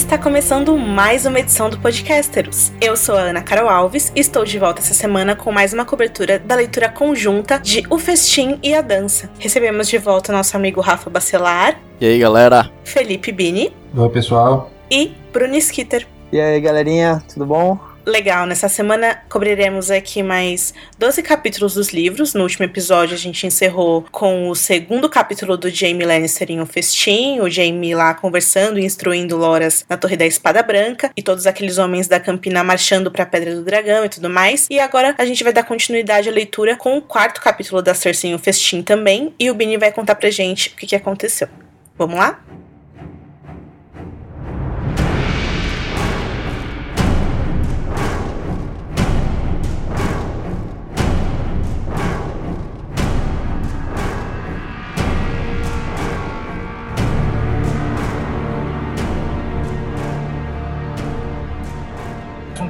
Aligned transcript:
Está 0.00 0.16
começando 0.16 0.76
mais 0.78 1.26
uma 1.26 1.38
edição 1.38 1.68
do 1.68 1.78
Podcasteros. 1.78 2.72
Eu 2.80 2.96
sou 2.96 3.16
a 3.16 3.20
Ana 3.20 3.42
Carol 3.42 3.68
Alves 3.68 4.10
e 4.16 4.20
estou 4.20 4.44
de 4.44 4.58
volta 4.58 4.80
essa 4.80 4.94
semana 4.94 5.36
com 5.36 5.52
mais 5.52 5.74
uma 5.74 5.84
cobertura 5.84 6.38
da 6.38 6.54
leitura 6.54 6.88
conjunta 6.88 7.58
de 7.58 7.84
O 7.90 7.98
Festim 7.98 8.58
e 8.62 8.74
a 8.74 8.80
Dança. 8.80 9.30
Recebemos 9.38 9.88
de 9.88 9.98
volta 9.98 10.32
nosso 10.32 10.56
amigo 10.56 10.80
Rafa 10.80 11.10
Bacelar. 11.10 11.78
E 12.00 12.06
aí, 12.06 12.18
galera? 12.18 12.70
Felipe 12.82 13.30
Bini. 13.30 13.76
Oi, 13.94 14.08
pessoal. 14.08 14.70
E 14.90 15.12
Bruno 15.34 15.54
Skitter. 15.56 16.06
E 16.32 16.40
aí, 16.40 16.58
galerinha, 16.60 17.22
tudo 17.32 17.44
bom? 17.44 17.78
Legal, 18.06 18.46
nessa 18.46 18.66
semana 18.66 19.22
cobriremos 19.28 19.90
aqui 19.90 20.22
mais 20.22 20.72
12 20.98 21.22
capítulos 21.22 21.74
dos 21.74 21.90
livros. 21.90 22.32
No 22.32 22.42
último 22.42 22.64
episódio 22.64 23.14
a 23.14 23.18
gente 23.18 23.46
encerrou 23.46 24.06
com 24.10 24.48
o 24.48 24.54
segundo 24.54 25.06
capítulo 25.06 25.54
do 25.54 25.68
Jaime 25.68 26.04
Lannister 26.04 26.50
em 26.50 26.60
um 26.60 26.66
festim, 26.66 27.40
o 27.40 27.50
Jaime 27.50 27.94
lá 27.94 28.14
conversando 28.14 28.78
e 28.78 28.84
instruindo 28.86 29.36
Loras 29.36 29.84
na 29.86 29.98
Torre 29.98 30.16
da 30.16 30.24
Espada 30.24 30.62
Branca 30.62 31.10
e 31.14 31.22
todos 31.22 31.46
aqueles 31.46 31.76
homens 31.76 32.08
da 32.08 32.18
Campina 32.18 32.64
marchando 32.64 33.10
para 33.10 33.24
a 33.24 33.26
Pedra 33.26 33.54
do 33.54 33.62
Dragão 33.62 34.02
e 34.04 34.08
tudo 34.08 34.30
mais. 34.30 34.66
E 34.70 34.80
agora 34.80 35.14
a 35.18 35.24
gente 35.26 35.44
vai 35.44 35.52
dar 35.52 35.64
continuidade 35.64 36.26
à 36.26 36.32
leitura 36.32 36.76
com 36.76 36.96
o 36.96 37.02
quarto 37.02 37.40
capítulo 37.42 37.82
da 37.82 37.92
Cersei 37.92 38.30
em 38.30 38.34
um 38.34 38.38
festim 38.38 38.82
também 38.82 39.34
e 39.38 39.50
o 39.50 39.54
Bini 39.54 39.76
vai 39.76 39.92
contar 39.92 40.14
pra 40.14 40.30
gente 40.30 40.70
o 40.70 40.76
que, 40.76 40.86
que 40.86 40.96
aconteceu. 40.96 41.48
Vamos 41.98 42.16
lá? 42.16 42.42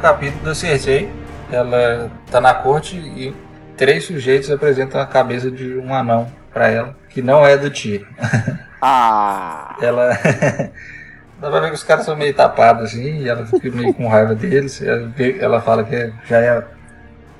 Capítulo 0.01 0.45
da 0.45 0.55
Cersei. 0.55 1.11
Ela 1.53 2.11
tá 2.31 2.41
na 2.41 2.55
corte 2.55 2.97
e 2.97 3.35
três 3.77 4.05
sujeitos 4.05 4.51
apresentam 4.51 5.01
a 5.01 5.07
cabeça 5.07 5.51
de 5.51 5.77
um 5.77 5.95
anão 5.95 6.31
para 6.53 6.69
ela, 6.69 6.97
que 7.09 7.23
não 7.23 7.47
é 7.47 7.57
do 7.57 7.71
tio. 7.71 8.07
Ah! 8.83 9.77
ela. 9.83 10.17
Dá 11.39 11.51
pra 11.51 11.61
ver 11.61 11.69
que 11.69 11.75
os 11.75 11.85
caras 11.85 12.07
são 12.07 12.17
meio 12.17 12.33
tapados 12.33 12.85
assim, 12.85 13.23
e 13.23 13.29
ela 13.29 13.45
fica 13.45 13.71
meio 13.71 13.93
com 13.93 14.09
raiva 14.09 14.35
deles. 14.35 14.81
Ela, 14.81 15.13
ela 15.39 15.61
fala 15.61 15.85
que 15.85 16.13
já 16.27 16.39
é, 16.39 16.65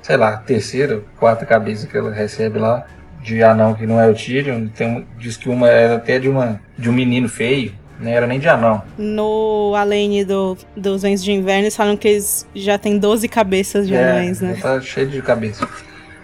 sei 0.03 0.17
lá, 0.17 0.37
terceira, 0.37 1.01
quarta 1.17 1.43
cabeça 1.43 1.87
que 1.87 1.97
ela 1.97 2.11
recebe 2.11 2.59
lá 2.59 2.85
de 3.23 3.43
anão 3.43 3.73
que 3.73 3.87
não 3.87 3.99
é 3.99 4.07
o 4.07 4.13
Tyrion. 4.13 4.67
Tem, 4.67 5.07
diz 5.17 5.37
que 5.37 5.49
uma 5.49 5.67
era 5.67 5.95
até 5.95 6.19
de, 6.19 6.29
uma, 6.29 6.59
de 6.77 6.89
um 6.89 6.93
menino 6.93 7.27
feio. 7.27 7.73
Nem 8.01 8.13
era 8.13 8.25
nem 8.25 8.39
de 8.39 8.49
anão. 8.49 8.81
No 8.97 9.73
Alene 9.75 10.25
do, 10.25 10.57
dos 10.75 11.03
Ventos 11.03 11.23
de 11.23 11.31
Inverno, 11.31 11.63
eles 11.63 11.75
falam 11.75 11.95
que 11.95 12.07
eles 12.07 12.47
já 12.53 12.77
tem 12.77 12.97
12 12.97 13.27
cabeças 13.27 13.87
de 13.87 13.95
é, 13.95 14.11
anões, 14.11 14.41
né? 14.41 14.57
Tá 14.59 14.81
cheio 14.81 15.07
de 15.07 15.21
cabeça. 15.21 15.67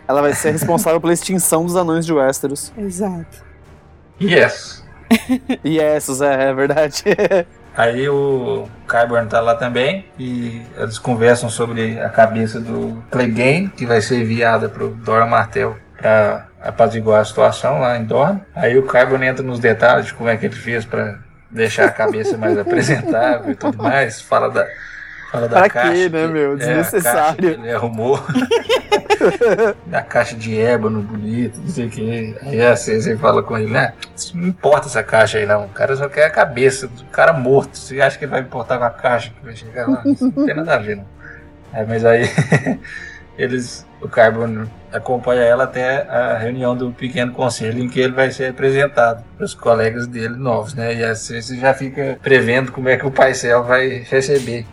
Ela 0.08 0.22
vai 0.22 0.34
ser 0.34 0.52
responsável 0.52 1.00
pela 1.00 1.14
extinção 1.14 1.66
dos 1.66 1.76
anões 1.76 2.06
de 2.06 2.14
Westeros. 2.14 2.74
Exato. 2.78 3.46
Yes. 4.22 4.84
yes, 5.66 6.22
é, 6.22 6.50
é 6.50 6.54
verdade. 6.54 7.04
Aí 7.78 8.10
o 8.10 8.68
Kyburn 8.88 9.28
tá 9.30 9.40
lá 9.40 9.54
também 9.54 10.06
e 10.18 10.64
eles 10.76 10.98
conversam 10.98 11.48
sobre 11.48 12.00
a 12.00 12.10
cabeça 12.10 12.60
do 12.60 13.04
Clegane, 13.12 13.70
que 13.70 13.86
vai 13.86 14.02
ser 14.02 14.20
enviada 14.20 14.68
pro 14.68 14.90
Dora 14.90 15.28
Martel 15.28 15.78
para 15.96 16.48
apaziguar 16.60 17.22
a 17.22 17.26
situação 17.26 17.80
lá 17.80 17.96
em 17.96 18.04
Dorne. 18.04 18.42
Aí 18.56 18.76
o 18.80 18.88
Kyburn 18.88 19.24
entra 19.28 19.44
nos 19.44 19.60
detalhes 19.60 20.08
de 20.08 20.14
como 20.16 20.28
é 20.28 20.36
que 20.36 20.48
ele 20.48 20.56
fez 20.56 20.86
para 20.86 21.20
deixar 21.50 21.86
a 21.86 21.92
cabeça 21.92 22.38
mais 22.38 22.58
apresentável 22.60 23.52
e 23.52 23.56
tudo 23.56 23.78
mais. 23.78 24.22
Fala 24.22 24.50
da, 24.50 24.68
fala 25.32 25.48
da 25.48 25.58
pra 25.58 25.70
caixa. 25.70 25.94
Quê, 25.94 26.10
né, 26.10 26.28
meu? 26.28 26.58
Desnecessário. 26.58 27.50
É, 27.50 27.54
ele 27.54 27.72
arrumou. 27.72 28.20
da 29.88 30.02
caixa 30.02 30.36
de 30.36 30.60
ébano 30.60 31.02
bonito, 31.02 31.60
não 31.60 31.70
sei 31.70 31.88
o 31.88 31.90
que. 31.90 32.38
Aí 32.42 32.62
a 32.62 32.76
César 32.76 33.18
fala 33.18 33.42
com 33.42 33.58
ele, 33.58 33.72
né? 33.72 33.94
Não 34.34 34.48
importa 34.48 34.88
essa 34.88 35.04
caixa 35.04 35.38
aí, 35.38 35.46
não. 35.46 35.66
O 35.66 35.70
cara 35.70 35.96
só 35.96 36.08
quer 36.08 36.26
a 36.26 36.30
cabeça 36.30 36.88
do 36.88 37.06
cara 37.06 37.34
morto. 37.34 37.78
Você 37.78 38.00
acha 38.02 38.18
que 38.18 38.26
ele 38.26 38.32
vai 38.32 38.42
importar 38.42 38.78
com 38.78 38.84
a 38.84 38.90
caixa 38.90 39.32
que 39.32 39.44
vai 39.44 39.56
chegar 39.56 39.88
lá? 39.88 40.04
Não 40.06 40.46
tem 40.46 40.56
nada 40.56 40.76
a 40.76 40.78
ver, 40.78 40.98
não. 40.98 41.06
É, 41.74 41.86
mas 41.86 42.06
aí 42.06 42.30
eles 43.38 43.86
o 44.02 44.08
Carbon 44.08 44.66
acompanha 44.92 45.42
ela 45.42 45.66
até 45.66 46.02
a 46.08 46.38
reunião 46.38 46.76
do 46.76 46.92
pequeno 46.92 47.34
conselho 47.34 47.84
em 47.84 47.90
que 47.90 48.00
ele 48.00 48.14
vai 48.14 48.32
ser 48.32 48.52
apresentado 48.52 49.24
para 49.36 49.46
os 49.46 49.54
colegas 49.54 50.08
dele 50.08 50.36
novos, 50.36 50.74
né? 50.74 50.96
E 50.96 51.04
assim 51.04 51.42
você 51.42 51.58
já 51.58 51.74
fica 51.74 52.18
prevendo 52.22 52.72
como 52.72 52.90
é 52.90 52.98
que 52.98 53.06
o 53.06 53.12
Paisel 53.12 53.64
vai 53.64 54.06
receber 54.10 54.66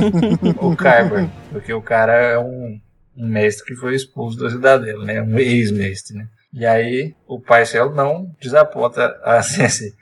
o 0.60 0.76
Carbon, 0.76 1.28
porque 1.50 1.72
o 1.72 1.82
cara 1.82 2.12
é 2.12 2.38
um, 2.38 2.80
um, 3.16 3.26
mestre 3.26 3.66
que 3.66 3.80
foi 3.80 3.94
expulso 3.94 4.38
da 4.38 4.50
cidadela, 4.50 5.04
né? 5.04 5.20
Um 5.22 5.38
ex-mestre, 5.38 6.16
né? 6.16 6.28
E 6.52 6.64
aí 6.64 7.14
o 7.26 7.40
Paisel 7.40 7.92
não 7.92 8.30
desaponta 8.40 9.18
a 9.22 9.42
Sensei. 9.44 9.92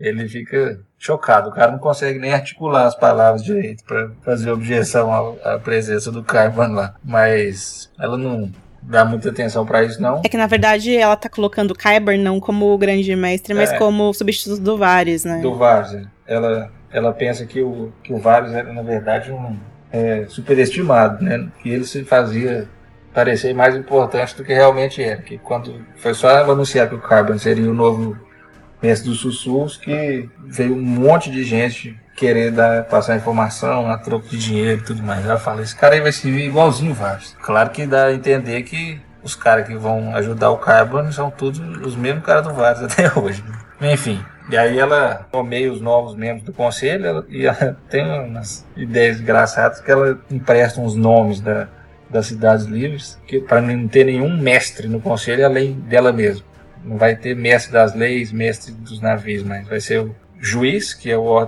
Ele 0.00 0.28
fica 0.28 0.80
chocado. 0.98 1.48
O 1.48 1.52
cara 1.52 1.70
não 1.70 1.78
consegue 1.78 2.18
nem 2.18 2.32
articular 2.32 2.86
as 2.86 2.94
palavras 2.96 3.44
direito 3.44 3.84
para 3.84 4.10
fazer 4.24 4.50
objeção 4.50 5.12
à, 5.12 5.54
à, 5.54 5.58
presença 5.60 6.10
do 6.10 6.24
Carvan 6.24 6.68
lá. 6.68 6.94
Mas 7.04 7.88
ela 8.00 8.18
não 8.18 8.50
dá 8.82 9.04
muita 9.04 9.30
atenção 9.30 9.64
para 9.64 9.84
isso, 9.84 10.00
não. 10.00 10.20
É 10.24 10.28
que 10.28 10.36
na 10.36 10.46
verdade 10.46 10.94
ela 10.96 11.16
tá 11.16 11.28
colocando 11.28 11.70
o 11.70 11.74
Kyber 11.74 12.18
não 12.18 12.40
como 12.40 12.72
o 12.72 12.78
grande 12.78 13.14
mestre, 13.14 13.54
mas 13.54 13.72
é, 13.72 13.78
como 13.78 14.12
substituto 14.12 14.60
do 14.60 14.76
Varys, 14.76 15.24
né? 15.24 15.40
Do 15.40 15.54
Varys. 15.54 15.94
É. 15.94 16.04
Ela, 16.26 16.72
ela 16.90 17.12
pensa 17.12 17.46
que 17.46 17.60
o, 17.60 17.92
que 18.02 18.12
o 18.12 18.18
Varys 18.18 18.52
era, 18.52 18.72
na 18.72 18.82
verdade, 18.82 19.30
um 19.30 19.56
é, 19.90 20.24
superestimado, 20.28 21.22
né? 21.22 21.48
Que 21.62 21.70
ele 21.70 21.84
se 21.84 22.04
fazia 22.04 22.68
parecer 23.12 23.54
mais 23.54 23.76
importante 23.76 24.36
do 24.36 24.44
que 24.44 24.52
realmente 24.52 25.02
era. 25.02 25.20
Que 25.22 25.38
quando 25.38 25.84
foi 25.96 26.14
só 26.14 26.30
ela 26.30 26.52
anunciar 26.52 26.88
que 26.88 26.94
o 26.94 27.00
Carbon 27.00 27.38
seria 27.38 27.70
o 27.70 27.74
novo 27.74 28.16
mestre 28.82 29.08
dos 29.08 29.20
sussurros 29.20 29.76
que 29.76 30.28
veio 30.44 30.74
um 30.74 30.82
monte 30.82 31.30
de 31.30 31.44
gente 31.44 31.96
querer 32.16 32.50
dar, 32.50 32.84
passar 32.84 33.16
informação 33.16 33.90
a 33.90 33.98
troco 33.98 34.28
de 34.28 34.38
dinheiro 34.38 34.80
e 34.80 34.84
tudo 34.84 35.02
mais. 35.02 35.24
Ela 35.24 35.38
fala, 35.38 35.62
esse 35.62 35.74
cara 35.74 35.94
aí 35.94 36.00
vai 36.00 36.12
servir 36.12 36.46
igualzinho 36.46 36.92
o 36.92 36.94
Varys. 36.94 37.36
Claro 37.42 37.70
que 37.70 37.86
dá 37.86 38.06
a 38.06 38.12
entender 38.12 38.62
que 38.62 39.00
os 39.22 39.34
caras 39.34 39.66
que 39.66 39.74
vão 39.76 40.14
ajudar 40.16 40.50
o 40.50 40.58
Carbon 40.58 41.10
são 41.12 41.30
todos 41.30 41.58
os 41.58 41.96
mesmos 41.96 42.24
caras 42.24 42.46
do 42.46 42.54
Varys 42.54 42.82
até 42.84 43.10
hoje. 43.18 43.42
Enfim, 43.80 44.24
e 44.50 44.56
aí 44.56 44.78
ela 44.78 45.26
nomeia 45.32 45.72
os 45.72 45.80
novos 45.80 46.14
membros 46.14 46.44
do 46.44 46.52
conselho 46.52 47.06
ela, 47.06 47.26
e 47.28 47.46
ela 47.46 47.76
tem 47.90 48.04
umas 48.04 48.66
ideias 48.76 49.20
engraçadas 49.20 49.80
que 49.80 49.90
ela 49.90 50.18
empresta 50.30 50.80
uns 50.80 50.94
nomes 50.94 51.40
da, 51.40 51.68
das 52.08 52.26
cidades 52.26 52.66
livres 52.66 53.18
para 53.48 53.60
não 53.60 53.88
ter 53.88 54.04
nenhum 54.04 54.36
mestre 54.36 54.88
no 54.88 55.00
conselho 55.00 55.44
além 55.44 55.72
dela 55.72 56.12
mesma 56.12 56.52
não 56.84 56.96
vai 56.96 57.16
ter 57.16 57.34
mestre 57.34 57.72
das 57.72 57.94
leis, 57.94 58.32
mestre 58.32 58.72
dos 58.72 59.00
navios, 59.00 59.42
mas 59.42 59.66
vai 59.66 59.80
ser 59.80 60.00
o 60.00 60.14
juiz, 60.42 60.92
que 60.92 61.08
é 61.08 61.16
o 61.16 61.38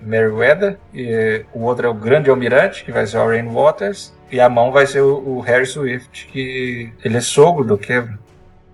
Meriwether, 0.00 0.78
e 0.94 1.44
o 1.52 1.60
outro 1.64 1.86
é 1.86 1.90
o 1.90 1.94
grande 1.94 2.30
almirante, 2.30 2.82
que 2.82 2.90
vai 2.90 3.06
ser 3.06 3.18
o 3.18 3.26
Rain 3.26 3.46
Waters, 3.46 4.16
e 4.32 4.40
a 4.40 4.48
mão 4.48 4.72
vai 4.72 4.86
ser 4.86 5.02
o, 5.02 5.36
o 5.36 5.40
Harry 5.40 5.66
Swift, 5.66 6.26
que 6.32 6.90
ele 7.04 7.18
é 7.18 7.20
sogro 7.20 7.62
do 7.62 7.76
Kevin. 7.76 8.16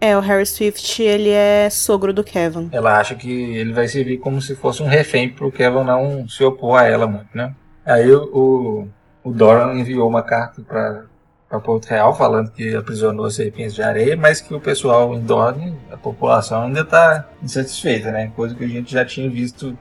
É, 0.00 0.17
o 0.17 0.21
Harry 0.21 0.47
Swift, 0.47 1.03
ele 1.03 1.31
é 1.31 1.69
sogro 1.71 2.12
do 2.12 2.23
Kevin. 2.23 2.69
Ela 2.73 2.99
acha 2.99 3.17
que 3.17 3.31
ele 3.31 3.73
vai 3.73 3.89
servir 3.89 4.19
como 4.19 4.41
se 4.41 4.55
fosse 4.55 4.81
um 4.83 4.87
refém 4.87 5.29
pro 5.29 5.50
Kevin 5.50 5.85
não 5.85 6.29
se 6.29 6.43
opor 6.44 6.79
a 6.79 6.87
ela 6.87 7.06
muito, 7.06 7.29
né? 7.35 7.53
Aí 7.85 8.11
o, 8.12 8.25
o, 8.33 8.89
o 9.25 9.33
Doran 9.33 9.75
enviou 9.75 10.09
uma 10.09 10.23
carta 10.23 10.62
para 10.62 11.05
para 11.53 11.61
Porto 11.61 11.85
Real, 11.85 12.17
falando 12.17 12.51
que 12.51 12.75
aprisionou 12.75 13.31
serpentes 13.31 13.75
de 13.75 13.83
areia, 13.83 14.17
mas 14.17 14.41
que 14.41 14.55
o 14.55 14.61
pessoal 14.61 15.15
em 15.15 15.21
Dorne, 15.21 15.77
a 15.93 15.99
população, 15.99 16.63
ainda 16.63 16.81
está 16.81 17.29
insatisfeita, 17.43 18.11
né? 18.11 18.33
Coisa 18.35 18.55
que 18.55 18.65
a 18.65 18.69
gente 18.69 18.91
já 18.91 19.05
tinha 19.05 19.29
visto 19.29 19.77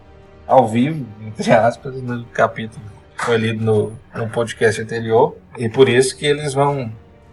ao 0.45 0.67
vivo, 0.67 1.05
entre 1.25 1.49
aspas, 1.49 1.95
no 2.01 2.25
capítulo 2.25 2.83
foi 3.15 3.37
lido 3.37 3.63
no, 3.63 3.93
no 4.13 4.29
podcast 4.29 4.81
anterior. 4.81 5.37
E 5.57 5.69
por 5.69 5.87
isso 5.87 6.17
que 6.17 6.25
eles 6.25 6.53
vão 6.53 6.91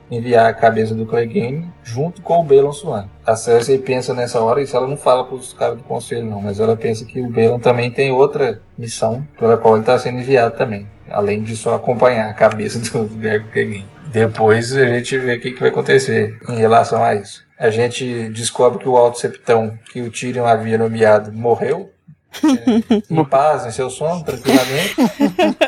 enviar 0.09 0.47
a 0.47 0.55
cabeça 0.55 0.95
do 0.95 1.05
Clegane 1.05 1.69
junto 1.83 2.23
com 2.23 2.39
o 2.39 2.45
Balon 2.45 2.73
Swan. 2.73 3.09
A 3.27 3.35
Cersei 3.35 3.79
pensa 3.79 4.15
nessa 4.15 4.41
hora, 4.41 4.63
isso 4.63 4.77
ela 4.77 4.87
não 4.87 4.97
fala 4.97 5.25
para 5.25 5.35
os 5.35 5.53
caras 5.53 5.79
do 5.79 5.83
conselho 5.83 6.25
não, 6.25 6.41
mas 6.41 6.61
ela 6.61 6.77
pensa 6.77 7.05
que 7.05 7.21
o 7.21 7.29
Balon 7.29 7.59
também 7.59 7.91
tem 7.91 8.13
outra 8.13 8.63
missão 8.77 9.27
pela 9.37 9.57
qual 9.57 9.75
ele 9.75 9.83
está 9.83 9.99
sendo 9.99 10.21
enviado 10.21 10.57
também, 10.57 10.87
além 11.11 11.43
de 11.43 11.57
só 11.57 11.75
acompanhar 11.75 12.31
a 12.31 12.35
cabeça 12.35 12.79
do 12.79 13.05
Greg 13.17 13.45
Clegane. 13.49 13.98
Depois 14.11 14.75
a 14.77 14.87
gente 14.87 15.19
vê 15.19 15.35
o 15.35 15.41
que, 15.41 15.53
que 15.53 15.61
vai 15.61 15.69
acontecer 15.69 16.39
em 16.49 16.57
relação 16.57 17.03
a 17.03 17.15
isso. 17.15 17.47
A 17.59 17.71
gente 17.71 18.29
descobre 18.31 18.79
que 18.79 18.89
o 18.89 18.97
Alto 18.97 19.19
Septão, 19.19 19.79
que 19.93 20.01
o 20.01 20.11
Tyrion 20.11 20.47
havia 20.47 20.79
nomeado, 20.79 21.33
morreu. 21.33 21.93
É, 22.45 23.13
em 23.13 23.25
paz, 23.25 23.67
em 23.67 23.71
seu 23.71 23.91
sono, 23.91 24.23
tranquilamente. 24.23 24.95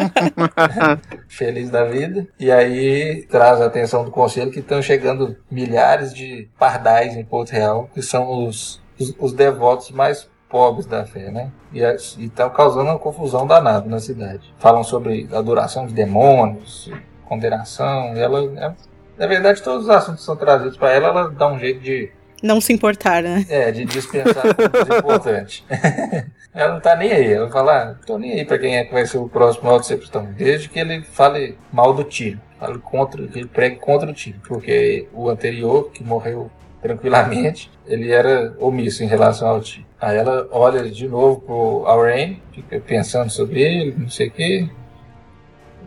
Feliz 1.27 1.71
da 1.71 1.85
vida. 1.85 2.27
E 2.39 2.51
aí 2.51 3.27
traz 3.29 3.61
a 3.61 3.67
atenção 3.67 4.05
do 4.05 4.11
conselho 4.11 4.51
que 4.51 4.61
estão 4.61 4.81
chegando 4.81 5.37
milhares 5.51 6.15
de 6.15 6.49
pardais 6.59 7.17
em 7.17 7.25
Porto 7.25 7.51
Real, 7.51 7.91
que 7.93 8.03
são 8.03 8.47
os, 8.47 8.81
os, 8.99 9.15
os 9.19 9.33
devotos 9.33 9.91
mais 9.91 10.29
pobres 10.49 10.87
da 10.87 11.05
fé, 11.05 11.31
né? 11.31 11.51
E 11.73 11.81
estão 12.25 12.51
causando 12.51 12.91
uma 12.91 12.99
confusão 12.99 13.47
danada 13.47 13.89
na 13.89 14.01
cidade. 14.01 14.53
Falam 14.59 14.83
sobre 14.83 15.29
adoração 15.33 15.87
de 15.87 15.95
demônios, 15.95 16.91
condenação. 17.31 18.17
Ela, 18.17 18.41
é, 18.61 18.73
na 19.17 19.27
verdade, 19.29 19.63
todos 19.63 19.85
os 19.85 19.91
assuntos 19.91 20.21
que 20.21 20.27
são 20.27 20.37
trazidos 20.37 20.77
para 20.77 20.91
ela, 20.91 21.09
ela 21.09 21.31
dá 21.31 21.47
um 21.49 21.59
jeito 21.59 21.81
de 21.81 22.11
não 22.43 22.61
se 22.61 22.73
importar, 22.73 23.23
né? 23.23 23.45
É, 23.49 23.71
de 23.71 23.85
dispensar 23.85 24.55
coisas 24.55 24.99
importantes. 24.99 25.65
ela 26.55 26.75
não 26.75 26.81
tá 26.81 26.97
nem 26.97 27.13
aí. 27.13 27.33
Ela 27.33 27.51
fala, 27.51 27.83
ah, 27.83 28.07
tô 28.07 28.19
nem 28.19 28.33
aí 28.33 28.45
pra 28.45 28.59
quem 28.59 28.77
é 28.77 28.85
que 28.85 28.93
vai 28.93 29.07
ser 29.07 29.19
o 29.19 29.29
próximo 29.29 29.69
alto 29.69 29.87
septão. 29.87 30.27
Desde 30.37 30.69
que 30.69 30.79
ele 30.79 31.03
fale 31.03 31.59
mal 31.71 31.93
do 31.93 32.03
tiro. 32.03 32.41
Fale 32.59 32.79
contra, 32.79 33.27
que 33.27 33.39
ele 33.41 33.49
pregue 33.49 33.77
contra 33.77 34.11
o 34.11 34.15
tiro. 34.15 34.39
Porque 34.49 35.07
o 35.13 35.29
anterior, 35.29 35.91
que 35.91 36.03
morreu 36.03 36.51
tranquilamente, 36.81 37.71
ele 37.87 38.11
era 38.11 38.55
omisso 38.59 39.05
em 39.05 39.07
relação 39.07 39.49
ao 39.49 39.61
tio. 39.61 39.85
Aí 40.01 40.17
ela 40.17 40.49
olha 40.51 40.91
de 40.91 41.07
novo 41.07 41.43
pro 41.43 41.85
Aurain, 41.87 42.41
fica 42.53 42.81
pensando 42.81 43.29
sobre 43.29 43.61
ele, 43.61 43.95
não 43.99 44.09
sei 44.09 44.29
o 44.29 44.31
quê. 44.31 44.67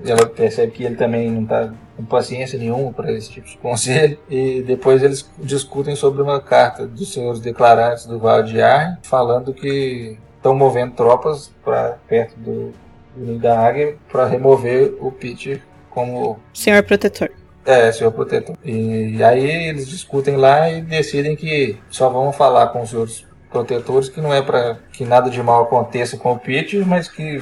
E 0.03 0.11
ela 0.11 0.25
percebe 0.25 0.71
que 0.71 0.83
ele 0.83 0.95
também 0.95 1.29
não 1.29 1.43
está 1.43 1.73
com 1.95 2.05
paciência 2.05 2.57
nenhuma 2.57 2.91
para 2.91 3.11
esse 3.11 3.29
tipo 3.29 3.47
de 3.47 3.57
conselho. 3.57 4.17
E 4.29 4.61
depois 4.61 5.03
eles 5.03 5.29
discutem 5.39 5.95
sobre 5.95 6.21
uma 6.21 6.39
carta 6.39 6.87
dos 6.87 7.13
senhores 7.13 7.39
declarantes 7.39 8.05
do 8.05 8.19
Vale 8.19 8.47
de 8.47 8.61
Arne, 8.61 8.97
falando 9.03 9.53
que 9.53 10.17
estão 10.37 10.53
movendo 10.53 10.93
tropas 10.93 11.51
para 11.63 11.97
perto 12.07 12.37
do, 12.37 12.73
do 13.15 13.25
Ninho 13.25 13.39
da 13.39 13.59
Águia 13.59 13.95
para 14.11 14.25
remover 14.25 14.95
o 14.99 15.11
Peter 15.11 15.61
como 15.89 16.39
senhor 16.53 16.83
protetor. 16.83 17.29
É, 17.65 17.91
senhor 17.91 18.11
protetor. 18.11 18.57
E 18.63 19.23
aí 19.23 19.69
eles 19.69 19.87
discutem 19.87 20.35
lá 20.35 20.69
e 20.69 20.81
decidem 20.81 21.35
que 21.35 21.77
só 21.89 22.09
vão 22.09 22.33
falar 22.33 22.67
com 22.67 22.81
os 22.81 22.93
outros 22.93 23.25
protetores 23.49 24.09
que 24.09 24.19
não 24.19 24.33
é 24.33 24.41
para 24.41 24.79
que 24.91 25.05
nada 25.05 25.29
de 25.29 25.41
mal 25.41 25.63
aconteça 25.63 26.17
com 26.17 26.33
o 26.33 26.39
Peter, 26.39 26.85
mas 26.85 27.07
que 27.07 27.39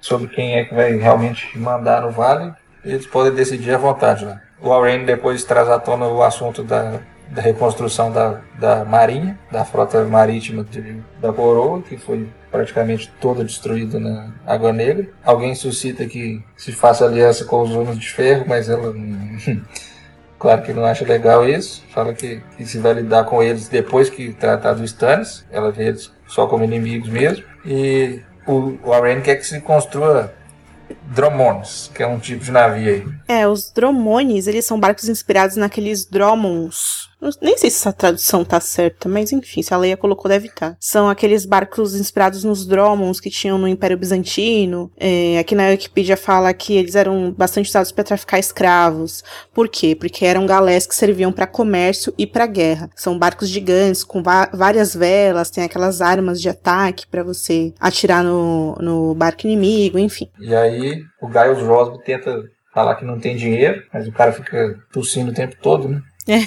sobre 0.00 0.28
quem 0.28 0.56
é 0.56 0.64
que 0.64 0.74
vai 0.74 0.96
realmente 0.96 1.58
mandar 1.58 2.02
no 2.02 2.10
vale, 2.10 2.52
eles 2.84 3.06
podem 3.06 3.34
decidir 3.34 3.74
à 3.74 3.78
vontade 3.78 4.24
lá. 4.24 4.40
O 4.60 4.72
Aurane 4.72 5.04
depois 5.04 5.44
traz 5.44 5.68
à 5.68 5.78
tona 5.78 6.06
o 6.06 6.22
assunto 6.22 6.62
da, 6.62 7.00
da 7.30 7.42
reconstrução 7.42 8.10
da, 8.10 8.40
da 8.58 8.84
marinha, 8.84 9.38
da 9.50 9.64
frota 9.64 10.04
marítima 10.04 10.64
de, 10.64 11.02
da 11.20 11.32
coroa, 11.32 11.82
que 11.82 11.96
foi 11.96 12.28
praticamente 12.50 13.12
toda 13.20 13.44
destruída 13.44 13.98
na 13.98 14.32
Água 14.46 14.72
Negra. 14.72 15.08
Alguém 15.24 15.54
suscita 15.54 16.06
que 16.06 16.42
se 16.56 16.72
faça 16.72 17.04
aliança 17.04 17.44
com 17.44 17.60
os 17.62 17.70
homens 17.72 17.98
de 17.98 18.08
ferro, 18.08 18.44
mas 18.48 18.68
ela 18.68 18.94
claro 20.38 20.62
que 20.62 20.72
não 20.72 20.84
acha 20.84 21.04
legal 21.04 21.46
isso. 21.46 21.84
Fala 21.90 22.14
que, 22.14 22.40
que 22.56 22.64
se 22.64 22.78
vai 22.78 22.94
lidar 22.94 23.24
com 23.24 23.42
eles 23.42 23.68
depois 23.68 24.08
que 24.08 24.32
tratar 24.32 24.74
do 24.74 24.84
Stannis. 24.84 25.44
Ela 25.50 25.70
vê 25.70 25.88
eles 25.88 26.10
só 26.26 26.46
como 26.46 26.64
inimigos 26.64 27.08
mesmo. 27.08 27.44
E 27.64 28.22
o, 28.46 28.78
o 28.82 29.22
quer 29.22 29.36
que 29.36 29.46
se 29.46 29.60
construa 29.60 30.32
Dromones, 31.02 31.90
que 31.94 32.02
é 32.02 32.06
um 32.06 32.18
tipo 32.18 32.44
de 32.44 32.50
navio 32.50 32.88
aí. 32.88 33.06
É, 33.28 33.46
os 33.46 33.70
Dromones, 33.70 34.46
eles 34.46 34.64
são 34.64 34.78
barcos 34.78 35.08
inspirados 35.08 35.56
naqueles 35.56 36.04
Dromons, 36.04 37.10
nem 37.40 37.56
sei 37.56 37.70
se 37.70 37.76
essa 37.76 37.92
tradução 37.92 38.44
tá 38.44 38.60
certa, 38.60 39.08
mas 39.08 39.32
enfim, 39.32 39.62
se 39.62 39.72
a 39.72 39.76
Leia 39.76 39.96
colocou, 39.96 40.28
deve 40.28 40.48
estar. 40.48 40.72
Tá. 40.72 40.76
São 40.80 41.08
aqueles 41.08 41.44
barcos 41.44 41.94
inspirados 41.94 42.44
nos 42.44 42.66
Dromons 42.66 43.20
que 43.20 43.30
tinham 43.30 43.58
no 43.58 43.68
Império 43.68 43.96
Bizantino. 43.96 44.90
É, 44.96 45.38
aqui 45.38 45.54
na 45.54 45.68
Wikipedia 45.68 46.16
fala 46.16 46.52
que 46.52 46.76
eles 46.76 46.94
eram 46.94 47.32
bastante 47.32 47.68
usados 47.68 47.92
para 47.92 48.04
traficar 48.04 48.38
escravos. 48.38 49.24
Por 49.52 49.68
quê? 49.68 49.94
Porque 49.94 50.24
eram 50.24 50.46
galés 50.46 50.86
que 50.86 50.94
serviam 50.94 51.32
para 51.32 51.46
comércio 51.46 52.12
e 52.16 52.26
para 52.26 52.46
guerra. 52.46 52.90
São 52.94 53.18
barcos 53.18 53.48
gigantes 53.48 54.04
com 54.04 54.22
várias 54.22 54.94
velas, 54.94 55.50
tem 55.50 55.64
aquelas 55.64 56.00
armas 56.00 56.40
de 56.40 56.48
ataque 56.48 57.06
para 57.06 57.22
você 57.22 57.72
atirar 57.78 58.22
no, 58.22 58.76
no 58.80 59.14
barco 59.14 59.46
inimigo, 59.46 59.98
enfim. 59.98 60.28
E 60.38 60.54
aí 60.54 61.02
o 61.20 61.30
Giles 61.30 61.62
Rosby 61.62 62.02
tenta 62.04 62.44
falar 62.76 62.96
que 62.96 63.06
não 63.06 63.18
tem 63.18 63.34
dinheiro, 63.34 63.82
mas 63.90 64.06
o 64.06 64.12
cara 64.12 64.32
fica 64.32 64.78
tossindo 64.92 65.30
o 65.30 65.34
tempo 65.34 65.56
todo, 65.62 65.88
né? 65.88 66.02
É. 66.28 66.40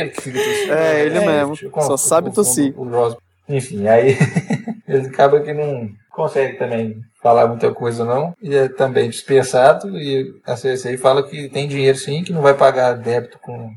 ele 0.00 0.10
que 0.10 0.22
fica 0.22 0.38
tossindo. 0.38 0.72
É, 0.72 1.04
ele 1.04 1.18
é, 1.18 1.26
mesmo. 1.26 1.54
Tipo, 1.54 1.82
Só 1.82 1.96
sabe 1.96 2.32
tossir. 2.32 2.72
O, 2.78 2.84
o 2.84 3.16
Enfim, 3.48 3.86
aí 3.86 4.16
ele 4.86 5.08
acaba 5.08 5.40
que 5.40 5.52
não 5.52 5.90
consegue 6.10 6.58
também 6.58 7.00
falar 7.22 7.46
muita 7.46 7.72
coisa 7.72 8.04
não, 8.04 8.34
e 8.42 8.54
é 8.54 8.68
também 8.68 9.08
dispensado, 9.08 9.96
e 9.98 10.34
a 10.46 10.54
CSI 10.54 10.96
fala 10.96 11.22
que 11.22 11.48
tem 11.48 11.68
dinheiro 11.68 11.96
sim, 11.96 12.22
que 12.22 12.32
não 12.32 12.40
vai 12.40 12.54
pagar 12.54 12.94
débito 12.94 13.38
com 13.40 13.70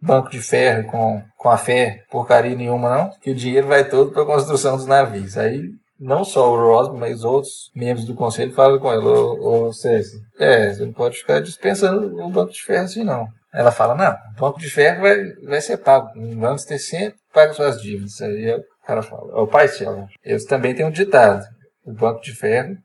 banco 0.00 0.30
de 0.30 0.40
ferro, 0.40 0.90
com, 0.90 1.22
com 1.36 1.48
a 1.48 1.56
fé, 1.56 2.02
porcaria 2.10 2.56
nenhuma 2.56 2.96
não, 2.96 3.10
que 3.20 3.30
o 3.30 3.34
dinheiro 3.34 3.68
vai 3.68 3.88
todo 3.88 4.10
para 4.10 4.22
a 4.22 4.26
construção 4.26 4.76
dos 4.76 4.86
navios. 4.86 5.38
Aí 5.38 5.62
não 5.98 6.24
só 6.24 6.52
o 6.52 6.56
Rosby, 6.56 6.98
mas 6.98 7.22
outros 7.22 7.70
membros 7.74 8.04
do 8.04 8.14
conselho 8.14 8.52
falam 8.52 8.78
com 8.78 8.92
ela, 8.92 9.04
ô, 9.04 9.68
ô 9.68 9.72
César, 9.72 10.18
é, 10.38 10.72
você 10.72 10.84
não 10.84 10.92
pode 10.92 11.18
ficar 11.18 11.40
dispensando 11.40 12.20
o 12.20 12.28
banco 12.28 12.52
de 12.52 12.62
ferro 12.62 12.84
assim 12.84 13.04
não. 13.04 13.28
Ela 13.52 13.70
fala, 13.70 13.94
não, 13.94 14.12
o 14.12 14.40
banco 14.40 14.58
de 14.58 14.70
ferro 14.70 15.02
vai, 15.02 15.24
vai 15.44 15.60
ser 15.60 15.76
pago. 15.76 16.08
Vamos 16.36 16.64
ter 16.64 16.78
sempre 16.78 17.18
paga 17.32 17.52
suas 17.52 17.80
dívidas. 17.80 18.20
Aí 18.20 18.54
o 18.54 18.64
cara 18.86 19.02
fala, 19.02 19.40
o 19.40 19.46
pai 19.46 19.68
Cielo, 19.68 20.06
eles 20.24 20.44
também 20.44 20.74
têm 20.74 20.86
um 20.86 20.90
ditado. 20.90 21.44
O 21.84 21.92
banco 21.92 22.22
de 22.22 22.34
ferro 22.34 22.76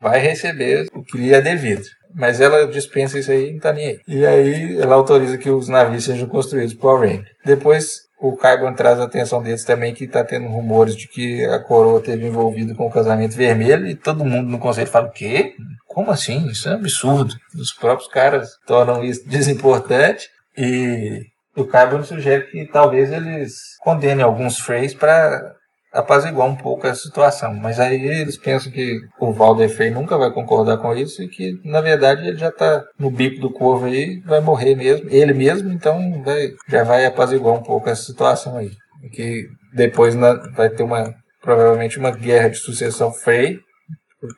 vai 0.00 0.18
receber 0.18 0.86
o 0.94 1.02
que 1.02 1.18
lhe 1.18 1.34
é 1.34 1.40
devido. 1.40 1.84
Mas 2.14 2.40
ela 2.40 2.66
dispensa 2.66 3.18
isso 3.18 3.30
aí 3.30 3.52
não 3.52 3.60
tá 3.60 3.72
nem 3.72 3.88
aí. 3.88 4.00
E 4.06 4.26
aí 4.26 4.80
ela 4.80 4.94
autoriza 4.94 5.36
que 5.36 5.50
os 5.50 5.68
navios 5.68 6.04
sejam 6.04 6.28
construídos 6.28 6.74
por 6.74 7.00
Rain. 7.00 7.24
Depois 7.44 8.05
o 8.18 8.36
Carbon 8.36 8.72
traz 8.72 8.98
a 8.98 9.04
atenção 9.04 9.42
deles 9.42 9.64
também 9.64 9.94
que 9.94 10.04
está 10.04 10.24
tendo 10.24 10.48
rumores 10.48 10.96
de 10.96 11.06
que 11.06 11.44
a 11.44 11.58
coroa 11.58 12.00
teve 12.00 12.26
envolvido 12.26 12.74
com 12.74 12.86
o 12.86 12.90
casamento 12.90 13.36
vermelho 13.36 13.86
e 13.86 13.94
todo 13.94 14.24
mundo 14.24 14.48
no 14.48 14.58
conselho 14.58 14.86
fala 14.86 15.08
o 15.08 15.12
quê? 15.12 15.54
Como 15.86 16.10
assim? 16.10 16.46
Isso 16.46 16.68
é 16.68 16.72
um 16.72 16.76
absurdo. 16.76 17.34
Os 17.54 17.72
próprios 17.72 18.08
caras 18.08 18.50
tornam 18.66 19.04
isso 19.04 19.24
desimportante 19.28 20.28
e 20.56 21.26
o 21.54 21.64
Carbon 21.64 22.02
sugere 22.02 22.44
que 22.50 22.66
talvez 22.66 23.10
eles 23.12 23.76
condenem 23.80 24.24
alguns 24.24 24.58
Freys 24.58 24.94
para 24.94 25.55
apaziguar 25.96 26.46
um 26.46 26.54
pouco 26.54 26.86
essa 26.86 27.02
situação. 27.02 27.54
Mas 27.54 27.80
aí 27.80 28.00
eles 28.00 28.36
pensam 28.36 28.70
que 28.70 29.00
o 29.18 29.32
Valder 29.32 29.68
Frey 29.68 29.90
nunca 29.90 30.16
vai 30.16 30.30
concordar 30.30 30.78
com 30.78 30.94
isso 30.94 31.22
e 31.22 31.28
que, 31.28 31.58
na 31.64 31.80
verdade, 31.80 32.26
ele 32.28 32.36
já 32.36 32.48
está 32.48 32.84
no 32.98 33.10
bico 33.10 33.40
do 33.40 33.52
corvo 33.52 33.86
aí, 33.86 34.20
vai 34.24 34.40
morrer 34.40 34.74
mesmo, 34.74 35.08
ele 35.10 35.32
mesmo, 35.32 35.72
então 35.72 36.22
vai, 36.22 36.50
já 36.68 36.84
vai 36.84 37.06
apaziguar 37.06 37.54
um 37.54 37.62
pouco 37.62 37.88
essa 37.88 38.02
situação 38.02 38.56
aí. 38.56 38.70
Que 39.12 39.46
depois 39.74 40.14
vai 40.54 40.70
ter 40.70 40.82
uma, 40.82 41.14
provavelmente 41.40 41.98
uma 41.98 42.10
guerra 42.10 42.48
de 42.48 42.58
sucessão 42.58 43.12
Frey, 43.12 43.58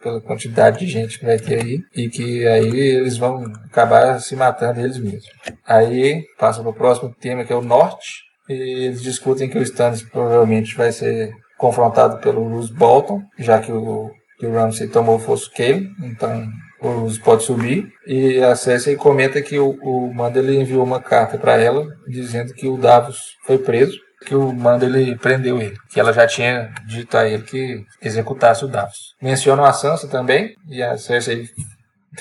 pela 0.02 0.20
quantidade 0.20 0.80
de 0.80 0.86
gente 0.86 1.18
que 1.18 1.24
vai 1.24 1.38
ter 1.38 1.62
aí, 1.62 1.80
e 1.94 2.08
que 2.08 2.46
aí 2.46 2.78
eles 2.78 3.16
vão 3.16 3.44
acabar 3.70 4.20
se 4.20 4.36
matando 4.36 4.80
eles 4.80 4.98
mesmos. 4.98 5.24
Aí 5.66 6.24
passa 6.38 6.60
para 6.60 6.70
o 6.70 6.74
próximo 6.74 7.14
tema 7.20 7.44
que 7.44 7.52
é 7.52 7.56
o 7.56 7.62
norte, 7.62 8.06
e 8.48 8.86
eles 8.86 9.02
discutem 9.02 9.48
que 9.48 9.58
o 9.58 9.62
Stannis 9.62 10.02
provavelmente 10.02 10.74
vai 10.74 10.90
ser 10.90 11.32
confrontado 11.58 12.18
pelo 12.18 12.48
Bruce 12.48 12.72
Bolton, 12.72 13.22
já 13.38 13.60
que 13.60 13.70
o, 13.70 14.10
que 14.38 14.46
o 14.46 14.52
Ramsay 14.52 14.88
tomou 14.88 15.16
o 15.16 15.20
fosso 15.20 15.50
Kale, 15.52 15.90
então 16.02 16.48
o 16.80 17.00
Bruce 17.00 17.20
pode 17.20 17.42
subir. 17.42 17.92
E 18.06 18.40
a 18.42 18.56
Cersei 18.56 18.96
comenta 18.96 19.42
que 19.42 19.58
o, 19.58 19.70
o 19.82 20.14
Mandela 20.14 20.52
enviou 20.52 20.84
uma 20.84 21.02
carta 21.02 21.36
para 21.36 21.56
ela 21.56 21.84
dizendo 22.06 22.54
que 22.54 22.66
o 22.66 22.78
Davos 22.78 23.18
foi 23.44 23.58
preso 23.58 23.98
que 24.24 24.34
o 24.34 24.52
Mandela 24.52 25.16
prendeu 25.16 25.60
ele, 25.60 25.76
que 25.90 26.00
ela 26.00 26.12
já 26.12 26.26
tinha 26.26 26.72
dito 26.86 27.16
a 27.16 27.26
ele 27.26 27.42
que 27.44 27.84
executasse 28.02 28.64
o 28.64 28.68
Davos. 28.68 29.14
Mencionam 29.22 29.64
a 29.64 29.72
Sansa 29.72 30.08
também, 30.08 30.54
e 30.68 30.82
a 30.82 30.98
Cersei 30.98 31.48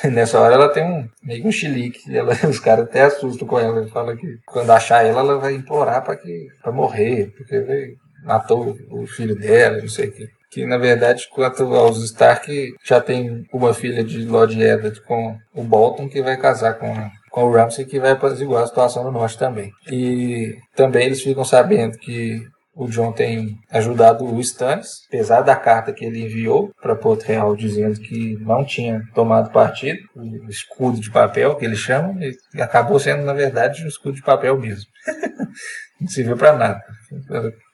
nessa 0.06 0.40
hora 0.40 0.56
ela 0.56 0.70
tem 0.70 0.84
um 0.84 1.10
meio 1.24 1.48
um 1.48 1.52
chilique, 1.52 2.16
ela, 2.16 2.34
os 2.48 2.60
caras 2.60 2.86
até 2.86 3.04
assustam 3.04 3.48
com 3.48 3.60
ela, 3.60 3.88
fala 3.88 4.16
que 4.16 4.38
quando 4.46 4.72
achar 4.72 5.06
ela, 5.06 5.22
ela 5.22 5.40
vai 5.40 5.56
implorar 5.56 6.04
para 6.04 6.16
que 6.16 6.48
morrer, 6.68 7.34
porque 7.36 7.96
matou 8.28 8.78
o 8.92 9.08
filho 9.08 9.36
dela, 9.36 9.78
não 9.78 9.90
sei 9.90 10.10
o 10.10 10.12
que. 10.12 10.28
Que 10.50 10.66
na 10.66 10.78
verdade, 10.78 11.28
quanto 11.34 11.64
aos 11.76 12.04
Stark, 12.04 12.74
já 12.84 13.02
tem 13.02 13.46
uma 13.52 13.74
filha 13.74 14.04
de 14.04 14.24
Lord 14.26 14.62
Eddard 14.62 15.02
com 15.02 15.38
o 15.54 15.64
Bolton 15.64 16.08
que 16.08 16.22
vai 16.22 16.38
casar 16.38 16.76
com 16.76 17.10
com 17.30 17.44
o 17.44 17.52
Ramsey 17.52 17.86
que 17.86 18.00
vai 18.00 18.12
apaziguar 18.12 18.64
a 18.64 18.68
situação 18.68 19.04
no 19.04 19.12
norte 19.12 19.38
também. 19.38 19.72
E 19.92 20.56
também 20.76 21.06
eles 21.06 21.22
ficam 21.22 21.46
sabendo 21.46 21.96
que 21.98 22.42
o 22.78 22.88
John 22.88 23.12
tem 23.12 23.58
ajudado 23.72 24.24
o 24.24 24.40
Stannis, 24.40 25.02
apesar 25.08 25.42
da 25.42 25.56
carta 25.56 25.94
que 25.94 26.06
ele 26.06 26.24
enviou 26.24 26.72
para 26.82 26.96
Porto 26.96 27.24
Real 27.24 27.56
dizendo 27.56 28.00
que 28.00 28.38
não 28.40 28.64
tinha 28.64 29.04
tomado 29.14 29.52
partido, 29.52 30.00
o 30.16 30.50
escudo 30.50 31.00
de 31.00 31.12
papel 31.12 31.56
que 31.56 31.66
eles 31.66 31.80
chamam, 31.80 32.16
e 32.22 32.62
acabou 32.62 33.00
sendo 33.00 33.24
na 33.24 33.34
verdade 33.34 33.84
um 33.84 33.88
escudo 33.88 34.16
de 34.16 34.24
papel 34.24 34.60
mesmo. 34.60 34.86
não 36.02 36.08
serviu 36.08 36.38
para 36.38 36.54
nada. 36.54 36.84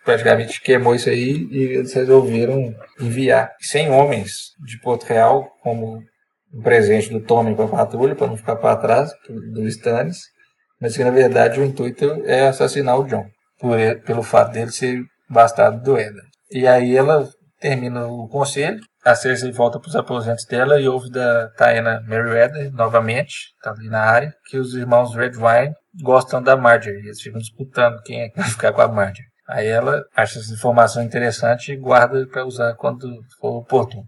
Praticamente 0.03 0.62
queimou 0.62 0.93
isso 0.93 1.10
aí 1.10 1.48
e 1.50 1.63
eles 1.77 1.93
resolveram 1.93 2.75
enviar 3.00 3.53
100 3.60 3.91
homens 3.91 4.51
de 4.65 4.79
Porto 4.79 5.03
Real 5.03 5.50
como 5.62 6.01
um 6.53 6.62
presente 6.62 7.10
do 7.10 7.22
Tommy 7.22 7.55
para 7.55 7.65
a 7.65 7.69
patrulha, 7.69 8.15
para 8.15 8.27
não 8.27 8.38
ficar 8.38 8.57
para 8.57 8.75
trás 8.75 9.12
do 9.53 9.67
Stannis, 9.67 10.19
mas 10.79 10.95
que 10.95 11.03
na 11.03 11.12
verdade 11.12 11.60
o 11.60 11.63
intuito 11.63 12.22
é 12.25 12.48
assassinar 12.48 13.00
o 13.00 13.05
John, 13.05 13.25
por, 13.60 13.77
pelo 14.05 14.22
fato 14.22 14.51
dele 14.51 14.72
ser 14.72 15.01
bastardo 15.29 15.81
do 15.81 15.98
Eda. 15.98 16.22
E 16.51 16.67
aí 16.67 16.95
ela 16.95 17.27
termina 17.60 18.05
o 18.05 18.27
conselho, 18.27 18.79
a 19.05 19.15
Cersei 19.15 19.51
volta 19.51 19.79
para 19.79 19.89
os 19.89 19.95
aposentos 19.95 20.45
dela 20.45 20.79
e 20.79 20.88
ouve 20.88 21.10
da 21.10 21.50
Taena 21.57 22.01
Merryweather 22.07 22.72
novamente, 22.72 23.33
tá 23.62 23.72
ali 23.72 23.89
na 23.89 24.01
área, 24.01 24.33
que 24.50 24.57
os 24.57 24.75
irmãos 24.75 25.15
Redwine 25.15 25.74
gostam 26.01 26.41
da 26.41 26.55
Marjorie. 26.55 27.05
Eles 27.05 27.22
ficam 27.22 27.39
disputando 27.39 28.01
quem 28.03 28.22
é 28.22 28.29
que 28.29 28.39
vai 28.39 28.50
ficar 28.50 28.72
com 28.72 28.81
a 28.81 28.88
Marjorie. 28.88 29.33
Aí 29.48 29.68
ela 29.68 30.04
acha 30.16 30.40
essa 30.40 30.54
informação 30.54 31.04
interessante 31.04 31.72
e 31.72 31.78
guarda 31.78 32.26
para 32.28 32.46
usar 32.46 32.74
quando 32.76 33.08
for 33.40 33.58
oportuno. 33.58 34.06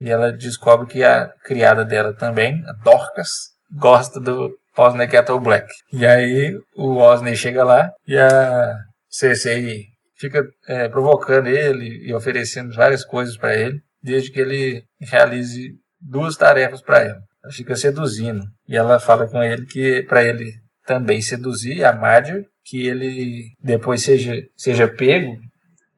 E 0.00 0.10
ela 0.10 0.32
descobre 0.32 0.86
que 0.86 1.02
a 1.02 1.28
criada 1.44 1.84
dela 1.84 2.14
também, 2.14 2.62
a 2.66 2.72
Dorcas, 2.84 3.30
gosta 3.72 4.20
do 4.20 4.56
Osney 4.76 5.08
Kettle 5.08 5.40
Black. 5.40 5.66
E 5.92 6.06
aí 6.06 6.56
o 6.76 6.96
Osney 6.96 7.34
chega 7.34 7.64
lá 7.64 7.90
e 8.06 8.16
a 8.16 8.76
Cersei 9.08 9.86
fica 10.16 10.44
é, 10.66 10.88
provocando 10.88 11.48
ele 11.48 12.06
e 12.06 12.14
oferecendo 12.14 12.74
várias 12.74 13.04
coisas 13.04 13.36
para 13.36 13.56
ele, 13.56 13.80
desde 14.02 14.30
que 14.30 14.40
ele 14.40 14.84
realize 15.00 15.72
duas 16.00 16.36
tarefas 16.36 16.82
para 16.82 17.00
ela. 17.00 17.20
Ela 17.42 17.52
fica 17.52 17.74
seduzindo 17.74 18.42
e 18.68 18.76
ela 18.76 19.00
fala 19.00 19.28
com 19.28 19.42
ele 19.42 19.64
que 19.66 20.02
para 20.04 20.22
ele 20.22 20.52
também 20.86 21.20
seduzir 21.20 21.84
a 21.84 21.92
Marjorie, 21.92 22.46
que 22.68 22.86
ele 22.86 23.52
depois 23.62 24.02
seja, 24.02 24.34
seja 24.56 24.86
pego 24.86 25.36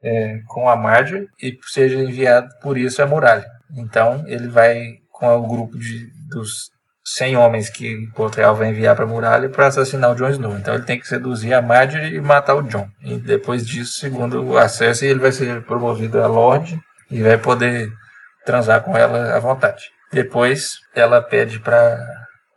é, 0.03 0.39
com 0.47 0.69
a 0.69 0.75
Marjorie 0.75 1.27
e 1.41 1.57
seja 1.67 1.99
enviado 1.99 2.47
por 2.61 2.77
isso 2.77 3.01
à 3.01 3.07
muralha. 3.07 3.45
Então 3.75 4.23
ele 4.27 4.47
vai 4.47 4.95
com 5.11 5.35
o 5.35 5.47
grupo 5.47 5.77
de, 5.77 6.09
dos 6.29 6.71
100 7.03 7.35
homens 7.37 7.69
que 7.69 8.07
Portugal 8.15 8.55
vai 8.55 8.69
enviar 8.69 8.95
para 8.95 9.05
a 9.05 9.07
muralha 9.07 9.49
para 9.49 9.67
assassinar 9.67 10.11
o 10.11 10.15
Jon 10.15 10.29
Snow. 10.29 10.57
Então 10.57 10.73
ele 10.73 10.85
tem 10.85 10.99
que 10.99 11.07
seduzir 11.07 11.53
a 11.53 11.61
Marjorie 11.61 12.15
e 12.15 12.21
matar 12.21 12.55
o 12.55 12.63
Jon. 12.63 12.87
E 13.01 13.17
depois 13.17 13.67
disso, 13.67 13.99
segundo 13.99 14.43
o 14.43 14.57
acesso, 14.57 15.05
ele 15.05 15.19
vai 15.19 15.31
ser 15.31 15.63
promovido 15.63 16.21
a 16.21 16.27
Lorde 16.27 16.79
e 17.09 17.21
vai 17.21 17.37
poder 17.37 17.91
transar 18.45 18.81
com 18.81 18.97
ela 18.97 19.35
à 19.35 19.39
vontade. 19.39 19.91
Depois 20.11 20.79
ela 20.95 21.21
pede 21.21 21.59
para 21.59 21.99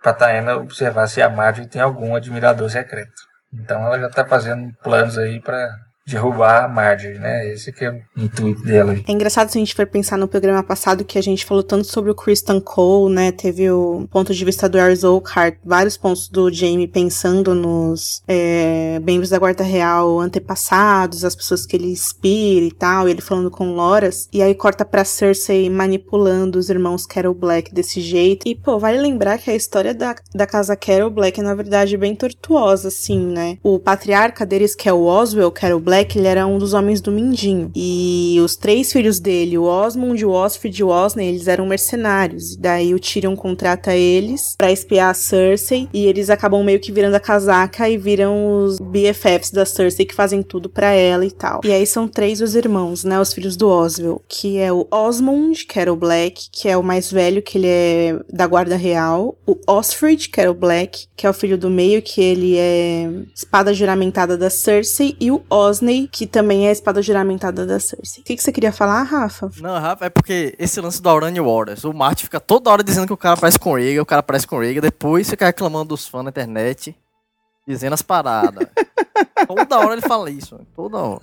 para 0.02 0.12
Taena 0.12 0.56
observar 0.56 1.06
se 1.06 1.23
a 1.23 1.30
Marjorie 1.30 1.66
tem 1.66 1.80
algum 1.80 2.14
admirador 2.14 2.68
secreto. 2.68 3.23
Então 3.54 3.87
ela 3.87 3.99
já 3.99 4.08
está 4.08 4.26
fazendo 4.26 4.75
planos 4.82 5.16
aí 5.16 5.40
para 5.40 5.75
derrubar 6.06 6.64
a 6.64 6.68
Marjorie, 6.68 7.18
né? 7.18 7.49
Esse 7.50 7.73
que 7.73 7.84
é 7.84 7.90
o 7.90 8.02
intuito 8.16 8.62
dela. 8.62 8.96
É 9.06 9.12
engraçado 9.12 9.49
se 9.49 9.58
a 9.58 9.61
gente 9.61 9.75
for 9.75 9.87
pensar 9.87 10.18
no 10.18 10.28
programa 10.28 10.62
passado 10.62 11.04
que 11.04 11.18
a 11.18 11.23
gente 11.23 11.44
falou 11.44 11.62
tanto 11.62 11.87
sobre 11.87 12.11
o 12.11 12.14
Kristen 12.14 12.61
Cole, 12.61 13.14
né? 13.14 13.32
Teve 13.32 13.70
o 13.70 14.06
ponto 14.11 14.34
de 14.34 14.44
vista 14.44 14.68
do 14.68 14.78
Ars 14.78 15.02
Oakhart, 15.02 15.56
vários 15.64 15.96
pontos 15.96 16.28
do 16.28 16.52
Jamie 16.52 16.87
pensando 16.87 17.54
nos 17.54 18.23
é, 18.28 19.00
membros 19.02 19.30
da 19.30 19.38
Guarda 19.38 19.64
Real 19.64 20.20
antepassados, 20.20 21.25
as 21.25 21.34
pessoas 21.34 21.64
que 21.64 21.76
ele 21.76 21.90
inspira 21.90 22.66
e 22.66 22.73
tal, 22.73 23.08
e 23.08 23.12
ele 23.12 23.23
falando 23.23 23.50
com 23.50 23.73
Loras. 23.73 24.28
E 24.32 24.42
aí 24.42 24.54
corta 24.54 24.84
pra 24.84 25.04
Cersei 25.04 25.70
manipulando 25.70 26.58
os 26.58 26.68
irmãos 26.68 27.06
Carol 27.06 27.34
Black 27.34 27.73
desse 27.73 28.00
jeito. 28.00 28.46
E, 28.46 28.54
pô, 28.54 28.78
vale 28.78 28.99
lembrar 28.99 29.38
que 29.38 29.50
a 29.50 29.56
história 29.56 29.94
da, 29.94 30.14
da 30.34 30.46
casa 30.46 30.76
Carol 30.76 31.11
Black 31.11 31.40
é, 31.40 31.42
na 31.42 31.54
verdade, 31.54 31.96
bem 31.96 32.14
tortuosa, 32.14 32.88
assim, 32.88 33.18
né? 33.18 33.58
O 33.62 33.78
patriarca 33.78 34.44
deles, 34.44 34.75
que 34.75 34.88
é 34.88 34.92
o 34.92 35.04
Oswell 35.04 35.50
Carol 35.50 35.80
Black, 35.80 35.93
Black 35.94 36.18
ele 36.18 36.26
era 36.26 36.44
um 36.44 36.58
dos 36.58 36.74
homens 36.74 37.00
do 37.00 37.12
Mindinho. 37.12 37.70
E 37.72 38.36
os 38.44 38.56
três 38.56 38.92
filhos 38.92 39.20
dele, 39.20 39.56
o 39.56 39.62
Osmond, 39.62 40.24
o 40.24 40.30
Osfrid 40.30 40.76
e 40.76 40.82
o 40.82 40.88
Osney, 40.88 41.28
eles 41.28 41.46
eram 41.46 41.66
mercenários. 41.66 42.54
E 42.54 42.58
daí 42.58 42.92
o 42.92 42.98
Tyrion 42.98 43.36
contrata 43.36 43.94
eles 43.94 44.56
para 44.58 44.72
espiar 44.72 45.10
a 45.10 45.14
Cersei. 45.14 45.88
E 45.94 46.06
eles 46.06 46.30
acabam 46.30 46.64
meio 46.64 46.80
que 46.80 46.90
virando 46.90 47.14
a 47.14 47.20
casaca 47.20 47.88
e 47.88 47.96
viram 47.96 48.64
os 48.64 48.80
BFFs 48.80 49.52
da 49.52 49.64
Cersei 49.64 50.04
que 50.04 50.14
fazem 50.14 50.42
tudo 50.42 50.68
para 50.68 50.90
ela 50.90 51.24
e 51.24 51.30
tal. 51.30 51.60
E 51.64 51.70
aí 51.70 51.86
são 51.86 52.08
três 52.08 52.40
os 52.40 52.56
irmãos, 52.56 53.04
né? 53.04 53.20
Os 53.20 53.32
filhos 53.32 53.56
do 53.56 53.68
Oswell. 53.68 54.20
Que 54.28 54.58
é 54.58 54.72
o 54.72 54.88
Osmond, 54.90 55.64
que 55.64 55.78
era 55.78 55.92
o 55.92 55.96
Black, 55.96 56.48
que 56.50 56.68
é 56.68 56.76
o 56.76 56.82
mais 56.82 57.12
velho, 57.12 57.40
que 57.40 57.56
ele 57.56 57.68
é 57.68 58.18
da 58.32 58.48
Guarda 58.48 58.74
Real. 58.74 59.38
O 59.46 59.56
Osfrid, 59.64 60.28
que 60.28 60.40
era 60.40 60.50
o 60.50 60.54
Black, 60.54 61.06
que 61.16 61.24
é 61.24 61.30
o 61.30 61.34
filho 61.34 61.56
do 61.56 61.70
meio, 61.70 62.02
que 62.02 62.20
ele 62.20 62.56
é 62.56 63.08
espada 63.32 63.72
juramentada 63.72 64.36
da 64.36 64.50
Cersei. 64.50 65.16
E 65.20 65.30
o 65.30 65.40
Osney 65.48 65.83
Disney, 65.84 66.08
que 66.08 66.26
também 66.26 66.66
é 66.66 66.70
a 66.70 66.72
espada 66.72 67.02
juramentada 67.02 67.66
da 67.66 67.78
Cersei. 67.78 68.22
O 68.22 68.24
que, 68.24 68.36
que 68.36 68.42
você 68.42 68.50
queria 68.50 68.72
falar, 68.72 69.02
Rafa? 69.02 69.50
Não, 69.60 69.78
Rafa, 69.78 70.06
é 70.06 70.10
porque 70.10 70.54
esse 70.58 70.80
lance 70.80 71.00
do 71.00 71.08
Aurania 71.08 71.42
Waters, 71.42 71.84
o 71.84 71.92
Martin 71.92 72.24
fica 72.24 72.40
toda 72.40 72.70
hora 72.70 72.82
dizendo 72.82 73.06
que 73.06 73.12
o 73.12 73.16
cara 73.16 73.36
parece 73.36 73.58
com 73.58 73.74
Rhaegar, 73.74 74.02
o 74.02 74.06
cara 74.06 74.22
parece 74.22 74.46
com 74.46 74.58
Rhaegar, 74.58 74.82
depois 74.82 75.28
fica 75.28 75.46
reclamando 75.46 75.90
dos 75.90 76.08
fãs 76.08 76.24
na 76.24 76.30
internet, 76.30 76.96
dizendo 77.68 77.92
as 77.92 78.02
paradas. 78.02 78.66
toda 79.46 79.78
hora 79.78 79.92
ele 79.92 80.02
fala 80.02 80.30
isso, 80.30 80.58
toda 80.74 80.96
hora. 80.96 81.22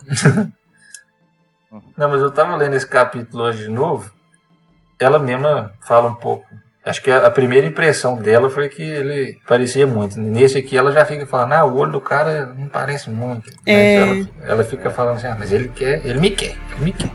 Não, 1.98 2.10
mas 2.10 2.22
eu 2.22 2.32
tava 2.32 2.56
lendo 2.56 2.76
esse 2.76 2.88
capítulo 2.88 3.44
hoje 3.44 3.64
de 3.64 3.70
novo, 3.70 4.12
ela 5.00 5.18
mesma 5.18 5.74
fala 5.82 6.10
um 6.10 6.16
pouco 6.16 6.46
Acho 6.84 7.04
que 7.04 7.12
a, 7.12 7.30
primeira 7.30 7.68
impressão 7.68 8.16
dela 8.16 8.50
foi 8.50 8.68
que 8.68 8.82
ele 8.82 9.38
parecia 9.48 9.86
muito. 9.86 10.20
Nesse 10.20 10.58
aqui 10.58 10.76
ela 10.76 10.92
já 10.92 11.06
fica 11.06 11.28
falando, 11.28 11.54
ah, 11.54 11.64
o 11.64 11.78
olho 11.78 11.92
do 11.92 12.02
cara 12.02 12.56
não 12.58 12.68
parece 12.68 13.08
muito. 13.12 13.52
É... 13.68 13.98
Ela, 13.98 14.28
ela, 14.48 14.64
fica 14.64 14.90
falando 14.90 15.18
assim, 15.18 15.28
ah, 15.28 15.36
mas 15.38 15.52
ele 15.52 15.68
quer, 15.70 16.04
ele 16.04 16.20
me 16.20 16.32
quer, 16.32 16.56
ele 16.76 16.86
me 16.86 16.92
quer. 16.92 17.12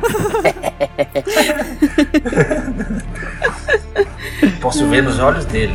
Posso 4.61 4.87
ver 4.87 5.02
nos 5.02 5.18
olhos 5.18 5.44
dele. 5.46 5.75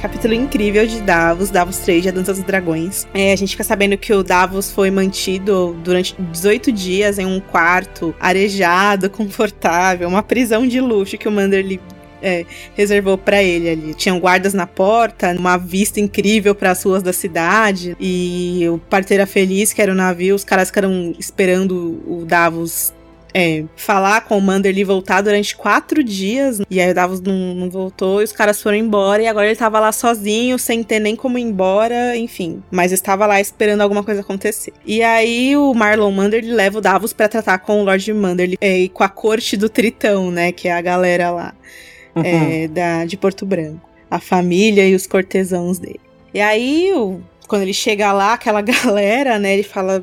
Capítulo 0.00 0.32
incrível 0.32 0.86
de 0.86 1.00
Davos, 1.02 1.50
Davos 1.50 1.76
3, 1.78 2.06
a 2.06 2.10
Dança 2.10 2.32
dos 2.32 2.42
Dragões. 2.42 3.06
É, 3.12 3.32
a 3.32 3.36
gente 3.36 3.50
fica 3.50 3.62
sabendo 3.62 3.98
que 3.98 4.12
o 4.14 4.22
Davos 4.22 4.70
foi 4.70 4.90
mantido 4.90 5.76
durante 5.84 6.14
18 6.18 6.72
dias 6.72 7.18
em 7.18 7.26
um 7.26 7.38
quarto 7.38 8.14
arejado, 8.18 9.10
confortável, 9.10 10.08
uma 10.08 10.22
prisão 10.22 10.66
de 10.66 10.80
luxo 10.80 11.18
que 11.18 11.28
o 11.28 11.32
Manderly 11.32 11.78
é, 12.22 12.46
reservou 12.74 13.18
para 13.18 13.42
ele 13.42 13.68
ali. 13.68 13.94
Tinham 13.94 14.18
guardas 14.18 14.54
na 14.54 14.66
porta, 14.66 15.34
uma 15.38 15.58
vista 15.58 16.00
incrível 16.00 16.54
para 16.54 16.70
as 16.70 16.82
ruas 16.82 17.02
da 17.02 17.12
cidade 17.12 17.94
e 18.00 18.64
o 18.72 18.78
Parteira 18.78 19.26
Feliz, 19.26 19.72
que 19.72 19.82
era 19.82 19.92
o 19.92 19.94
navio, 19.94 20.34
os 20.34 20.44
caras 20.44 20.68
ficaram 20.68 21.14
esperando 21.18 22.02
o 22.06 22.24
Davos 22.24 22.92
é, 23.34 23.64
falar 23.76 24.22
com 24.22 24.36
o 24.36 24.40
Manderly 24.40 24.84
voltar 24.84 25.20
durante 25.20 25.56
quatro 25.56 26.02
dias. 26.02 26.60
E 26.70 26.80
aí 26.80 26.90
o 26.90 26.94
Davos 26.94 27.20
não, 27.20 27.54
não, 27.54 27.70
voltou 27.70 28.20
e 28.20 28.24
os 28.24 28.32
caras 28.32 28.60
foram 28.62 28.76
embora. 28.76 29.22
E 29.22 29.26
agora 29.26 29.46
ele 29.46 29.56
tava 29.56 29.78
lá 29.80 29.92
sozinho, 29.92 30.58
sem 30.58 30.82
ter 30.82 31.00
nem 31.00 31.16
como 31.16 31.38
ir 31.38 31.42
embora, 31.42 32.16
enfim. 32.16 32.62
Mas 32.70 32.92
estava 32.92 33.26
lá 33.26 33.40
esperando 33.40 33.80
alguma 33.80 34.02
coisa 34.02 34.20
acontecer. 34.20 34.72
E 34.84 35.02
aí 35.02 35.56
o 35.56 35.72
Marlon 35.74 36.10
Manderly 36.10 36.52
leva 36.52 36.78
o 36.78 36.80
Davos 36.80 37.12
para 37.12 37.28
tratar 37.28 37.58
com 37.58 37.80
o 37.80 37.84
Lord 37.84 38.12
Manderly 38.12 38.58
é, 38.60 38.78
e 38.78 38.88
com 38.88 39.02
a 39.02 39.08
corte 39.08 39.56
do 39.56 39.68
Tritão, 39.68 40.30
né? 40.30 40.52
Que 40.52 40.68
é 40.68 40.72
a 40.72 40.80
galera 40.80 41.30
lá 41.30 41.54
uhum. 42.14 42.22
é, 42.24 42.68
da, 42.68 43.04
de 43.04 43.16
Porto 43.16 43.46
Branco. 43.46 43.88
A 44.10 44.18
família 44.18 44.88
e 44.88 44.94
os 44.94 45.06
cortesãos 45.06 45.78
dele. 45.78 46.00
E 46.34 46.40
aí, 46.40 46.92
o, 46.94 47.20
quando 47.46 47.62
ele 47.62 47.74
chega 47.74 48.12
lá, 48.12 48.34
aquela 48.34 48.60
galera, 48.62 49.38
né? 49.38 49.54
Ele 49.54 49.62
fala: 49.62 50.02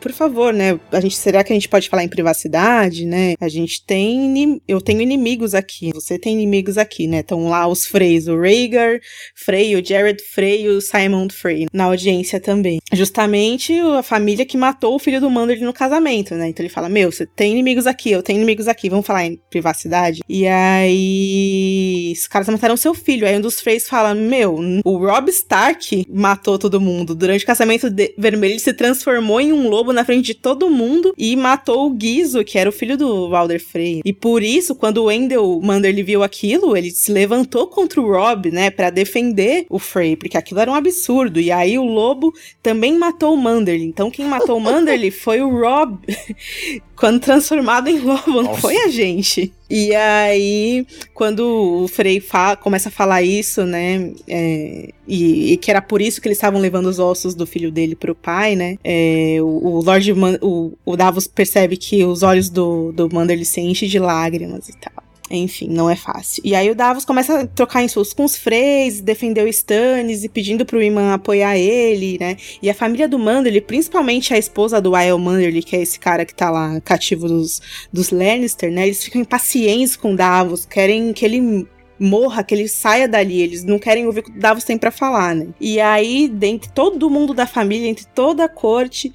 por 0.00 0.12
favor, 0.12 0.52
né? 0.52 0.78
A 0.92 1.00
gente, 1.00 1.16
será 1.16 1.42
que 1.44 1.52
a 1.52 1.56
gente 1.56 1.68
pode 1.68 1.88
falar 1.88 2.04
em 2.04 2.08
privacidade, 2.08 3.04
né? 3.04 3.34
A 3.40 3.48
gente 3.48 3.84
tem. 3.84 4.60
Eu 4.66 4.80
tenho 4.80 5.00
inimigos 5.00 5.54
aqui. 5.54 5.90
Você 5.92 6.18
tem 6.18 6.34
inimigos 6.34 6.78
aqui, 6.78 7.06
né? 7.06 7.20
Estão 7.20 7.48
lá 7.48 7.66
os 7.66 7.86
Freys, 7.86 8.28
o 8.28 8.40
Rhaegar 8.40 9.00
Frey, 9.34 9.76
o 9.76 9.84
Jared 9.84 10.22
Frey 10.22 10.68
o 10.68 10.80
Simon 10.80 11.28
Frey 11.30 11.66
na 11.72 11.84
audiência 11.84 12.40
também. 12.40 12.78
Justamente 12.92 13.78
a 13.78 14.02
família 14.02 14.46
que 14.46 14.56
matou 14.56 14.94
o 14.94 14.98
filho 14.98 15.20
do 15.20 15.30
Manderly 15.30 15.64
no 15.64 15.72
casamento, 15.72 16.34
né? 16.34 16.48
Então 16.48 16.64
ele 16.64 16.72
fala: 16.72 16.88
Meu, 16.88 17.10
você 17.10 17.26
tem 17.26 17.52
inimigos 17.52 17.86
aqui, 17.86 18.10
eu 18.10 18.22
tenho 18.22 18.38
inimigos 18.38 18.68
aqui, 18.68 18.88
vamos 18.88 19.06
falar 19.06 19.26
em 19.26 19.40
privacidade. 19.50 20.22
E 20.28 20.46
aí. 20.46 22.12
Os 22.16 22.26
caras 22.26 22.48
mataram 22.48 22.76
seu 22.76 22.94
filho. 22.94 23.26
Aí 23.26 23.36
um 23.36 23.40
dos 23.40 23.60
Freys 23.60 23.88
fala: 23.88 24.14
Meu, 24.14 24.58
o 24.84 24.96
Rob 24.96 25.28
Stark 25.30 26.06
matou 26.08 26.58
todo 26.58 26.80
mundo. 26.80 27.14
Durante 27.14 27.44
o 27.44 27.46
casamento 27.46 27.88
vermelho, 28.16 28.52
ele 28.52 28.60
se 28.60 28.72
transformou 28.72 29.40
em 29.40 29.52
um 29.52 29.68
lobo 29.68 29.87
lobo 29.88 29.92
na 29.92 30.04
frente 30.04 30.26
de 30.26 30.34
todo 30.34 30.70
mundo 30.70 31.14
e 31.16 31.34
matou 31.34 31.86
o 31.86 31.90
Guizo, 31.90 32.44
que 32.44 32.58
era 32.58 32.68
o 32.68 32.72
filho 32.72 32.96
do 32.96 33.28
Walder 33.28 33.62
Frey. 33.62 34.02
E 34.04 34.12
por 34.12 34.42
isso, 34.42 34.74
quando 34.74 34.98
o 34.98 35.04
Wendell 35.04 35.60
Manderly 35.62 36.02
viu 36.02 36.22
aquilo, 36.22 36.76
ele 36.76 36.90
se 36.90 37.10
levantou 37.10 37.66
contra 37.66 38.00
o 38.00 38.06
Rob, 38.06 38.50
né, 38.50 38.70
para 38.70 38.90
defender 38.90 39.66
o 39.70 39.78
Frey, 39.78 40.16
porque 40.16 40.36
aquilo 40.36 40.60
era 40.60 40.70
um 40.70 40.74
absurdo. 40.74 41.40
E 41.40 41.50
aí 41.50 41.78
o 41.78 41.84
lobo 41.84 42.32
também 42.62 42.96
matou 42.96 43.34
o 43.34 43.36
Manderly. 43.36 43.84
Então 43.84 44.10
quem 44.10 44.26
matou 44.26 44.58
o 44.58 44.60
Manderly 44.60 45.10
foi 45.10 45.40
o 45.40 45.48
Rob 45.48 45.98
quando 46.98 47.20
transformado 47.20 47.88
em 47.88 48.00
lobo, 48.02 48.42
não 48.42 48.56
foi 48.56 48.76
a 48.76 48.88
gente. 48.88 49.52
E 49.70 49.94
aí, 49.94 50.86
quando 51.14 51.40
o 51.84 51.88
Frei 51.88 52.22
começa 52.60 52.88
a 52.88 52.92
falar 52.92 53.22
isso, 53.22 53.64
né? 53.64 54.12
É, 54.26 54.90
e, 55.06 55.52
e, 55.52 55.56
que 55.56 55.70
era 55.70 55.80
por 55.80 56.00
isso 56.00 56.20
que 56.20 56.28
eles 56.28 56.38
estavam 56.38 56.60
levando 56.60 56.86
os 56.86 56.98
ossos 56.98 57.34
do 57.34 57.46
filho 57.46 57.70
dele 57.70 57.94
pro 57.94 58.14
pai, 58.14 58.56
né? 58.56 58.76
É, 58.82 59.38
o, 59.40 59.46
o 59.46 59.82
Lord 59.82 60.12
Man, 60.14 60.38
o, 60.42 60.72
o 60.84 60.96
Davos 60.96 61.26
percebe 61.26 61.76
que 61.76 62.04
os 62.04 62.22
olhos 62.22 62.48
do, 62.48 62.92
do 62.92 63.08
Manderly 63.12 63.44
se 63.44 63.60
enchem 63.60 63.88
de 63.88 63.98
lágrimas 63.98 64.68
e 64.68 64.72
tal. 64.78 65.07
Enfim, 65.30 65.68
não 65.68 65.90
é 65.90 65.96
fácil. 65.96 66.42
E 66.44 66.54
aí 66.54 66.70
o 66.70 66.74
Davos 66.74 67.04
começa 67.04 67.40
a 67.40 67.46
trocar 67.46 67.82
insultos 67.82 68.12
com 68.12 68.24
os 68.24 68.36
Freys, 68.36 69.00
defender 69.00 69.44
o 69.44 69.48
Stannis 69.48 70.24
e 70.24 70.28
pedindo 70.28 70.64
pro 70.64 70.82
Iman 70.82 71.12
apoiar 71.12 71.56
ele, 71.58 72.16
né? 72.18 72.36
E 72.62 72.70
a 72.70 72.74
família 72.74 73.08
do 73.08 73.18
Manderly, 73.18 73.60
principalmente 73.60 74.32
a 74.32 74.38
esposa 74.38 74.80
do 74.80 74.96
Lyle 74.96 75.18
Manderly, 75.18 75.62
que 75.62 75.76
é 75.76 75.82
esse 75.82 75.98
cara 75.98 76.24
que 76.24 76.34
tá 76.34 76.50
lá 76.50 76.80
cativo 76.80 77.28
dos, 77.28 77.60
dos 77.92 78.10
Lannister, 78.10 78.72
né? 78.72 78.86
Eles 78.86 79.04
ficam 79.04 79.20
impacientes 79.20 79.96
com 79.96 80.14
o 80.14 80.16
Davos, 80.16 80.64
querem 80.64 81.12
que 81.12 81.24
ele 81.24 81.66
morra, 81.98 82.44
que 82.44 82.54
ele 82.54 82.68
saia 82.68 83.08
dali. 83.08 83.40
Eles 83.40 83.64
não 83.64 83.78
querem 83.78 84.06
ouvir 84.06 84.20
o 84.20 84.22
que 84.22 84.30
o 84.30 84.40
Davos 84.40 84.64
tem 84.64 84.78
para 84.78 84.90
falar, 84.90 85.34
né? 85.34 85.48
E 85.60 85.80
aí, 85.80 86.28
dentre 86.28 86.70
todo 86.70 87.10
mundo 87.10 87.34
da 87.34 87.46
família, 87.46 87.88
entre 87.88 88.06
toda 88.06 88.44
a 88.44 88.48
corte, 88.48 89.12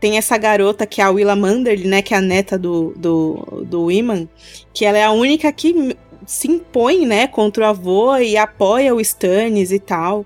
tem 0.00 0.16
essa 0.16 0.36
garota 0.38 0.86
que 0.86 1.00
é 1.00 1.04
a 1.04 1.10
Willa 1.10 1.36
Manderly, 1.36 1.86
né? 1.86 2.02
Que 2.02 2.14
é 2.14 2.16
a 2.16 2.20
neta 2.20 2.58
do, 2.58 2.94
do, 2.96 3.64
do 3.66 3.90
Iman, 3.90 4.26
que 4.72 4.84
ela 4.84 4.98
é 4.98 5.04
a 5.04 5.12
única 5.12 5.52
que 5.52 5.94
se 6.26 6.48
impõe, 6.48 7.06
né, 7.06 7.26
contra 7.26 7.64
o 7.64 7.66
avô 7.66 8.16
e 8.16 8.36
apoia 8.36 8.94
o 8.94 9.00
Stannis 9.00 9.72
e 9.72 9.78
tal. 9.78 10.24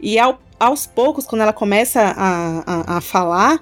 E 0.00 0.18
ao, 0.18 0.38
aos 0.58 0.86
poucos, 0.86 1.26
quando 1.26 1.42
ela 1.42 1.52
começa 1.52 2.00
a, 2.00 2.62
a, 2.66 2.96
a 2.98 3.00
falar, 3.00 3.60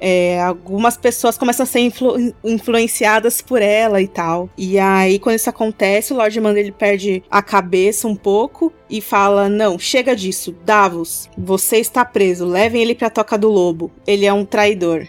é, 0.00 0.40
algumas 0.40 0.96
pessoas 0.96 1.36
começam 1.36 1.64
a 1.64 1.66
ser 1.66 1.80
influ 1.80 2.34
influenciadas 2.44 3.40
por 3.40 3.60
ela 3.60 4.00
e 4.00 4.08
tal. 4.08 4.48
E 4.56 4.78
aí, 4.78 5.18
quando 5.18 5.36
isso 5.36 5.50
acontece, 5.50 6.12
o 6.12 6.16
Lord 6.16 6.40
Manda 6.40 6.60
ele 6.60 6.72
perde 6.72 7.22
a 7.30 7.42
cabeça 7.42 8.06
um 8.06 8.16
pouco 8.16 8.72
e 8.88 9.00
fala: 9.00 9.48
Não, 9.48 9.78
chega 9.78 10.14
disso, 10.14 10.54
Davos, 10.64 11.28
você 11.36 11.78
está 11.78 12.04
preso, 12.04 12.46
levem 12.46 12.82
ele 12.82 12.94
pra 12.94 13.10
toca 13.10 13.36
do 13.36 13.48
lobo. 13.48 13.90
Ele 14.06 14.26
é 14.26 14.32
um 14.32 14.44
traidor. 14.44 15.06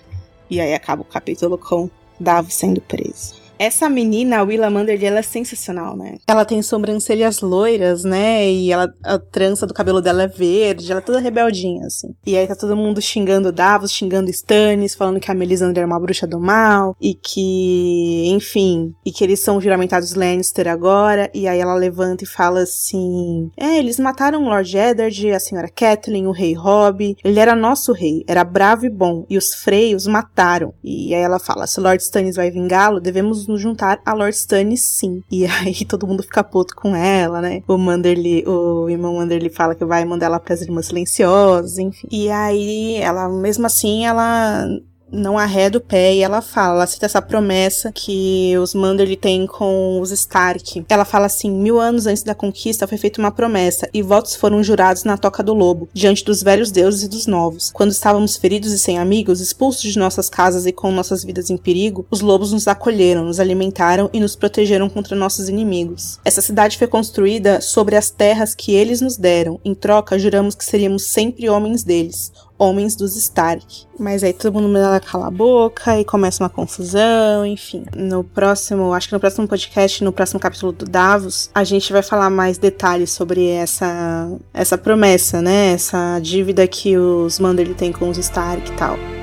E 0.50 0.60
aí 0.60 0.74
acaba 0.74 1.04
o 1.04 1.06
capítulo 1.06 1.58
com 1.58 1.90
Davos 2.20 2.56
sendo 2.56 2.82
preso. 2.82 3.39
Essa 3.60 3.90
menina, 3.90 4.38
a 4.38 4.44
Willa 4.44 4.70
Manderly, 4.70 5.06
ela 5.06 5.20
é 5.20 5.22
sensacional, 5.22 5.98
né? 5.98 6.16
Ela 6.26 6.46
tem 6.46 6.62
sobrancelhas 6.62 7.42
loiras, 7.42 8.06
né? 8.06 8.50
E 8.50 8.72
ela, 8.72 8.90
a 9.04 9.20
trança 9.20 9.68
do 9.68 9.74
cabelo 9.74 10.02
dela 10.02 10.24
é 10.24 10.28
verde, 10.28 10.90
ela 10.90 11.02
é 11.02 11.04
toda 11.04 11.20
rebeldinha, 11.20 11.86
assim. 11.86 12.16
E 12.26 12.38
aí 12.38 12.48
tá 12.48 12.56
todo 12.56 12.74
mundo 12.78 13.02
xingando 13.02 13.52
Davos, 13.52 13.92
xingando 13.92 14.30
Stannis, 14.30 14.96
falando 14.96 15.20
que 15.20 15.30
a 15.30 15.34
Melisandre 15.34 15.84
é 15.84 15.86
uma 15.86 16.00
bruxa 16.00 16.26
do 16.26 16.40
mal, 16.40 16.96
e 17.02 17.14
que, 17.14 18.30
enfim, 18.30 18.94
e 19.06 19.12
que 19.12 19.26
eles 19.26 19.42
são 19.42 19.60
juramentados 19.60 20.16
Lannister 20.16 20.70
agora. 20.70 21.30
E 21.34 21.46
aí 21.46 21.60
ela 21.60 21.76
levanta 21.76 22.24
e 22.24 22.28
fala 22.28 22.62
assim: 22.62 23.52
É, 23.58 23.78
eles 23.78 24.00
mataram 24.00 24.42
o 24.42 24.50
Lord 24.50 24.78
Eddard, 24.78 25.32
a 25.32 25.40
senhora 25.40 25.68
Catelyn, 25.68 26.28
o 26.28 26.32
rei 26.32 26.54
Robb. 26.54 27.18
Ele 27.22 27.40
era 27.40 27.56
nosso 27.58 27.92
rei, 27.92 28.24
era 28.26 28.46
bravo 28.46 28.86
e 28.86 28.90
bom, 28.90 29.26
e 29.30 29.38
os 29.38 29.54
freios 29.54 30.08
mataram. 30.08 30.74
E 30.82 31.14
aí 31.14 31.22
ela 31.22 31.40
fala: 31.40 31.68
se 31.68 31.82
Lord 31.82 32.02
Stannis 32.02 32.38
vai 32.38 32.50
vingá-lo, 32.50 33.02
devemos 33.02 33.49
nos 33.50 33.62
juntar 33.62 34.00
a 34.06 34.14
Lord 34.14 34.36
Stannis 34.36 34.82
sim. 34.82 35.24
E 35.30 35.46
aí 35.48 35.86
todo 35.86 36.08
mundo 36.08 36.24
fica 36.24 36.44
puto 36.44 36.76
com 36.76 36.96
ela, 36.96 37.42
né? 37.42 37.64
O 37.68 37.78
Manderly, 37.78 38.44
o 38.48 38.90
irmão 38.90 39.16
Manderly 39.16 39.50
fala 39.50 39.76
que 39.76 39.84
vai 39.86 40.06
mandar 40.06 40.28
ela 40.28 40.40
pras 40.40 40.62
Irmãs 40.62 40.88
Silenciosas, 40.88 41.78
enfim. 41.78 42.08
E 42.12 42.30
aí 42.30 42.96
ela, 42.98 43.28
mesmo 43.30 43.66
assim, 43.66 44.06
ela 44.06 44.66
não 45.12 45.38
arreda 45.38 45.78
o 45.78 45.82
pé 45.82 46.14
e 46.14 46.22
ela 46.22 46.42
fala, 46.42 46.76
ela 46.76 46.88
cita 46.88 47.06
essa 47.06 47.22
promessa 47.22 47.92
que 47.92 48.58
os 48.58 48.74
Manderly 48.74 49.16
têm 49.16 49.46
com 49.48 50.00
os 50.00 50.12
Stark. 50.12 50.86
Ela 50.90 51.06
fala 51.06 51.26
assim: 51.26 51.52
mil 51.52 51.80
anos 51.80 52.06
antes 52.06 52.24
da 52.24 52.36
conquista 52.36 52.88
foi 52.88 52.98
feita 52.98 53.20
uma 53.20 53.32
promessa 53.32 53.90
e 53.94 54.02
votos 54.02 54.36
foram 54.36 54.64
jurados 54.64 55.04
na 55.04 55.18
toca 55.18 55.44
do 55.44 55.54
lobo, 55.54 55.90
diante 55.94 56.24
dos 56.24 56.44
velhos 56.44 56.72
deuses 56.72 57.04
e 57.04 57.08
dos 57.08 57.28
novos. 57.28 57.72
Quando 57.72 57.92
estávamos 57.92 58.38
feridos 58.38 58.72
e 58.72 58.80
sem 58.80 58.98
amigos, 58.98 59.42
expulsos 59.42 59.92
de 59.92 60.00
nossas 60.00 60.30
casas 60.30 60.66
e 60.66 60.72
com 60.72 60.92
nossas 60.92 61.24
vidas 61.24 61.50
em 61.50 61.58
perigo, 61.58 62.06
os 62.10 62.22
lobos 62.22 62.52
nos 62.52 62.68
acolheram, 62.68 63.26
nos 63.26 63.40
alimentaram 63.40 64.10
e 64.14 64.20
nos 64.20 64.36
protegeram 64.36 64.90
contra 64.90 65.16
nossos 65.16 65.50
inimigos. 65.50 66.20
Essa 66.24 66.42
cidade 66.42 66.78
foi 66.78 66.88
construída 66.88 67.62
sobre 67.62 67.96
as 67.96 68.10
terras 68.10 68.56
que 68.56 68.74
eles 68.74 69.02
nos 69.02 69.18
deram. 69.18 69.60
Em 69.64 69.74
troca, 69.74 70.20
juramos 70.20 70.56
que 70.56 70.66
seríamos 70.66 71.04
sempre 71.04 71.50
homens 71.50 71.84
deles, 71.84 72.32
homens 72.60 72.96
dos 72.96 73.16
Stark. 73.16 73.88
Mas 73.98 74.24
aí 74.24 74.34
todo 74.34 74.54
mundo 74.54 74.68
manda 74.68 75.00
cala 75.00 75.28
a 75.28 75.32
boca 75.32 76.00
e 76.00 76.06
começa 76.06 76.44
uma 76.44 76.50
confusão, 76.50 77.46
enfim. 77.46 77.86
No 77.96 78.24
próximo, 78.24 78.94
acho 78.94 79.08
que 79.08 79.14
no 79.14 79.20
próximo 79.20 79.48
podcast, 79.48 80.04
no 80.04 80.12
próximo 80.12 80.40
capítulo 80.40 80.72
do 80.72 80.86
Davos, 80.86 81.50
a 81.56 81.64
gente 81.64 81.92
vai 81.92 82.04
falar 82.04 82.30
mais 82.30 82.58
detalhes 82.58 83.12
sobre 83.12 83.48
essa 83.48 84.30
essa 84.54 84.78
promessa, 84.78 85.42
né? 85.42 85.72
Essa 85.72 86.20
dívida 86.20 86.68
que 86.68 86.98
os 86.98 87.40
Manderly 87.40 87.74
têm 87.74 87.92
com 87.92 88.10
os 88.10 88.18
Stark 88.18 88.70
e 88.70 88.76
tal. 88.76 89.19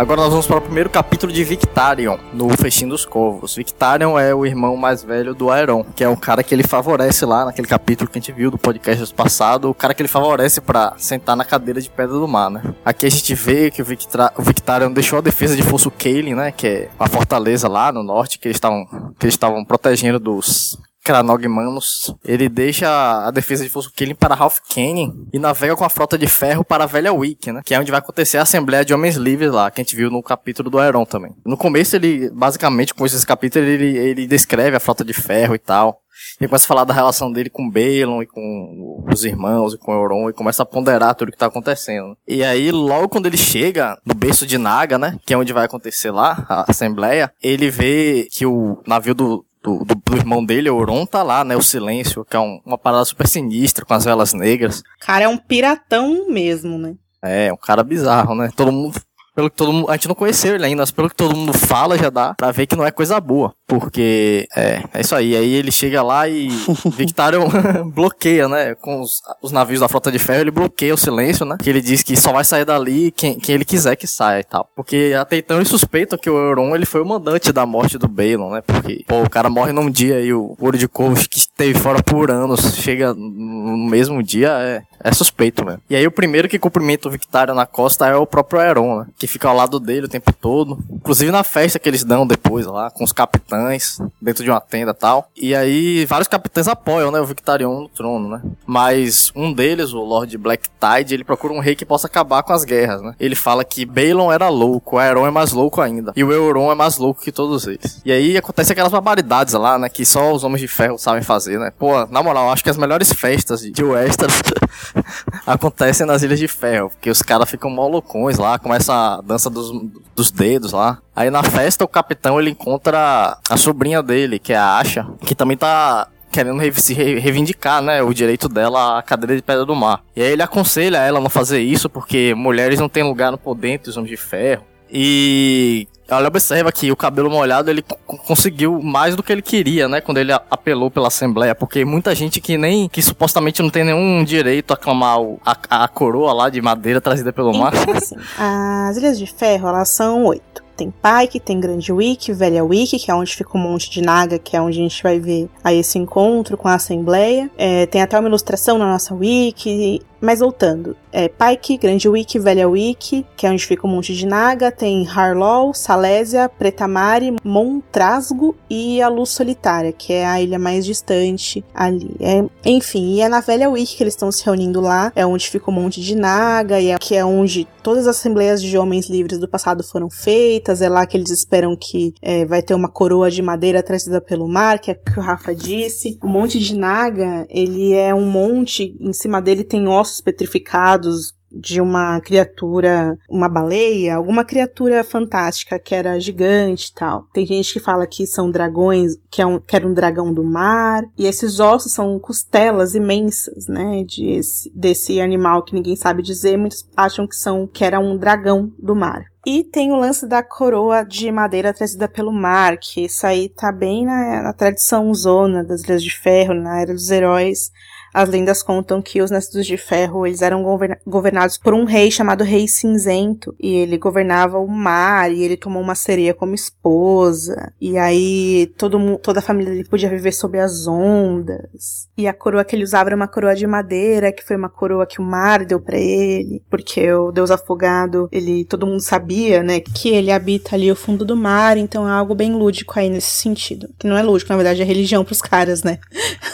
Agora 0.00 0.22
nós 0.22 0.30
vamos 0.30 0.46
para 0.46 0.56
o 0.56 0.62
primeiro 0.62 0.88
capítulo 0.88 1.30
de 1.30 1.44
Victarion, 1.44 2.16
no 2.32 2.48
Festim 2.56 2.88
dos 2.88 3.04
Corvos. 3.04 3.54
Victarion 3.54 4.18
é 4.18 4.34
o 4.34 4.46
irmão 4.46 4.74
mais 4.74 5.04
velho 5.04 5.34
do 5.34 5.50
Aeron, 5.50 5.84
que 5.94 6.02
é 6.02 6.08
o 6.08 6.16
cara 6.16 6.42
que 6.42 6.54
ele 6.54 6.62
favorece 6.62 7.26
lá 7.26 7.44
naquele 7.44 7.68
capítulo 7.68 8.08
que 8.08 8.18
a 8.18 8.20
gente 8.22 8.32
viu 8.32 8.50
do 8.50 8.56
podcast 8.56 9.12
passado, 9.12 9.68
o 9.68 9.74
cara 9.74 9.92
que 9.92 10.00
ele 10.00 10.08
favorece 10.08 10.62
para 10.62 10.94
sentar 10.96 11.36
na 11.36 11.44
cadeira 11.44 11.82
de 11.82 11.90
Pedra 11.90 12.14
do 12.14 12.26
Mar, 12.26 12.48
né? 12.48 12.62
Aqui 12.82 13.04
a 13.04 13.10
gente 13.10 13.34
vê 13.34 13.70
que 13.70 13.82
o, 13.82 13.84
Victra 13.84 14.32
o 14.38 14.42
Victarion 14.42 14.90
deixou 14.90 15.18
a 15.18 15.20
defesa 15.20 15.54
de 15.54 15.62
Fosso 15.62 15.90
Kaelin, 15.90 16.32
né, 16.32 16.50
que 16.50 16.66
é 16.66 16.88
a 16.98 17.06
fortaleza 17.06 17.68
lá 17.68 17.92
no 17.92 18.02
norte 18.02 18.38
que 18.38 18.48
eles 18.48 18.56
estavam 18.56 18.86
que 19.18 19.26
eles 19.26 19.34
estavam 19.34 19.62
protegendo 19.66 20.18
dos 20.18 20.78
Cranogmanos, 21.02 22.14
ele 22.24 22.48
deixa 22.48 22.88
a 23.26 23.30
defesa 23.30 23.64
de 23.64 23.70
Fosukilin 23.70 24.14
para 24.14 24.34
Ralph 24.34 24.58
Kenny 24.68 25.12
e 25.32 25.38
navega 25.38 25.76
com 25.76 25.84
a 25.84 25.88
frota 25.88 26.18
de 26.18 26.26
ferro 26.26 26.64
para 26.64 26.84
a 26.84 26.86
Velha 26.86 27.12
Wick, 27.12 27.50
né? 27.50 27.62
Que 27.64 27.74
é 27.74 27.80
onde 27.80 27.90
vai 27.90 27.98
acontecer 27.98 28.38
a 28.38 28.42
Assembleia 28.42 28.84
de 28.84 28.92
Homens 28.92 29.16
Livres 29.16 29.50
lá, 29.50 29.70
que 29.70 29.80
a 29.80 29.84
gente 29.84 29.96
viu 29.96 30.10
no 30.10 30.22
capítulo 30.22 30.68
do 30.68 30.78
Aeron 30.78 31.04
também. 31.04 31.34
No 31.44 31.56
começo 31.56 31.96
ele, 31.96 32.30
basicamente, 32.30 32.94
com 32.94 33.06
esse 33.06 33.26
capítulo, 33.26 33.64
ele, 33.64 33.96
ele 33.96 34.26
descreve 34.26 34.76
a 34.76 34.80
frota 34.80 35.04
de 35.04 35.12
ferro 35.12 35.54
e 35.54 35.58
tal. 35.58 36.02
Ele 36.38 36.48
começa 36.48 36.64
a 36.64 36.68
falar 36.68 36.84
da 36.84 36.94
relação 36.94 37.32
dele 37.32 37.50
com 37.50 37.68
Balon 37.68 38.22
e 38.22 38.26
com 38.26 39.04
os 39.10 39.24
irmãos 39.24 39.74
e 39.74 39.78
com 39.78 39.92
Euron 39.92 40.28
e 40.28 40.32
começa 40.32 40.62
a 40.62 40.66
ponderar 40.66 41.14
tudo 41.14 41.32
que 41.32 41.38
tá 41.38 41.46
acontecendo. 41.46 42.16
E 42.26 42.44
aí, 42.44 42.70
logo 42.70 43.08
quando 43.08 43.26
ele 43.26 43.36
chega 43.36 43.98
no 44.04 44.14
berço 44.14 44.46
de 44.46 44.58
Naga, 44.58 44.98
né, 44.98 45.18
que 45.24 45.32
é 45.32 45.38
onde 45.38 45.52
vai 45.52 45.64
acontecer 45.64 46.10
lá 46.10 46.44
a 46.48 46.70
assembleia, 46.70 47.32
ele 47.42 47.70
vê 47.70 48.28
que 48.30 48.44
o 48.44 48.82
navio 48.86 49.14
do, 49.14 49.44
do, 49.62 49.84
do, 49.84 49.94
do, 49.94 50.16
irmão 50.16 50.44
dele, 50.44 50.70
o 50.70 50.76
Oron, 50.76 51.04
tá 51.04 51.22
lá, 51.22 51.44
né? 51.44 51.56
O 51.56 51.62
Silêncio, 51.62 52.24
que 52.24 52.36
é 52.36 52.40
um, 52.40 52.60
uma 52.64 52.78
parada 52.78 53.04
super 53.04 53.28
sinistra 53.28 53.84
com 53.84 53.94
as 53.94 54.04
velas 54.04 54.32
negras. 54.32 54.82
Cara, 55.00 55.24
é 55.24 55.28
um 55.28 55.36
piratão 55.36 56.28
mesmo, 56.28 56.78
né? 56.78 56.94
É, 57.22 57.52
um 57.52 57.56
cara 57.56 57.84
bizarro, 57.84 58.34
né? 58.34 58.50
Todo 58.56 58.72
mundo. 58.72 58.98
Pelo 59.34 59.50
que 59.50 59.56
todo 59.56 59.72
mundo. 59.72 59.90
A 59.90 59.94
gente 59.94 60.08
não 60.08 60.14
conheceu 60.14 60.54
ele 60.54 60.64
ainda, 60.64 60.82
mas 60.82 60.90
pelo 60.90 61.08
que 61.08 61.14
todo 61.14 61.36
mundo 61.36 61.52
fala, 61.52 61.96
já 61.96 62.10
dá 62.10 62.34
pra 62.34 62.50
ver 62.50 62.66
que 62.66 62.76
não 62.76 62.84
é 62.84 62.90
coisa 62.90 63.20
boa. 63.20 63.52
Porque 63.66 64.48
é, 64.56 64.82
é 64.92 65.00
isso 65.00 65.14
aí. 65.14 65.36
Aí 65.36 65.54
ele 65.54 65.70
chega 65.70 66.02
lá 66.02 66.28
e 66.28 66.48
Victarion 66.96 67.48
bloqueia, 67.94 68.48
né? 68.48 68.74
Com 68.74 69.00
os, 69.00 69.20
os, 69.42 69.52
navios 69.52 69.80
da 69.80 69.88
frota 69.88 70.10
de 70.10 70.18
ferro, 70.18 70.40
ele 70.40 70.50
bloqueia 70.50 70.94
o 70.94 70.98
silêncio, 70.98 71.46
né? 71.46 71.56
Que 71.62 71.70
ele 71.70 71.80
diz 71.80 72.02
que 72.02 72.16
só 72.16 72.32
vai 72.32 72.44
sair 72.44 72.64
dali 72.64 73.10
quem, 73.12 73.38
quem 73.38 73.54
ele 73.54 73.64
quiser 73.64 73.96
que 73.96 74.06
saia 74.06 74.40
e 74.40 74.44
tal. 74.44 74.68
Porque 74.74 75.14
até 75.18 75.36
então 75.36 75.58
eles 75.58 75.68
suspeitam 75.68 76.18
que 76.18 76.28
o 76.28 76.36
Euron 76.36 76.74
ele 76.74 76.86
foi 76.86 77.00
o 77.00 77.06
mandante 77.06 77.52
da 77.52 77.64
morte 77.64 77.98
do 77.98 78.08
Balon, 78.08 78.50
né? 78.50 78.62
Porque, 78.62 79.04
pô, 79.06 79.22
o 79.22 79.30
cara 79.30 79.48
morre 79.48 79.72
num 79.72 79.90
dia 79.90 80.20
e 80.20 80.32
o 80.32 80.56
ouro 80.58 80.76
de 80.76 80.88
corvo 80.88 81.28
que 81.28 81.38
esteve 81.38 81.78
fora 81.78 82.02
por 82.02 82.30
anos 82.30 82.74
chega 82.76 83.14
no 83.14 83.88
mesmo 83.88 84.22
dia, 84.22 84.50
é, 84.60 84.82
é 85.02 85.12
suspeito 85.12 85.64
mesmo. 85.64 85.80
E 85.88 85.94
aí 85.94 86.06
o 86.06 86.10
primeiro 86.10 86.48
que 86.48 86.58
cumprimenta 86.58 87.08
o 87.08 87.10
Victarion 87.10 87.54
na 87.54 87.66
costa 87.66 88.06
é 88.06 88.16
o 88.16 88.26
próprio 88.26 88.60
Euron, 88.60 89.00
né? 89.00 89.06
Que 89.20 89.26
fica 89.26 89.48
ao 89.48 89.54
lado 89.54 89.78
dele 89.78 90.06
o 90.06 90.08
tempo 90.08 90.32
todo. 90.32 90.78
Inclusive 90.90 91.30
na 91.30 91.44
festa 91.44 91.78
que 91.78 91.86
eles 91.86 92.02
dão 92.02 92.26
depois 92.26 92.64
lá, 92.64 92.90
com 92.90 93.04
os 93.04 93.12
capitães 93.12 93.98
dentro 94.20 94.42
de 94.42 94.50
uma 94.50 94.60
tenda 94.60 94.94
tal. 94.94 95.28
E 95.36 95.54
aí 95.54 96.06
vários 96.06 96.26
capitães 96.26 96.66
apoiam, 96.66 97.10
né, 97.10 97.20
o 97.20 97.26
Victarion 97.26 97.82
no 97.82 97.88
trono, 97.90 98.30
né? 98.30 98.42
Mas 98.66 99.30
um 99.36 99.52
deles, 99.52 99.92
o 99.92 100.00
Lord 100.00 100.36
Black 100.38 100.68
Tide, 100.80 101.12
ele 101.12 101.22
procura 101.24 101.52
um 101.52 101.60
rei 101.60 101.74
que 101.76 101.84
possa 101.84 102.06
acabar 102.06 102.42
com 102.42 102.54
as 102.54 102.64
guerras, 102.64 103.02
né? 103.02 103.14
Ele 103.20 103.34
fala 103.34 103.62
que 103.62 103.84
Balon 103.84 104.32
era 104.32 104.48
louco, 104.48 104.96
Aeron 104.96 105.26
é 105.26 105.30
mais 105.30 105.52
louco 105.52 105.82
ainda. 105.82 106.14
E 106.16 106.24
o 106.24 106.32
Euron 106.32 106.72
é 106.72 106.74
mais 106.74 106.96
louco 106.96 107.20
que 107.20 107.30
todos 107.30 107.66
eles. 107.66 108.00
E 108.04 108.10
aí 108.10 108.38
acontece 108.38 108.72
aquelas 108.72 108.90
barbaridades 108.90 109.52
lá, 109.52 109.78
né, 109.78 109.90
que 109.90 110.06
só 110.06 110.32
os 110.32 110.44
Homens 110.44 110.62
de 110.62 110.68
Ferro 110.68 110.96
sabem 110.98 111.22
fazer. 111.22 111.58
né? 111.58 111.70
Pô, 111.78 112.06
na 112.06 112.22
moral, 112.22 112.50
acho 112.50 112.64
que 112.64 112.70
as 112.70 112.78
melhores 112.78 113.12
festas 113.12 113.60
de 113.60 113.84
Westeros 113.84 114.40
acontecem 115.46 116.06
nas 116.06 116.22
Ilhas 116.22 116.38
de 116.38 116.48
Ferro, 116.48 116.88
porque 116.90 117.10
os 117.10 117.20
caras 117.20 117.50
ficam 117.50 117.68
mó 117.70 117.86
loucões 117.86 118.38
lá, 118.38 118.58
começa 118.58 118.92
a 118.92 119.09
dança 119.16 119.48
dos, 119.50 119.72
dos 120.14 120.30
dedos 120.30 120.72
lá. 120.72 120.98
Aí 121.14 121.30
na 121.30 121.42
festa 121.42 121.84
o 121.84 121.88
capitão 121.88 122.40
ele 122.40 122.50
encontra 122.50 123.38
a 123.48 123.56
sobrinha 123.56 124.02
dele, 124.02 124.38
que 124.38 124.52
é 124.52 124.56
a 124.56 124.78
Asha, 124.78 125.06
que 125.26 125.34
também 125.34 125.56
tá 125.56 126.08
querendo 126.30 126.60
se 126.80 126.94
reivindicar, 126.94 127.82
né, 127.82 128.02
o 128.02 128.14
direito 128.14 128.48
dela 128.48 128.98
à 128.98 129.02
cadeira 129.02 129.36
de 129.36 129.42
pedra 129.42 129.64
do 129.64 129.74
mar. 129.74 130.02
E 130.14 130.22
aí 130.22 130.32
ele 130.32 130.42
aconselha 130.42 130.98
ela 130.98 131.18
a 131.18 131.22
não 131.22 131.30
fazer 131.30 131.60
isso 131.60 131.90
porque 131.90 132.34
mulheres 132.34 132.78
não 132.78 132.88
têm 132.88 133.02
lugar 133.02 133.32
no 133.32 133.38
poder 133.38 133.70
entre 133.70 133.90
os 133.90 133.96
homens 133.96 134.10
de 134.10 134.16
ferro. 134.16 134.64
E 134.92 135.86
ela 136.10 136.28
observa 136.28 136.72
que 136.72 136.90
o 136.90 136.96
cabelo 136.96 137.30
molhado 137.30 137.70
ele 137.70 137.84
conseguiu 138.26 138.80
mais 138.82 139.14
do 139.14 139.22
que 139.22 139.32
ele 139.32 139.42
queria, 139.42 139.88
né? 139.88 140.00
Quando 140.00 140.18
ele 140.18 140.32
apelou 140.32 140.90
pela 140.90 141.08
Assembleia, 141.08 141.54
porque 141.54 141.84
muita 141.84 142.14
gente 142.14 142.40
que 142.40 142.58
nem 142.58 142.88
que 142.88 143.00
supostamente 143.00 143.62
não 143.62 143.70
tem 143.70 143.84
nenhum 143.84 144.24
direito 144.24 144.72
a 144.72 144.76
clamar 144.76 145.20
o, 145.20 145.40
a, 145.44 145.84
a 145.84 145.88
coroa 145.88 146.32
lá 146.32 146.50
de 146.50 146.60
madeira 146.60 147.00
trazida 147.00 147.32
pelo 147.32 147.52
mar. 147.56 147.72
Então, 147.74 147.94
assim, 147.94 148.16
as 148.38 148.96
Ilhas 148.96 149.18
de 149.18 149.26
Ferro, 149.26 149.68
elas 149.68 149.88
são 149.88 150.24
oito. 150.24 150.62
Tem 150.76 150.90
Pike, 150.90 151.38
tem 151.38 151.60
Grande 151.60 151.92
Wiki, 151.92 152.32
Velha 152.32 152.64
Wiki, 152.64 152.98
que 152.98 153.10
é 153.10 153.14
onde 153.14 153.36
fica 153.36 153.50
um 153.56 153.60
monte 153.60 153.90
de 153.90 154.00
Naga, 154.00 154.38
que 154.38 154.56
é 154.56 154.62
onde 154.62 154.78
a 154.78 154.82
gente 154.82 155.02
vai 155.02 155.20
ver 155.20 155.46
aí 155.62 155.78
esse 155.78 155.98
encontro 155.98 156.56
com 156.56 156.68
a 156.68 156.74
Assembleia. 156.74 157.50
É, 157.58 157.84
tem 157.84 158.00
até 158.00 158.18
uma 158.18 158.28
ilustração 158.28 158.78
na 158.78 158.86
nossa 158.86 159.14
Wiki. 159.14 160.00
Mas 160.20 160.40
voltando, 160.40 160.94
é 161.10 161.28
Pike, 161.28 161.78
Grande 161.78 162.08
Wiki, 162.08 162.38
Velha 162.38 162.68
Wiki, 162.68 163.26
que 163.36 163.46
é 163.46 163.50
onde 163.50 163.66
fica 163.66 163.86
um 163.86 163.90
monte 163.90 164.14
de 164.14 164.26
Naga, 164.26 164.70
tem 164.70 165.06
Harlaw, 165.06 165.72
Salésia, 165.72 166.48
Pretamare, 166.48 167.34
Montrasgo 167.42 168.54
e 168.68 169.00
a 169.00 169.08
Luz 169.08 169.30
Solitária, 169.30 169.92
que 169.92 170.12
é 170.12 170.26
a 170.26 170.40
ilha 170.40 170.58
mais 170.58 170.84
distante 170.84 171.64
ali. 171.74 172.14
É, 172.20 172.44
enfim, 172.64 173.14
e 173.14 173.20
é 173.22 173.28
na 173.28 173.40
Velha 173.40 173.70
Wiki 173.70 173.96
que 173.96 174.02
eles 174.02 174.14
estão 174.14 174.30
se 174.30 174.44
reunindo 174.44 174.80
lá, 174.80 175.10
é 175.16 175.24
onde 175.24 175.48
fica 175.48 175.70
um 175.70 175.74
monte 175.74 176.02
de 176.02 176.14
Naga, 176.14 176.78
e 176.78 176.90
é, 176.90 176.98
que 176.98 177.16
é 177.16 177.24
onde 177.24 177.66
todas 177.82 178.06
as 178.06 178.18
assembleias 178.18 178.60
de 178.60 178.76
homens 178.76 179.08
livres 179.08 179.38
do 179.38 179.48
passado 179.48 179.82
foram 179.82 180.10
feitas, 180.10 180.82
é 180.82 180.88
lá 180.88 181.06
que 181.06 181.16
eles 181.16 181.30
esperam 181.30 181.74
que 181.74 182.12
é, 182.20 182.44
vai 182.44 182.60
ter 182.60 182.74
uma 182.74 182.88
coroa 182.88 183.30
de 183.30 183.40
madeira 183.40 183.82
trazida 183.82 184.20
pelo 184.20 184.46
mar, 184.46 184.78
que 184.78 184.90
é 184.90 184.94
o 184.94 185.12
que 185.12 185.18
o 185.18 185.22
Rafa 185.22 185.54
disse. 185.54 186.18
O 186.22 186.28
monte 186.28 186.58
de 186.58 186.76
Naga, 186.76 187.46
ele 187.48 187.94
é 187.94 188.14
um 188.14 188.30
monte, 188.30 188.94
em 189.00 189.12
cima 189.14 189.40
dele 189.40 189.64
tem 189.64 189.88
ossos 189.88 190.09
ossos 190.10 190.20
petrificados 190.20 191.38
de 191.52 191.80
uma 191.80 192.20
criatura, 192.20 193.18
uma 193.28 193.48
baleia, 193.48 194.14
alguma 194.14 194.44
criatura 194.44 195.02
fantástica 195.02 195.78
que 195.78 195.94
era 195.94 196.20
gigante 196.20 196.90
e 196.90 196.94
tal. 196.94 197.26
Tem 197.32 197.44
gente 197.44 197.72
que 197.72 197.80
fala 197.80 198.06
que 198.06 198.24
são 198.26 198.50
dragões, 198.50 199.16
que, 199.28 199.42
é 199.42 199.46
um, 199.46 199.58
que 199.58 199.74
era 199.74 199.86
um 199.86 199.92
dragão 199.92 200.32
do 200.32 200.44
mar, 200.44 201.02
e 201.18 201.26
esses 201.26 201.58
ossos 201.58 201.92
são 201.92 202.18
costelas 202.20 202.94
imensas, 202.94 203.66
né, 203.66 204.04
de 204.04 204.30
esse, 204.30 204.70
desse 204.72 205.20
animal 205.20 205.64
que 205.64 205.74
ninguém 205.74 205.96
sabe 205.96 206.22
dizer, 206.22 206.56
muitos 206.56 206.88
acham 206.96 207.26
que 207.26 207.34
são 207.34 207.66
que 207.66 207.84
era 207.84 207.98
um 207.98 208.16
dragão 208.16 208.72
do 208.78 208.94
mar. 208.94 209.24
E 209.44 209.64
tem 209.64 209.90
o 209.90 209.96
lance 209.96 210.26
da 210.26 210.42
coroa 210.42 211.02
de 211.02 211.32
madeira 211.32 211.72
trazida 211.72 212.06
pelo 212.06 212.30
mar, 212.30 212.76
que 212.76 213.06
isso 213.06 213.26
aí 213.26 213.48
tá 213.48 213.72
bem 213.72 214.04
na, 214.04 214.42
na 214.42 214.52
tradição 214.52 215.12
zona 215.14 215.64
das 215.64 215.82
Ilhas 215.82 216.02
de 216.02 216.10
Ferro, 216.10 216.54
na 216.54 216.80
Era 216.80 216.92
dos 216.92 217.10
Heróis, 217.10 217.70
as 218.12 218.28
lendas 218.28 218.62
contam 218.62 219.00
que 219.00 219.22
os 219.22 219.30
Nascidos 219.30 219.66
de 219.66 219.76
Ferro 219.76 220.26
eles 220.26 220.42
eram 220.42 220.64
governados 221.06 221.56
por 221.56 221.74
um 221.74 221.84
rei 221.84 222.10
chamado 222.10 222.44
Rei 222.44 222.66
Cinzento. 222.66 223.54
E 223.58 223.74
ele 223.74 223.96
governava 223.96 224.58
o 224.58 224.66
mar 224.66 225.32
e 225.32 225.42
ele 225.42 225.56
tomou 225.56 225.80
uma 225.80 225.94
sereia 225.94 226.34
como 226.34 226.54
esposa. 226.54 227.72
E 227.80 227.96
aí 227.96 228.72
todo 228.76 229.18
toda 229.18 229.38
a 229.38 229.42
família 229.42 229.72
dele 229.72 229.88
podia 229.88 230.08
viver 230.08 230.32
sob 230.32 230.58
as 230.58 230.86
ondas. 230.86 232.08
E 232.16 232.26
a 232.26 232.34
coroa 232.34 232.64
que 232.64 232.74
ele 232.74 232.84
usava 232.84 233.08
era 233.08 233.16
uma 233.16 233.28
coroa 233.28 233.54
de 233.54 233.66
madeira 233.66 234.32
que 234.32 234.44
foi 234.44 234.56
uma 234.56 234.68
coroa 234.68 235.06
que 235.06 235.20
o 235.20 235.24
mar 235.24 235.64
deu 235.64 235.80
para 235.80 235.98
ele. 235.98 236.62
Porque 236.68 237.12
o 237.12 237.30
Deus 237.30 237.50
afogado 237.50 238.28
ele 238.32 238.64
todo 238.64 238.86
mundo 238.86 239.00
sabia 239.00 239.62
né 239.62 239.80
que 239.80 240.08
ele 240.08 240.32
habita 240.32 240.74
ali 240.74 240.90
o 240.90 240.96
fundo 240.96 241.24
do 241.24 241.36
mar. 241.36 241.76
Então 241.76 242.08
é 242.08 242.12
algo 242.12 242.34
bem 242.34 242.52
lúdico 242.52 242.98
aí 242.98 243.08
nesse 243.08 243.30
sentido. 243.30 243.88
Que 243.98 244.06
não 244.06 244.16
é 244.16 244.22
lúdico 244.22 244.50
na 244.50 244.56
verdade 244.56 244.82
é 244.82 244.84
religião 244.84 245.24
para 245.24 245.32
os 245.32 245.42
caras 245.42 245.84
né? 245.84 245.98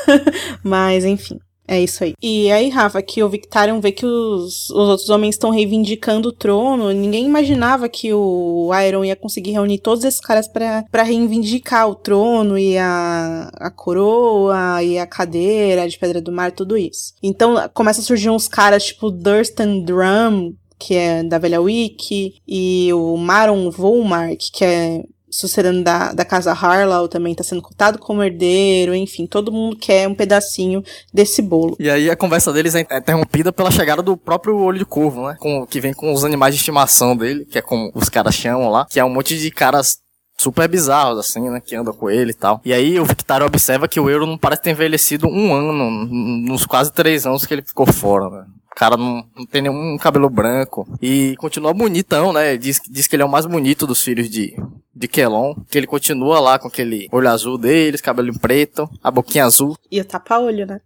Mas 0.63 1.05
enfim 1.05 1.41
é 1.69 1.81
isso 1.81 2.05
aí. 2.05 2.15
E 2.23 2.51
aí, 2.51 2.69
Rafa, 2.69 3.03
que 3.03 3.23
o 3.23 3.29
Victarion 3.29 3.81
vê 3.81 3.93
que 3.93 4.07
os, 4.07 4.71
os 4.71 4.89
outros 4.89 5.11
homens 5.11 5.35
estão 5.35 5.51
reivindicando 5.51 6.29
o 6.29 6.33
trono. 6.33 6.93
Ninguém 6.93 7.25
imaginava 7.25 7.89
que 7.89 8.13
o 8.13 8.71
Iron 8.87 9.05
ia 9.05 9.17
conseguir 9.17 9.53
reunir 9.53 9.79
todos 9.79 10.05
esses 10.05 10.21
caras 10.21 10.49
para 10.49 11.03
reivindicar 11.03 11.89
o 11.89 11.95
trono 11.95 12.59
e 12.59 12.79
a, 12.79 13.51
a 13.55 13.71
coroa 13.71 14.83
e 14.83 14.99
a 14.99 15.07
cadeira 15.07 15.89
de 15.89 15.99
Pedra 15.99 16.21
do 16.21 16.33
Mar, 16.33 16.53
tudo 16.53 16.77
isso. 16.77 17.15
Então 17.23 17.57
começa 17.75 18.01
a 18.01 18.05
surgir 18.05 18.31
uns 18.31 18.49
caras 18.49 18.85
tipo 18.85 19.11
Durstan 19.11 19.81
Drum, 19.81 20.55
que 20.79 20.95
é 20.95 21.23
da 21.23 21.39
Velha 21.39 21.61
Wiki, 21.61 22.35
e 22.47 22.93
o 22.93 23.17
Maron 23.17 23.71
Volmark, 23.71 24.39
que 24.53 24.65
é 24.65 25.03
sucedendo 25.37 25.85
da, 25.85 26.15
da 26.15 26.25
casa 26.25 26.51
Harlow 26.53 27.09
também 27.09 27.33
está 27.33 27.45
sendo 27.45 27.61
cotado 27.61 27.99
como 27.99 28.23
herdeiro, 28.23 28.95
enfim, 28.95 29.27
todo 29.27 29.53
mundo 29.53 29.77
quer 29.77 30.09
um 30.09 30.15
pedacinho 30.15 30.83
desse 31.13 31.43
bolo. 31.43 31.77
E 31.79 31.91
aí 31.91 32.09
a 32.09 32.17
conversa 32.17 32.51
deles 32.55 32.75
é 32.75 32.81
interrompida 32.81 33.53
pela 33.53 33.71
chegada 33.71 34.03
do 34.03 34.17
próprio 34.17 34.57
olho 34.57 34.79
de 34.79 34.87
corvo, 34.87 35.29
né? 35.29 35.37
Com, 35.39 35.67
que 35.67 35.79
vem 35.79 35.93
com 35.93 36.11
os 36.11 36.25
animais 36.25 36.55
de 36.55 36.61
estimação 36.61 37.15
dele, 37.15 37.45
que 37.45 37.59
é 37.59 37.63
como 37.63 37.93
os 37.95 38.09
caras 38.09 38.35
chamam 38.35 38.71
lá, 38.71 38.87
que 38.87 38.99
é 38.99 39.05
um 39.05 39.11
monte 39.11 39.39
de 39.39 39.51
caras 39.51 39.99
super 40.39 40.67
bizarros, 40.69 41.19
assim, 41.19 41.51
né? 41.51 41.61
Que 41.61 41.77
andam 41.77 41.93
com 41.93 42.09
ele 42.09 42.31
e 42.31 42.35
tal. 42.35 42.63
E 42.65 42.73
aí 42.73 42.99
o 42.99 43.05
Victário 43.05 43.47
observa 43.47 43.87
que 43.87 44.01
o 44.01 44.09
Euro 44.09 44.27
não 44.27 44.39
parece 44.39 44.63
ter 44.63 44.71
envelhecido 44.71 45.29
um 45.29 45.53
ano, 45.53 46.07
nos 46.49 46.65
quase 46.65 46.91
três 46.91 47.27
anos 47.27 47.45
que 47.45 47.53
ele 47.53 47.63
ficou 47.63 47.87
fora, 47.87 48.31
né? 48.31 48.47
Cara 48.77 48.97
não, 48.97 49.27
não 49.35 49.47
tem 49.47 49.63
nenhum 49.63 49.97
cabelo 49.97 50.29
branco. 50.29 50.87
E 51.01 51.35
continua 51.39 51.73
bonitão, 51.73 52.33
né? 52.33 52.57
Diz, 52.59 52.79
diz 52.89 53.09
que 53.09 53.17
ele 53.17 53.23
é 53.23 53.27
o 53.27 53.31
mais 53.31 53.47
bonito 53.47 53.87
dos 53.87 54.03
filhos 54.03 54.29
de, 54.29 54.55
de 54.95 55.09
Kelon. 55.09 55.55
Que 55.71 55.79
ele 55.79 55.87
continua 55.87 56.39
lá 56.39 56.59
com 56.59 56.69
aquele 56.69 57.09
olho 57.11 57.29
azul 57.29 57.57
deles, 57.57 58.03
cabelo 58.03 58.39
preto, 58.39 58.89
a 59.03 59.11
boquinha 59.11 59.47
azul. 59.47 59.77
E 59.91 59.99
o 59.99 60.05
tapa-olho, 60.05 60.67
né? 60.67 60.81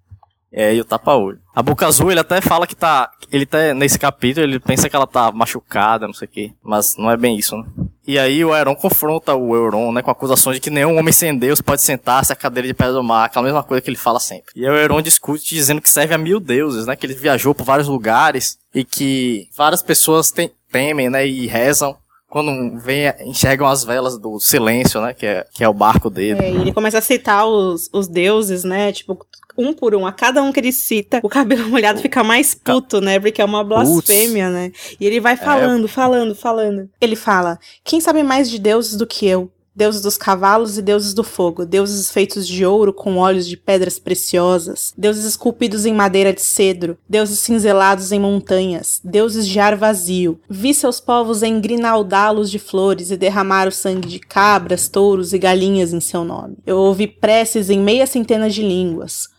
É, 0.52 0.74
e 0.74 0.80
o 0.80 0.84
tapa-olho. 0.84 1.40
A 1.54 1.62
boca 1.62 1.86
azul, 1.86 2.10
ele 2.10 2.20
até 2.20 2.40
fala 2.40 2.66
que 2.66 2.74
tá. 2.74 3.10
Ele 3.30 3.44
tá 3.44 3.74
nesse 3.74 3.98
capítulo, 3.98 4.46
ele 4.46 4.58
pensa 4.58 4.88
que 4.88 4.96
ela 4.96 5.06
tá 5.06 5.30
machucada, 5.30 6.06
não 6.06 6.14
sei 6.14 6.26
o 6.26 6.30
quê. 6.30 6.52
Mas 6.62 6.96
não 6.96 7.10
é 7.10 7.16
bem 7.16 7.36
isso, 7.36 7.56
né? 7.56 7.64
E 8.06 8.18
aí 8.18 8.44
o 8.44 8.52
Aeron 8.52 8.74
confronta 8.74 9.34
o 9.34 9.54
Euron, 9.54 9.92
né, 9.92 10.02
com 10.02 10.10
acusações 10.10 10.56
de 10.56 10.60
que 10.60 10.70
nenhum 10.70 10.98
homem 10.98 11.12
sem 11.12 11.36
Deus 11.36 11.60
pode 11.60 11.82
sentar-se 11.82 12.32
à 12.32 12.36
cadeira 12.36 12.66
de 12.66 12.74
pedra 12.74 12.94
do 12.94 13.02
mar, 13.02 13.26
aquela 13.26 13.44
mesma 13.44 13.62
coisa 13.62 13.80
que 13.80 13.90
ele 13.90 13.96
fala 13.96 14.18
sempre. 14.18 14.52
E 14.56 14.66
aí 14.66 14.72
o 14.72 14.76
Euron 14.76 15.02
discute 15.02 15.54
dizendo 15.54 15.80
que 15.80 15.90
serve 15.90 16.14
a 16.14 16.18
mil 16.18 16.40
deuses, 16.40 16.86
né, 16.86 16.96
que 16.96 17.06
ele 17.06 17.14
viajou 17.14 17.54
por 17.54 17.64
vários 17.64 17.88
lugares 17.88 18.58
e 18.74 18.84
que 18.84 19.48
várias 19.56 19.82
pessoas 19.82 20.30
tem, 20.30 20.50
temem, 20.72 21.10
né, 21.10 21.26
e 21.26 21.46
rezam 21.46 21.96
quando 22.30 22.78
vem, 22.78 23.12
enxergam 23.26 23.66
as 23.66 23.82
velas 23.82 24.16
do 24.16 24.38
silêncio, 24.38 25.00
né? 25.00 25.12
Que 25.12 25.26
é, 25.26 25.46
que 25.52 25.64
é 25.64 25.68
o 25.68 25.74
barco 25.74 26.08
dele. 26.08 26.40
É, 26.40 26.52
e 26.52 26.56
ele 26.56 26.72
começa 26.72 26.98
a 26.98 27.02
citar 27.02 27.44
os, 27.44 27.90
os 27.92 28.06
deuses, 28.06 28.62
né? 28.62 28.92
Tipo, 28.92 29.18
um 29.58 29.74
por 29.74 29.96
um. 29.96 30.06
A 30.06 30.12
cada 30.12 30.40
um 30.40 30.52
que 30.52 30.60
ele 30.60 30.70
cita, 30.70 31.20
o 31.24 31.28
cabelo 31.28 31.66
molhado 31.68 32.00
fica 32.00 32.22
mais 32.22 32.54
puto, 32.54 33.00
né? 33.00 33.18
Porque 33.18 33.42
é 33.42 33.44
uma 33.44 33.64
blasfêmia, 33.64 34.46
Puts. 34.46 34.54
né? 34.54 34.72
E 35.00 35.06
ele 35.06 35.18
vai 35.18 35.36
falando, 35.36 35.86
é. 35.86 35.88
falando, 35.88 36.34
falando. 36.36 36.88
Ele 37.00 37.16
fala: 37.16 37.58
Quem 37.82 38.00
sabe 38.00 38.22
mais 38.22 38.48
de 38.48 38.60
deuses 38.60 38.96
do 38.96 39.06
que 39.06 39.26
eu? 39.26 39.50
Deuses 39.80 40.02
dos 40.02 40.18
cavalos 40.18 40.76
e 40.76 40.82
deuses 40.82 41.14
do 41.14 41.24
fogo, 41.24 41.64
deuses 41.64 42.10
feitos 42.10 42.46
de 42.46 42.66
ouro 42.66 42.92
com 42.92 43.16
olhos 43.16 43.48
de 43.48 43.56
pedras 43.56 43.98
preciosas, 43.98 44.92
deuses 44.94 45.24
esculpidos 45.24 45.86
em 45.86 45.94
madeira 45.94 46.34
de 46.34 46.42
cedro, 46.42 46.98
deuses 47.08 47.38
cinzelados 47.38 48.12
em 48.12 48.20
montanhas, 48.20 49.00
deuses 49.02 49.48
de 49.48 49.58
ar 49.58 49.74
vazio. 49.76 50.38
Vi 50.50 50.74
seus 50.74 51.00
povos 51.00 51.42
engrinaldá-los 51.42 52.50
de 52.50 52.58
flores 52.58 53.10
e 53.10 53.16
derramar 53.16 53.66
o 53.68 53.72
sangue 53.72 54.06
de 54.06 54.18
cabras, 54.18 54.86
touros 54.86 55.32
e 55.32 55.38
galinhas 55.38 55.94
em 55.94 56.00
seu 56.00 56.24
nome. 56.24 56.58
Eu 56.66 56.76
ouvi 56.76 57.06
preces 57.06 57.70
em 57.70 57.80
meia 57.80 58.06
centena 58.06 58.50
de 58.50 58.60
línguas. 58.60 59.30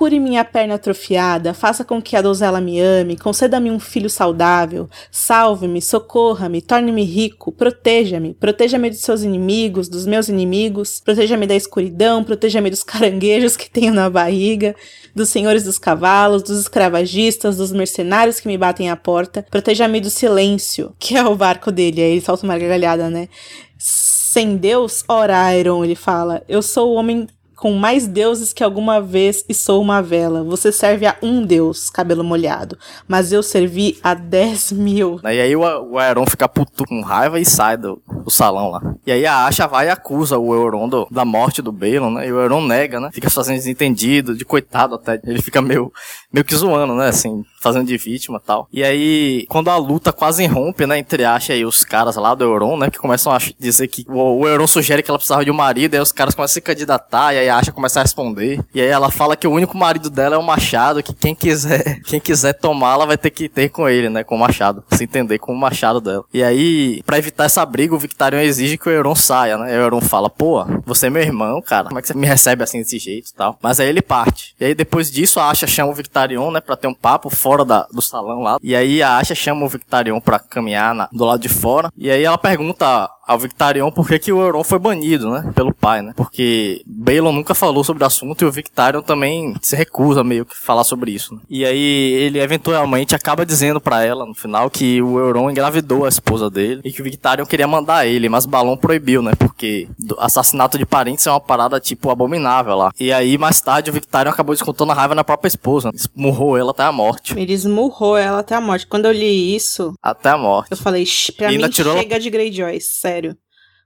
Cure 0.00 0.18
minha 0.18 0.42
perna 0.46 0.76
atrofiada, 0.76 1.52
faça 1.52 1.84
com 1.84 2.00
que 2.00 2.16
a 2.16 2.22
donzela 2.22 2.58
me 2.58 2.80
ame, 2.80 3.18
conceda-me 3.18 3.70
um 3.70 3.78
filho 3.78 4.08
saudável, 4.08 4.88
salve-me, 5.10 5.82
socorra-me, 5.82 6.62
torne-me 6.62 7.04
rico, 7.04 7.52
proteja-me, 7.52 8.32
proteja-me 8.32 8.88
dos 8.88 9.00
seus 9.00 9.22
inimigos, 9.22 9.90
dos 9.90 10.06
meus 10.06 10.30
inimigos, 10.30 11.02
proteja-me 11.04 11.46
da 11.46 11.54
escuridão, 11.54 12.24
proteja-me 12.24 12.70
dos 12.70 12.82
caranguejos 12.82 13.58
que 13.58 13.68
tenho 13.68 13.92
na 13.92 14.08
barriga, 14.08 14.74
dos 15.14 15.28
senhores 15.28 15.64
dos 15.64 15.78
cavalos, 15.78 16.42
dos 16.42 16.60
escravagistas, 16.60 17.58
dos 17.58 17.70
mercenários 17.70 18.40
que 18.40 18.48
me 18.48 18.56
batem 18.56 18.88
à 18.88 18.96
porta, 18.96 19.44
proteja-me 19.50 20.00
do 20.00 20.08
silêncio, 20.08 20.94
que 20.98 21.14
é 21.14 21.22
o 21.22 21.36
barco 21.36 21.70
dele, 21.70 22.00
aí 22.00 22.12
ele 22.12 22.22
solta 22.22 22.46
uma 22.46 22.56
gargalhada, 22.56 23.10
né? 23.10 23.28
Sem 23.76 24.56
Deus, 24.56 25.04
ora, 25.06 25.54
Iron, 25.58 25.84
ele 25.84 25.94
fala, 25.94 26.42
eu 26.48 26.62
sou 26.62 26.90
o 26.90 26.94
homem 26.94 27.26
com 27.60 27.74
mais 27.74 28.06
deuses 28.06 28.54
que 28.54 28.64
alguma 28.64 29.02
vez 29.02 29.44
e 29.46 29.52
sou 29.52 29.82
uma 29.82 30.00
vela. 30.00 30.42
Você 30.42 30.72
serve 30.72 31.06
a 31.06 31.14
um 31.22 31.44
deus, 31.44 31.90
cabelo 31.90 32.24
molhado, 32.24 32.78
mas 33.06 33.32
eu 33.32 33.42
servi 33.42 33.98
a 34.02 34.14
dez 34.14 34.72
mil. 34.72 35.20
E 35.22 35.26
aí 35.26 35.54
o, 35.54 35.98
Aeron 35.98 36.24
fica 36.24 36.48
puto 36.48 36.86
com 36.86 37.02
raiva 37.02 37.38
e 37.38 37.44
sai 37.44 37.76
do, 37.76 38.02
do 38.24 38.30
salão 38.30 38.70
lá. 38.70 38.94
E 39.06 39.12
aí 39.12 39.26
a 39.26 39.44
Asha 39.44 39.66
vai 39.66 39.88
e 39.88 39.90
acusa 39.90 40.38
o 40.38 40.54
Euron 40.54 40.88
do, 40.88 41.06
da 41.10 41.22
morte 41.22 41.60
do 41.60 41.70
Balon, 41.70 42.10
né? 42.10 42.28
E 42.28 42.32
o 42.32 42.40
Euron 42.40 42.64
nega, 42.64 42.98
né? 42.98 43.10
Fica 43.12 43.28
fazendo 43.28 43.56
desentendido, 43.56 44.34
de 44.34 44.44
coitado 44.44 44.94
até. 44.94 45.20
Ele 45.22 45.42
fica 45.42 45.60
meio, 45.60 45.92
meio 46.32 46.44
que 46.44 46.56
zoando, 46.56 46.94
né? 46.94 47.08
Assim, 47.08 47.44
fazendo 47.60 47.86
de 47.86 47.96
vítima 47.98 48.40
tal. 48.40 48.68
E 48.72 48.82
aí, 48.82 49.44
quando 49.50 49.68
a 49.68 49.76
luta 49.76 50.14
quase 50.14 50.46
rompe, 50.46 50.86
né? 50.86 50.98
Entre 50.98 51.26
Asha 51.26 51.54
e 51.54 51.66
os 51.66 51.84
caras 51.84 52.16
lá 52.16 52.34
do 52.34 52.44
Euron, 52.44 52.78
né? 52.78 52.88
Que 52.88 52.98
começam 52.98 53.30
a 53.30 53.38
dizer 53.58 53.86
que 53.88 54.06
o, 54.08 54.40
o 54.40 54.48
Euron 54.48 54.66
sugere 54.66 55.02
que 55.02 55.10
ela 55.10 55.18
precisava 55.18 55.44
de 55.44 55.50
um 55.50 55.54
marido, 55.54 55.92
e 55.92 55.96
aí 55.98 56.02
os 56.02 56.12
caras 56.12 56.34
começam 56.34 56.52
a 56.52 56.54
se 56.54 56.60
candidatar, 56.62 57.34
e 57.34 57.38
aí 57.38 57.49
a 57.50 57.58
Asha 57.58 57.72
começa 57.72 58.00
a 58.00 58.02
responder. 58.02 58.60
E 58.74 58.80
aí 58.80 58.88
ela 58.88 59.10
fala 59.10 59.36
que 59.36 59.46
o 59.46 59.52
único 59.52 59.76
marido 59.76 60.08
dela 60.08 60.36
é 60.36 60.38
o 60.38 60.42
Machado, 60.42 61.02
que 61.02 61.12
quem 61.12 61.34
quiser, 61.34 62.00
quem 62.06 62.20
quiser 62.20 62.54
tomá-la 62.54 63.04
vai 63.04 63.18
ter 63.18 63.30
que 63.30 63.48
ter 63.48 63.68
com 63.68 63.88
ele, 63.88 64.08
né? 64.08 64.24
Com 64.24 64.36
o 64.36 64.38
Machado. 64.38 64.84
Se 64.92 65.04
entender 65.04 65.38
com 65.38 65.52
o 65.52 65.58
Machado 65.58 66.00
dela. 66.00 66.24
E 66.32 66.42
aí, 66.42 67.02
para 67.04 67.18
evitar 67.18 67.44
essa 67.44 67.64
briga, 67.64 67.94
o 67.94 67.98
Victarion 67.98 68.40
exige 68.40 68.78
que 68.78 68.88
o 68.88 68.92
Euron 68.92 69.14
saia, 69.14 69.56
né? 69.58 69.74
E 69.74 69.78
o 69.78 69.82
Euron 69.82 70.00
fala, 70.00 70.30
pô, 70.30 70.64
você 70.84 71.06
é 71.06 71.10
meu 71.10 71.22
irmão, 71.22 71.60
cara. 71.60 71.88
Como 71.88 71.98
é 71.98 72.02
que 72.02 72.08
você 72.08 72.14
me 72.14 72.26
recebe 72.26 72.62
assim 72.62 72.78
desse 72.78 72.98
jeito 72.98 73.30
e 73.30 73.34
tal? 73.34 73.58
Mas 73.62 73.80
aí 73.80 73.88
ele 73.88 74.02
parte. 74.02 74.54
E 74.60 74.64
aí 74.64 74.74
depois 74.74 75.10
disso, 75.10 75.40
a 75.40 75.50
Asha 75.50 75.66
chama 75.66 75.90
o 75.90 75.94
Victarion, 75.94 76.50
né? 76.50 76.60
Pra 76.60 76.76
ter 76.76 76.86
um 76.86 76.94
papo 76.94 77.30
fora 77.30 77.64
da, 77.64 77.86
do 77.92 78.02
salão 78.02 78.40
lá. 78.40 78.58
E 78.62 78.74
aí 78.74 79.02
a 79.02 79.18
Asha 79.18 79.34
chama 79.34 79.64
o 79.64 79.68
Victarion 79.68 80.20
pra 80.20 80.38
caminhar 80.38 80.94
na, 80.94 81.08
do 81.12 81.24
lado 81.24 81.40
de 81.40 81.48
fora. 81.48 81.90
E 81.96 82.10
aí 82.10 82.24
ela 82.24 82.38
pergunta 82.38 83.08
ao 83.30 83.38
Victarion 83.38 83.92
por 83.92 84.08
que, 84.08 84.32
o 84.32 84.40
Euron 84.40 84.64
foi 84.64 84.80
banido, 84.80 85.30
né? 85.30 85.52
Pelo 85.54 85.72
pai, 85.72 86.02
né? 86.02 86.12
Porque 86.16 86.82
Balon 86.84 87.30
nunca 87.30 87.54
falou 87.54 87.84
sobre 87.84 88.02
o 88.02 88.06
assunto 88.06 88.42
e 88.42 88.44
o 88.44 88.50
Victarion 88.50 89.02
também 89.02 89.54
se 89.62 89.76
recusa 89.76 90.24
meio 90.24 90.44
que 90.44 90.56
falar 90.56 90.82
sobre 90.82 91.12
isso. 91.12 91.34
Né? 91.34 91.40
E 91.48 91.64
aí 91.64 91.78
ele 91.78 92.40
eventualmente 92.40 93.14
acaba 93.14 93.46
dizendo 93.46 93.80
para 93.80 94.02
ela 94.02 94.26
no 94.26 94.34
final 94.34 94.68
que 94.68 95.00
o 95.00 95.16
Euron 95.20 95.48
engravidou 95.48 96.04
a 96.04 96.08
esposa 96.08 96.50
dele 96.50 96.80
e 96.84 96.90
que 96.90 97.00
o 97.00 97.04
Victarion 97.04 97.46
queria 97.46 97.68
mandar 97.68 98.04
ele, 98.04 98.28
mas 98.28 98.46
Balon 98.46 98.76
proibiu, 98.76 99.22
né? 99.22 99.32
Porque 99.38 99.88
assassinato 100.18 100.76
de 100.76 100.84
parentes 100.84 101.24
é 101.24 101.30
uma 101.30 101.40
parada 101.40 101.78
tipo 101.78 102.10
abominável 102.10 102.74
lá. 102.74 102.90
E 102.98 103.12
aí 103.12 103.38
mais 103.38 103.60
tarde 103.60 103.90
o 103.90 103.92
Victarion 103.92 104.32
acabou 104.32 104.56
descontando 104.56 104.90
a 104.90 104.94
raiva 104.94 105.14
na 105.14 105.22
própria 105.22 105.46
esposa, 105.46 105.92
esmurrou 105.94 106.58
ela 106.58 106.72
até 106.72 106.82
a 106.82 106.90
morte. 106.90 107.38
Ele 107.38 107.52
esmurrou 107.52 108.16
ela 108.16 108.40
até 108.40 108.56
a 108.56 108.60
morte. 108.60 108.88
Quando 108.88 109.04
eu 109.04 109.12
li 109.12 109.54
isso, 109.54 109.94
até 110.02 110.30
a 110.30 110.38
morte. 110.38 110.72
Eu 110.72 110.76
falei, 110.76 111.06
pra 111.36 111.52
e 111.52 111.58
mim 111.58 111.68
tirou... 111.68 111.96
chega 111.96 112.18
de 112.18 112.28
Greyjoy, 112.28 112.80
sério. 112.80 113.19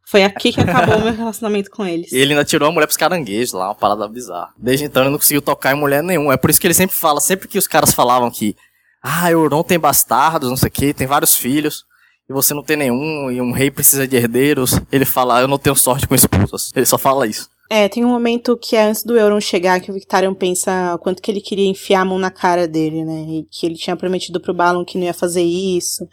Foi 0.07 0.23
aqui 0.23 0.53
que 0.53 0.61
acabou 0.61 0.97
o 0.99 1.03
meu 1.03 1.15
relacionamento 1.15 1.71
com 1.71 1.85
eles. 1.85 2.13
E 2.13 2.19
ele 2.19 2.33
ainda 2.33 2.45
tirou 2.45 2.69
a 2.69 2.73
mulher 2.73 2.87
pros 2.87 2.97
caranguejos 2.97 3.53
lá, 3.53 3.69
uma 3.69 3.75
parada 3.75 4.07
bizarra. 4.07 4.53
Desde 4.57 4.85
então 4.85 5.03
ele 5.03 5.11
não 5.11 5.19
conseguiu 5.19 5.41
tocar 5.41 5.73
em 5.73 5.79
mulher 5.79 6.03
nenhuma. 6.03 6.35
É 6.35 6.37
por 6.37 6.51
isso 6.51 6.61
que 6.61 6.67
ele 6.67 6.75
sempre 6.75 6.95
fala, 6.95 7.21
sempre 7.21 7.49
que 7.49 7.59
os 7.59 7.67
caras 7.67 7.95
falavam 7.95 8.31
que, 8.31 8.55
ah, 9.03 9.31
Euron 9.31 9.63
tem 9.63 9.79
bastardos, 9.79 10.51
não 10.51 10.57
sei 10.57 10.69
o 10.69 10.73
que, 10.73 10.93
tem 10.93 11.07
vários 11.07 11.35
filhos, 11.35 11.85
e 12.29 12.33
você 12.33 12.53
não 12.53 12.63
tem 12.63 12.77
nenhum, 12.77 13.31
e 13.31 13.41
um 13.41 13.53
rei 13.53 13.71
precisa 13.71 14.07
de 14.07 14.17
herdeiros, 14.17 14.79
ele 14.93 15.07
fala, 15.07 15.41
eu 15.41 15.49
não 15.49 15.59
tenho 15.59 15.77
sorte 15.77 16.07
com 16.07 16.15
esposas. 16.15 16.71
Ele 16.75 16.87
só 16.87 16.99
fala 16.99 17.27
isso. 17.27 17.49
É, 17.71 17.89
tem 17.89 18.05
um 18.05 18.09
momento 18.09 18.59
que 18.59 18.77
é 18.77 18.85
antes 18.85 19.03
do 19.03 19.17
Euron 19.17 19.41
chegar, 19.41 19.81
que 19.81 19.91
o 19.91 19.95
Victarion 19.95 20.35
pensa 20.35 20.99
quanto 21.03 21.23
que 21.23 21.31
ele 21.31 21.41
queria 21.41 21.67
enfiar 21.67 22.03
a 22.03 22.05
mão 22.05 22.19
na 22.19 22.31
cara 22.31 22.69
dele, 22.69 23.05
né? 23.05 23.25
E 23.27 23.47
que 23.51 23.65
ele 23.65 23.75
tinha 23.75 23.97
prometido 23.97 24.39
pro 24.39 24.53
Balon 24.53 24.85
que 24.85 24.99
não 24.99 25.05
ia 25.05 25.15
fazer 25.15 25.43
isso. 25.43 26.07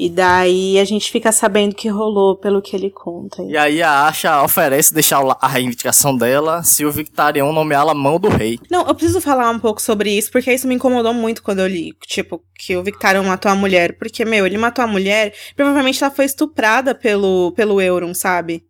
E 0.00 0.08
daí 0.08 0.78
a 0.78 0.84
gente 0.84 1.10
fica 1.10 1.32
sabendo 1.32 1.74
que 1.74 1.88
rolou 1.88 2.36
pelo 2.36 2.62
que 2.62 2.76
ele 2.76 2.88
conta. 2.88 3.42
E 3.42 3.56
aí 3.56 3.82
a 3.82 4.06
Asha 4.06 4.44
oferece 4.44 4.94
deixar 4.94 5.20
a 5.40 5.48
reivindicação 5.48 6.16
dela 6.16 6.62
se 6.62 6.84
o 6.84 6.92
Victarion 6.92 7.52
nomeá-la 7.52 7.94
mão 7.94 8.16
do 8.20 8.28
rei. 8.28 8.60
Não, 8.70 8.86
eu 8.86 8.94
preciso 8.94 9.20
falar 9.20 9.50
um 9.50 9.58
pouco 9.58 9.82
sobre 9.82 10.16
isso, 10.16 10.30
porque 10.30 10.52
isso 10.52 10.68
me 10.68 10.76
incomodou 10.76 11.12
muito 11.12 11.42
quando 11.42 11.58
eu 11.58 11.66
li, 11.66 11.92
tipo, 12.06 12.40
que 12.56 12.76
o 12.76 12.82
Victarion 12.84 13.24
matou 13.24 13.50
a 13.50 13.56
mulher. 13.56 13.98
Porque, 13.98 14.24
meu, 14.24 14.46
ele 14.46 14.56
matou 14.56 14.84
a 14.84 14.88
mulher, 14.88 15.34
provavelmente 15.56 16.00
ela 16.04 16.14
foi 16.14 16.26
estuprada 16.26 16.94
pelo, 16.94 17.50
pelo 17.56 17.80
Euron, 17.80 18.14
sabe? 18.14 18.64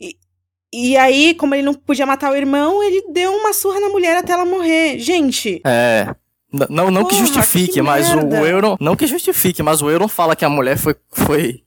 E, 0.00 0.14
e 0.72 0.96
aí, 0.96 1.34
como 1.34 1.56
ele 1.56 1.64
não 1.64 1.74
podia 1.74 2.06
matar 2.06 2.30
o 2.30 2.36
irmão, 2.36 2.80
ele 2.80 3.12
deu 3.12 3.32
uma 3.32 3.52
surra 3.52 3.80
na 3.80 3.88
mulher 3.88 4.16
até 4.16 4.34
ela 4.34 4.44
morrer. 4.44 5.00
Gente. 5.00 5.60
É. 5.66 6.14
Não, 6.68 6.90
não 6.90 7.02
Porra, 7.02 7.08
que 7.08 7.18
justifique, 7.18 7.72
que 7.74 7.82
mas 7.82 8.12
o, 8.12 8.18
o 8.18 8.46
Euron. 8.46 8.76
Não 8.78 8.94
que 8.94 9.06
justifique, 9.06 9.62
mas 9.62 9.80
o 9.80 9.90
Euron 9.90 10.08
fala 10.08 10.36
que 10.36 10.44
a 10.44 10.48
mulher 10.48 10.76
foi. 10.76 10.94
foi 11.10 11.62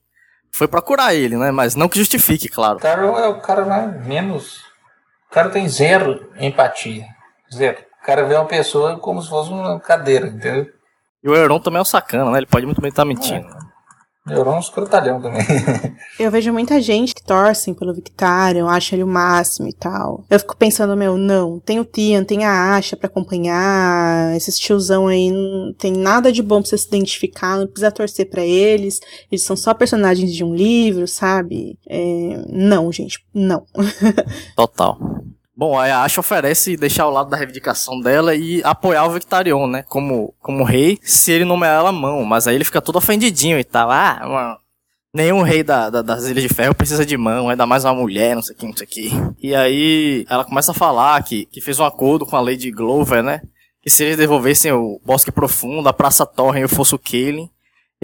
foi 0.51 0.69
procurar 0.69 1.13
ele, 1.13 1.35
né? 1.35 1.51
Mas 1.51 1.75
não 1.75 1.89
que 1.89 1.99
justifique, 1.99 2.47
claro. 2.47 2.77
O 2.77 2.81
cara 2.81 3.01
é 3.01 3.27
o 3.27 3.41
cara 3.41 3.65
mais 3.65 4.05
menos. 4.05 4.59
O 5.29 5.33
cara 5.33 5.49
tem 5.49 5.67
zero 5.67 6.31
empatia. 6.39 7.05
Zero. 7.53 7.77
O 8.01 8.05
cara 8.05 8.23
vê 8.23 8.35
uma 8.35 8.45
pessoa 8.45 8.97
como 8.97 9.21
se 9.21 9.27
fosse 9.27 9.49
uma 9.49 9.77
cadeira, 9.81 10.27
entendeu? 10.27 10.69
E 11.21 11.27
o 11.27 11.35
Euron 11.35 11.59
também 11.59 11.79
é 11.79 11.81
um 11.81 11.85
sacana, 11.85 12.31
né? 12.31 12.37
Ele 12.37 12.45
pode 12.45 12.65
muito 12.65 12.79
bem 12.79 12.89
estar 12.89 13.03
mentindo. 13.03 13.45
É. 14.27 14.33
Neurônio 14.33 14.59
escrotalhão 14.59 15.21
também. 15.21 15.41
eu 16.19 16.31
vejo 16.31 16.51
muita 16.51 16.81
gente 16.81 17.13
que 17.13 17.23
torcem 17.23 17.73
pelo 17.73 17.93
Victarion, 17.93 18.67
acha 18.67 18.95
ele 18.95 19.03
o 19.03 19.07
máximo 19.07 19.67
e 19.67 19.73
tal. 19.73 20.23
Eu 20.29 20.39
fico 20.39 20.57
pensando, 20.57 20.97
meu, 20.97 21.15
não, 21.15 21.59
tem 21.59 21.79
o 21.79 21.85
Tian, 21.85 22.23
tem 22.23 22.43
a 22.43 22.75
Asha 22.75 22.97
para 22.97 23.07
acompanhar, 23.07 24.35
esses 24.35 24.57
tiozão 24.57 25.07
aí 25.07 25.29
não 25.29 25.73
tem 25.73 25.93
nada 25.93 26.31
de 26.31 26.41
bom 26.41 26.61
pra 26.61 26.69
você 26.69 26.77
se 26.77 26.87
identificar, 26.87 27.57
não 27.57 27.67
precisa 27.67 27.91
torcer 27.91 28.29
para 28.29 28.43
eles, 28.43 28.99
eles 29.31 29.43
são 29.43 29.55
só 29.55 29.73
personagens 29.73 30.33
de 30.33 30.43
um 30.43 30.55
livro, 30.55 31.07
sabe? 31.07 31.77
É, 31.87 32.45
não, 32.49 32.91
gente, 32.91 33.23
não. 33.33 33.63
Total. 34.55 34.97
Bom, 35.57 35.79
a 35.79 36.03
Asha 36.03 36.19
oferece 36.19 36.75
deixar 36.75 37.03
ao 37.03 37.11
lado 37.11 37.29
da 37.29 37.37
reivindicação 37.37 38.01
dela 38.01 38.35
e 38.35 38.61
apoiar 38.63 39.05
o 39.05 39.11
Victarion, 39.11 39.67
né? 39.67 39.83
Como, 39.83 40.33
como 40.41 40.65
rei, 40.65 40.99
se 41.01 41.31
ele 41.31 41.45
nomear 41.45 41.79
ela 41.79 41.93
mão. 41.93 42.25
Mas 42.25 42.45
aí 42.45 42.55
ele 42.55 42.65
fica 42.65 42.81
todo 42.81 42.97
ofendidinho 42.97 43.57
e 43.57 43.63
tal. 43.63 43.89
Ah, 43.89 44.21
uma, 44.25 44.57
nenhum 45.13 45.41
rei 45.43 45.63
da, 45.63 45.89
da, 45.89 46.01
das 46.01 46.25
Ilhas 46.25 46.43
de 46.43 46.53
Ferro 46.53 46.75
precisa 46.75 47.05
de 47.05 47.15
mão, 47.15 47.47
ainda 47.47 47.65
mais 47.65 47.85
uma 47.85 47.93
mulher, 47.93 48.35
não 48.35 48.41
sei 48.41 48.53
o 48.53 48.57
que, 48.57 48.65
não 48.65 48.75
sei 48.75 48.85
o 48.85 48.89
que. 48.89 49.11
E 49.41 49.55
aí 49.55 50.25
ela 50.29 50.43
começa 50.43 50.71
a 50.71 50.75
falar 50.75 51.23
que, 51.23 51.45
que 51.45 51.61
fez 51.61 51.79
um 51.79 51.85
acordo 51.85 52.25
com 52.25 52.35
a 52.35 52.41
Lady 52.41 52.69
Glover, 52.69 53.23
né? 53.23 53.41
Que 53.81 53.89
se 53.89 54.03
eles 54.03 54.17
devolvessem 54.17 54.73
o 54.73 54.99
Bosque 55.05 55.31
Profundo, 55.31 55.87
a 55.87 55.93
Praça 55.93 56.25
Torren 56.25 56.63
e 56.63 56.65
o 56.65 56.69
Fosso 56.69 56.99
Kaelin, 56.99 57.49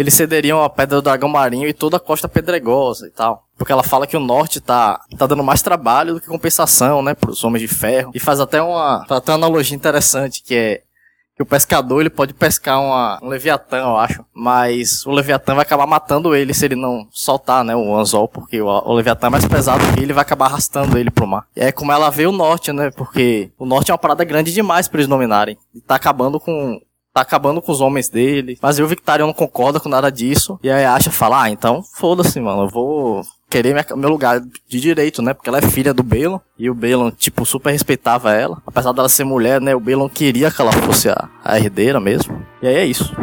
eles 0.01 0.13
cederiam 0.13 0.63
a 0.63 0.69
Pedra 0.69 0.97
do 0.97 1.01
Dragão 1.01 1.29
Marinho 1.29 1.67
e 1.67 1.73
toda 1.73 1.97
a 1.97 1.99
Costa 1.99 2.27
Pedregosa 2.27 3.07
e 3.07 3.11
tal. 3.11 3.45
Porque 3.57 3.71
ela 3.71 3.83
fala 3.83 4.07
que 4.07 4.17
o 4.17 4.19
norte 4.19 4.59
tá, 4.59 4.99
tá 5.17 5.27
dando 5.27 5.43
mais 5.43 5.61
trabalho 5.61 6.15
do 6.15 6.21
que 6.21 6.27
compensação, 6.27 7.01
né, 7.01 7.13
pros 7.13 7.43
Homens 7.43 7.61
de 7.61 7.67
Ferro. 7.67 8.11
E 8.13 8.19
faz 8.19 8.39
até 8.39 8.61
uma, 8.61 9.05
faz 9.07 9.19
até 9.19 9.31
uma 9.31 9.37
analogia 9.37 9.75
interessante, 9.75 10.43
que 10.43 10.55
é 10.55 10.81
que 11.35 11.43
o 11.43 11.45
pescador 11.45 12.01
ele 12.01 12.09
pode 12.09 12.33
pescar 12.33 12.79
uma, 12.79 13.19
um 13.21 13.27
leviatã, 13.27 13.77
eu 13.77 13.97
acho, 13.97 14.23
mas 14.33 15.05
o 15.05 15.11
leviatã 15.11 15.55
vai 15.55 15.63
acabar 15.63 15.87
matando 15.87 16.35
ele 16.35 16.53
se 16.53 16.65
ele 16.65 16.75
não 16.75 17.07
soltar, 17.09 17.63
né, 17.63 17.75
o 17.75 17.95
anzol, 17.95 18.27
porque 18.27 18.61
o, 18.61 18.67
o 18.67 18.93
leviatã 18.93 19.27
é 19.27 19.29
mais 19.29 19.47
pesado 19.47 19.83
que 19.93 20.01
ele 20.01 20.13
vai 20.13 20.21
acabar 20.21 20.47
arrastando 20.47 20.97
ele 20.97 21.09
pro 21.09 21.25
mar. 21.25 21.47
E 21.55 21.61
é 21.61 21.71
como 21.71 21.91
ela 21.91 22.09
vê 22.09 22.27
o 22.27 22.31
norte, 22.31 22.71
né, 22.71 22.91
porque 22.91 23.49
o 23.57 23.65
norte 23.65 23.89
é 23.89 23.93
uma 23.93 23.97
parada 23.97 24.23
grande 24.23 24.53
demais 24.53 24.87
para 24.87 24.99
eles 24.99 25.07
dominarem. 25.07 25.57
E 25.73 25.81
tá 25.81 25.95
acabando 25.95 26.39
com 26.39 26.79
tá 27.13 27.21
acabando 27.21 27.61
com 27.61 27.71
os 27.71 27.81
homens 27.81 28.09
dele. 28.09 28.57
Mas 28.61 28.79
o 28.79 28.87
Victarion 28.87 29.27
não 29.27 29.33
concorda 29.33 29.79
com 29.79 29.89
nada 29.89 30.11
disso. 30.11 30.59
E 30.63 30.69
aí 30.69 30.85
acha 30.85 31.11
fala, 31.11 31.43
ah, 31.43 31.49
então 31.49 31.83
foda-se, 31.83 32.39
mano, 32.39 32.63
eu 32.63 32.69
vou 32.69 33.23
querer 33.49 33.73
minha, 33.73 33.85
meu 33.95 34.09
lugar 34.09 34.39
de 34.39 34.79
direito, 34.79 35.21
né? 35.21 35.33
Porque 35.33 35.49
ela 35.49 35.59
é 35.59 35.61
filha 35.61 35.93
do 35.93 36.03
Balon. 36.03 36.39
E 36.57 36.69
o 36.69 36.73
Balon, 36.73 37.11
tipo, 37.11 37.45
super 37.45 37.71
respeitava 37.71 38.33
ela. 38.33 38.61
Apesar 38.65 38.93
dela 38.93 39.09
ser 39.09 39.25
mulher, 39.25 39.59
né? 39.59 39.75
O 39.75 39.79
Balon 39.79 40.07
queria 40.07 40.49
que 40.49 40.61
ela 40.61 40.71
fosse 40.71 41.09
a, 41.09 41.29
a 41.43 41.59
herdeira 41.59 41.99
mesmo. 41.99 42.41
E 42.61 42.67
aí 42.67 42.75
é 42.75 42.85
isso. 42.85 43.13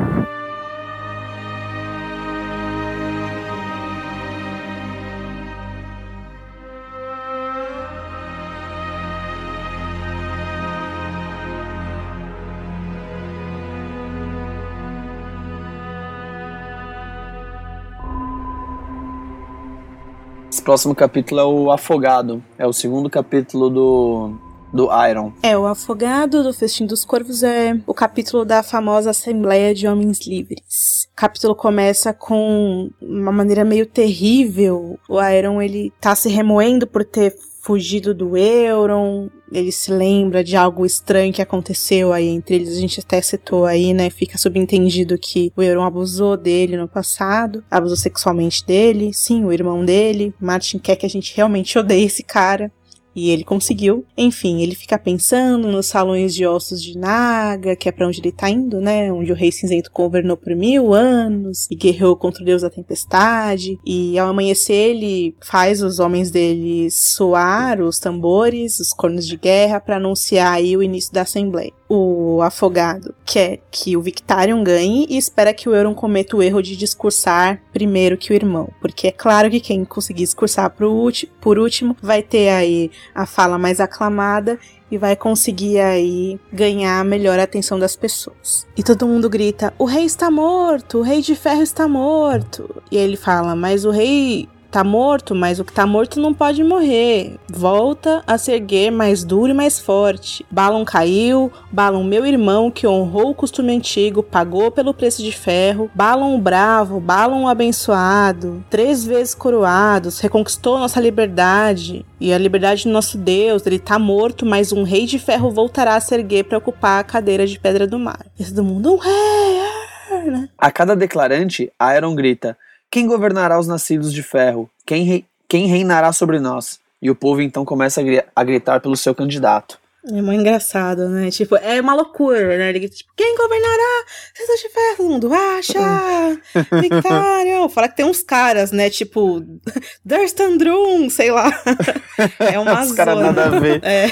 Próximo 20.69 20.95
capítulo 20.95 21.41
é 21.41 21.45
o 21.45 21.73
Afogado. 21.73 22.45
É 22.59 22.67
o 22.67 22.75
segundo 22.75 23.09
capítulo 23.09 23.71
do, 23.71 24.33
do 24.71 24.91
Iron. 25.09 25.33
É, 25.43 25.57
o 25.57 25.65
Afogado 25.65 26.43
do 26.43 26.53
Festim 26.53 26.85
dos 26.85 27.07
Corvos 27.07 27.43
é 27.43 27.81
o 27.87 27.95
capítulo 27.95 28.45
da 28.45 28.63
famosa 28.63 29.09
Assembleia 29.09 29.75
de 29.75 29.89
Homens 29.89 30.27
Livres. 30.27 31.09
O 31.11 31.17
capítulo 31.17 31.55
começa 31.55 32.13
com 32.13 32.91
uma 33.01 33.33
maneira 33.33 33.65
meio 33.65 33.87
terrível. 33.87 34.99
O 35.09 35.19
Iron, 35.23 35.63
ele 35.63 35.91
tá 35.99 36.15
se 36.15 36.29
remoendo 36.29 36.87
por 36.87 37.03
ter 37.03 37.35
fugido 37.69 38.15
do 38.15 38.35
Euron, 38.35 39.29
ele 39.53 39.71
se 39.71 39.93
lembra 39.93 40.43
de 40.43 40.57
algo 40.57 40.87
estranho 40.87 41.35
que 41.35 41.43
aconteceu 41.43 42.15
aí 42.15 42.27
entre 42.27 42.55
eles, 42.55 42.75
a 42.75 42.81
gente 42.81 42.99
até 42.99 43.21
citou 43.21 43.67
aí, 43.67 43.93
né? 43.93 44.09
Fica 44.09 44.39
subentendido 44.39 45.19
que 45.19 45.53
o 45.55 45.63
Euron 45.63 45.85
abusou 45.85 46.35
dele 46.35 46.79
no 46.79 46.89
passado, 46.89 47.63
abusou 47.71 47.99
sexualmente 47.99 48.65
dele, 48.65 49.13
sim, 49.13 49.45
o 49.45 49.53
irmão 49.53 49.85
dele. 49.85 50.33
Martin 50.41 50.79
quer 50.79 50.97
que 50.97 51.05
a 51.05 51.11
gente 51.11 51.37
realmente 51.37 51.79
odeie 51.79 52.07
esse 52.07 52.23
cara. 52.23 52.73
E 53.15 53.31
ele 53.31 53.45
conseguiu. 53.45 54.05
Enfim, 54.17 54.63
ele 54.63 54.75
fica 54.75 54.99
pensando 54.99 55.69
nos 55.69 55.87
salões 55.87 56.35
de 56.35 56.47
ossos 56.47 56.83
de 56.83 56.97
Naga, 56.97 57.75
que 57.75 57.89
é 57.89 57.93
para 57.93 58.07
onde 58.07 58.21
ele 58.21 58.31
tá 58.33 58.49
indo, 58.49 58.81
né? 58.81 59.13
Onde 59.13 59.33
o 59.33 59.35
rei 59.35 59.51
cinzento 59.51 59.91
governou 59.93 60.37
por 60.37 60.55
mil 60.55 60.95
anos 60.95 61.67
e 61.71 61.75
guerreou 61.75 62.17
contra 62.17 62.43
o 62.43 62.47
deus 62.47 62.63
da 62.63 62.71
tempestade. 62.71 63.79
E 63.85 64.19
ao 64.19 64.29
amanhecer, 64.29 64.91
ele 64.91 65.35
faz 65.41 65.83
os 65.83 65.99
homens 65.99 66.31
dele 66.31 66.91
soar 66.91 67.81
os 67.81 67.99
tambores, 67.99 68.79
os 68.79 68.93
cornos 68.93 69.27
de 69.27 69.37
guerra, 69.37 69.81
para 69.81 69.97
anunciar 69.97 70.53
aí 70.53 70.77
o 70.77 70.83
início 70.83 71.13
da 71.13 71.23
assembleia. 71.23 71.78
O 71.89 72.43
afogado 72.43 73.15
quer 73.25 73.61
que 73.71 73.97
o 73.97 74.03
Victarion 74.03 74.63
ganhe 74.63 75.07
e 75.09 75.17
espera 75.17 75.55
que 75.55 75.69
o 75.69 75.75
Euron 75.75 75.95
cometa 75.95 76.37
o 76.37 76.43
erro 76.43 76.63
de 76.63 76.77
discursar 76.77 77.63
primeiro 77.73 78.19
que 78.19 78.31
o 78.31 78.35
irmão. 78.35 78.69
Porque 78.79 79.07
é 79.07 79.13
claro 79.13 79.51
que 79.51 79.59
quem 79.59 79.87
conseguir 79.87 80.25
discursar 80.25 80.71
por 80.71 81.59
último 81.59 81.97
vai 82.03 82.23
ter 82.23 82.51
aí 82.51 82.91
a 83.15 83.25
fala 83.25 83.57
mais 83.57 83.81
aclamada 83.81 84.59
e 84.91 84.99
vai 84.99 85.17
conseguir 85.17 85.81
aí 85.81 86.39
ganhar 86.53 87.03
melhor 87.05 87.39
a 87.39 87.45
atenção 87.45 87.79
das 87.79 87.97
pessoas. 87.97 88.67
E 88.77 88.83
todo 88.83 89.07
mundo 89.07 89.31
grita: 89.31 89.73
"O 89.79 89.85
rei 89.85 90.05
está 90.05 90.31
morto! 90.31 90.99
O 90.99 91.03
rei 91.03 91.23
de 91.23 91.35
ferro 91.35 91.63
está 91.63 91.89
morto!" 91.89 92.83
E 92.91 92.97
ele 92.97 93.17
fala: 93.17 93.57
"Mas 93.57 93.87
o 93.87 93.91
rei 93.91 94.49
Tá 94.71 94.85
morto, 94.85 95.35
mas 95.35 95.59
o 95.59 95.65
que 95.65 95.73
tá 95.73 95.87
morto 95.87 96.21
não 96.21 96.35
pode 96.35 96.63
morrer. 96.63 97.37
Volta 97.49 98.23
a 98.27 98.37
se 98.37 98.53
erguer 98.53 98.91
mais 98.91 99.25
duro 99.25 99.51
e 99.51 99.55
mais 99.55 99.79
forte. 99.79 100.45
Balon 100.51 100.85
caiu, 100.85 101.51
Balon 101.73 102.05
meu 102.05 102.27
irmão 102.27 102.71
que 102.71 102.87
honrou 102.87 103.31
o 103.31 103.35
costume 103.35 103.75
antigo, 103.75 104.23
pagou 104.23 104.71
pelo 104.71 104.93
preço 104.93 105.23
de 105.23 105.33
ferro. 105.33 105.91
Balon 105.95 106.39
bravo, 106.39 107.01
Balon 107.01 107.49
abençoado, 107.49 108.63
três 108.69 109.07
vezes 109.07 109.35
coroados, 109.35 110.21
reconquistou 110.21 110.79
nossa 110.79 111.01
liberdade 111.01 112.05
e 112.21 112.31
a 112.31 112.37
liberdade 112.37 112.85
do 112.85 112.91
nosso 112.91 113.17
Deus. 113.17 113.67
Ele 113.67 113.79
tá 113.79 113.99
morto, 113.99 114.45
mas 114.45 114.71
um 114.71 114.83
rei 114.83 115.07
de 115.07 115.19
ferro 115.19 115.51
voltará 115.51 115.97
a 115.97 116.01
se 116.01 116.15
erguer 116.15 116.45
para 116.45 116.59
ocupar 116.59 117.01
a 117.01 117.05
cadeira 117.05 117.47
de 117.47 117.59
pedra 117.59 117.87
do 117.87 117.99
mar. 117.99 118.27
E 118.39 118.45
todo 118.45 118.63
mundo, 118.63 118.93
um 118.93 118.99
rei! 118.99 120.31
Né? 120.31 120.49
A 120.59 120.71
cada 120.71 120.97
declarante, 120.97 121.71
Aeron 121.79 122.15
grita: 122.15 122.57
quem 122.91 123.07
governará 123.07 123.59
os 123.59 123.67
nascidos 123.67 124.13
de 124.13 124.23
ferro? 124.23 124.71
Quem, 124.85 125.05
re... 125.05 125.25
Quem 125.49 125.67
reinará 125.67 126.13
sobre 126.13 126.39
nós? 126.39 126.81
E 127.01 127.11
o 127.11 127.15
povo 127.15 127.41
então 127.41 127.65
começa 127.65 128.03
a 128.35 128.45
gritar 128.45 128.81
pelo 128.81 128.97
seu 128.97 129.15
candidato. 129.15 129.79
É 130.07 130.23
muito 130.23 130.41
engraçado, 130.41 131.09
né? 131.09 131.31
Tipo, 131.31 131.57
é 131.57 131.81
uma 131.81 131.95
loucura, 131.95 132.57
né? 132.57 132.71
Ele 132.71 132.89
tipo, 132.89 133.13
quem 133.15 133.37
governará? 133.37 134.05
Nascidos 134.39 134.61
de 134.63 134.69
ferro, 134.71 134.97
todo 134.97 135.11
mundo 135.11 135.33
acha! 135.35 136.41
Victário! 136.81 137.69
Fala 137.69 137.89
que 137.89 137.97
tem 137.97 138.07
uns 138.07 138.23
caras, 138.23 138.73
né? 138.73 138.89
Tipo, 138.89 139.45
Durstan 140.05 140.57
Drum, 140.57 141.11
sei 141.11 141.31
lá. 141.31 141.51
É 142.41 142.59
uma 142.59 142.83
Os 142.83 142.93
caras 142.93 143.19
nada 143.21 143.45
a 143.47 143.61
ver. 143.61 143.81
É. 143.85 144.11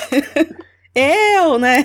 Eu, 0.95 1.59
né? 1.59 1.85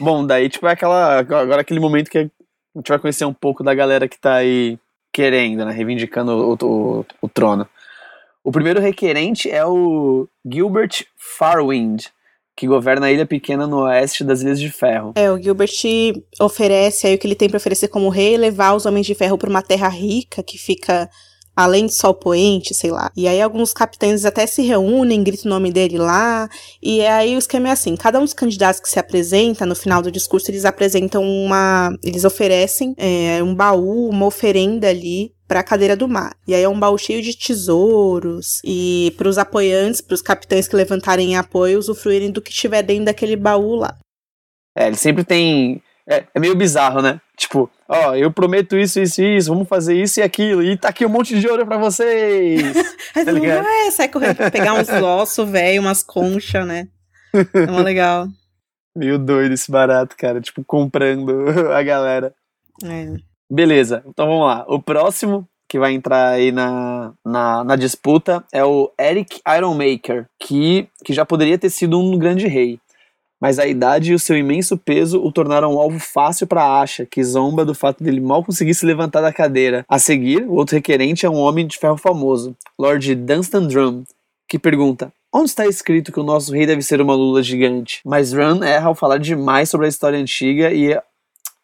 Bom, 0.00 0.26
daí, 0.26 0.48
tipo, 0.48 0.66
é 0.66 0.72
aquela. 0.72 1.18
Agora 1.18 1.60
aquele 1.60 1.80
momento 1.80 2.10
que 2.10 2.18
é 2.18 2.30
a 2.74 2.78
gente 2.78 2.88
vai 2.88 2.98
conhecer 2.98 3.24
um 3.24 3.34
pouco 3.34 3.62
da 3.62 3.74
galera 3.74 4.08
que 4.08 4.18
tá 4.18 4.34
aí 4.34 4.78
querendo, 5.12 5.64
né, 5.64 5.72
reivindicando 5.72 6.32
o, 6.32 6.56
o, 6.62 7.06
o 7.22 7.28
trono. 7.28 7.68
O 8.42 8.52
primeiro 8.52 8.80
requerente 8.80 9.50
é 9.50 9.64
o 9.66 10.26
Gilbert 10.44 11.04
Farwind, 11.16 12.06
que 12.56 12.66
governa 12.66 13.06
a 13.06 13.12
ilha 13.12 13.26
pequena 13.26 13.66
no 13.66 13.84
oeste 13.84 14.24
das 14.24 14.42
Ilhas 14.42 14.60
de 14.60 14.70
Ferro. 14.70 15.12
É, 15.16 15.30
o 15.30 15.40
Gilbert 15.40 15.70
oferece 16.40 17.06
aí 17.06 17.14
o 17.14 17.18
que 17.18 17.26
ele 17.26 17.34
tem 17.34 17.48
para 17.48 17.56
oferecer 17.56 17.88
como 17.88 18.08
rei, 18.08 18.36
levar 18.36 18.74
os 18.74 18.86
homens 18.86 19.06
de 19.06 19.14
ferro 19.14 19.36
para 19.36 19.50
uma 19.50 19.62
terra 19.62 19.88
rica 19.88 20.42
que 20.42 20.58
fica 20.58 21.10
além 21.62 21.86
de 21.86 21.94
sol 21.94 22.14
poente, 22.14 22.74
sei 22.74 22.90
lá. 22.90 23.10
E 23.16 23.28
aí 23.28 23.40
alguns 23.40 23.72
capitães 23.72 24.24
até 24.24 24.46
se 24.46 24.62
reúnem, 24.62 25.22
gritam 25.22 25.50
o 25.50 25.54
nome 25.54 25.70
dele 25.70 25.98
lá. 25.98 26.48
E 26.82 27.04
aí 27.06 27.34
o 27.36 27.38
esquema 27.38 27.68
é 27.68 27.72
assim: 27.72 27.96
cada 27.96 28.18
um 28.18 28.24
dos 28.24 28.34
candidatos 28.34 28.80
que 28.80 28.88
se 28.88 28.98
apresenta, 28.98 29.66
no 29.66 29.74
final 29.74 30.02
do 30.02 30.10
discurso, 30.10 30.50
eles 30.50 30.64
apresentam 30.64 31.22
uma. 31.22 31.90
Eles 32.02 32.24
oferecem 32.24 32.94
é, 32.96 33.42
um 33.42 33.54
baú, 33.54 34.08
uma 34.08 34.26
oferenda 34.26 34.88
ali 34.88 35.32
para 35.46 35.60
a 35.60 35.64
cadeira 35.64 35.96
do 35.96 36.06
mar. 36.06 36.34
E 36.46 36.54
aí 36.54 36.62
é 36.62 36.68
um 36.68 36.78
baú 36.78 36.96
cheio 36.96 37.20
de 37.20 37.36
tesouros 37.36 38.60
e 38.64 39.12
para 39.18 39.28
os 39.28 39.36
apoiantes, 39.36 40.00
para 40.00 40.14
os 40.14 40.22
capitães 40.22 40.68
que 40.68 40.76
levantarem 40.76 41.36
apoio, 41.36 41.78
usufruírem 41.78 42.30
do 42.30 42.40
que 42.40 42.52
tiver 42.52 42.82
dentro 42.82 43.06
daquele 43.06 43.34
baú 43.34 43.74
lá. 43.74 43.96
É, 44.76 44.86
ele 44.86 44.96
sempre 44.96 45.24
tem 45.24 45.82
é, 46.08 46.24
é 46.34 46.40
meio 46.40 46.56
bizarro, 46.56 47.00
né? 47.00 47.20
Tipo, 47.36 47.70
ó, 47.90 48.14
eu 48.14 48.30
prometo 48.32 48.78
isso, 48.78 49.00
isso 49.00 49.20
e 49.20 49.36
isso, 49.36 49.52
vamos 49.52 49.68
fazer 49.68 50.00
isso 50.00 50.20
e 50.20 50.22
aquilo, 50.22 50.62
e 50.62 50.76
tá 50.76 50.88
aqui 50.88 51.04
um 51.04 51.08
monte 51.08 51.38
de 51.38 51.48
ouro 51.48 51.66
pra 51.66 51.76
vocês. 51.76 52.62
Aí 53.14 53.24
tá 53.24 53.32
ligado? 53.32 53.66
É, 53.66 53.90
sai 53.90 54.08
correndo 54.08 54.36
pra 54.36 54.50
pegar 54.50 54.74
uns 54.74 54.88
ossos, 55.02 55.48
velho, 55.50 55.82
umas 55.82 56.02
conchas, 56.02 56.66
né? 56.66 56.88
É 57.34 57.70
uma 57.70 57.82
legal. 57.82 58.28
Meio 58.96 59.18
doido 59.18 59.52
esse 59.52 59.70
barato, 59.70 60.16
cara, 60.16 60.40
tipo, 60.40 60.64
comprando 60.64 61.46
a 61.74 61.82
galera. 61.82 62.32
É. 62.84 63.12
Beleza, 63.50 64.02
então 64.06 64.26
vamos 64.26 64.46
lá. 64.46 64.64
O 64.68 64.80
próximo 64.80 65.46
que 65.68 65.78
vai 65.78 65.92
entrar 65.92 66.30
aí 66.30 66.50
na, 66.52 67.12
na, 67.24 67.64
na 67.64 67.76
disputa 67.76 68.44
é 68.52 68.64
o 68.64 68.92
Eric 69.00 69.40
Ironmaker, 69.56 70.26
que, 70.38 70.88
que 71.04 71.12
já 71.12 71.24
poderia 71.24 71.58
ter 71.58 71.70
sido 71.70 71.98
um 71.98 72.18
grande 72.18 72.46
rei 72.46 72.80
mas 73.40 73.58
a 73.58 73.66
idade 73.66 74.12
e 74.12 74.14
o 74.14 74.18
seu 74.18 74.36
imenso 74.36 74.76
peso 74.76 75.22
o 75.22 75.32
tornaram 75.32 75.74
um 75.74 75.78
alvo 75.78 75.98
fácil 75.98 76.46
para 76.46 76.80
Asha, 76.80 77.06
que 77.06 77.24
zomba 77.24 77.64
do 77.64 77.74
fato 77.74 78.04
dele 78.04 78.20
mal 78.20 78.44
conseguir 78.44 78.74
se 78.74 78.84
levantar 78.84 79.22
da 79.22 79.32
cadeira. 79.32 79.84
A 79.88 79.98
seguir, 79.98 80.42
o 80.42 80.54
outro 80.54 80.76
requerente 80.76 81.24
é 81.24 81.30
um 81.30 81.38
homem 81.38 81.66
de 81.66 81.78
ferro 81.78 81.96
famoso, 81.96 82.54
Lord 82.78 83.14
Dunstan 83.14 83.66
Drum, 83.66 84.04
que 84.48 84.58
pergunta: 84.58 85.12
Onde 85.32 85.50
está 85.50 85.64
escrito 85.64 86.10
que 86.10 86.18
o 86.18 86.24
nosso 86.24 86.52
rei 86.52 86.66
deve 86.66 86.82
ser 86.82 87.00
uma 87.00 87.14
lula 87.14 87.40
gigante? 87.40 88.00
Mas 88.04 88.32
Run 88.32 88.64
erra 88.64 88.88
ao 88.88 88.96
falar 88.96 89.18
demais 89.18 89.70
sobre 89.70 89.86
a 89.86 89.88
história 89.88 90.18
antiga 90.18 90.72
e, 90.72 90.98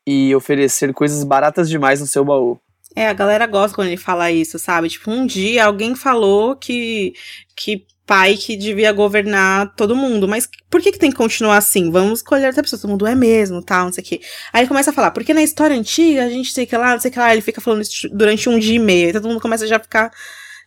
e 0.07 0.35
oferecer 0.37 0.95
coisas 0.95 1.25
baratas 1.25 1.69
demais 1.69 2.01
no 2.01 2.07
seu 2.07 2.25
baú. 2.25 2.59
É, 2.95 3.09
a 3.09 3.13
galera 3.13 3.45
gosta 3.47 3.75
quando 3.75 3.89
ele 3.89 3.97
fala 3.97 4.31
isso, 4.31 4.57
sabe? 4.59 4.89
Tipo, 4.89 5.11
um 5.11 5.27
dia 5.27 5.67
alguém 5.67 5.97
falou 5.97 6.55
que, 6.55 7.13
que 7.57 7.85
pai 8.07 8.37
que 8.37 8.57
devia 8.57 8.93
governar 8.93 9.75
todo 9.75 9.97
mundo. 9.97 10.29
Mas 10.29 10.49
por 10.71 10.81
que, 10.81 10.93
que 10.93 10.99
tem 10.99 11.11
que 11.11 11.17
continuar 11.17 11.57
assim? 11.57 11.91
Vamos 11.91 12.21
escolher 12.21 12.47
outra 12.47 12.63
pessoa. 12.63 12.81
Todo 12.81 12.91
mundo 12.91 13.07
é 13.07 13.15
mesmo, 13.15 13.61
tal, 13.61 13.87
não 13.87 13.93
sei 13.93 14.03
o 14.03 14.07
quê. 14.07 14.21
Aí 14.53 14.63
ele 14.63 14.69
começa 14.69 14.91
a 14.91 14.95
falar, 14.95 15.11
porque 15.11 15.35
na 15.35 15.43
história 15.43 15.77
antiga 15.77 16.25
a 16.25 16.29
gente 16.29 16.53
sei 16.53 16.65
que 16.65 16.77
lá, 16.77 16.93
não 16.93 17.01
sei 17.01 17.11
que 17.11 17.19
lá, 17.19 17.33
ele 17.33 17.43
fica 17.43 17.61
falando 17.61 17.83
isso 17.83 18.09
durante 18.11 18.49
um 18.49 18.59
dia 18.59 18.77
e 18.77 18.79
meio. 18.79 19.09
Aí 19.09 19.13
todo 19.13 19.29
mundo 19.29 19.41
começa 19.41 19.67
já 19.67 19.77
a 19.77 19.81
ficar, 19.81 20.13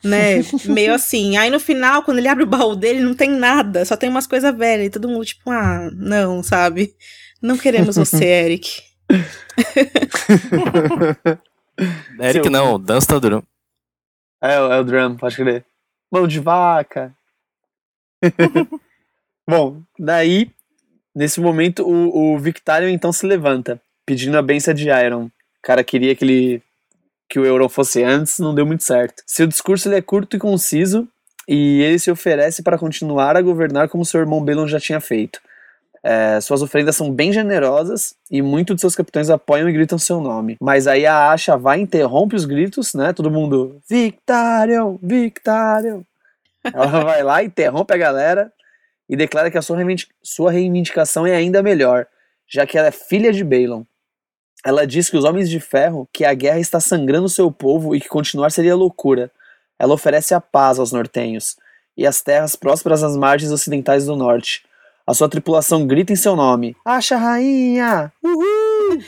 né, 0.03 0.43
meio 0.67 0.93
assim. 0.93 1.37
Aí 1.37 1.49
no 1.49 1.59
final, 1.59 2.03
quando 2.03 2.17
ele 2.17 2.27
abre 2.27 2.43
o 2.43 2.47
baú 2.47 2.75
dele, 2.75 2.99
não 2.99 3.13
tem 3.13 3.29
nada, 3.29 3.85
só 3.85 3.95
tem 3.95 4.09
umas 4.09 4.27
coisas 4.27 4.55
velhas. 4.55 4.87
E 4.87 4.91
todo 4.91 5.07
mundo, 5.07 5.25
tipo, 5.25 5.49
ah, 5.49 5.89
não, 5.93 6.43
sabe? 6.43 6.93
Não 7.41 7.57
queremos 7.57 7.95
você, 7.95 8.25
Eric. 8.45 8.81
Eric 12.19 12.49
não, 12.49 12.77
dança 12.77 13.07
tá 13.07 13.17
duro. 13.17 13.43
É, 14.41 14.55
é 14.55 14.79
o 14.79 14.83
drum, 14.83 15.15
pode 15.15 15.35
crer. 15.35 15.65
Mão 16.11 16.27
de 16.27 16.39
vaca. 16.39 17.15
Bom, 19.47 19.81
daí, 19.97 20.51
nesse 21.15 21.39
momento, 21.39 21.83
o, 21.83 22.35
o 22.35 22.39
Victarion 22.39 22.89
então 22.89 23.11
se 23.11 23.25
levanta, 23.25 23.81
pedindo 24.05 24.37
a 24.37 24.41
benção 24.41 24.73
de 24.73 24.89
Iron. 24.89 25.25
O 25.25 25.31
cara 25.61 25.83
queria 25.83 26.15
que 26.15 26.23
ele 26.23 26.63
que 27.29 27.39
o 27.39 27.45
Euron 27.45 27.69
fosse 27.69 28.03
antes, 28.03 28.39
não 28.39 28.55
deu 28.55 28.65
muito 28.65 28.83
certo. 28.83 29.21
Seu 29.27 29.45
discurso 29.45 29.87
ele 29.87 29.95
é 29.95 30.01
curto 30.01 30.35
e 30.35 30.39
conciso, 30.39 31.07
e 31.47 31.81
ele 31.81 31.99
se 31.99 32.09
oferece 32.09 32.63
para 32.63 32.77
continuar 32.77 33.37
a 33.37 33.41
governar 33.41 33.87
como 33.87 34.03
seu 34.03 34.19
irmão 34.19 34.43
Belon 34.43 34.67
já 34.67 34.79
tinha 34.79 34.99
feito. 34.99 35.39
É, 36.01 36.39
suas 36.41 36.61
oferendas 36.61 36.95
são 36.95 37.11
bem 37.11 37.31
generosas 37.33 38.15
e 38.31 38.41
muitos 38.41 38.75
de 38.75 38.81
seus 38.81 38.95
capitães 38.95 39.29
apoiam 39.29 39.69
e 39.69 39.73
gritam 39.73 39.97
seu 39.97 40.21
nome. 40.21 40.55
Mas 40.61 40.87
aí 40.87 41.05
a 41.05 41.31
Asha 41.31 41.57
vai 41.57 41.79
interrompe 41.79 42.35
os 42.35 42.45
gritos, 42.45 42.93
né? 42.93 43.11
Todo 43.13 43.29
mundo, 43.29 43.79
Victarion, 43.89 44.97
Victarion. 45.01 46.01
Ela 46.63 47.03
vai 47.03 47.23
lá, 47.23 47.43
interrompe 47.43 47.93
a 47.93 47.97
galera 47.97 48.51
e 49.09 49.15
declara 49.15 49.49
que 49.49 49.57
a 49.57 49.61
sua, 49.61 49.77
sua 50.21 50.51
reivindicação 50.51 51.25
é 51.25 51.35
ainda 51.35 51.63
melhor, 51.63 52.05
já 52.47 52.65
que 52.65 52.77
ela 52.77 52.89
é 52.89 52.91
filha 52.91 53.31
de 53.31 53.43
Balon. 53.43 53.83
Ela 54.63 54.85
diz 54.85 55.09
que 55.09 55.17
os 55.17 55.23
homens 55.23 55.49
de 55.49 55.59
ferro, 55.59 56.07
que 56.11 56.25
a 56.25 56.33
guerra 56.33 56.59
está 56.59 56.79
sangrando 56.79 57.29
seu 57.29 57.51
povo 57.51 57.95
e 57.95 58.01
que 58.01 58.09
continuar 58.09 58.51
seria 58.51 58.75
loucura. 58.75 59.31
Ela 59.79 59.93
oferece 59.93 60.33
a 60.33 60.41
paz 60.41 60.77
aos 60.77 60.91
nortenhos 60.91 61.55
e 61.95 62.05
as 62.05 62.21
terras 62.21 62.55
prósperas 62.55 63.03
às 63.03 63.15
margens 63.15 63.51
ocidentais 63.51 64.05
do 64.05 64.15
norte. 64.15 64.63
A 65.07 65.13
sua 65.13 65.27
tripulação 65.27 65.87
grita 65.87 66.13
em 66.13 66.15
seu 66.15 66.35
nome: 66.35 66.75
Acha 66.85 67.17
rainha! 67.17 68.11
Uhul! 68.23 68.99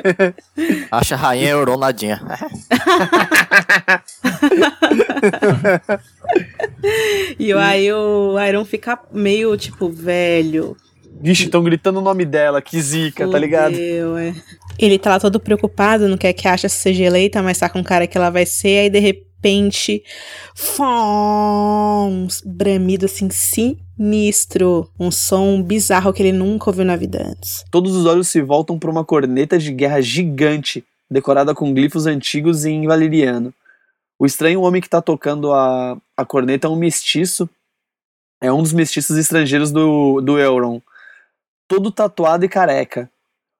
Acha 0.90 1.16
rainha 1.16 1.50
é 1.50 1.52
Ronaldinha. 1.52 2.18
e 7.38 7.52
aí 7.52 7.92
o 7.92 8.36
Iron 8.46 8.64
fica 8.64 8.98
meio 9.12 9.56
tipo, 9.56 9.88
velho. 9.88 10.76
Vixe, 11.20 11.44
estão 11.44 11.62
gritando 11.62 11.98
o 11.98 12.02
nome 12.02 12.24
dela, 12.24 12.62
que 12.62 12.80
zica, 12.80 13.24
Fudeu, 13.24 13.32
tá 13.32 13.38
ligado? 13.38 13.74
É. 13.74 14.34
Ele 14.78 14.98
tá 14.98 15.10
lá 15.10 15.20
todo 15.20 15.40
preocupado, 15.40 16.08
não 16.08 16.16
quer 16.16 16.32
que 16.32 16.46
a 16.46 16.54
Asha 16.54 16.68
seja 16.68 17.04
eleita, 17.04 17.42
mas 17.42 17.58
tá 17.58 17.68
com 17.68 17.82
cara 17.82 18.06
que 18.06 18.16
ela 18.16 18.30
vai 18.30 18.46
ser, 18.46 18.78
aí 18.78 18.90
de 18.90 19.00
repente 19.00 20.02
um 20.80 22.26
bramido 22.44 23.06
assim 23.06 23.28
sinistro, 23.30 24.88
um 24.98 25.10
som 25.10 25.62
bizarro 25.62 26.12
que 26.12 26.22
ele 26.22 26.32
nunca 26.32 26.70
ouviu 26.70 26.84
na 26.84 26.96
vida 26.96 27.24
antes. 27.28 27.64
Todos 27.70 27.94
os 27.94 28.06
olhos 28.06 28.28
se 28.28 28.40
voltam 28.40 28.78
para 28.78 28.90
uma 28.90 29.04
corneta 29.04 29.58
de 29.58 29.72
guerra 29.72 30.00
gigante, 30.00 30.84
decorada 31.10 31.54
com 31.54 31.72
glifos 31.72 32.06
antigos 32.06 32.64
em 32.64 32.86
valeriano. 32.86 33.52
O 34.18 34.26
estranho 34.26 34.62
homem 34.62 34.80
que 34.80 34.88
está 34.88 35.00
tocando 35.00 35.52
a, 35.52 35.96
a 36.16 36.24
corneta 36.24 36.66
é 36.66 36.70
um 36.70 36.76
mestiço, 36.76 37.48
é 38.40 38.52
um 38.52 38.62
dos 38.62 38.72
mestiços 38.72 39.16
estrangeiros 39.16 39.70
do, 39.70 40.20
do 40.20 40.38
Euron, 40.38 40.82
todo 41.68 41.92
tatuado 41.92 42.44
e 42.44 42.48
careca. 42.48 43.08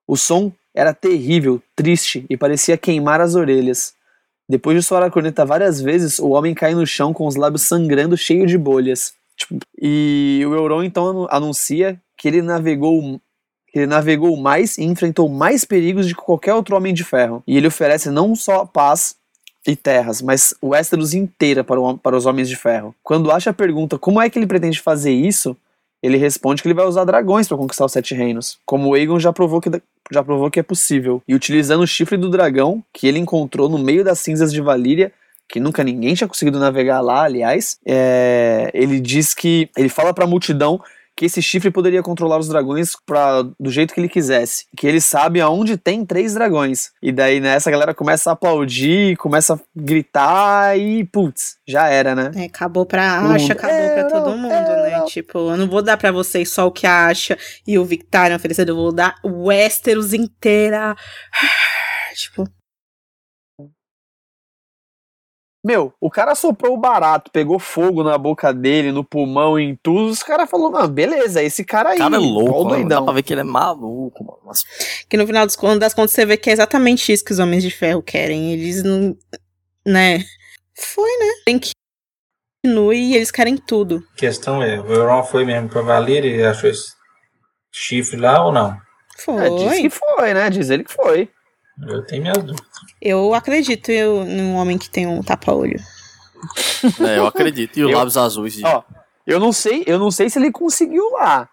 O 0.07 0.17
som 0.17 0.53
era 0.75 0.93
terrível, 0.93 1.63
triste 1.77 2.27
e 2.29 2.37
parecia 2.37 2.77
queimar 2.77 3.21
as 3.21 3.37
orelhas. 3.37 3.95
Depois 4.49 4.77
de 4.77 4.83
soar 4.83 5.03
a 5.03 5.11
corneta 5.11 5.45
várias 5.45 5.81
vezes, 5.81 6.19
o 6.19 6.31
homem 6.31 6.55
cai 6.55 6.75
no 6.75 6.87
chão 6.87 7.13
com 7.13 7.27
os 7.27 7.37
lábios 7.37 7.63
sangrando, 7.63 8.17
cheio 8.17 8.47
de 8.47 8.59
bolhas. 8.59 9.13
Tipo, 9.37 9.59
e 9.81 10.43
o 10.45 10.55
Euron 10.55 10.83
então 10.83 11.29
anuncia 11.31 12.01
que 12.17 12.27
ele 12.27 12.43
navegou 12.43 13.21
ele 13.75 13.87
navegou 13.87 14.37
mais 14.37 14.79
e 14.79 14.83
enfrentou 14.83 15.29
mais 15.29 15.65
perigos 15.65 16.09
de 16.09 16.15
que 16.15 16.23
qualquer 16.23 16.55
outro 16.55 16.75
homem 16.75 16.95
de 16.95 17.05
ferro. 17.05 17.43
E 17.47 17.57
ele 17.57 17.67
oferece 17.67 18.11
não 18.11 18.35
só 18.35 18.65
paz 18.65 19.18
e 19.71 19.77
terras, 19.77 20.23
mas 20.23 20.55
Westeros 20.63 21.13
inteira 21.13 21.63
para, 21.63 21.79
o, 21.79 21.99
para 21.99 22.17
os 22.17 22.25
homens 22.25 22.49
de 22.49 22.57
ferro. 22.57 22.95
Quando 23.03 23.31
Asha 23.31 23.53
pergunta 23.53 23.99
como 23.99 24.21
é 24.21 24.31
que 24.31 24.39
ele 24.39 24.47
pretende 24.47 24.81
fazer 24.81 25.13
isso, 25.13 25.55
ele 26.03 26.17
responde 26.17 26.63
que 26.63 26.69
ele 26.69 26.75
vai 26.75 26.87
usar 26.87 27.05
dragões 27.05 27.47
para 27.47 27.57
conquistar 27.57 27.85
os 27.85 27.93
sete 27.93 28.15
reinos, 28.15 28.59
como 28.65 28.95
Aegon 28.95 29.19
já 29.19 29.33
provou 29.33 29.61
que 29.61 29.71
já 30.11 30.23
provou 30.23 30.51
que 30.51 30.59
é 30.59 30.63
possível. 30.63 31.23
E 31.29 31.35
utilizando 31.35 31.83
o 31.83 31.87
chifre 31.87 32.17
do 32.17 32.31
dragão 32.31 32.83
que 32.95 33.07
ele 33.07 33.19
encontrou 33.19 33.69
no 33.69 33.77
meio 33.77 34.03
das 34.03 34.21
cinzas 34.21 34.51
de 34.51 34.61
Valíria, 34.63 35.13
que 35.47 35.61
nunca 35.61 35.85
ninguém 35.85 36.15
tinha 36.15 36.29
conseguido 36.29 36.59
navegar 36.59 37.01
lá, 37.01 37.25
aliás, 37.25 37.79
é, 37.85 38.71
ele 38.73 39.01
diz 39.01 39.35
que 39.35 39.69
ele 39.77 39.89
fala 39.89 40.15
para 40.15 40.25
a 40.25 40.29
multidão 40.29 40.81
que 41.19 41.27
esse 41.27 41.43
chifre 41.43 41.69
poderia 41.69 42.01
controlar 42.01 42.39
os 42.39 42.47
dragões 42.47 42.93
pra, 43.05 43.43
do 43.43 43.71
jeito 43.73 43.93
que 43.93 43.99
ele 43.99 44.09
quisesse. 44.09 44.67
Que 44.77 44.87
ele 44.87 45.01
sabe 45.01 45.41
aonde 45.41 45.77
tem 45.77 46.07
três 46.07 46.35
dragões. 46.35 46.93
E 47.03 47.11
daí, 47.11 47.41
né, 47.41 47.57
essa 47.57 47.73
galera 47.73 47.93
começa 47.93 48.31
a 48.31 48.35
aplaudir, 48.35 49.17
começa 49.17 49.55
a 49.55 49.59
gritar 49.75 50.79
e, 50.79 51.05
putz, 51.05 51.57
já 51.67 51.89
era, 51.89 52.15
né? 52.15 52.31
É, 52.37 52.45
acabou 52.45 52.87
pra 52.87 53.19
Asha, 53.35 53.53
acabou 53.53 53.75
é, 53.77 53.95
pra 53.95 54.05
todo 54.05 54.37
mundo, 54.37 54.53
é, 54.53 54.91
né? 55.01 55.05
Tipo, 55.07 55.51
eu 55.51 55.57
não 55.57 55.67
vou 55.67 55.83
dar 55.83 55.97
pra 55.97 56.13
vocês 56.13 56.51
só 56.51 56.69
o 56.69 56.71
que 56.73 56.87
a 56.87 57.09
Asha 57.09 57.37
e 57.67 57.77
o 57.81 57.85
Victarion 57.85 58.37
ofereceram, 58.37 58.71
eu 58.71 58.77
vou 58.77 58.93
dar 58.93 59.17
Westeros 59.25 60.15
inteira. 60.15 60.95
tipo, 62.15 62.49
Meu, 65.65 65.93
o 66.01 66.09
cara 66.09 66.35
soprou 66.35 66.75
o 66.75 66.81
barato, 66.81 67.31
pegou 67.33 67.59
fogo 67.59 68.05
na 68.05 68.17
boca 68.17 68.55
dele, 68.55 68.93
no 68.93 69.05
pulmão, 69.05 69.59
em 69.59 69.77
tudo. 69.83 70.09
Os 70.11 70.23
caras 70.23 70.49
falaram, 70.49 70.71
mano, 70.71 70.89
beleza, 70.89 71.43
esse 71.43 71.65
cara 71.65 71.91
aí. 71.91 71.97
O 71.97 71.99
cara 71.99 72.15
é 72.15 72.19
louco, 72.19 72.65
mano, 72.71 72.89
dá 72.89 73.03
pra 73.03 73.13
ver 73.13 73.23
que 73.23 73.35
ele 73.35 73.41
é 73.41 73.45
maluco, 73.45 74.25
mano. 74.25 74.39
Mas... 74.47 74.63
Que 75.09 75.17
no 75.17 75.27
final 75.27 75.45
das 75.45 75.57
contas 75.57 75.95
você 75.95 76.25
vê 76.25 76.37
que 76.37 76.49
é 76.49 76.53
exatamente 76.53 77.13
isso 77.13 77.25
que 77.25 77.33
os 77.33 77.41
Homens 77.41 77.63
de 77.63 77.71
Ferro 77.71 78.03
querem. 78.03 78.53
Eles 78.53 78.83
não. 78.85 79.17
Né? 79.85 80.25
Foi, 80.75 81.11
né? 81.19 81.33
Tem 81.45 81.59
que 81.59 81.73
continue 82.65 83.13
e 83.13 83.17
eles 83.17 83.31
querem 83.31 83.57
tudo. 83.57 84.03
A 84.15 84.17
questão 84.17 84.63
é, 84.63 84.81
o 84.81 84.93
Euron 84.93 85.23
foi 85.25 85.45
mesmo 85.45 85.69
pra 85.69 85.83
Valyria 85.83 86.37
e 86.37 86.45
achou 86.45 86.69
esse 86.69 86.93
chifre 87.73 88.17
lá 88.17 88.45
ou 88.45 88.53
não? 88.53 88.77
Foi. 89.19 89.47
É, 89.47 89.51
diz 89.51 89.81
que 89.81 89.91
foi, 89.91 90.35
né? 90.35 90.51
Diz 90.51 90.71
ele 90.71 90.85
que 90.85 90.93
foi. 90.93 91.29
Eu 91.87 92.05
tenho 92.07 92.23
minhas 92.23 92.39
dúvidas. 92.39 92.67
Eu 93.01 93.35
acredito 93.35 93.91
eu, 93.91 94.25
num 94.25 94.57
homem 94.57 94.77
que 94.77 94.91
tem 94.91 95.07
um 95.07 95.23
tapa-olho. 95.23 95.79
É, 97.01 97.19
eu 97.19 97.27
acredito. 97.27 97.79
E 97.79 97.85
os 97.85 97.93
lábios 97.95 98.17
azuis. 98.17 98.63
Ó, 98.63 98.85
eu 99.27 99.39
não 99.39 99.53
sei, 99.53 99.85
eu 99.87 99.99
não 99.99 100.11
sei 100.11 100.29
se 100.31 100.39
ele 100.39 100.51
conseguiu 100.51 101.11
lá. 101.13 101.49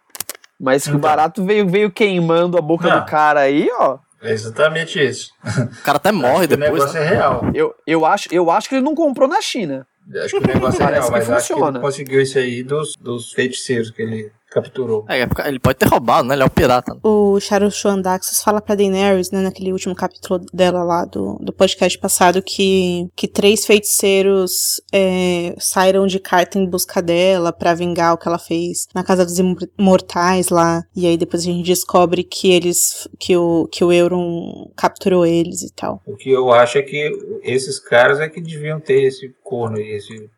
Mas 0.59 0.83
que 0.83 0.89
então. 0.89 0.99
o 0.99 1.01
barato 1.01 1.43
veio, 1.43 1.67
veio 1.67 1.91
queimando 1.91 2.57
a 2.57 2.61
boca 2.61 2.87
não. 2.87 2.99
do 2.99 3.05
cara 3.05 3.41
aí, 3.41 3.69
ó. 3.73 3.99
É 4.21 4.31
exatamente 4.31 4.99
isso. 4.99 5.31
O 5.43 5.83
cara 5.83 5.97
até 5.97 6.11
morre 6.11 6.47
depois. 6.47 6.69
O 6.69 6.73
negócio 6.73 6.99
né? 6.99 7.05
é 7.05 7.09
real. 7.09 7.51
Eu, 7.53 7.75
eu, 7.85 8.05
acho, 8.05 8.27
eu 8.31 8.49
acho 8.49 8.69
que 8.69 8.75
ele 8.75 8.83
não 8.83 8.95
comprou 8.95 9.27
na 9.27 9.41
China. 9.41 9.85
Acho 10.23 10.37
que 10.39 10.43
o 10.43 10.47
negócio 10.47 10.81
é 10.81 10.85
real, 10.85 11.11
mas 11.11 11.25
funciona. 11.25 11.37
acho 11.37 11.47
que 11.47 11.61
ele 11.61 11.79
conseguiu 11.79 12.21
isso 12.21 12.37
aí 12.37 12.63
dos, 12.63 12.93
dos 12.99 13.33
feiticeiros 13.33 13.91
que 13.91 14.01
ele 14.01 14.31
capturou. 14.55 15.05
É, 15.09 15.21
é 15.21 15.27
ele 15.47 15.59
pode 15.59 15.77
ter 15.77 15.87
roubado, 15.87 16.27
né? 16.27 16.35
Ele 16.35 16.43
é 16.43 16.45
o 16.45 16.49
pirata. 16.49 16.97
O 17.03 17.37
Charles 17.41 17.75
Daxos 18.01 18.41
fala 18.41 18.61
pra 18.61 18.73
Daenerys, 18.73 19.29
né, 19.29 19.41
naquele 19.41 19.73
último 19.73 19.93
capítulo 19.93 20.39
dela 20.53 20.81
lá 20.81 21.03
do, 21.03 21.37
do 21.41 21.51
podcast 21.51 21.97
passado, 21.99 22.41
que, 22.41 23.09
que 23.15 23.27
três 23.27 23.65
feiticeiros 23.65 24.81
é, 24.93 25.53
saíram 25.59 26.07
de 26.07 26.19
carta 26.19 26.57
em 26.57 26.65
busca 26.65 27.01
dela 27.01 27.51
para 27.51 27.73
vingar 27.73 28.13
o 28.13 28.17
que 28.17 28.27
ela 28.27 28.39
fez 28.39 28.87
na 28.95 29.03
Casa 29.03 29.25
dos 29.25 29.37
Imortais 29.77 30.47
lá. 30.49 30.83
E 30.95 31.05
aí 31.05 31.17
depois 31.17 31.43
a 31.43 31.45
gente 31.45 31.65
descobre 31.65 32.23
que 32.23 32.51
eles, 32.51 33.07
que 33.19 33.35
o, 33.35 33.67
que 33.69 33.83
o 33.83 33.91
Euron 33.91 34.71
capturou 34.77 35.25
eles 35.25 35.63
e 35.63 35.73
tal. 35.73 36.01
O 36.05 36.15
que 36.15 36.29
eu 36.29 36.51
acho 36.53 36.77
é 36.77 36.81
que 36.81 37.11
esses 37.43 37.77
caras 37.77 38.21
é 38.21 38.29
que 38.29 38.39
deviam 38.39 38.79
ter 38.79 39.03
esse 39.03 39.35
corno 39.43 39.77
aí, 39.77 39.89
esse 39.91 40.29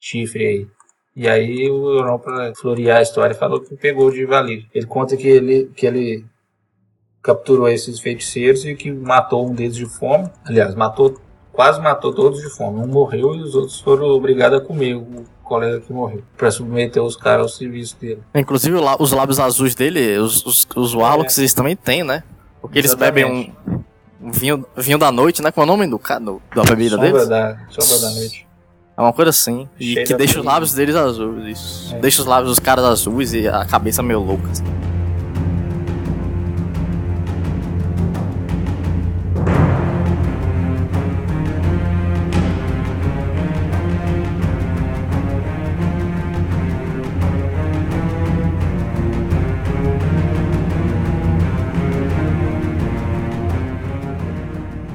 chifre 0.00 0.46
aí. 0.46 0.79
E 1.20 1.28
aí 1.28 1.70
o 1.70 1.98
Euron, 1.98 2.18
para 2.18 2.54
florear 2.54 2.96
a 2.96 3.02
história, 3.02 3.34
falou 3.34 3.60
que 3.60 3.76
pegou 3.76 4.10
de 4.10 4.24
Valir. 4.24 4.64
Ele 4.74 4.86
conta 4.86 5.18
que 5.18 5.28
ele, 5.28 5.70
que 5.76 5.84
ele 5.86 6.24
capturou 7.22 7.68
esses 7.68 8.00
feiticeiros 8.00 8.64
e 8.64 8.74
que 8.74 8.90
matou 8.90 9.46
um 9.46 9.54
deles 9.54 9.76
de 9.76 9.84
fome. 9.84 10.30
Aliás, 10.46 10.74
matou, 10.74 11.20
quase 11.52 11.78
matou 11.78 12.14
todos 12.14 12.40
de 12.40 12.48
fome. 12.48 12.80
Um 12.80 12.86
morreu 12.86 13.34
e 13.34 13.42
os 13.42 13.54
outros 13.54 13.78
foram 13.82 14.06
obrigados 14.06 14.60
a 14.60 14.64
comer 14.64 14.94
o 14.94 15.26
colega 15.44 15.82
que 15.82 15.92
morreu, 15.92 16.22
para 16.38 16.50
submeter 16.50 17.02
os 17.02 17.16
caras 17.16 17.42
ao 17.42 17.48
serviço 17.50 17.98
dele. 18.00 18.22
Inclusive 18.34 18.78
os 18.98 19.12
lábios 19.12 19.38
azuis 19.38 19.74
dele, 19.74 20.16
os, 20.16 20.46
os, 20.46 20.66
os 20.74 20.94
Warlocks 20.94 21.36
é. 21.36 21.42
eles 21.42 21.52
também 21.52 21.76
têm, 21.76 22.02
né? 22.02 22.22
Porque 22.62 22.78
eles 22.78 22.92
Exatamente. 22.92 23.26
bebem 23.26 23.54
um, 23.68 24.26
um, 24.26 24.32
vinho, 24.32 24.64
vinho 24.74 24.96
da 24.96 25.12
noite, 25.12 25.42
né? 25.42 25.52
Qual 25.52 25.66
é 25.66 25.68
o 25.68 25.70
nome 25.70 25.86
do, 25.86 25.98
do 25.98 26.40
da 26.54 26.62
bebida 26.62 26.96
sombra 26.96 27.12
deles? 27.12 27.28
Da, 27.28 27.58
sombra 27.68 28.08
da 28.08 28.10
noite. 28.14 28.49
É 29.00 29.02
uma 29.02 29.14
coisa 29.14 29.30
assim. 29.30 29.66
E 29.80 29.94
que 30.04 30.12
deixa 30.12 30.40
os 30.40 30.44
lábios 30.44 30.74
deles 30.74 30.94
azuis. 30.94 31.58
Isso. 31.58 31.94
É. 31.94 32.00
Deixa 32.00 32.20
os 32.20 32.28
lábios 32.28 32.50
dos 32.50 32.58
caras 32.58 32.84
azuis 32.84 33.32
e 33.32 33.48
a 33.48 33.64
cabeça 33.64 34.02
meio 34.02 34.20
louca. 34.20 34.46
Assim. 34.50 34.62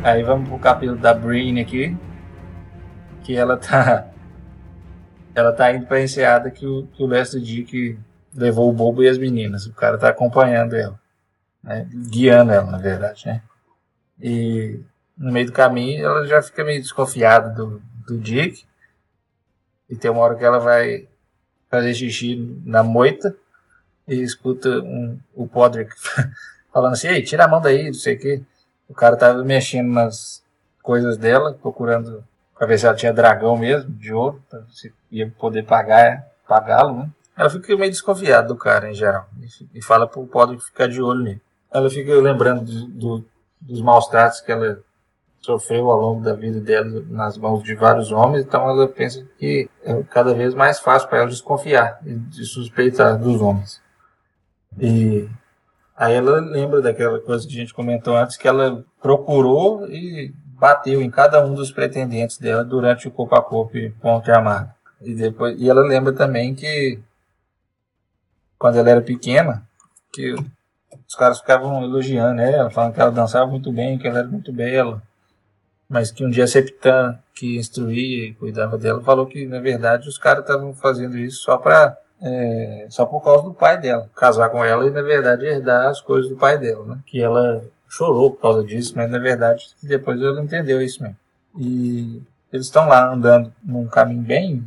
Aí 0.04 0.22
vamos 0.22 0.48
pro 0.48 0.60
capítulo 0.60 1.00
da 1.00 1.12
Breen 1.12 1.60
aqui 1.60 1.98
que 3.26 3.36
ela 3.36 3.58
tá 3.58 4.08
ela 5.34 5.52
tá 5.52 5.74
indo 5.74 5.86
pra 5.86 6.02
enseada 6.02 6.50
que 6.52 6.66
o, 6.66 6.88
que 6.88 7.04
o 7.04 7.08
Lester 7.08 7.42
Dick 7.42 7.98
levou 8.34 8.70
o 8.70 8.74
bobo 8.74 9.04
e 9.04 9.10
as 9.10 9.18
meninas. 9.18 9.66
O 9.66 9.74
cara 9.74 9.98
tá 9.98 10.10
acompanhando 10.10 10.76
ela, 10.76 11.00
né? 11.64 11.88
guiando 12.10 12.52
ela, 12.52 12.70
na 12.72 12.78
verdade, 12.78 13.26
né? 13.26 13.42
E 14.22 14.80
no 15.18 15.32
meio 15.32 15.48
do 15.48 15.52
caminho 15.52 16.06
ela 16.06 16.26
já 16.26 16.42
fica 16.42 16.64
meio 16.64 16.82
desconfiada 16.82 17.50
do, 17.50 17.82
do 18.06 18.18
Dick. 18.18 18.64
E 19.90 19.96
tem 19.96 20.10
uma 20.10 20.22
hora 20.22 20.36
que 20.36 20.44
ela 20.44 20.60
vai 20.60 21.08
fazer 21.70 21.94
xixi 21.94 22.62
na 22.66 22.84
moita 22.84 23.36
e 24.08 24.22
escuta 24.22 24.70
um, 24.70 25.20
o 25.34 25.48
Podrick 25.48 25.94
falando 26.72 26.94
assim, 26.94 27.08
ei, 27.08 27.22
tira 27.24 27.46
a 27.46 27.48
mão 27.48 27.62
daí, 27.62 27.88
não 27.88 27.94
sei 27.94 28.16
o 28.16 28.20
que. 28.20 28.44
O 28.88 28.94
cara 28.94 29.18
tava 29.18 29.44
mexendo 29.44 29.92
nas 29.92 30.44
coisas 30.82 31.18
dela, 31.18 31.54
procurando 31.54 32.24
para 32.58 32.68
ver 32.68 32.80
se 32.80 32.86
ela 32.86 32.96
tinha 32.96 33.14
dragão 33.14 33.58
mesmo, 33.58 33.92
de 33.92 34.14
ouro, 34.14 34.42
se 34.72 34.94
ia 35.12 35.30
poder 35.38 35.64
pagar 35.64 36.26
pagá-lo, 36.48 36.98
né? 37.00 37.10
Ela 37.38 37.50
fica 37.50 37.76
meio 37.76 37.92
desconfiada 37.92 38.48
do 38.48 38.56
cara 38.56 38.90
em 38.90 38.94
geral 38.94 39.28
e, 39.74 39.82
fala 39.82 40.08
pro 40.08 40.26
Podre 40.26 40.58
ficar 40.58 40.88
de 40.88 41.02
olho 41.02 41.22
nele. 41.22 41.42
Ela 41.70 41.90
fica 41.90 42.14
lembrando 42.14 42.64
do, 42.64 42.88
do, 42.88 43.26
dos 43.60 43.82
maus 43.82 44.08
tratos 44.08 44.40
que 44.40 44.52
ela 44.52 44.80
sofreu 45.42 45.92
ao 45.92 46.00
longo 46.00 46.24
da 46.24 46.34
vida 46.34 46.60
dela 46.62 47.04
nas 47.10 47.38
mãos 47.38 47.62
de 47.62 47.76
vários 47.76 48.12
homens, 48.12 48.46
então 48.46 48.68
ela 48.70 48.88
pensa 48.88 49.24
que 49.38 49.70
é 49.84 50.02
cada 50.04 50.34
vez 50.34 50.56
mais 50.56 50.80
fácil 50.80 51.10
para 51.10 51.20
ela 51.20 51.30
desconfiar 51.30 52.00
e 52.06 52.16
de 52.16 52.46
suspeitar 52.46 53.20
dos 53.20 53.42
homens. 53.42 53.82
E 54.80 55.30
aí 55.96 56.16
ela 56.16 56.40
lembra 56.40 56.82
daquela 56.82 57.20
coisa 57.20 57.46
que 57.46 57.54
a 57.54 57.58
gente 57.58 57.74
comentou 57.74 58.16
antes, 58.16 58.38
que 58.38 58.48
ela 58.48 58.84
procurou 59.02 59.88
e 59.88 60.34
bateu 60.60 61.02
em 61.02 61.10
cada 61.10 61.46
um 61.46 61.54
dos 61.54 61.72
pretendentes 61.72 62.38
dela 62.38 62.64
durante 62.64 63.08
o 63.08 63.12
corpo 63.12 63.36
a 63.36 63.42
corpo 63.42 63.78
e 63.78 63.90
ponte 63.90 64.32
armado. 64.32 64.70
E, 65.02 65.14
depois, 65.14 65.60
e 65.60 65.70
ela 65.70 65.82
lembra 65.82 66.14
também 66.14 66.56
que 66.56 67.00
quando 68.58 68.78
ela 68.78 68.90
era 68.90 69.02
pequena, 69.02 69.64
que 70.12 70.34
os 70.34 71.16
caras 71.16 71.40
ficavam 71.40 71.84
elogiando 71.84 72.42
ela, 72.42 72.70
falando 72.70 72.94
que 72.94 73.02
ela 73.02 73.12
dançava 73.12 73.46
muito 73.46 73.72
bem, 73.72 73.98
que 73.98 74.08
ela 74.08 74.20
era 74.20 74.28
muito 74.28 74.52
bela. 74.52 75.02
mas 75.88 76.12
que 76.12 76.26
um 76.26 76.30
dia 76.30 76.46
a 76.46 76.48
Septan, 76.48 77.20
que 77.34 77.58
instruía 77.58 78.26
e 78.28 78.34
cuidava 78.34 78.78
dela, 78.78 79.04
falou 79.04 79.28
que 79.28 79.46
na 79.46 79.60
verdade 79.60 80.10
os 80.10 80.18
caras 80.18 80.42
estavam 80.42 80.74
fazendo 80.74 81.18
isso 81.18 81.44
só 81.44 81.58
para 81.58 81.98
é, 82.22 82.88
só 82.90 83.06
por 83.06 83.22
causa 83.22 83.44
do 83.44 83.54
pai 83.54 83.78
dela, 83.80 84.10
casar 84.16 84.50
com 84.50 84.64
ela 84.64 84.88
e 84.88 84.90
na 84.90 85.02
verdade 85.02 85.46
herdar 85.46 85.90
as 85.90 86.02
coisas 86.02 86.30
do 86.30 86.38
pai 86.38 86.58
dela, 86.58 86.86
né? 86.86 87.00
Que 87.06 87.22
ela 87.22 87.64
chorou 87.96 88.32
por 88.32 88.42
causa 88.42 88.64
disso, 88.64 88.94
mas 88.96 89.10
na 89.10 89.18
verdade 89.18 89.70
depois 89.82 90.22
ela 90.22 90.42
entendeu 90.42 90.82
isso 90.82 91.02
mesmo. 91.02 91.18
E 91.58 92.22
eles 92.52 92.66
estão 92.66 92.88
lá 92.88 93.12
andando 93.12 93.54
num 93.64 93.88
caminho 93.88 94.22
bem 94.22 94.66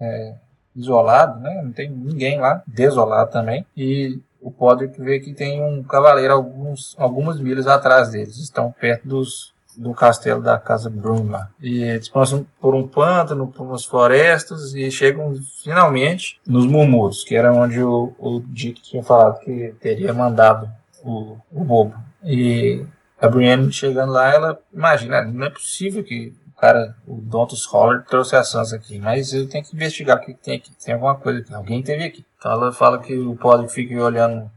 é, 0.00 0.34
isolado, 0.74 1.40
né? 1.40 1.60
Não 1.62 1.72
tem 1.72 1.90
ninguém 1.90 2.38
lá, 2.38 2.62
desolado 2.66 3.32
também. 3.32 3.66
E 3.76 4.20
o 4.40 4.50
Podrick 4.50 5.00
vê 5.00 5.18
que 5.18 5.34
tem 5.34 5.62
um 5.62 5.82
cavaleiro 5.82 6.32
alguns, 6.32 6.94
algumas 6.96 7.40
milhas 7.40 7.66
atrás 7.66 8.10
deles. 8.10 8.36
Estão 8.38 8.70
perto 8.70 9.08
dos, 9.08 9.52
do 9.76 9.92
castelo 9.92 10.40
da 10.40 10.58
Casa 10.58 10.88
Brum 10.88 11.28
lá. 11.28 11.48
E 11.60 11.82
eles 11.82 12.08
passam 12.08 12.46
por 12.60 12.74
um 12.74 12.86
pântano, 12.86 13.48
por 13.48 13.64
umas 13.64 13.84
florestas 13.84 14.74
e 14.74 14.90
chegam 14.92 15.34
finalmente 15.62 16.40
nos 16.46 16.66
Mumuros, 16.66 17.24
que 17.24 17.34
era 17.34 17.52
onde 17.52 17.82
o, 17.82 18.12
o 18.18 18.40
Dick 18.46 18.80
tinha 18.80 19.02
falado 19.02 19.40
que 19.40 19.74
teria 19.80 20.14
mandado 20.14 20.70
o, 21.02 21.36
o 21.52 21.64
bobo. 21.64 22.11
E 22.24 22.84
a 23.20 23.28
Brienne 23.28 23.72
chegando 23.72 24.12
lá, 24.12 24.32
ela 24.32 24.58
imagina, 24.72 25.22
não 25.22 25.46
é 25.46 25.50
possível 25.50 26.02
que 26.02 26.34
cara, 26.62 26.94
o 27.08 27.16
Dontus 27.16 27.66
Holler 27.66 28.04
trouxe 28.04 28.36
a 28.36 28.44
Sansa 28.44 28.76
aqui, 28.76 28.96
mas 28.96 29.34
eu 29.34 29.48
tenho 29.48 29.64
que 29.64 29.74
investigar 29.74 30.16
o 30.16 30.20
que, 30.20 30.32
tem 30.32 30.58
aqui. 30.58 30.70
Tem 30.84 30.94
alguma 30.94 31.16
coisa 31.16 31.40
aqui. 31.40 31.52
Alguém 31.52 31.82
teve 31.82 32.04
aqui. 32.04 32.24
Então 32.38 32.52
ela 32.52 32.72
fala 32.72 33.00
que 33.00 33.18
o 33.18 33.34
Podrick 33.34 33.72
fica 33.72 34.00
olhando 34.00 34.48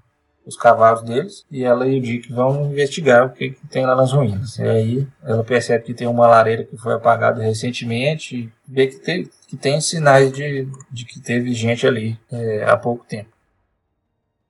os 0.45 0.55
cavalos 0.55 1.01
deles 1.01 1.43
e 1.49 1.63
ela 1.63 1.87
e 1.87 1.97
o 1.97 2.01
Dick 2.01 2.31
vão 2.31 2.71
investigar 2.71 3.25
o 3.25 3.31
que, 3.31 3.49
que, 3.49 3.67
tem 3.67 3.87
lá 3.87 3.95
nas 3.95 4.11
ruínas. 4.11 4.59
E 4.59 4.63
aí 4.63 5.07
ela 5.23 5.43
percebe 5.43 5.83
que 5.83 5.93
tem 5.95 6.05
uma 6.05 6.27
lareira 6.27 6.63
que 6.63 6.77
foi 6.77 6.93
apagada 6.93 7.41
recentemente 7.41 8.35
e 8.35 8.51
vê 8.67 8.85
que 8.85 8.97
tem, 8.97 9.27
que 9.47 9.57
tem 9.57 9.81
sinais 9.81 10.31
de, 10.31 10.67
de 10.91 11.05
que 11.05 11.19
teve 11.19 11.51
gente 11.53 11.87
ali 11.87 12.19
é, 12.31 12.63
há 12.65 12.77
pouco 12.77 13.03
tempo. 13.03 13.29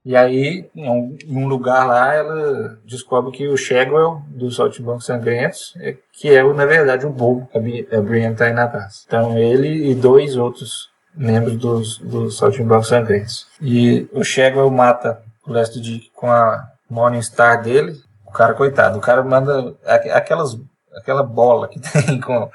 E 0.05 0.15
aí, 0.15 0.69
em 0.75 0.87
um, 1.27 1.47
lugar 1.47 1.87
lá, 1.87 2.13
ela 2.13 2.77
descobre 2.85 3.31
que 3.31 3.47
o 3.47 3.57
Shagwell, 3.57 4.21
dos 4.27 4.55
Saltimbancos 4.55 5.07
Sangrentos, 5.07 5.73
é, 5.77 5.97
que 6.13 6.29
é, 6.29 6.43
na 6.53 6.65
verdade, 6.67 7.07
o 7.07 7.09
bobo 7.09 7.47
que 7.47 7.57
a 7.91 8.01
Brienne 8.01 8.33
está 8.33 8.45
aí 8.45 8.53
na 8.53 8.67
casa. 8.67 8.99
Então, 9.07 9.35
ele 9.35 9.89
e 9.89 9.95
dois 9.95 10.37
outros 10.37 10.91
membros 11.15 11.57
dos, 11.57 11.97
dos 11.97 12.37
Saltimbancos 12.37 12.89
Sangrentos. 12.89 13.47
E 13.59 14.07
o 14.13 14.23
Shagwell 14.23 14.69
mata 14.69 15.23
o 15.43 15.51
Lester 15.51 15.81
Dick 15.81 16.11
com 16.11 16.29
a 16.29 16.63
Morningstar 16.87 17.63
dele. 17.63 17.99
O 18.27 18.31
cara, 18.31 18.53
coitado, 18.53 18.99
o 18.99 19.01
cara 19.01 19.23
manda 19.23 19.75
aquelas, 19.85 20.55
aquela 20.97 21.23
bola 21.23 21.67
que 21.67 21.79
tem 22.05 22.21
com, 22.21 22.47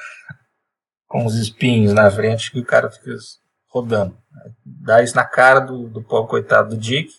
com 1.08 1.26
os 1.26 1.34
espinhos 1.34 1.92
na 1.92 2.08
frente 2.12 2.52
que 2.52 2.60
o 2.60 2.64
cara 2.64 2.88
fica 2.92 3.10
rodando. 3.68 4.16
Dá 4.64 5.02
isso 5.02 5.16
na 5.16 5.24
cara 5.24 5.58
do, 5.58 5.88
do 5.88 6.00
pobre 6.00 6.30
coitado 6.30 6.70
do 6.70 6.76
Dick 6.76 7.10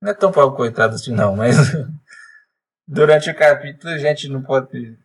não 0.00 0.10
é 0.10 0.14
tão 0.14 0.30
pobre 0.30 0.56
coitado 0.56 0.94
assim, 0.94 1.12
não, 1.12 1.34
mas 1.34 1.56
durante 2.86 3.30
o 3.30 3.36
capítulo 3.36 3.92
a 3.92 3.98
gente 3.98 4.28
não 4.28 4.42
pode. 4.42 4.96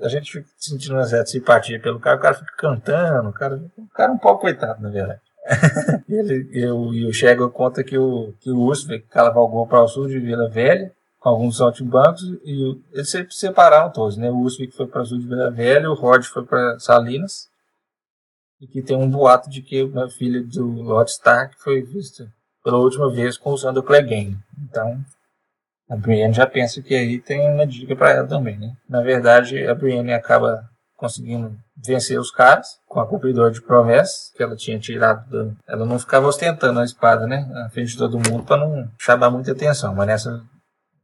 A 0.00 0.08
gente 0.08 0.30
fica 0.30 0.48
sentindo 0.56 0.94
uma 0.94 1.04
certa 1.04 1.26
simpatia 1.26 1.80
pelo 1.80 1.98
cara, 1.98 2.16
o 2.16 2.20
cara 2.20 2.34
fica 2.34 2.52
cantando, 2.56 3.28
o 3.28 3.32
cara, 3.32 3.56
o 3.56 3.88
cara 3.88 4.12
é 4.12 4.14
um 4.14 4.18
pouco 4.18 4.42
coitado, 4.42 4.80
na 4.80 4.90
verdade. 4.90 5.20
ele, 6.08 6.48
eu, 6.52 6.94
e 6.94 7.04
o 7.04 7.12
Chego 7.12 7.50
conta 7.50 7.82
que 7.82 7.98
o, 7.98 8.32
que 8.40 8.50
o 8.50 8.62
Usbeck 8.66 9.06
cavalgou 9.08 9.66
para 9.66 9.82
o 9.82 9.88
sul 9.88 10.06
de 10.06 10.20
Vila 10.20 10.48
Velha, 10.48 10.92
com 11.18 11.30
alguns 11.30 11.56
saltimbancos, 11.56 12.22
e 12.44 12.80
eles 12.92 13.10
se 13.10 13.26
separaram 13.30 13.90
todos, 13.90 14.16
né? 14.16 14.30
O 14.30 14.38
Usbeck 14.38 14.76
foi 14.76 14.86
para 14.86 15.02
o 15.02 15.06
sul 15.06 15.18
de 15.18 15.26
Vila 15.26 15.50
Velha, 15.50 15.90
o 15.90 15.94
Rod 15.94 16.22
foi 16.24 16.44
para 16.44 16.78
Salinas, 16.78 17.48
e 18.60 18.68
que 18.68 18.82
tem 18.82 18.96
um 18.96 19.10
boato 19.10 19.50
de 19.50 19.62
que 19.62 19.82
uma 19.82 20.08
filha 20.08 20.44
do 20.44 20.64
Lord 20.64 21.10
Stark 21.10 21.56
foi 21.58 21.82
vista 21.82 22.32
pela 22.68 22.76
última 22.76 23.10
vez 23.10 23.38
com 23.38 23.50
usando 23.50 23.78
o 23.78 23.82
Clegane. 23.82 24.36
Então, 24.62 25.00
a 25.88 25.96
Brienne 25.96 26.34
já 26.34 26.46
pensa 26.46 26.82
que 26.82 26.94
aí 26.94 27.18
tem 27.18 27.50
uma 27.50 27.66
dica 27.66 27.96
para 27.96 28.10
ela 28.10 28.28
também, 28.28 28.58
né? 28.58 28.74
Na 28.86 29.00
verdade, 29.00 29.66
a 29.66 29.74
Brienne 29.74 30.12
acaba 30.12 30.68
conseguindo 30.94 31.56
vencer 31.82 32.20
os 32.20 32.30
caras 32.30 32.78
com 32.86 33.00
a 33.00 33.06
cumpridora 33.06 33.50
de 33.50 33.62
promessas 33.62 34.30
que 34.36 34.42
ela 34.42 34.54
tinha 34.54 34.78
tirado. 34.78 35.26
Do... 35.30 35.56
Ela 35.66 35.86
não 35.86 35.98
ficava 35.98 36.26
ostentando 36.26 36.78
a 36.78 36.84
espada, 36.84 37.26
né? 37.26 37.48
Na 37.50 37.70
frente 37.70 37.92
de 37.92 37.96
todo 37.96 38.18
mundo 38.18 38.44
para 38.44 38.58
não 38.58 38.86
chamar 39.00 39.30
muita 39.30 39.52
atenção. 39.52 39.94
Mas 39.94 40.06
nessa 40.06 40.42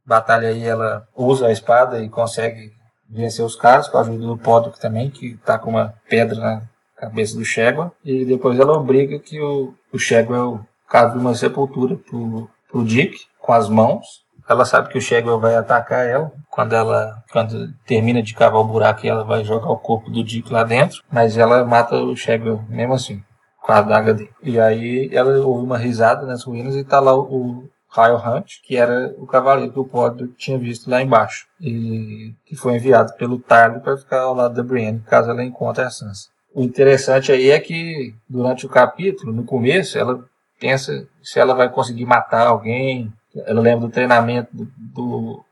batalha 0.05 0.49
aí 0.49 0.63
ela 0.63 1.07
usa 1.15 1.47
a 1.47 1.51
espada 1.51 1.99
e 1.99 2.09
consegue 2.09 2.73
vencer 3.09 3.43
os 3.43 3.55
caras 3.55 3.87
com 3.87 3.97
a 3.97 4.01
ajuda 4.01 4.23
do 4.23 4.37
Podrick 4.37 4.79
também, 4.79 5.09
que 5.09 5.35
tá 5.37 5.57
com 5.57 5.71
uma 5.71 5.95
pedra 6.07 6.39
na 6.39 6.61
cabeça 6.95 7.35
do 7.35 7.43
Shegwa. 7.43 7.91
E 8.03 8.23
depois 8.23 8.59
ela 8.59 8.77
obriga 8.77 9.17
que 9.17 9.41
o, 9.41 9.73
o 9.91 9.97
Shegwa 9.97 10.63
cava 10.89 11.17
uma 11.17 11.35
sepultura 11.35 11.95
pro, 11.95 12.49
pro 12.69 12.85
Dick 12.85 13.17
com 13.39 13.53
as 13.53 13.69
mãos. 13.69 14.25
Ela 14.47 14.63
sabe 14.63 14.89
que 14.89 14.97
o 14.97 15.01
Shagwell 15.01 15.39
vai 15.39 15.55
atacar 15.55 16.05
ela 16.05 16.31
quando 16.51 16.73
ela 16.73 17.23
quando 17.31 17.73
termina 17.85 18.21
de 18.21 18.33
cavar 18.33 18.61
o 18.61 18.65
buraco 18.65 19.05
ela 19.07 19.23
vai 19.23 19.43
jogar 19.43 19.71
o 19.71 19.77
corpo 19.77 20.11
do 20.11 20.23
Dick 20.23 20.51
lá 20.53 20.63
dentro, 20.63 21.01
mas 21.11 21.37
ela 21.37 21.65
mata 21.65 21.95
o 21.95 22.15
Shagwell 22.15 22.63
mesmo 22.69 22.93
assim 22.93 23.23
com 23.61 23.71
a 23.71 23.77
adaga 23.79 24.13
dele. 24.13 24.29
E 24.43 24.59
aí 24.59 25.09
ela 25.11 25.39
ouve 25.39 25.65
uma 25.65 25.77
risada 25.77 26.27
nas 26.27 26.43
ruínas 26.43 26.75
e 26.75 26.83
tá 26.83 26.99
lá 26.99 27.15
o, 27.17 27.67
Kyle 27.95 28.17
Hunt, 28.17 28.61
que 28.61 28.75
era 28.75 29.15
o 29.17 29.25
cavaleiro 29.25 29.71
que 29.71 29.79
o 29.79 29.85
Podrick 29.85 30.33
tinha 30.35 30.57
visto 30.57 30.89
lá 30.89 31.01
embaixo 31.01 31.47
e 31.61 32.33
que 32.45 32.53
foi 32.53 32.75
enviado 32.75 33.13
pelo 33.15 33.39
Tarly 33.39 33.79
para 33.79 33.95
ficar 33.95 34.19
ao 34.19 34.35
lado 34.35 34.53
da 34.53 34.61
Brienne 34.61 35.01
caso 35.07 35.31
ela 35.31 35.43
encontre 35.43 35.81
a 35.81 35.89
Sansa. 35.89 36.27
O 36.53 36.61
interessante 36.61 37.31
aí 37.31 37.49
é 37.49 37.59
que 37.59 38.13
durante 38.29 38.65
o 38.65 38.69
capítulo, 38.69 39.31
no 39.31 39.45
começo, 39.45 39.97
ela 39.97 40.23
pensa 40.59 41.07
se 41.23 41.39
ela 41.39 41.53
vai 41.53 41.69
conseguir 41.69 42.05
matar 42.05 42.47
alguém. 42.47 43.11
Ela 43.45 43.61
lembra 43.61 43.87
do 43.87 43.91
treinamento 43.91 44.49
do, 44.53 44.71
do 44.77 45.45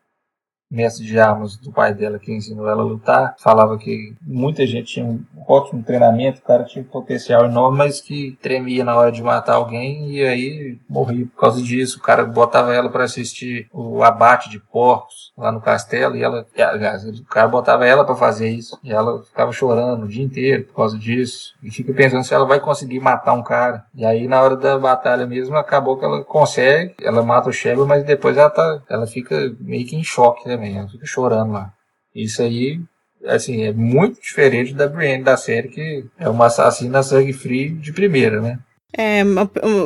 mestre 0.73 1.05
de 1.05 1.19
armas 1.19 1.55
do 1.55 1.71
pai 1.71 1.93
dela 1.93 2.17
que 2.17 2.33
ensinou 2.33 2.67
ela 2.67 2.81
a 2.81 2.85
lutar, 2.85 3.35
falava 3.37 3.77
que 3.77 4.15
muita 4.21 4.65
gente 4.65 4.93
tinha 4.93 5.05
um 5.05 5.23
ótimo 5.47 5.83
treinamento, 5.83 6.39
o 6.39 6.43
cara 6.43 6.63
tinha 6.63 6.83
um 6.83 6.87
potencial 6.87 7.45
enorme, 7.45 7.77
mas 7.77 8.01
que 8.01 8.37
tremia 8.41 8.83
na 8.83 8.95
hora 8.95 9.11
de 9.11 9.21
matar 9.21 9.55
alguém 9.55 10.09
e 10.09 10.23
aí 10.25 10.79
morria 10.89 11.25
por 11.27 11.39
causa 11.39 11.61
disso. 11.61 11.99
O 11.99 12.01
cara 12.01 12.25
botava 12.25 12.73
ela 12.73 12.89
para 12.89 13.03
assistir 13.03 13.67
o 13.71 14.03
abate 14.03 14.49
de 14.49 14.59
porcos 14.59 15.31
lá 15.37 15.51
no 15.51 15.61
castelo 15.61 16.15
e 16.15 16.23
ela, 16.23 16.45
aliás, 16.57 17.03
o 17.05 17.25
cara 17.25 17.47
botava 17.47 17.85
ela 17.85 18.03
para 18.03 18.15
fazer 18.15 18.49
isso 18.49 18.79
e 18.83 18.91
ela 18.91 19.21
ficava 19.23 19.51
chorando 19.51 20.05
o 20.05 20.07
dia 20.07 20.23
inteiro 20.23 20.63
por 20.65 20.75
causa 20.75 20.97
disso 20.97 21.53
e 21.61 21.69
fica 21.69 21.93
pensando 21.93 22.23
se 22.23 22.33
ela 22.33 22.45
vai 22.45 22.59
conseguir 22.59 22.99
matar 22.99 23.33
um 23.33 23.43
cara. 23.43 23.85
E 23.93 24.05
aí 24.05 24.27
na 24.27 24.41
hora 24.41 24.55
da 24.55 24.79
batalha 24.79 25.27
mesmo 25.27 25.55
acabou 25.55 25.97
que 25.97 26.05
ela 26.05 26.23
consegue, 26.23 26.95
ela 27.01 27.21
mata 27.21 27.49
o 27.49 27.53
Sheba, 27.53 27.85
mas 27.85 28.03
depois 28.03 28.37
ela 28.37 28.49
tá, 28.49 28.81
ela 28.89 29.05
fica 29.05 29.53
meio 29.59 29.85
que 29.85 29.95
em 29.95 30.03
choque, 30.03 30.47
né? 30.47 30.62
Ela 30.65 30.87
fica 30.87 31.05
chorando 31.05 31.53
lá. 31.53 31.73
Isso 32.15 32.41
aí, 32.41 32.79
assim, 33.25 33.63
é 33.63 33.73
muito 33.73 34.21
diferente 34.21 34.73
da 34.73 34.87
Brienne 34.87 35.23
da 35.23 35.35
série, 35.35 35.69
que 35.69 36.05
é 36.17 36.29
uma 36.29 36.45
assassina 36.47 37.03
sangue 37.03 37.33
frio 37.33 37.75
de 37.75 37.91
primeira, 37.91 38.41
né? 38.41 38.59
É, 38.95 39.23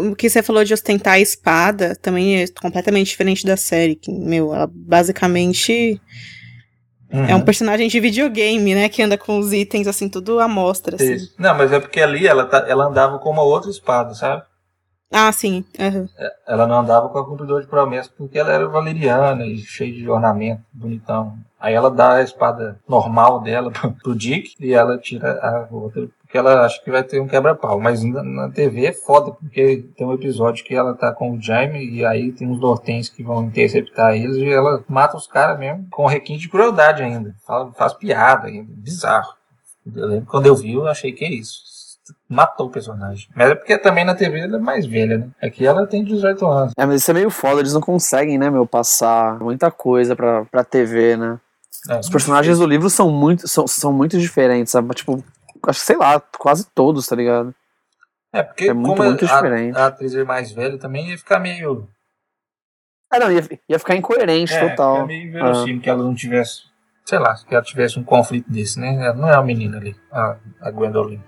o 0.10 0.14
que 0.16 0.30
você 0.30 0.44
falou 0.44 0.66
de 0.66 0.74
ostentar 0.74 1.14
a 1.14 1.20
espada 1.20 1.96
também 1.96 2.42
é 2.42 2.46
completamente 2.48 3.08
diferente 3.08 3.46
da 3.46 3.56
série. 3.56 3.96
Que, 3.96 4.12
meu, 4.12 4.54
ela 4.54 4.70
basicamente 4.70 6.02
uhum. 7.12 7.24
é 7.24 7.34
um 7.34 7.38
uhum. 7.38 7.46
personagem 7.46 7.88
de 7.88 8.00
videogame, 8.02 8.76
né? 8.76 8.90
Que 8.90 9.02
anda 9.02 9.18
com 9.18 9.40
os 9.40 9.54
itens 9.54 9.88
assim, 9.88 10.10
tudo 10.10 10.42
à 10.42 10.48
mostra. 10.48 10.98
Assim. 10.98 11.26
Não, 11.40 11.56
mas 11.58 11.72
é 11.72 11.80
porque 11.80 12.02
ali 12.02 12.28
ela, 12.28 12.46
tá, 12.46 12.66
ela 12.68 12.86
andava 12.86 13.18
com 13.18 13.30
uma 13.30 13.44
outra 13.44 13.72
espada, 13.72 14.14
sabe? 14.14 14.44
Ah, 15.12 15.32
sim. 15.32 15.64
Uhum. 15.80 16.08
Ela 16.46 16.68
não 16.68 16.80
andava 16.80 17.08
com 17.10 17.18
a 17.18 17.26
cumpridor 17.26 17.62
de 17.62 17.68
promessas 17.68 18.12
porque 18.16 18.38
ela 18.38 18.52
era 18.52 18.68
valeriana 18.68 19.46
e 19.46 19.58
cheia 19.58 19.94
de 19.94 20.10
ornamento, 20.10 20.62
bonitão. 20.72 21.38
Aí 21.60 21.74
ela 21.74 21.90
dá 21.90 22.16
a 22.16 22.22
espada 22.22 22.80
normal 22.88 23.42
dela 23.42 23.72
pro 24.04 24.16
Dick 24.16 24.54
e 24.60 24.74
ela 24.74 24.98
tira 24.98 25.40
a 25.42 25.68
outra 25.72 26.08
porque 26.28 26.38
ela 26.38 26.66
acha 26.66 26.84
que 26.84 26.92
vai 26.92 27.04
ter 27.04 27.22
um 27.22 27.28
quebra-pau. 27.28 27.80
Mas 27.80 28.04
na, 28.04 28.50
TV 28.50 28.88
é 28.88 28.92
foda, 28.92 29.32
porque 29.32 29.86
tem 29.96 30.06
um 30.06 30.14
episódio 30.14 30.66
que 30.66 30.76
ela 30.76 30.94
tá 30.94 31.14
com 31.14 31.32
o 31.32 31.42
Jaime 31.42 31.90
e 31.90 32.06
aí 32.06 32.34
tem 32.34 32.46
uns 32.46 32.60
Dortens 32.60 33.08
que 33.08 33.24
vão 33.24 33.46
interceptar 33.46 34.14
eles 34.14 34.36
e 34.36 34.50
ela 34.50 34.84
mata 34.90 35.16
os 35.16 35.26
caras 35.26 35.58
mesmo 35.58 35.88
com 35.90 36.06
requinte 36.06 36.42
de 36.42 36.50
crueldade 36.50 37.02
ainda. 37.02 37.34
Fala, 37.46 37.72
faz 37.72 37.94
piada 37.94 38.48
ainda. 38.48 38.74
Bizarro. 38.76 39.34
Eu 39.86 40.06
lembro 40.06 40.26
quando 40.26 40.48
eu 40.48 40.56
vi, 40.56 40.74
eu 40.74 40.86
achei 40.86 41.14
que 41.14 41.24
é 41.24 41.32
isso 41.32 41.77
matou 42.28 42.68
o 42.68 42.70
personagem. 42.70 43.30
Mas 43.36 43.52
é 43.52 43.56
porque 43.56 43.78
também 43.78 44.06
na 44.06 44.16
TV 44.16 44.40
ela 44.40 44.58
é 44.58 44.60
mais 44.60 44.86
velha, 44.86 45.18
né? 45.18 45.30
Aqui 45.42 45.66
ela 45.66 45.86
tem 45.88 46.04
18 46.04 46.46
anos. 46.46 46.74
É, 46.78 46.86
mas 46.86 47.02
isso 47.02 47.12
é 47.12 47.14
meio 47.14 47.30
foda, 47.30 47.60
eles 47.60 47.74
não 47.74 47.82
conseguem, 47.82 48.38
né, 48.38 48.50
meu, 48.50 48.66
passar 48.66 49.40
muita 49.40 49.72
coisa 49.72 50.16
pra, 50.16 50.46
pra 50.46 50.64
TV, 50.64 51.18
né? 51.18 51.40
É, 51.90 52.00
Os 52.00 52.10
personagens 52.10 52.60
do 52.60 52.66
livro 52.66 52.90
são 52.90 53.10
muito, 53.12 53.48
são, 53.48 53.68
são 53.68 53.94
muito 53.94 54.18
diferentes, 54.18 54.72
sabe? 54.72 54.94
Tipo, 54.94 55.24
acho 55.68 55.80
que 55.80 55.86
sei 55.86 55.98
lá, 55.98 56.20
quase 56.38 56.68
todos, 56.74 57.08
tá 57.08 57.16
ligado? 57.16 57.54
É, 58.34 58.44
porque 58.44 58.66
é 58.66 58.74
muito, 58.74 59.02
muito 59.02 59.26
a, 59.26 59.28
diferente. 59.28 59.78
a 59.78 59.88
atriz 59.88 60.14
é 60.14 60.24
mais 60.24 60.52
velha 60.52 60.78
também 60.78 61.10
ia 61.10 61.18
ficar 61.18 61.40
meio. 61.40 61.88
Ah, 63.10 63.20
não, 63.20 63.32
ia, 63.32 63.44
ia 63.70 63.80
ficar 63.80 63.96
incoerente 63.96 64.54
é, 64.54 64.70
total. 64.70 64.98
Ia 65.00 65.06
meio 65.06 65.32
verossímil 65.32 65.80
ah. 65.80 65.82
que 65.82 65.90
ela 65.90 66.04
não 66.04 66.14
tivesse 66.14 66.68
sei 67.08 67.20
lá, 67.20 67.36
que 67.36 67.56
ela 67.56 67.64
tivesse 67.64 67.98
um 67.98 68.04
conflito 68.04 68.52
desse, 68.52 68.78
né? 68.78 68.94
Ela 69.06 69.14
não 69.14 69.30
é 69.30 69.38
uma 69.38 69.46
menina 69.46 69.78
ali, 69.78 69.96
a, 70.12 70.36
a 70.60 70.70
Gwendolyn. 70.70 71.22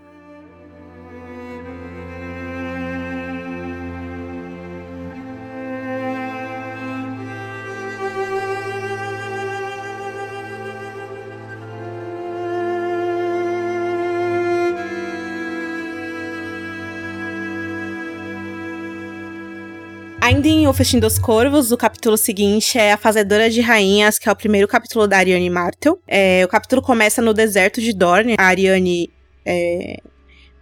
Em 20.41 20.67
O 20.67 20.73
Festim 20.73 20.99
dos 20.99 21.19
Corvos, 21.19 21.71
o 21.71 21.77
capítulo 21.77 22.15
seguinte 22.15 22.77
é 22.77 22.93
A 22.93 22.97
Fazedora 22.97 23.49
de 23.49 23.59
Rainhas, 23.59 24.17
que 24.17 24.29
é 24.29 24.31
o 24.31 24.35
primeiro 24.35 24.67
capítulo 24.67 25.05
da 25.05 25.17
Ariane 25.17 25.49
Martel. 25.49 25.99
É, 26.07 26.43
o 26.45 26.47
capítulo 26.47 26.81
começa 26.81 27.21
no 27.21 27.33
deserto 27.33 27.81
de 27.81 27.91
Dorne. 27.93 28.35
A 28.37 28.45
Ariane 28.45 29.09
é, 29.45 29.99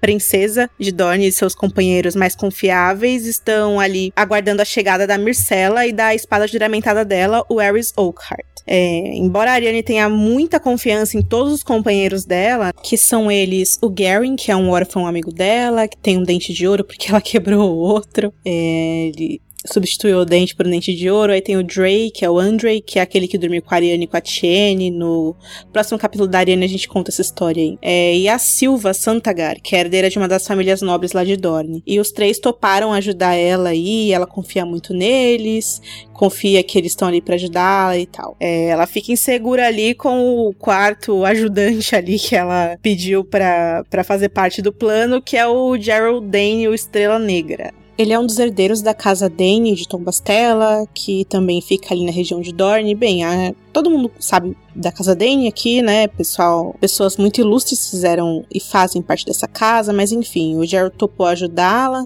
princesa 0.01 0.69
de 0.79 0.91
Dorne 0.91 1.27
e 1.27 1.31
seus 1.31 1.53
companheiros 1.53 2.15
mais 2.15 2.35
confiáveis 2.35 3.25
estão 3.25 3.79
ali 3.79 4.11
aguardando 4.15 4.61
a 4.61 4.65
chegada 4.65 5.05
da 5.05 5.17
Myrcella 5.17 5.85
e 5.85 5.93
da 5.93 6.15
espada 6.15 6.47
juramentada 6.47 7.05
dela, 7.05 7.45
o 7.47 7.59
Aerys 7.59 7.93
Oakhart. 7.95 8.45
É, 8.65 9.15
embora 9.15 9.51
a 9.51 9.53
Ariane 9.53 9.83
tenha 9.83 10.09
muita 10.09 10.59
confiança 10.59 11.17
em 11.17 11.21
todos 11.21 11.53
os 11.53 11.63
companheiros 11.63 12.25
dela, 12.25 12.73
que 12.83 12.97
são 12.97 13.31
eles 13.31 13.77
o 13.81 13.89
Garen, 13.89 14.35
que 14.35 14.51
é 14.51 14.55
um 14.55 14.69
órfão 14.69 15.07
amigo 15.07 15.31
dela, 15.31 15.87
que 15.87 15.97
tem 15.97 16.17
um 16.17 16.23
dente 16.23 16.51
de 16.51 16.67
ouro 16.67 16.83
porque 16.83 17.09
ela 17.09 17.21
quebrou 17.21 17.71
o 17.71 17.77
outro. 17.77 18.33
É, 18.43 19.11
ele 19.13 19.41
substituiu 19.65 20.19
o 20.19 20.25
dente 20.25 20.55
por 20.55 20.67
um 20.67 20.69
dente 20.69 20.93
de 20.93 21.09
ouro. 21.09 21.31
Aí 21.31 21.41
tem 21.41 21.57
o 21.57 21.63
Drake, 21.63 22.11
que 22.11 22.25
é 22.25 22.29
o 22.29 22.37
Andre, 22.37 22.81
que 22.81 22.99
é 22.99 23.01
aquele 23.01 23.27
que 23.27 23.37
dormiu 23.37 23.61
com 23.61 23.73
a 23.73 23.77
Ariane 23.77 24.03
e 24.03 24.07
com 24.07 24.17
a 24.17 24.21
Tiene. 24.21 24.91
No 24.91 25.35
próximo 25.71 25.97
capítulo 25.97 26.27
da 26.27 26.39
Ariane 26.39 26.65
a 26.65 26.69
gente 26.69 26.87
conta 26.87 27.11
essa 27.11 27.21
história 27.21 27.61
aí. 27.61 27.77
É, 27.81 28.15
e 28.15 28.29
a 28.29 28.37
Silva 28.37 28.93
Santagar, 28.93 29.59
que 29.61 29.75
é 29.75 29.79
herdeira 29.79 30.09
de 30.09 30.17
uma 30.17 30.27
das 30.27 30.47
famílias 30.47 30.81
nobres 30.81 31.13
lá 31.13 31.23
de 31.23 31.35
Dorne. 31.35 31.83
E 31.85 31.99
os 31.99 32.11
três 32.11 32.39
toparam 32.39 32.93
ajudar 32.93 33.35
ela 33.35 33.69
aí, 33.69 34.11
ela 34.11 34.27
confia 34.27 34.65
muito 34.65 34.93
neles, 34.93 35.81
confia 36.13 36.63
que 36.63 36.77
eles 36.77 36.91
estão 36.91 37.07
ali 37.07 37.21
para 37.21 37.35
ajudá-la 37.35 37.97
e 37.97 38.05
tal. 38.05 38.35
É, 38.39 38.65
ela 38.65 38.87
fica 38.87 39.11
insegura 39.11 39.67
ali 39.67 39.93
com 39.93 40.47
o 40.47 40.53
quarto 40.53 41.23
ajudante 41.25 41.95
ali 41.95 42.17
que 42.17 42.35
ela 42.35 42.77
pediu 42.81 43.23
para 43.23 44.03
fazer 44.03 44.29
parte 44.29 44.61
do 44.61 44.73
plano, 44.73 45.21
que 45.21 45.37
é 45.37 45.47
o 45.47 45.77
Gerald 45.77 46.27
Dane, 46.27 46.67
o 46.67 46.73
Estrela 46.73 47.19
Negra. 47.19 47.73
Ele 47.97 48.13
é 48.13 48.19
um 48.19 48.25
dos 48.25 48.37
herdeiros 48.37 48.81
da 48.81 48.93
casa 48.93 49.27
Dane 49.27 49.73
de 49.73 49.87
Tombastella, 49.87 50.87
que 50.93 51.25
também 51.25 51.59
fica 51.61 51.93
ali 51.93 52.05
na 52.05 52.11
região 52.11 52.39
de 52.39 52.53
Dorne. 52.53 52.93
Bem, 52.93 53.23
a, 53.23 53.53
todo 53.73 53.89
mundo 53.89 54.11
sabe 54.19 54.55
da 54.75 54.91
casa 54.91 55.15
Dane 55.15 55.47
aqui, 55.47 55.81
né? 55.81 56.07
Pessoal, 56.07 56.75
pessoas 56.79 57.17
muito 57.17 57.41
ilustres 57.41 57.89
fizeram 57.89 58.45
e 58.53 58.59
fazem 58.59 59.01
parte 59.01 59.25
dessa 59.25 59.47
casa, 59.47 59.91
mas 59.91 60.11
enfim, 60.11 60.57
o 60.57 60.65
Geralt 60.65 60.93
topou 60.95 61.25
ajudá-la 61.25 62.05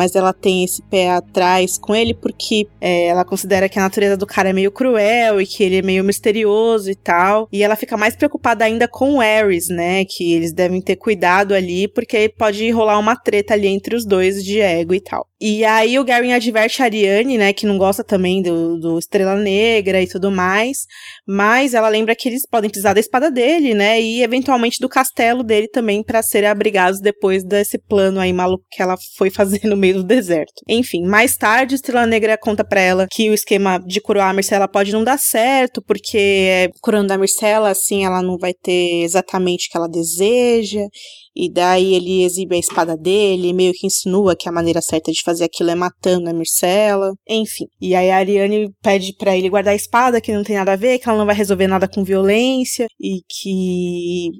mas 0.00 0.14
ela 0.14 0.32
tem 0.32 0.64
esse 0.64 0.80
pé 0.84 1.10
atrás 1.10 1.76
com 1.76 1.94
ele 1.94 2.14
porque 2.14 2.66
é, 2.80 3.08
ela 3.08 3.22
considera 3.22 3.68
que 3.68 3.78
a 3.78 3.82
natureza 3.82 4.16
do 4.16 4.26
cara 4.26 4.48
é 4.48 4.52
meio 4.54 4.72
cruel 4.72 5.42
e 5.42 5.46
que 5.46 5.62
ele 5.62 5.76
é 5.76 5.82
meio 5.82 6.02
misterioso 6.02 6.90
e 6.90 6.94
tal. 6.94 7.46
E 7.52 7.62
ela 7.62 7.76
fica 7.76 7.98
mais 7.98 8.16
preocupada 8.16 8.64
ainda 8.64 8.88
com 8.88 9.16
o 9.16 9.20
Ares, 9.20 9.68
né? 9.68 10.06
Que 10.06 10.32
eles 10.32 10.54
devem 10.54 10.80
ter 10.80 10.96
cuidado 10.96 11.52
ali, 11.52 11.86
porque 11.86 12.30
pode 12.30 12.70
rolar 12.70 12.98
uma 12.98 13.14
treta 13.14 13.52
ali 13.52 13.68
entre 13.68 13.94
os 13.94 14.06
dois 14.06 14.42
de 14.42 14.58
ego 14.58 14.94
e 14.94 15.00
tal. 15.00 15.26
E 15.42 15.64
aí 15.64 15.98
o 15.98 16.04
Garen 16.04 16.34
adverte 16.34 16.82
a 16.82 16.84
Ariane, 16.84 17.38
né, 17.38 17.54
que 17.54 17.64
não 17.64 17.78
gosta 17.78 18.04
também 18.04 18.42
do, 18.42 18.78
do 18.78 18.98
Estrela 18.98 19.34
Negra 19.34 20.02
e 20.02 20.06
tudo 20.06 20.30
mais, 20.30 20.86
mas 21.32 21.74
ela 21.74 21.88
lembra 21.88 22.16
que 22.16 22.28
eles 22.28 22.42
podem 22.44 22.68
precisar 22.68 22.92
da 22.92 22.98
espada 22.98 23.30
dele, 23.30 23.72
né, 23.72 24.00
e 24.00 24.20
eventualmente 24.20 24.80
do 24.80 24.88
castelo 24.88 25.44
dele 25.44 25.68
também 25.68 26.02
para 26.02 26.24
serem 26.24 26.48
abrigados 26.48 27.00
depois 27.00 27.44
desse 27.44 27.78
plano 27.78 28.18
aí 28.18 28.32
maluco 28.32 28.64
que 28.68 28.82
ela 28.82 28.96
foi 29.16 29.30
fazer 29.30 29.60
no 29.64 29.76
meio 29.76 29.98
do 29.98 30.02
deserto. 30.02 30.62
Enfim, 30.68 31.06
mais 31.06 31.36
tarde, 31.36 31.76
Estrela 31.76 32.04
Negra 32.04 32.36
conta 32.36 32.64
para 32.64 32.80
ela 32.80 33.06
que 33.08 33.30
o 33.30 33.34
esquema 33.34 33.78
de 33.78 34.00
coroar 34.00 34.30
a 34.30 34.34
Marcela 34.34 34.66
pode 34.66 34.92
não 34.92 35.04
dar 35.04 35.20
certo, 35.20 35.80
porque 35.86 36.68
curando 36.82 37.12
a 37.12 37.18
Marcela, 37.18 37.70
assim, 37.70 38.04
ela 38.04 38.20
não 38.20 38.36
vai 38.36 38.52
ter 38.52 39.04
exatamente 39.04 39.68
o 39.68 39.70
que 39.70 39.76
ela 39.76 39.88
deseja, 39.88 40.80
e 41.34 41.50
daí 41.50 41.94
ele 41.94 42.24
exibe 42.24 42.56
a 42.56 42.58
espada 42.58 42.96
dele, 42.96 43.52
meio 43.52 43.72
que 43.72 43.86
insinua 43.86 44.36
que 44.36 44.48
a 44.48 44.52
maneira 44.52 44.82
certa 44.82 45.12
de 45.12 45.22
fazer 45.22 45.44
aquilo 45.44 45.70
é 45.70 45.74
matando 45.74 46.28
a 46.28 46.32
Mircela. 46.32 47.12
Enfim. 47.28 47.66
E 47.80 47.94
aí 47.94 48.10
a 48.10 48.16
Ariane 48.16 48.72
pede 48.82 49.14
para 49.16 49.36
ele 49.36 49.48
guardar 49.48 49.72
a 49.72 49.76
espada, 49.76 50.20
que 50.20 50.32
não 50.32 50.42
tem 50.42 50.56
nada 50.56 50.72
a 50.72 50.76
ver, 50.76 50.98
que 50.98 51.08
ela 51.08 51.18
não 51.18 51.26
vai 51.26 51.34
resolver 51.34 51.66
nada 51.66 51.88
com 51.88 52.04
violência 52.04 52.86
e 53.00 53.20
que 53.28 54.30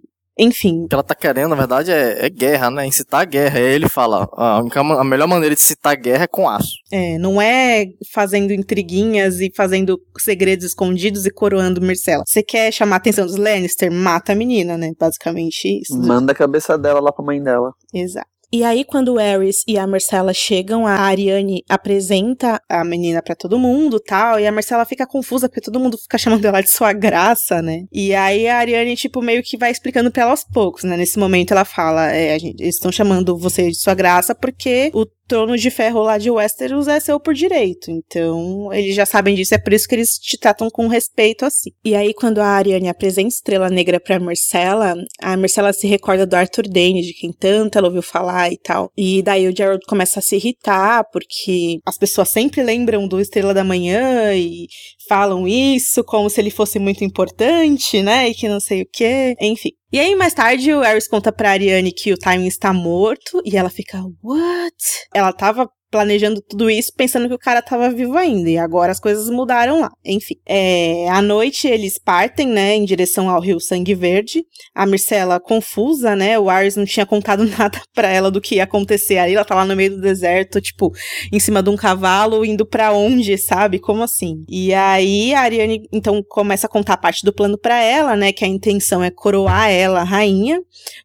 enfim. 0.41 0.84
O 0.84 0.88
que 0.88 0.95
ela 0.95 1.03
tá 1.03 1.14
querendo, 1.14 1.51
na 1.51 1.57
verdade, 1.57 1.91
é, 1.91 2.26
é 2.26 2.30
guerra, 2.30 2.70
né? 2.70 2.86
Incitar 2.86 3.20
a 3.20 3.24
guerra. 3.24 3.59
Aí 3.59 3.64
ele 3.64 3.88
fala: 3.88 4.28
a, 4.32 4.62
a 4.99 5.05
melhor 5.05 5.28
maneira 5.28 5.55
de 5.55 5.61
citar 5.61 5.97
guerra 5.97 6.24
é 6.24 6.28
com 6.28 6.49
aço. 6.49 6.72
É, 6.91 7.18
não 7.18 7.41
é 7.41 7.84
fazendo 8.12 8.53
intriguinhas 8.53 9.41
e 9.41 9.53
fazendo 9.55 10.01
segredos 10.18 10.64
escondidos 10.64 11.26
e 11.26 11.30
coroando 11.30 11.82
Marcela. 11.82 12.24
Você 12.26 12.43
quer 12.43 12.72
chamar 12.72 12.97
a 12.97 12.99
atenção 12.99 13.26
dos 13.26 13.36
Lannister? 13.36 13.93
Mata 13.93 14.32
a 14.32 14.34
menina, 14.34 14.78
né? 14.78 14.93
Basicamente 14.99 15.80
isso. 15.80 15.97
Manda 15.99 16.32
a 16.32 16.34
cabeça 16.34 16.78
dela 16.78 17.01
lá 17.01 17.12
pra 17.12 17.24
mãe 17.24 17.43
dela. 17.43 17.72
Exato. 17.93 18.30
E 18.53 18.64
aí, 18.64 18.84
quando 18.84 19.14
o 19.14 19.18
Ares 19.18 19.62
e 19.66 19.78
a 19.78 19.86
Marcela 19.86 20.34
chegam, 20.34 20.84
a 20.84 20.94
Ariane 20.94 21.62
apresenta 21.68 22.61
a 22.68 22.84
menina 22.84 23.22
para 23.22 23.36
todo 23.36 23.59
mundo 23.59 24.01
tal. 24.01 24.40
E 24.40 24.46
a 24.46 24.51
Marcela 24.51 24.84
fica 24.84 25.07
confusa 25.07 25.48
porque 25.48 25.61
todo 25.61 25.78
mundo 25.78 25.96
fica 25.96 26.18
chamando 26.18 26.44
ela 26.44 26.61
de 26.61 26.68
sua 26.68 26.92
graça, 26.92 27.62
né? 27.62 27.84
E 27.92 28.12
aí 28.12 28.48
a 28.48 28.59
Ariane, 28.59 28.96
tipo, 28.96 29.22
meio 29.22 29.42
que 29.42 29.57
vai 29.57 29.70
explicando 29.70 30.11
pra 30.11 30.22
ela 30.22 30.32
aos 30.32 30.42
poucos, 30.42 30.82
né? 30.82 30.96
Nesse 30.96 31.16
momento 31.16 31.53
ela 31.53 31.64
fala: 31.64 32.11
é, 32.12 32.36
gente, 32.40 32.61
eles 32.61 32.74
estão 32.74 32.90
chamando 32.90 33.38
você 33.38 33.70
de 33.70 33.76
sua 33.76 33.94
graça 33.94 34.34
porque 34.34 34.90
o 34.92 35.07
trono 35.31 35.57
de 35.57 35.70
ferro 35.70 36.03
lá 36.03 36.18
de 36.18 36.28
Westeros 36.28 36.89
é 36.89 36.99
seu 36.99 37.20
por 37.20 37.33
direito. 37.33 37.89
Então, 37.89 38.72
eles 38.72 38.97
já 38.97 39.07
sabem 39.07 39.37
disso, 39.37 39.55
é 39.55 39.59
por 39.59 39.72
isso 39.72 39.87
que 39.87 39.95
eles 39.95 40.18
te 40.18 40.37
tratam 40.37 40.68
com 40.68 40.89
respeito 40.89 41.45
assim. 41.45 41.70
E 41.85 41.95
aí, 41.95 42.12
quando 42.12 42.41
a 42.41 42.47
Ariane 42.47 42.89
apresenta 42.89 43.28
Estrela 43.28 43.70
Negra 43.70 44.01
pra 44.01 44.18
Marcela, 44.18 44.97
a 45.22 45.37
Marcela 45.37 45.72
se 45.72 45.87
recorda 45.87 46.26
do 46.26 46.35
Arthur 46.35 46.66
Dane, 46.66 47.03
de 47.03 47.14
quem 47.14 47.33
tanto 47.33 47.78
ela 47.78 47.87
ouviu 47.87 48.03
falar 48.03 48.53
e 48.53 48.59
tal. 48.59 48.91
E 48.97 49.22
daí 49.22 49.47
o 49.47 49.57
Gerald 49.57 49.85
começa 49.87 50.18
a 50.18 50.22
se 50.22 50.35
irritar, 50.35 51.05
porque 51.12 51.78
as 51.87 51.97
pessoas 51.97 52.31
sempre 52.31 52.64
lembram 52.64 53.07
do 53.07 53.20
Estrela 53.20 53.55
da 53.55 53.62
Manhã 53.62 54.35
e 54.35 54.66
falam 55.11 55.48
isso 55.48 56.04
como 56.04 56.30
se 56.30 56.40
ele 56.40 56.50
fosse 56.52 56.78
muito 56.78 57.02
importante, 57.02 58.00
né? 58.00 58.28
E 58.28 58.34
que 58.34 58.48
não 58.48 58.61
sei 58.61 58.82
o 58.82 58.88
quê. 58.92 59.34
Enfim. 59.40 59.70
E 59.92 59.98
aí, 59.98 60.14
mais 60.14 60.32
tarde, 60.32 60.72
o 60.72 60.84
Ares 60.84 61.08
conta 61.08 61.32
pra 61.32 61.50
Ariane 61.50 61.90
que 61.90 62.12
o 62.12 62.16
Timing 62.16 62.46
está 62.46 62.72
morto 62.72 63.42
e 63.44 63.56
ela 63.56 63.68
fica, 63.68 64.00
what? 64.22 64.76
Ela 65.12 65.32
tava 65.32 65.68
planejando 65.91 66.41
tudo 66.41 66.70
isso 66.70 66.93
pensando 66.97 67.28
que 67.28 67.34
o 67.34 67.38
cara 67.38 67.61
tava 67.61 67.91
vivo 67.91 68.16
ainda. 68.16 68.49
E 68.49 68.57
agora 68.57 68.93
as 68.93 69.01
coisas 69.01 69.28
mudaram 69.28 69.80
lá. 69.80 69.91
Enfim. 70.05 70.36
É, 70.47 71.09
à 71.11 71.20
noite 71.20 71.66
eles 71.66 71.99
partem, 71.99 72.47
né, 72.47 72.74
em 72.74 72.84
direção 72.84 73.28
ao 73.28 73.41
rio 73.41 73.61
Sangue 73.61 73.95
Verde. 73.95 74.45
A 74.74 74.86
Mircela 74.86 75.41
confusa, 75.41 76.14
né? 76.14 76.38
O 76.38 76.49
Ares 76.49 76.76
não 76.76 76.84
tinha 76.84 77.05
contado 77.05 77.45
nada 77.59 77.80
para 77.95 78.09
ela 78.09 78.30
do 78.30 78.41
que 78.41 78.57
ia 78.57 78.64
acontecer 78.64 79.18
ali. 79.18 79.34
Ela 79.34 79.45
tá 79.45 79.55
lá 79.55 79.64
no 79.64 79.74
meio 79.74 79.97
do 79.97 80.01
deserto, 80.01 80.61
tipo, 80.61 80.93
em 81.32 81.41
cima 81.41 81.62
de 81.62 81.70
um 81.70 81.76
cavalo, 81.76 82.45
indo 82.45 82.64
para 82.64 82.93
onde, 82.93 83.36
sabe? 83.36 83.78
Como 83.78 84.03
assim? 84.03 84.45
E 84.49 84.72
aí 84.72 85.34
a 85.34 85.41
Ariane 85.41 85.88
então 85.93 86.22
começa 86.22 86.66
a 86.66 86.70
contar 86.70 86.97
parte 86.97 87.24
do 87.24 87.32
plano 87.32 87.59
para 87.59 87.82
ela, 87.82 88.14
né? 88.14 88.32
Que 88.32 88.45
a 88.45 88.49
intenção 88.49 89.03
é 89.03 89.11
coroar 89.11 89.70
ela 89.70 90.05
rainha, 90.05 90.61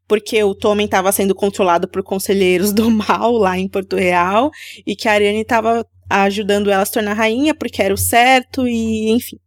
porque 0.08 0.44
o 0.44 0.54
Tommen 0.54 0.86
estava 0.86 1.12
sendo 1.12 1.34
controlado 1.34 1.88
por 1.88 2.04
conselheiros 2.04 2.72
do 2.74 2.90
mal 2.92 3.32
lá 3.32 3.58
em 3.58 3.68
Porto 3.68 3.96
Real 3.96 4.52
e 4.86 4.96
que 4.96 5.08
a 5.08 5.14
Ariane 5.14 5.42
estava 5.42 5.86
ajudando 6.10 6.70
ela 6.70 6.84
a 6.84 6.86
se 6.86 6.92
tornar 6.92 7.14
rainha 7.14 7.54
porque 7.54 7.82
era 7.82 7.94
o 7.94 7.98
certo 7.98 8.68
e 8.68 9.12
enfim. 9.12 9.38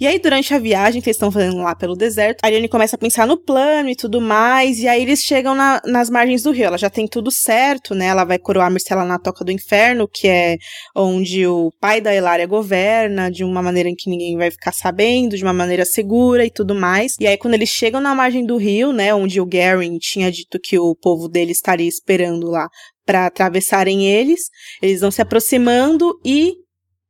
E 0.00 0.06
aí, 0.06 0.18
durante 0.18 0.54
a 0.54 0.58
viagem 0.58 1.00
que 1.00 1.08
eles 1.08 1.16
estão 1.16 1.30
fazendo 1.30 1.56
lá 1.58 1.74
pelo 1.74 1.96
deserto, 1.96 2.42
a 2.42 2.46
Ariane 2.46 2.68
começa 2.68 2.96
a 2.96 2.98
pensar 2.98 3.26
no 3.26 3.36
plano 3.36 3.88
e 3.88 3.96
tudo 3.96 4.20
mais, 4.20 4.78
e 4.78 4.88
aí 4.88 5.02
eles 5.02 5.20
chegam 5.22 5.54
na, 5.54 5.80
nas 5.84 6.08
margens 6.08 6.42
do 6.42 6.50
rio. 6.50 6.66
Ela 6.66 6.78
já 6.78 6.90
tem 6.90 7.06
tudo 7.06 7.30
certo, 7.30 7.94
né? 7.94 8.06
Ela 8.06 8.24
vai 8.24 8.38
coroar 8.38 8.68
a 8.68 8.70
Myrcella 8.70 9.04
na 9.04 9.18
Toca 9.18 9.44
do 9.44 9.50
Inferno, 9.50 10.08
que 10.08 10.28
é 10.28 10.56
onde 10.94 11.46
o 11.46 11.72
pai 11.80 12.00
da 12.00 12.14
Elária 12.14 12.46
governa, 12.46 13.30
de 13.30 13.44
uma 13.44 13.62
maneira 13.62 13.88
em 13.88 13.94
que 13.96 14.10
ninguém 14.10 14.36
vai 14.36 14.50
ficar 14.50 14.72
sabendo, 14.72 15.36
de 15.36 15.42
uma 15.42 15.52
maneira 15.52 15.84
segura 15.84 16.44
e 16.44 16.50
tudo 16.50 16.74
mais. 16.74 17.14
E 17.18 17.26
aí, 17.26 17.36
quando 17.36 17.54
eles 17.54 17.70
chegam 17.70 18.00
na 18.00 18.14
margem 18.14 18.44
do 18.44 18.56
rio, 18.56 18.92
né, 18.92 19.14
onde 19.14 19.40
o 19.40 19.46
Garen 19.46 19.98
tinha 19.98 20.30
dito 20.30 20.58
que 20.62 20.78
o 20.78 20.94
povo 20.94 21.28
dele 21.28 21.52
estaria 21.52 21.88
esperando 21.88 22.48
lá 22.48 22.68
para 23.08 23.24
atravessarem 23.24 24.06
eles, 24.06 24.50
eles 24.82 25.00
vão 25.00 25.10
se 25.10 25.22
aproximando 25.22 26.20
e 26.22 26.56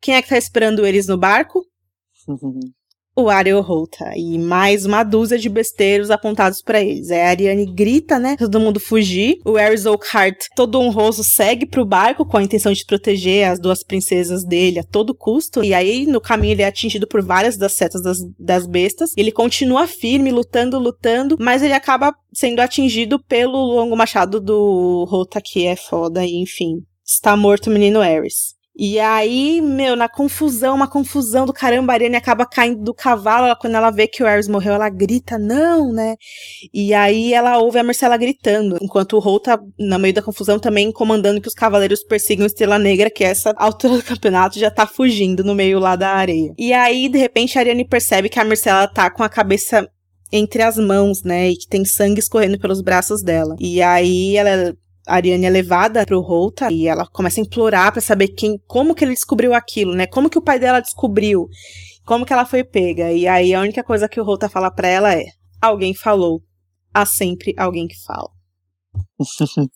quem 0.01 0.15
é 0.15 0.23
que 0.23 0.29
tá 0.29 0.39
esperando 0.39 0.87
eles 0.87 1.09
no 1.09 1.19
barco? 1.19 1.67
o 3.19 3.29
Arya 3.29 3.59
o 3.59 3.61
Rota. 3.61 4.13
E 4.17 4.39
mais 4.39 4.87
uma 4.87 5.03
dúzia 5.03 5.37
de 5.37 5.49
besteiros 5.49 6.11
apontados 6.11 6.63
para 6.63 6.81
eles. 6.81 7.11
Aí 7.11 7.21
a 7.21 7.29
Ariane 7.29 7.67
grita, 7.67 8.19
né? 8.19 8.37
Todo 8.39 8.61
mundo 8.61 8.79
fugir. 8.79 9.39
O 9.45 9.57
Ares 9.57 9.87
Oakhart, 9.87 10.47
todo 10.55 10.81
honroso, 10.81 11.25
segue 11.25 11.67
pro 11.67 11.85
barco 11.85 12.25
com 12.25 12.37
a 12.37 12.43
intenção 12.43 12.73
de 12.73 12.85
proteger 12.85 13.49
as 13.49 13.59
duas 13.59 13.83
princesas 13.83 14.45
dele 14.45 14.79
a 14.79 14.85
todo 14.85 15.15
custo. 15.15 15.65
E 15.65 15.75
aí, 15.75 16.07
no 16.07 16.21
caminho, 16.21 16.53
ele 16.53 16.63
é 16.63 16.67
atingido 16.67 17.09
por 17.09 17.23
várias 17.23 17.57
das 17.57 17.73
setas 17.73 18.03
das, 18.03 18.19
das 18.39 18.67
bestas. 18.67 19.13
Ele 19.17 19.33
continua 19.33 19.87
firme, 19.87 20.31
lutando, 20.31 20.79
lutando, 20.79 21.37
mas 21.41 21.63
ele 21.63 21.75
acaba 21.75 22.15
sendo 22.33 22.61
atingido 22.61 23.19
pelo 23.25 23.59
longo 23.59 23.97
machado 23.97 24.41
do 24.41 25.05
Rota, 25.09 25.41
que 25.41 25.67
é 25.67 25.75
foda, 25.75 26.25
e 26.25 26.37
enfim. 26.37 26.85
Está 27.05 27.37
morto 27.37 27.69
o 27.69 27.73
menino 27.73 28.01
Ares. 28.01 28.58
E 28.81 29.01
aí, 29.01 29.61
meu, 29.61 29.97
na 29.97 30.09
confusão, 30.09 30.77
uma 30.77 30.87
confusão 30.87 31.45
do 31.45 31.53
caramba, 31.53 31.93
a 31.93 31.95
Ariane 31.95 32.15
acaba 32.15 32.47
caindo 32.47 32.81
do 32.81 32.95
cavalo. 32.95 33.47
Ela, 33.47 33.57
quando 33.57 33.75
ela 33.75 33.91
vê 33.91 34.07
que 34.07 34.23
o 34.23 34.27
Ares 34.27 34.47
morreu, 34.47 34.75
ela 34.75 34.89
grita, 34.89 35.37
não, 35.37 35.93
né? 35.93 36.15
E 36.73 36.95
aí 36.95 37.35
ela 37.35 37.59
ouve 37.59 37.81
a 37.81 37.83
Marcela 37.83 38.17
gritando, 38.17 38.79
enquanto 38.81 39.15
o 39.15 39.19
Rol 39.19 39.41
tá, 39.41 39.59
no 39.77 39.99
meio 39.99 40.15
da 40.15 40.23
confusão, 40.23 40.61
também 40.61 40.93
comandando 40.93 41.41
que 41.41 41.49
os 41.49 41.55
cavaleiros 41.55 42.05
persigam 42.05 42.47
Estrela 42.47 42.79
Negra, 42.79 43.11
que 43.11 43.25
essa 43.25 43.53
altura 43.57 43.97
do 43.97 44.05
campeonato 44.05 44.61
já 44.61 44.71
tá 44.71 44.87
fugindo 44.87 45.43
no 45.43 45.57
meio 45.57 45.81
lá 45.81 45.97
da 45.97 46.11
areia. 46.11 46.55
E 46.57 46.73
aí, 46.73 47.09
de 47.09 47.19
repente, 47.19 47.59
a 47.59 47.63
Ariane 47.63 47.85
percebe 47.85 48.29
que 48.29 48.39
a 48.39 48.45
Marcela 48.45 48.87
tá 48.87 49.11
com 49.11 49.25
a 49.25 49.29
cabeça 49.29 49.89
entre 50.31 50.63
as 50.63 50.77
mãos, 50.77 51.25
né? 51.25 51.51
E 51.51 51.57
que 51.57 51.67
tem 51.67 51.85
sangue 51.85 52.21
escorrendo 52.21 52.61
pelos 52.61 52.81
braços 52.81 53.25
dela. 53.25 53.57
E 53.59 53.83
aí 53.83 54.37
ela 54.37 54.77
a 55.09 55.15
Ariane 55.15 55.47
é 55.47 55.51
levada 55.51 56.05
pro 56.05 56.21
Holta 56.21 56.71
e 56.71 56.87
ela 56.87 57.07
começa 57.07 57.41
a 57.41 57.43
implorar 57.43 57.91
para 57.91 58.01
saber 58.01 58.29
quem, 58.29 58.59
como 58.67 58.95
que 58.95 59.05
ele 59.05 59.15
descobriu 59.15 59.55
aquilo, 59.55 59.95
né? 59.95 60.07
Como 60.07 60.29
que 60.29 60.39
o 60.39 60.43
pai 60.43 60.59
dela 60.59 60.81
descobriu? 60.81 61.49
Como 62.05 62.27
que 62.27 62.33
ela 62.33 62.45
foi 62.45 62.63
pega? 62.63 63.11
E 63.11 63.27
aí 63.27 63.55
a 63.55 63.61
única 63.61 63.83
coisa 63.83 64.09
que 64.09 64.21
o 64.21 64.25
Holta 64.25 64.49
fala 64.49 64.71
para 64.71 64.89
ela 64.89 65.15
é: 65.15 65.25
alguém 65.61 65.95
falou. 65.95 66.43
Há 66.93 67.05
sempre 67.07 67.55
alguém 67.57 67.87
que 67.87 67.97
fala. 68.05 68.29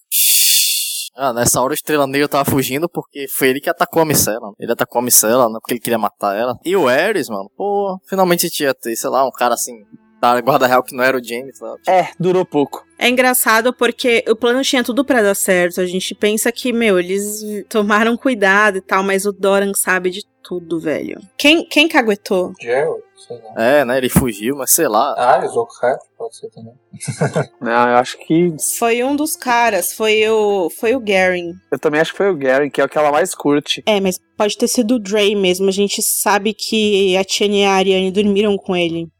Ah, 1.14 1.30
nessa 1.30 1.60
hora 1.60 1.72
o 1.72 1.74
Estrela 1.74 2.06
Negra 2.06 2.26
tava 2.26 2.50
fugindo 2.50 2.88
porque 2.88 3.26
foi 3.28 3.48
ele 3.48 3.60
que 3.60 3.68
atacou 3.68 4.00
a 4.00 4.04
Micela. 4.04 4.50
Ele 4.58 4.72
atacou 4.72 4.98
a 4.98 5.02
Micela, 5.02 5.46
né? 5.46 5.58
Porque 5.60 5.74
ele 5.74 5.80
queria 5.80 5.98
matar 5.98 6.34
ela. 6.34 6.54
E 6.64 6.74
o 6.74 6.88
Ares, 6.88 7.28
mano, 7.28 7.50
pô, 7.54 7.98
finalmente 8.08 8.48
tinha 8.48 8.74
sei 8.80 9.10
lá, 9.10 9.26
um 9.26 9.30
cara 9.30 9.52
assim, 9.52 9.74
da 10.22 10.40
guarda 10.40 10.68
real 10.68 10.84
que 10.84 10.94
não 10.94 11.02
era 11.02 11.18
o 11.18 11.24
James. 11.24 11.58
Lá. 11.60 11.76
É, 11.88 12.10
durou 12.18 12.44
pouco. 12.44 12.86
É 12.96 13.08
engraçado 13.08 13.72
porque 13.72 14.24
o 14.28 14.36
plano 14.36 14.62
tinha 14.62 14.84
tudo 14.84 15.04
para 15.04 15.20
dar 15.20 15.34
certo. 15.34 15.80
A 15.80 15.86
gente 15.86 16.14
pensa 16.14 16.52
que, 16.52 16.72
meu, 16.72 17.00
eles 17.00 17.42
tomaram 17.68 18.16
cuidado 18.16 18.78
e 18.78 18.80
tal, 18.80 19.02
mas 19.02 19.26
o 19.26 19.32
Doran 19.32 19.72
sabe 19.74 20.10
de 20.10 20.24
tudo, 20.40 20.78
velho. 20.78 21.20
Quem, 21.36 21.66
quem 21.66 21.88
caguetou? 21.88 22.52
Gerald, 22.60 23.02
sei 23.26 23.36
lá. 23.36 23.64
É, 23.64 23.84
né? 23.84 23.98
Ele 23.98 24.08
fugiu, 24.08 24.56
mas 24.56 24.70
sei 24.70 24.86
lá. 24.86 25.12
Ah, 25.16 25.44
Zochat, 25.44 25.98
pode 26.16 26.36
ser 26.36 26.48
também. 26.50 26.74
Não, 27.60 27.88
eu 27.88 27.96
acho 27.96 28.16
que. 28.18 28.54
Foi 28.78 29.02
um 29.02 29.16
dos 29.16 29.34
caras, 29.34 29.92
foi 29.92 30.28
o. 30.28 30.70
Foi 30.70 30.94
o 30.94 31.00
Garen. 31.00 31.54
Eu 31.72 31.78
também 31.80 32.00
acho 32.00 32.12
que 32.12 32.18
foi 32.18 32.30
o 32.30 32.36
Garen, 32.36 32.70
que 32.70 32.80
é 32.80 32.84
o 32.84 32.88
que 32.88 32.98
ela 32.98 33.10
mais 33.10 33.34
curte. 33.34 33.82
É, 33.86 33.98
mas 34.00 34.20
pode 34.36 34.56
ter 34.56 34.68
sido 34.68 34.96
o 34.96 34.98
Dre 35.00 35.34
mesmo. 35.34 35.68
A 35.68 35.72
gente 35.72 36.00
sabe 36.00 36.54
que 36.54 37.16
a 37.16 37.24
Tiane 37.24 37.62
e 37.62 37.64
a 37.64 37.72
Ariane 37.72 38.12
dormiram 38.12 38.56
com 38.56 38.76
ele 38.76 39.10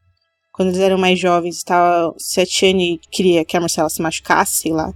quando 0.53 0.69
eles 0.69 0.81
eram 0.81 0.99
mais 0.99 1.19
jovens, 1.19 1.63
tal, 1.63 2.15
se 2.19 2.41
a 2.41 2.47
Tiane 2.47 3.01
queria 3.11 3.45
que 3.45 3.57
a 3.57 3.61
Marcela 3.61 3.89
se 3.89 4.03
machucasse, 4.03 4.63
sei 4.63 4.73
lá, 4.73 4.93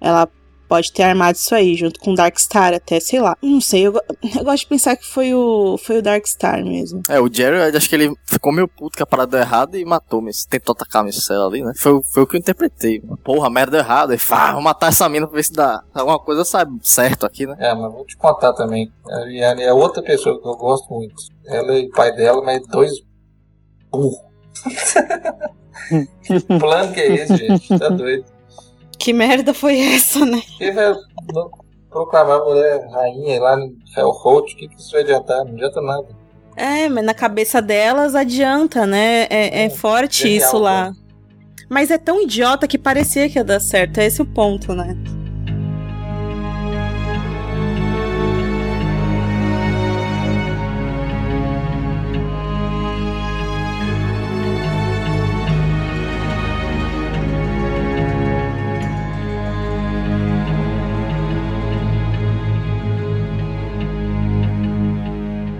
ela 0.00 0.28
pode 0.66 0.92
ter 0.92 1.02
armado 1.02 1.36
isso 1.36 1.54
aí, 1.54 1.74
junto 1.74 2.00
com 2.00 2.12
o 2.12 2.14
Darkstar 2.14 2.72
até, 2.72 2.98
sei 2.98 3.20
lá. 3.20 3.36
Não 3.42 3.60
sei, 3.60 3.86
eu, 3.86 3.92
eu, 4.36 4.44
gosto 4.44 4.62
de 4.62 4.66
pensar 4.66 4.96
que 4.96 5.06
foi 5.06 5.34
o, 5.34 5.76
foi 5.78 5.98
o 5.98 6.02
Darkstar 6.02 6.64
mesmo. 6.64 7.02
É, 7.08 7.20
o 7.20 7.32
Jerry, 7.32 7.76
acho 7.76 7.88
que 7.88 7.94
ele 7.94 8.14
ficou 8.24 8.50
meio 8.50 8.66
puto 8.66 8.96
que 8.96 9.02
a 9.02 9.06
parada 9.06 9.32
deu 9.32 9.40
errado 9.40 9.76
e 9.76 9.84
matou, 9.84 10.22
mas 10.22 10.44
tentou 10.44 10.72
atacar 10.72 11.02
a 11.02 11.04
Marcela 11.04 11.46
ali, 11.46 11.62
né? 11.62 11.72
Foi, 11.76 12.02
foi 12.02 12.22
o 12.22 12.26
que 12.26 12.36
eu 12.36 12.40
interpretei. 12.40 13.00
Porra, 13.22 13.50
merda 13.50 13.72
deu 13.72 13.80
errado. 13.80 14.14
E 14.14 14.18
fala, 14.18 14.48
ah, 14.48 14.52
vou 14.54 14.62
matar 14.62 14.88
essa 14.88 15.08
mina 15.08 15.26
pra 15.26 15.36
ver 15.36 15.44
se 15.44 15.52
dá 15.52 15.82
alguma 15.92 16.18
coisa 16.18 16.44
sabe 16.44 16.78
certo 16.82 17.26
aqui, 17.26 17.46
né? 17.46 17.56
É, 17.58 17.74
mas 17.74 17.92
vou 17.92 18.04
te 18.04 18.16
contar 18.16 18.52
também. 18.54 18.90
A 19.06 19.18
Ariane 19.18 19.62
é 19.62 19.72
outra 19.72 20.02
pessoa 20.02 20.40
que 20.40 20.48
eu 20.48 20.56
gosto 20.56 20.92
muito. 20.92 21.14
Ela 21.46 21.78
e 21.78 21.86
o 21.86 21.90
pai 21.90 22.10
dela, 22.12 22.42
mas 22.42 22.66
dois 22.66 22.92
burros 23.90 24.33
que 26.22 26.40
plano 26.58 26.92
que 26.92 27.00
é 27.00 27.14
esse, 27.14 27.36
gente? 27.36 27.78
Tá 27.78 27.88
doido. 27.88 28.24
Que 28.98 29.12
merda 29.12 29.52
foi 29.52 29.78
essa, 29.80 30.24
né? 30.24 30.40
Que 30.56 30.70
vai 30.70 30.94
proclamar 31.90 32.40
a 32.40 32.44
mulher 32.44 32.88
rainha 32.90 33.40
lá 33.40 33.56
no 33.56 33.74
Hellholt, 33.96 34.52
o 34.52 34.56
que, 34.56 34.68
que 34.68 34.80
isso 34.80 34.92
vai 34.92 35.02
adiantar? 35.02 35.44
Não 35.44 35.54
adianta 35.54 35.80
nada. 35.80 36.06
É, 36.56 36.88
mas 36.88 37.04
na 37.04 37.14
cabeça 37.14 37.60
delas 37.60 38.14
adianta, 38.14 38.86
né? 38.86 39.24
É, 39.24 39.62
é, 39.62 39.64
é 39.64 39.70
forte 39.70 40.22
genial, 40.22 40.48
isso 40.48 40.58
lá. 40.58 40.90
Né? 40.90 40.96
Mas 41.68 41.90
é 41.90 41.98
tão 41.98 42.22
idiota 42.22 42.68
que 42.68 42.78
parecia 42.78 43.28
que 43.28 43.38
ia 43.38 43.44
dar 43.44 43.60
certo. 43.60 43.98
É 43.98 44.06
esse 44.06 44.22
o 44.22 44.26
ponto, 44.26 44.72
né? 44.74 44.96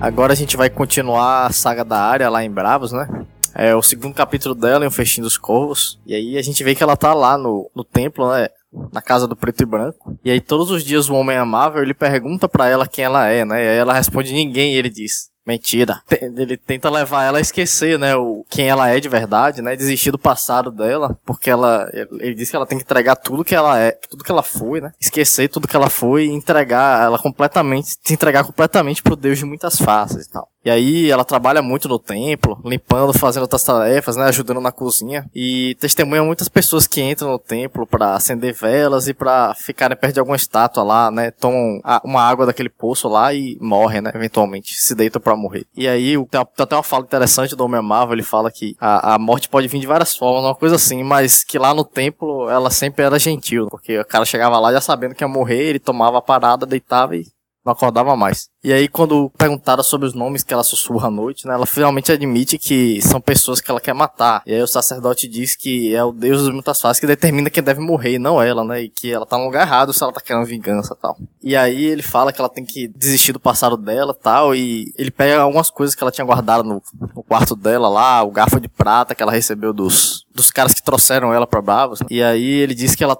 Agora 0.05 0.35
a 0.35 0.37
gente 0.37 0.55
vai 0.55 0.69
continuar 0.69 1.47
a 1.47 1.51
saga 1.51 1.83
da 1.83 1.99
área 1.99 2.29
lá 2.29 2.45
em 2.45 2.51
Bravos, 2.51 2.93
né? 2.93 3.09
É 3.55 3.75
o 3.75 3.81
segundo 3.81 4.13
capítulo 4.13 4.55
dela, 4.55 4.85
em 4.85 4.89
O 4.89 4.91
Festim 4.91 5.23
dos 5.23 5.39
Corvos. 5.39 5.99
E 6.05 6.15
aí 6.15 6.37
a 6.37 6.43
gente 6.43 6.63
vê 6.63 6.75
que 6.75 6.83
ela 6.83 6.95
tá 6.95 7.15
lá 7.15 7.39
no, 7.39 7.71
no 7.75 7.83
templo, 7.83 8.31
né? 8.31 8.49
Na 8.93 9.01
casa 9.01 9.27
do 9.27 9.35
preto 9.35 9.63
e 9.63 9.67
branco. 9.67 10.15
E 10.23 10.31
aí 10.31 10.43
todos 10.43 10.71
os 10.71 10.85
dias 10.85 11.09
o 11.09 11.15
homem 11.15 11.39
amável, 11.39 11.83
ele 11.83 11.95
pergunta 11.95 12.47
para 12.47 12.69
ela 12.69 12.87
quem 12.87 13.03
ela 13.03 13.27
é, 13.29 13.47
né? 13.47 13.65
E 13.65 13.69
aí 13.71 13.77
ela 13.79 13.95
responde 13.95 14.35
ninguém 14.35 14.75
e 14.75 14.77
ele 14.77 14.91
diz: 14.91 15.31
Mentira. 15.47 16.01
Ele 16.11 16.57
tenta 16.57 16.89
levar 16.89 17.25
ela 17.25 17.39
a 17.39 17.41
esquecer, 17.41 17.99
né, 17.99 18.17
o, 18.17 18.45
quem 18.49 18.69
ela 18.69 18.89
é 18.89 18.99
de 18.99 19.09
verdade, 19.09 19.61
né, 19.61 19.77
desistir 19.77 20.11
do 20.11 20.19
passado 20.19 20.71
dela, 20.71 21.19
porque 21.25 21.51
ela, 21.51 21.87
ele 21.93 22.35
diz 22.35 22.49
que 22.49 22.57
ela 22.57 22.67
tem 22.67 22.79
que 22.79 22.85
entregar 22.85 23.17
tudo 23.17 23.45
que 23.45 23.55
ela 23.55 23.79
é, 23.79 23.93
tudo 24.09 24.25
que 24.25 24.33
ela 24.33 24.43
foi, 24.43 24.81
né, 24.81 24.93
esquecer 24.99 25.49
tudo 25.49 25.69
que 25.69 25.77
ela 25.77 25.91
foi 25.91 26.25
e 26.27 26.31
entregar 26.31 27.05
ela 27.05 27.19
completamente, 27.19 27.97
se 28.03 28.15
entregar 28.15 28.45
completamente 28.45 29.03
pro 29.03 29.17
Deus 29.17 29.39
de 29.39 29.45
muitas 29.45 29.77
faces 29.77 30.27
e 30.27 30.31
tal. 30.31 30.49
E 30.65 30.71
aí 30.71 31.11
ela 31.11 31.25
trabalha 31.25 31.61
muito 31.61 31.89
no 31.89 31.99
templo, 31.99 32.59
limpando, 32.65 33.12
fazendo 33.12 33.43
outras 33.43 33.62
tarefas, 33.62 34.17
né, 34.17 34.25
ajudando 34.25 34.61
na 34.61 34.73
cozinha 34.73 35.29
e 35.35 35.77
testemunha 35.79 36.25
muitas 36.25 36.49
pessoas 36.49 36.87
que 36.87 37.03
entram 37.03 37.31
no 37.31 37.39
templo 37.39 37.87
para 37.87 38.15
acender 38.15 38.55
velas 38.55 39.07
e 39.07 39.12
para 39.12 39.55
ficarem 39.55 39.97
perto 39.97 40.15
de 40.15 40.21
alguma 40.21 40.37
estátua 40.37 40.83
lá, 40.83 41.11
né, 41.11 41.31
tomam 41.31 41.81
uma 42.03 42.23
água 42.23 42.47
daquele 42.47 42.71
poço 42.71 43.09
lá 43.09 43.35
e 43.35 43.59
morrem, 43.61 44.01
né, 44.01 44.11
eventualmente, 44.15 44.75
se 44.75 44.95
deitam 44.95 45.21
para 45.21 45.37
morrer. 45.37 45.67
E 45.77 45.87
aí 45.87 46.15
tem, 46.29 46.41
até 46.41 46.75
uma 46.75 46.83
fala 46.83 47.05
interessante 47.05 47.55
do 47.55 47.65
Homem 47.65 47.83
Marvel, 47.83 48.15
ele 48.15 48.23
fala 48.23 48.51
que 48.51 48.75
a, 48.81 49.15
a 49.15 49.19
morte 49.19 49.51
pode 49.51 49.69
vir 49.69 49.81
de 49.81 49.87
várias 49.87 50.17
formas, 50.17 50.45
uma 50.45 50.55
coisa 50.55 50.77
assim, 50.77 51.03
mas 51.03 51.45
que 51.45 51.59
lá 51.59 51.75
no 51.75 51.85
templo 51.85 52.49
ela 52.49 52.71
sempre 52.71 53.05
era 53.05 53.19
gentil, 53.19 53.67
porque 53.69 53.99
o 53.99 54.05
cara 54.05 54.25
chegava 54.25 54.59
lá 54.59 54.73
já 54.73 54.81
sabendo 54.81 55.15
que 55.15 55.23
ia 55.23 55.29
morrer, 55.29 55.62
ele 55.62 55.79
tomava 55.79 56.19
a 56.19 56.23
parada, 56.23 56.65
deitava 56.65 57.17
e 57.17 57.27
não 57.65 57.73
acordava 57.73 58.15
mais. 58.17 58.49
E 58.62 58.73
aí, 58.73 58.89
quando 58.89 59.31
perguntaram 59.37 59.83
sobre 59.83 60.07
os 60.07 60.15
nomes 60.15 60.43
que 60.43 60.53
ela 60.53 60.65
sussurra 60.65 61.09
à 61.09 61.11
noite, 61.11 61.47
né, 61.47 61.55
ela 61.55 61.67
finalmente 61.67 62.12
admite 62.12 62.59
que 62.59 63.01
são 63.03 63.21
pessoas 63.21 63.61
que 63.61 63.71
ela 63.71 63.81
quer 63.81 63.95
matar. 63.95 64.43
E 64.47 64.55
aí 64.55 64.62
o 64.62 64.67
sacerdote 64.67 65.29
diz 65.29 65.57
que 65.57 65.95
é 65.95 66.03
o 66.03 66.12
Deus 66.12 66.43
das 66.45 66.53
muitas 66.53 66.81
faces 66.81 67.01
que 67.01 67.07
determina 67.07 67.51
quem 67.51 67.62
deve 67.62 67.81
morrer, 67.81 68.15
e 68.15 68.19
não 68.19 68.43
ela, 68.43 68.65
né? 68.65 68.83
E 68.83 68.89
que 68.89 69.12
ela 69.12 69.27
tá 69.27 69.39
no 69.39 69.45
lugar 69.45 69.67
errado 69.67 69.93
se 69.93 70.03
ela 70.03 70.12
tá 70.12 70.21
querendo 70.21 70.47
vingança 70.47 70.95
tal. 70.95 71.17
E 71.43 71.57
aí 71.57 71.85
ele 71.85 72.03
fala 72.03 72.33
que 72.33 72.41
ela 72.41 72.49
tem 72.49 72.65
que 72.65 72.89
desistir 72.89 73.33
do 73.33 73.41
passado 73.41 73.77
dela 73.77 74.15
tal. 74.15 74.55
E 74.55 74.93
ele 74.97 75.11
pega 75.11 75.41
algumas 75.41 75.71
coisas 75.71 75.95
que 75.95 76.03
ela 76.03 76.12
tinha 76.12 76.25
guardado 76.25 76.65
no, 76.65 76.83
no 77.15 77.23
quarto 77.23 77.55
dela 77.55 77.89
lá, 77.89 78.23
o 78.23 78.31
garfo 78.31 78.61
de 78.61 78.69
prata 78.69 79.15
que 79.15 79.23
ela 79.23 79.33
recebeu 79.33 79.73
dos, 79.73 80.27
dos 80.35 80.51
caras 80.51 80.75
que 80.75 80.83
trouxeram 80.83 81.33
ela 81.33 81.47
pra 81.47 81.62
Bravos. 81.62 82.01
E 82.11 82.23
aí 82.23 82.45
ele 82.45 82.75
diz 82.75 82.95
que 82.95 83.05
ela 83.05 83.19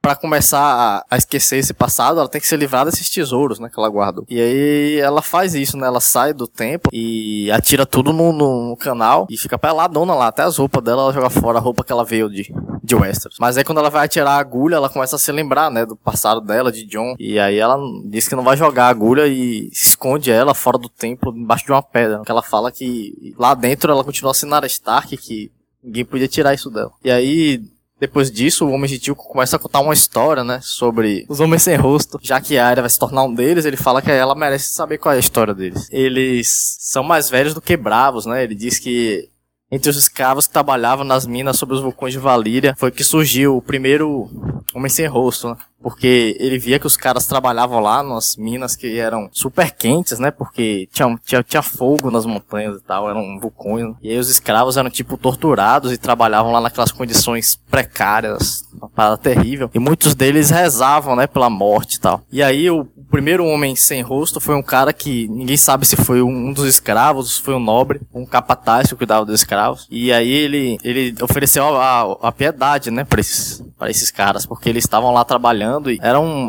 para 0.00 0.16
começar 0.16 1.04
a, 1.10 1.16
esquecer 1.16 1.58
esse 1.58 1.74
passado, 1.74 2.18
ela 2.18 2.28
tem 2.28 2.40
que 2.40 2.46
se 2.46 2.56
livrar 2.56 2.84
desses 2.84 3.08
tesouros, 3.10 3.58
né, 3.58 3.68
que 3.68 3.78
ela 3.78 3.88
guardou. 3.88 4.24
E 4.28 4.40
aí 4.40 4.98
ela 4.98 5.20
faz 5.20 5.54
isso, 5.54 5.76
né, 5.76 5.86
ela 5.86 6.00
sai 6.00 6.32
do 6.32 6.46
templo 6.46 6.90
e 6.92 7.50
atira 7.50 7.84
tudo 7.84 8.12
no, 8.12 8.32
no, 8.32 8.76
canal 8.76 9.26
e 9.28 9.36
fica 9.36 9.58
peladona 9.58 10.14
lá, 10.14 10.28
até 10.28 10.42
as 10.42 10.56
roupas 10.56 10.82
dela 10.82 11.02
ela 11.02 11.12
joga 11.12 11.28
fora 11.28 11.58
a 11.58 11.60
roupa 11.60 11.84
que 11.84 11.92
ela 11.92 12.04
veio 12.04 12.30
de, 12.30 12.52
de 12.82 12.94
Westeros. 12.96 13.36
Mas 13.38 13.58
aí 13.58 13.64
quando 13.64 13.78
ela 13.78 13.90
vai 13.90 14.06
atirar 14.06 14.32
a 14.32 14.38
agulha, 14.38 14.76
ela 14.76 14.88
começa 14.88 15.16
a 15.16 15.18
se 15.18 15.30
lembrar, 15.30 15.70
né, 15.70 15.84
do 15.84 15.96
passado 15.96 16.40
dela, 16.40 16.72
de 16.72 16.86
John. 16.86 17.14
E 17.18 17.38
aí 17.38 17.58
ela 17.58 17.78
diz 18.06 18.26
que 18.26 18.34
não 18.34 18.42
vai 18.42 18.56
jogar 18.56 18.86
a 18.86 18.90
agulha 18.90 19.26
e 19.26 19.68
esconde 19.70 20.30
ela 20.30 20.54
fora 20.54 20.78
do 20.78 20.88
templo, 20.88 21.36
embaixo 21.36 21.66
de 21.66 21.72
uma 21.72 21.82
pedra. 21.82 22.22
Que 22.24 22.30
ela 22.30 22.42
fala 22.42 22.72
que 22.72 23.34
lá 23.38 23.54
dentro 23.54 23.92
ela 23.92 24.04
continua 24.04 24.32
sendo 24.32 24.54
Arya 24.54 24.66
Stark, 24.66 25.14
que 25.16 25.50
ninguém 25.82 26.04
podia 26.04 26.28
tirar 26.28 26.54
isso 26.54 26.70
dela. 26.70 26.92
E 27.04 27.10
aí 27.10 27.62
depois 28.00 28.30
disso, 28.30 28.66
o 28.66 28.72
Homem 28.72 28.88
Gentil 28.88 29.14
começa 29.14 29.56
a 29.56 29.58
contar 29.58 29.80
uma 29.80 29.92
história, 29.92 30.42
né? 30.42 30.58
Sobre 30.62 31.26
os 31.28 31.38
homens 31.38 31.62
sem 31.62 31.76
rosto. 31.76 32.18
Já 32.22 32.40
que 32.40 32.56
a 32.56 32.66
Arya 32.66 32.82
vai 32.82 32.90
se 32.90 32.98
tornar 32.98 33.24
um 33.24 33.34
deles, 33.34 33.66
ele 33.66 33.76
fala 33.76 34.00
que 34.00 34.10
ela 34.10 34.34
merece 34.34 34.70
saber 34.70 34.96
qual 34.96 35.12
é 35.12 35.16
a 35.16 35.20
história 35.20 35.54
deles. 35.54 35.86
Eles 35.92 36.76
são 36.80 37.02
mais 37.02 37.28
velhos 37.28 37.52
do 37.52 37.60
que 37.60 37.76
bravos, 37.76 38.24
né? 38.24 38.42
Ele 38.42 38.54
diz 38.54 38.78
que 38.78 39.28
entre 39.70 39.90
os 39.90 39.96
escravos 39.96 40.46
que 40.46 40.52
trabalhavam 40.52 41.04
nas 41.04 41.26
minas 41.26 41.58
sobre 41.58 41.74
os 41.76 41.82
vulcões 41.82 42.12
de 42.12 42.18
Valíria, 42.18 42.74
foi 42.76 42.90
que 42.90 43.04
surgiu 43.04 43.56
o 43.56 43.62
primeiro 43.62 44.28
homem 44.74 44.88
sem 44.88 45.06
rosto, 45.06 45.50
né? 45.50 45.56
Porque 45.82 46.36
ele 46.38 46.58
via 46.58 46.78
que 46.78 46.86
os 46.86 46.96
caras 46.96 47.26
trabalhavam 47.26 47.80
lá 47.80 48.02
nas 48.02 48.36
minas 48.36 48.76
que 48.76 48.98
eram 48.98 49.28
super 49.32 49.70
quentes, 49.70 50.18
né? 50.18 50.30
Porque 50.30 50.88
tinha, 50.92 51.18
tinha, 51.24 51.42
tinha 51.42 51.62
fogo 51.62 52.10
nas 52.10 52.26
montanhas 52.26 52.76
e 52.76 52.82
tal, 52.82 53.08
eram 53.08 53.38
vulcões. 53.40 53.86
Né? 53.88 53.94
E 54.02 54.10
aí 54.10 54.18
os 54.18 54.28
escravos 54.28 54.76
eram, 54.76 54.90
tipo, 54.90 55.16
torturados 55.16 55.92
e 55.92 55.96
trabalhavam 55.96 56.52
lá 56.52 56.60
naquelas 56.60 56.92
condições 56.92 57.58
precárias, 57.70 58.64
uma 58.74 58.88
parada 58.88 59.16
terrível. 59.16 59.70
E 59.72 59.78
muitos 59.78 60.14
deles 60.14 60.50
rezavam, 60.50 61.16
né? 61.16 61.26
Pela 61.26 61.48
morte 61.48 61.94
e 61.94 62.00
tal. 62.00 62.22
E 62.30 62.42
aí 62.42 62.70
o 62.70 62.84
primeiro 63.10 63.44
homem 63.44 63.74
sem 63.74 64.02
rosto 64.02 64.38
foi 64.38 64.54
um 64.54 64.62
cara 64.62 64.92
que 64.92 65.26
ninguém 65.28 65.56
sabe 65.56 65.86
se 65.86 65.96
foi 65.96 66.22
um 66.22 66.52
dos 66.52 66.66
escravos, 66.66 67.36
se 67.36 67.42
foi 67.42 67.54
um 67.54 67.60
nobre, 67.60 68.00
um 68.14 68.26
capataz 68.26 68.88
que 68.88 68.94
cuidava 68.94 69.24
dos 69.24 69.34
escravos. 69.40 69.86
E 69.90 70.12
aí 70.12 70.30
ele, 70.30 70.78
ele 70.84 71.14
ofereceu 71.22 71.76
a, 71.76 72.02
a, 72.02 72.28
a 72.28 72.32
piedade, 72.32 72.90
né? 72.90 73.02
Pra 73.04 73.20
esses, 73.20 73.64
pra 73.78 73.90
esses 73.90 74.10
caras, 74.10 74.44
porque 74.44 74.68
eles 74.68 74.84
estavam 74.84 75.12
lá 75.12 75.24
trabalhando 75.24 75.69
trabalhando 75.70 75.90
e 75.90 76.00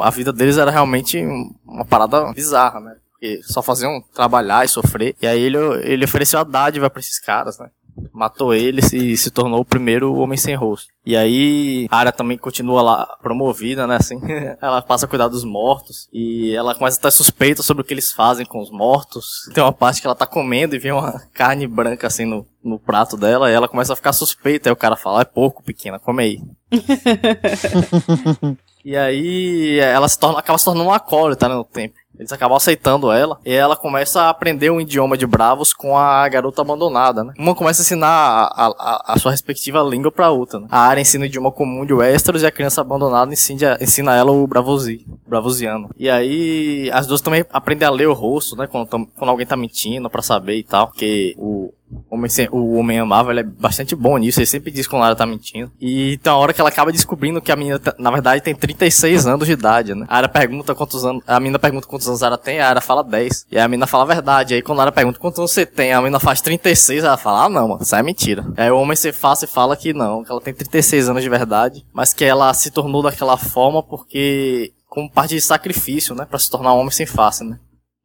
a 0.01 0.09
vida 0.09 0.33
deles 0.33 0.57
era 0.57 0.71
realmente 0.71 1.23
uma 1.65 1.85
parada 1.85 2.31
bizarra, 2.33 2.79
né? 2.79 2.95
Porque 3.11 3.41
só 3.43 3.61
faziam 3.61 4.01
trabalhar 4.13 4.65
e 4.65 4.69
sofrer. 4.69 5.15
E 5.21 5.27
aí 5.27 5.39
ele, 5.39 5.57
ele 5.83 6.05
ofereceu 6.05 6.39
a 6.39 6.43
dádiva 6.43 6.89
para 6.89 6.99
esses 6.99 7.19
caras, 7.19 7.59
né? 7.59 7.69
Matou 8.13 8.53
eles 8.53 8.93
e 8.93 9.17
se 9.17 9.29
tornou 9.29 9.59
o 9.59 9.65
primeiro 9.65 10.15
homem 10.15 10.37
sem 10.37 10.55
rosto. 10.55 10.87
E 11.05 11.15
aí 11.15 11.87
a 11.91 11.97
área 11.97 12.11
também 12.11 12.37
continua 12.37 12.81
lá 12.81 13.05
promovida, 13.21 13.85
né? 13.85 13.97
Assim, 13.97 14.19
ela 14.61 14.81
passa 14.81 15.05
a 15.05 15.09
cuidar 15.09 15.27
dos 15.27 15.43
mortos 15.43 16.07
e 16.11 16.55
ela 16.55 16.73
começa 16.73 16.97
a 16.97 17.01
ter 17.01 17.11
suspeita 17.11 17.61
sobre 17.61 17.81
o 17.81 17.85
que 17.85 17.93
eles 17.93 18.11
fazem 18.11 18.45
com 18.45 18.59
os 18.59 18.71
mortos. 18.71 19.49
Tem 19.53 19.63
uma 19.63 19.73
parte 19.73 20.01
que 20.01 20.07
ela 20.07 20.15
tá 20.15 20.25
comendo 20.25 20.75
e 20.75 20.79
vê 20.79 20.91
uma 20.91 21.21
carne 21.33 21.67
branca 21.67 22.07
assim 22.07 22.25
no, 22.25 22.47
no 22.63 22.79
prato 22.79 23.17
dela 23.17 23.51
e 23.51 23.53
ela 23.53 23.67
começa 23.67 23.93
a 23.93 23.95
ficar 23.95 24.13
suspeita. 24.13 24.69
Aí 24.69 24.73
o 24.73 24.77
cara 24.77 24.95
fala: 24.95 25.21
é 25.21 25.25
pouco, 25.25 25.61
pequena, 25.61 25.99
come 25.99 26.23
aí. 26.23 26.41
E 28.83 28.95
aí 28.95 29.79
ela 29.79 30.07
se 30.07 30.17
torna, 30.17 30.39
acaba 30.39 30.57
se 30.57 30.65
tornando 30.65 30.87
uma 30.87 30.95
acólita 30.95 31.47
né, 31.47 31.55
no 31.55 31.63
tempo. 31.63 31.95
Eles 32.21 32.31
acabam 32.31 32.55
aceitando 32.55 33.11
ela 33.11 33.39
e 33.43 33.51
ela 33.51 33.75
começa 33.75 34.21
a 34.21 34.29
aprender 34.29 34.69
um 34.69 34.79
idioma 34.79 35.17
de 35.17 35.25
bravos 35.25 35.73
com 35.73 35.97
a 35.97 36.29
garota 36.29 36.61
abandonada, 36.61 37.23
né? 37.23 37.33
Uma 37.35 37.55
começa 37.55 37.81
a 37.81 37.83
ensinar 37.83 38.07
a, 38.07 38.67
a, 38.67 39.13
a 39.13 39.19
sua 39.19 39.31
respectiva 39.31 39.81
língua 39.81 40.11
pra 40.11 40.29
outra, 40.29 40.59
né? 40.59 40.67
A 40.69 40.81
área 40.81 41.01
ensina 41.01 41.23
o 41.23 41.25
idioma 41.25 41.51
comum 41.51 41.83
de 41.83 41.93
Westeros 41.93 42.43
e 42.43 42.45
a 42.45 42.51
criança 42.51 42.81
abandonada 42.81 43.33
ensina, 43.33 43.75
ensina 43.81 44.15
ela 44.15 44.31
o 44.31 44.45
bravosi, 44.45 45.03
bravosiano. 45.25 45.89
E 45.97 46.09
aí 46.11 46.91
as 46.93 47.07
duas 47.07 47.21
também 47.21 47.43
aprendem 47.51 47.87
a 47.87 47.91
ler 47.91 48.07
o 48.07 48.13
rosto, 48.13 48.55
né? 48.55 48.67
Quando, 48.67 48.87
quando 48.87 49.29
alguém 49.29 49.47
tá 49.47 49.57
mentindo 49.57 50.07
pra 50.07 50.21
saber 50.21 50.57
e 50.57 50.63
tal. 50.63 50.89
Porque 50.89 51.33
o, 51.39 51.73
Homem 52.09 52.29
sem, 52.29 52.47
o 52.51 52.75
Homem 52.75 52.99
Amável 52.99 53.37
é 53.37 53.43
bastante 53.43 53.95
bom 53.95 54.17
nisso, 54.17 54.39
ele 54.39 54.45
sempre 54.45 54.71
diz 54.71 54.87
quando 54.87 55.05
ela 55.05 55.15
tá 55.15 55.25
mentindo. 55.25 55.71
E 55.79 56.17
tem 56.17 56.31
uma 56.31 56.39
hora 56.39 56.53
que 56.53 56.61
ela 56.61 56.69
acaba 56.69 56.91
descobrindo 56.91 57.41
que 57.41 57.51
a 57.51 57.55
menina, 57.55 57.79
tá, 57.79 57.93
na 57.97 58.11
verdade, 58.11 58.41
tem 58.41 58.55
36 58.55 59.27
anos 59.27 59.45
de 59.45 59.53
idade, 59.53 59.93
né? 59.95 60.05
A 60.07 60.17
Ara 60.17 60.29
pergunta 60.29 60.75
quantos 60.75 61.05
anos, 61.05 61.23
a 61.27 61.39
menina 61.39 61.59
pergunta 61.59 61.87
quantos 61.87 62.07
anos 62.07 62.21
ela 62.21 62.37
tem, 62.37 62.59
a 62.59 62.69
Ara 62.69 62.81
fala 62.81 63.03
10. 63.03 63.47
E 63.51 63.57
a 63.57 63.67
menina 63.67 63.87
fala 63.87 64.03
a 64.03 64.07
verdade. 64.07 64.53
Aí 64.53 64.61
quando 64.61 64.79
a 64.79 64.83
Ara 64.83 64.91
pergunta 64.91 65.19
quantos 65.19 65.39
anos 65.39 65.51
você 65.51 65.65
tem, 65.65 65.93
a 65.93 65.99
menina 65.99 66.19
faz 66.19 66.41
36, 66.41 67.03
ela 67.03 67.17
fala, 67.17 67.45
ah 67.45 67.49
não, 67.49 67.67
mano, 67.69 67.81
isso 67.81 67.95
é 67.95 68.03
mentira. 68.03 68.45
Aí 68.57 68.69
o 68.69 68.77
Homem 68.77 68.95
Sem 68.95 69.11
Face 69.11 69.47
fala 69.47 69.75
que 69.75 69.93
não, 69.93 70.23
que 70.23 70.31
ela 70.31 70.41
tem 70.41 70.53
36 70.53 71.09
anos 71.09 71.23
de 71.23 71.29
verdade, 71.29 71.85
mas 71.93 72.13
que 72.13 72.23
ela 72.23 72.53
se 72.53 72.71
tornou 72.71 73.01
daquela 73.01 73.37
forma 73.37 73.81
porque 73.83 74.73
como 74.91 75.09
parte 75.09 75.35
de 75.35 75.41
sacrifício, 75.41 76.13
né, 76.13 76.25
para 76.25 76.37
se 76.37 76.51
tornar 76.51 76.73
um 76.73 76.79
homem 76.79 76.91
sem 76.91 77.05
face, 77.05 77.45
né? 77.45 77.57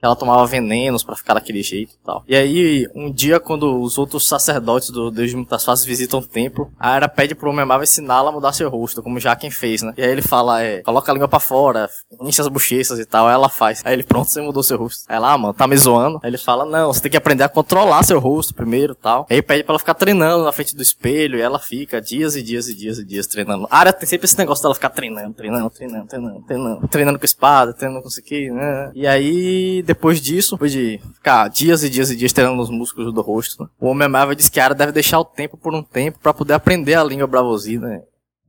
Ela 0.02 0.16
tomava 0.16 0.46
venenos 0.46 1.02
para 1.02 1.16
ficar 1.16 1.34
daquele 1.34 1.62
jeito 1.62 1.92
e 1.94 2.04
tal. 2.04 2.24
E 2.28 2.36
aí, 2.36 2.86
um 2.94 3.10
dia, 3.10 3.40
quando 3.40 3.80
os 3.80 3.98
outros 3.98 4.26
sacerdotes 4.28 4.90
do 4.90 5.10
Deus 5.10 5.30
de 5.30 5.36
Muitas 5.36 5.64
Faces 5.64 5.84
visitam 5.84 6.20
o 6.20 6.26
templo, 6.26 6.70
a 6.78 6.90
Ara 6.90 7.08
pede 7.08 7.34
pro 7.34 7.50
homem 7.50 7.62
amável 7.62 7.84
ensiná-la 7.84 8.30
a 8.30 8.32
mudar 8.32 8.52
seu 8.52 8.68
rosto, 8.68 9.02
como 9.02 9.18
já 9.18 9.34
quem 9.34 9.50
fez, 9.50 9.82
né? 9.82 9.94
E 9.96 10.02
aí 10.02 10.10
ele 10.10 10.22
fala, 10.22 10.62
é, 10.62 10.82
coloca 10.82 11.10
a 11.10 11.14
língua 11.14 11.28
para 11.28 11.40
fora, 11.40 11.88
enche 12.20 12.40
as 12.40 12.48
bochechas 12.48 12.98
e 12.98 13.04
tal, 13.04 13.26
aí 13.26 13.34
ela 13.34 13.48
faz. 13.48 13.82
Aí 13.84 13.92
ele, 13.92 14.02
pronto, 14.02 14.28
você 14.28 14.40
mudou 14.40 14.62
seu 14.62 14.78
rosto. 14.78 15.04
Aí 15.08 15.16
ela, 15.16 15.32
ah, 15.32 15.38
mano, 15.38 15.54
tá 15.54 15.66
me 15.66 15.76
zoando. 15.76 16.20
Aí 16.22 16.30
ele 16.30 16.38
fala, 16.38 16.64
não, 16.64 16.92
você 16.92 17.00
tem 17.00 17.10
que 17.10 17.16
aprender 17.16 17.44
a 17.44 17.48
controlar 17.48 18.02
seu 18.02 18.18
rosto 18.18 18.54
primeiro 18.54 18.92
e 18.92 18.96
tal. 18.96 19.26
Aí 19.30 19.42
pede 19.42 19.64
pra 19.64 19.72
ela 19.72 19.78
ficar 19.78 19.94
treinando 19.94 20.44
na 20.44 20.52
frente 20.52 20.76
do 20.76 20.82
espelho, 20.82 21.38
e 21.38 21.42
ela 21.42 21.58
fica 21.58 22.00
dias 22.00 22.36
e 22.36 22.42
dias 22.42 22.68
e 22.68 22.74
dias 22.74 22.98
e 22.98 23.04
dias 23.04 23.26
treinando. 23.26 23.66
A 23.70 23.86
tem 23.92 24.06
sempre 24.06 24.24
esse 24.24 24.36
negócio 24.36 24.62
dela 24.62 24.74
ficar 24.74 24.90
treinando, 24.90 25.32
treinando, 25.32 25.70
treinando, 25.70 26.06
treinando, 26.06 26.42
treinando, 26.42 26.88
treinando 26.88 27.18
com 27.18 27.24
espada, 27.24 27.72
treinando 27.72 28.02
com 28.02 28.08
isso 28.08 28.20
aqui, 28.20 28.50
né? 28.50 28.90
E 28.94 29.06
aí, 29.06 29.82
depois 29.86 30.20
disso, 30.20 30.56
depois 30.56 30.72
de 30.72 31.00
ficar 31.14 31.48
dias 31.48 31.84
e 31.84 31.88
dias 31.88 32.10
e 32.10 32.16
dias 32.16 32.32
treinando 32.32 32.60
os 32.60 32.68
músculos 32.68 33.14
do 33.14 33.22
rosto, 33.22 33.62
né? 33.62 33.68
o 33.80 33.86
homem 33.86 34.06
amável 34.06 34.34
diz 34.34 34.48
que 34.48 34.58
Ara 34.58 34.74
deve 34.74 34.92
deixar 34.92 35.20
o 35.20 35.24
tempo 35.24 35.56
por 35.56 35.72
um 35.72 35.82
tempo 35.82 36.18
para 36.18 36.34
poder 36.34 36.54
aprender 36.54 36.94
a 36.94 37.04
língua 37.04 37.26
bravosina, 37.26 37.88
né? 37.88 38.02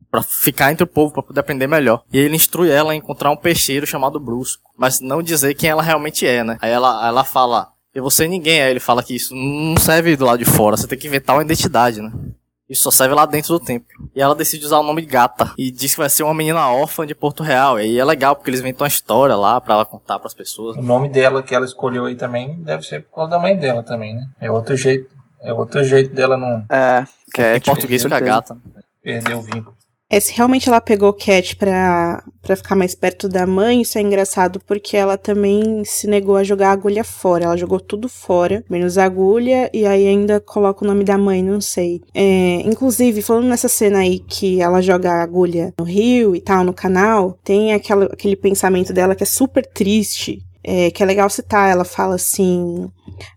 Pra 0.10 0.24
ficar 0.24 0.72
entre 0.72 0.84
o 0.84 0.88
povo, 0.88 1.14
para 1.14 1.22
poder 1.22 1.42
aprender 1.42 1.68
melhor. 1.68 2.04
E 2.12 2.18
ele 2.18 2.36
instrui 2.36 2.70
ela 2.70 2.94
a 2.94 2.96
encontrar 2.96 3.30
um 3.30 3.38
peixeiro 3.38 3.86
chamado 3.86 4.20
Brusco, 4.20 4.72
mas 4.78 5.00
não 5.00 5.22
dizer 5.22 5.54
quem 5.54 5.70
ela 5.70 5.84
realmente 5.84 6.26
é, 6.26 6.44
né? 6.44 6.58
Aí 6.62 6.72
ela, 6.72 7.06
ela 7.08 7.24
fala, 7.24 7.68
eu 7.94 8.02
vou 8.02 8.10
ser 8.10 8.28
ninguém. 8.28 8.62
Aí 8.62 8.72
ele 8.72 8.80
fala 8.80 9.04
que 9.04 9.16
isso 9.16 9.36
não 9.36 9.76
serve 9.78 10.16
do 10.16 10.26
lado 10.26 10.40
de 10.40 10.46
fora, 10.46 10.78
você 10.78 10.88
tem 10.88 10.98
que 10.98 11.08
inventar 11.08 11.36
uma 11.36 11.44
identidade, 11.44 12.02
né? 12.02 12.12
Isso 12.70 12.84
só 12.84 12.92
serve 12.92 13.16
lá 13.16 13.26
dentro 13.26 13.58
do 13.58 13.64
templo. 13.64 13.88
E 14.14 14.22
ela 14.22 14.36
decide 14.36 14.66
usar 14.66 14.80
o 14.80 14.84
nome 14.84 15.02
de 15.02 15.08
Gata. 15.08 15.54
E 15.58 15.72
diz 15.72 15.94
que 15.94 16.00
vai 16.00 16.10
ser 16.10 16.24
uma 16.24 16.34
menina 16.34 16.70
órfã 16.70 17.06
de 17.06 17.16
Porto 17.16 17.42
Real. 17.42 17.80
E 17.80 17.84
aí 17.84 17.98
é 17.98 18.04
legal, 18.04 18.36
porque 18.36 18.50
eles 18.50 18.60
inventam 18.60 18.84
uma 18.84 18.90
história 18.90 19.36
lá 19.36 19.62
para 19.62 19.76
ela 19.76 19.86
contar 19.86 20.20
para 20.20 20.28
as 20.28 20.34
pessoas. 20.34 20.76
O 20.76 20.82
nome 20.82 21.08
dela 21.08 21.42
que 21.42 21.56
ela 21.56 21.66
escolheu 21.66 22.06
aí 22.06 22.16
também 22.16 22.62
deve 22.62 22.84
ser 22.84 23.04
por 23.04 23.16
causa 23.16 23.32
da 23.32 23.40
mãe 23.40 23.56
dela 23.56 23.84
também, 23.84 24.16
né? 24.16 24.28
É 24.42 24.52
outro 24.52 24.76
jeito. 24.76 25.16
É 25.42 25.54
outro 25.54 25.84
jeito 25.84 26.14
dela 26.14 26.36
não. 26.36 26.66
É, 26.70 27.06
que 27.34 27.42
é 27.42 27.56
em 27.56 27.62
português 27.62 28.04
fica 28.04 28.20
Gata. 28.20 28.58
Perder 29.02 29.36
o 29.36 29.42
vínculo. 29.42 29.77
É, 30.10 30.22
se 30.22 30.34
realmente 30.34 30.70
ela 30.70 30.80
pegou 30.80 31.12
Cat 31.12 31.58
pra, 31.58 32.24
pra 32.42 32.56
ficar 32.56 32.76
mais 32.76 32.96
perto 32.96 33.28
da 33.28 33.46
mãe, 33.46 33.82
isso 33.82 33.98
é 33.98 34.02
engraçado 34.02 34.58
porque 34.66 34.96
ela 34.96 35.18
também 35.18 35.84
se 35.84 36.08
negou 36.08 36.38
a 36.38 36.46
jogar 36.46 36.70
a 36.70 36.72
agulha 36.72 37.04
fora. 37.04 37.44
Ela 37.44 37.58
jogou 37.58 37.78
tudo 37.78 38.08
fora, 38.08 38.64
menos 38.70 38.98
a 38.98 39.04
agulha, 39.04 39.70
e 39.74 39.86
aí 39.86 40.08
ainda 40.08 40.40
coloca 40.40 40.86
o 40.86 40.88
nome 40.88 41.04
da 41.04 41.18
mãe, 41.18 41.44
não 41.44 41.60
sei. 41.60 42.02
É, 42.14 42.62
inclusive, 42.62 43.22
falando 43.22 43.48
nessa 43.48 43.68
cena 43.68 44.00
aí 44.00 44.20
que 44.20 44.62
ela 44.62 44.82
joga 44.82 45.12
a 45.12 45.22
agulha 45.22 45.74
no 45.78 45.84
rio 45.84 46.34
e 46.34 46.40
tal, 46.40 46.64
no 46.64 46.74
canal, 46.74 47.38
tem 47.44 47.74
aquela, 47.74 48.06
aquele 48.06 48.38
pensamento 48.38 48.94
dela 48.94 49.14
que 49.14 49.24
é 49.24 49.28
super 49.28 49.66
triste. 49.66 50.42
É, 50.64 50.92
que 50.92 51.02
é 51.02 51.06
legal 51.06 51.30
citar, 51.30 51.72
ela 51.72 51.86
fala 51.86 52.16
assim: 52.16 52.90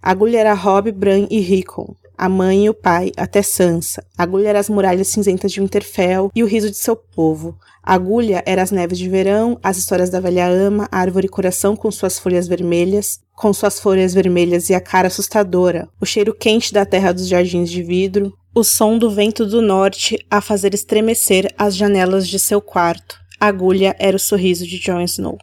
agulha 0.03 0.39
era 0.39 0.53
Rob, 0.53 0.91
Bran 0.91 1.29
e 1.31 1.39
Rickon 1.39 1.95
a 2.21 2.29
mãe 2.29 2.67
e 2.67 2.69
o 2.69 2.75
pai, 2.75 3.13
até 3.17 3.41
Sansa. 3.41 4.05
Agulha 4.17 4.51
era 4.51 4.59
as 4.59 4.69
muralhas 4.69 5.09
cinzentas 5.09 5.51
de 5.51 5.59
Winterfell 5.59 6.31
e 6.35 6.43
o 6.43 6.47
riso 6.47 6.71
de 6.71 6.77
seu 6.77 6.95
povo. 6.95 7.59
Agulha 7.83 8.43
era 8.45 8.61
as 8.61 8.71
neves 8.71 8.99
de 8.99 9.09
verão, 9.09 9.59
as 9.63 9.79
histórias 9.79 10.11
da 10.11 10.21
velha 10.21 10.47
ama, 10.47 10.87
a 10.93 10.99
árvore 10.99 11.29
coração 11.29 11.75
com 11.75 11.91
suas 11.91 12.19
folhas 12.19 12.47
vermelhas, 12.47 13.21
com 13.35 13.55
suas 13.55 13.81
folhas 13.81 14.13
vermelhas 14.13 14.69
e 14.69 14.75
a 14.75 14.81
cara 14.83 15.09
assustadora, 15.09 15.89
o 15.99 16.05
cheiro 16.05 16.35
quente 16.35 16.75
da 16.75 16.85
terra 16.85 17.11
dos 17.13 17.27
jardins 17.27 17.71
de 17.71 17.83
vidro, 17.83 18.35
o 18.55 18.63
som 18.63 18.99
do 18.99 19.11
vento 19.11 19.47
do 19.47 19.63
norte 19.63 20.19
a 20.31 20.43
fazer 20.43 20.75
estremecer 20.75 21.51
as 21.57 21.75
janelas 21.75 22.29
de 22.29 22.39
seu 22.39 22.61
quarto. 22.61 23.19
Agulha 23.41 23.97
era 23.99 24.19
o 24.19 24.21
sorriso 24.21 24.67
de 24.67 24.79
Jon 24.79 25.01
Snow. 25.01 25.39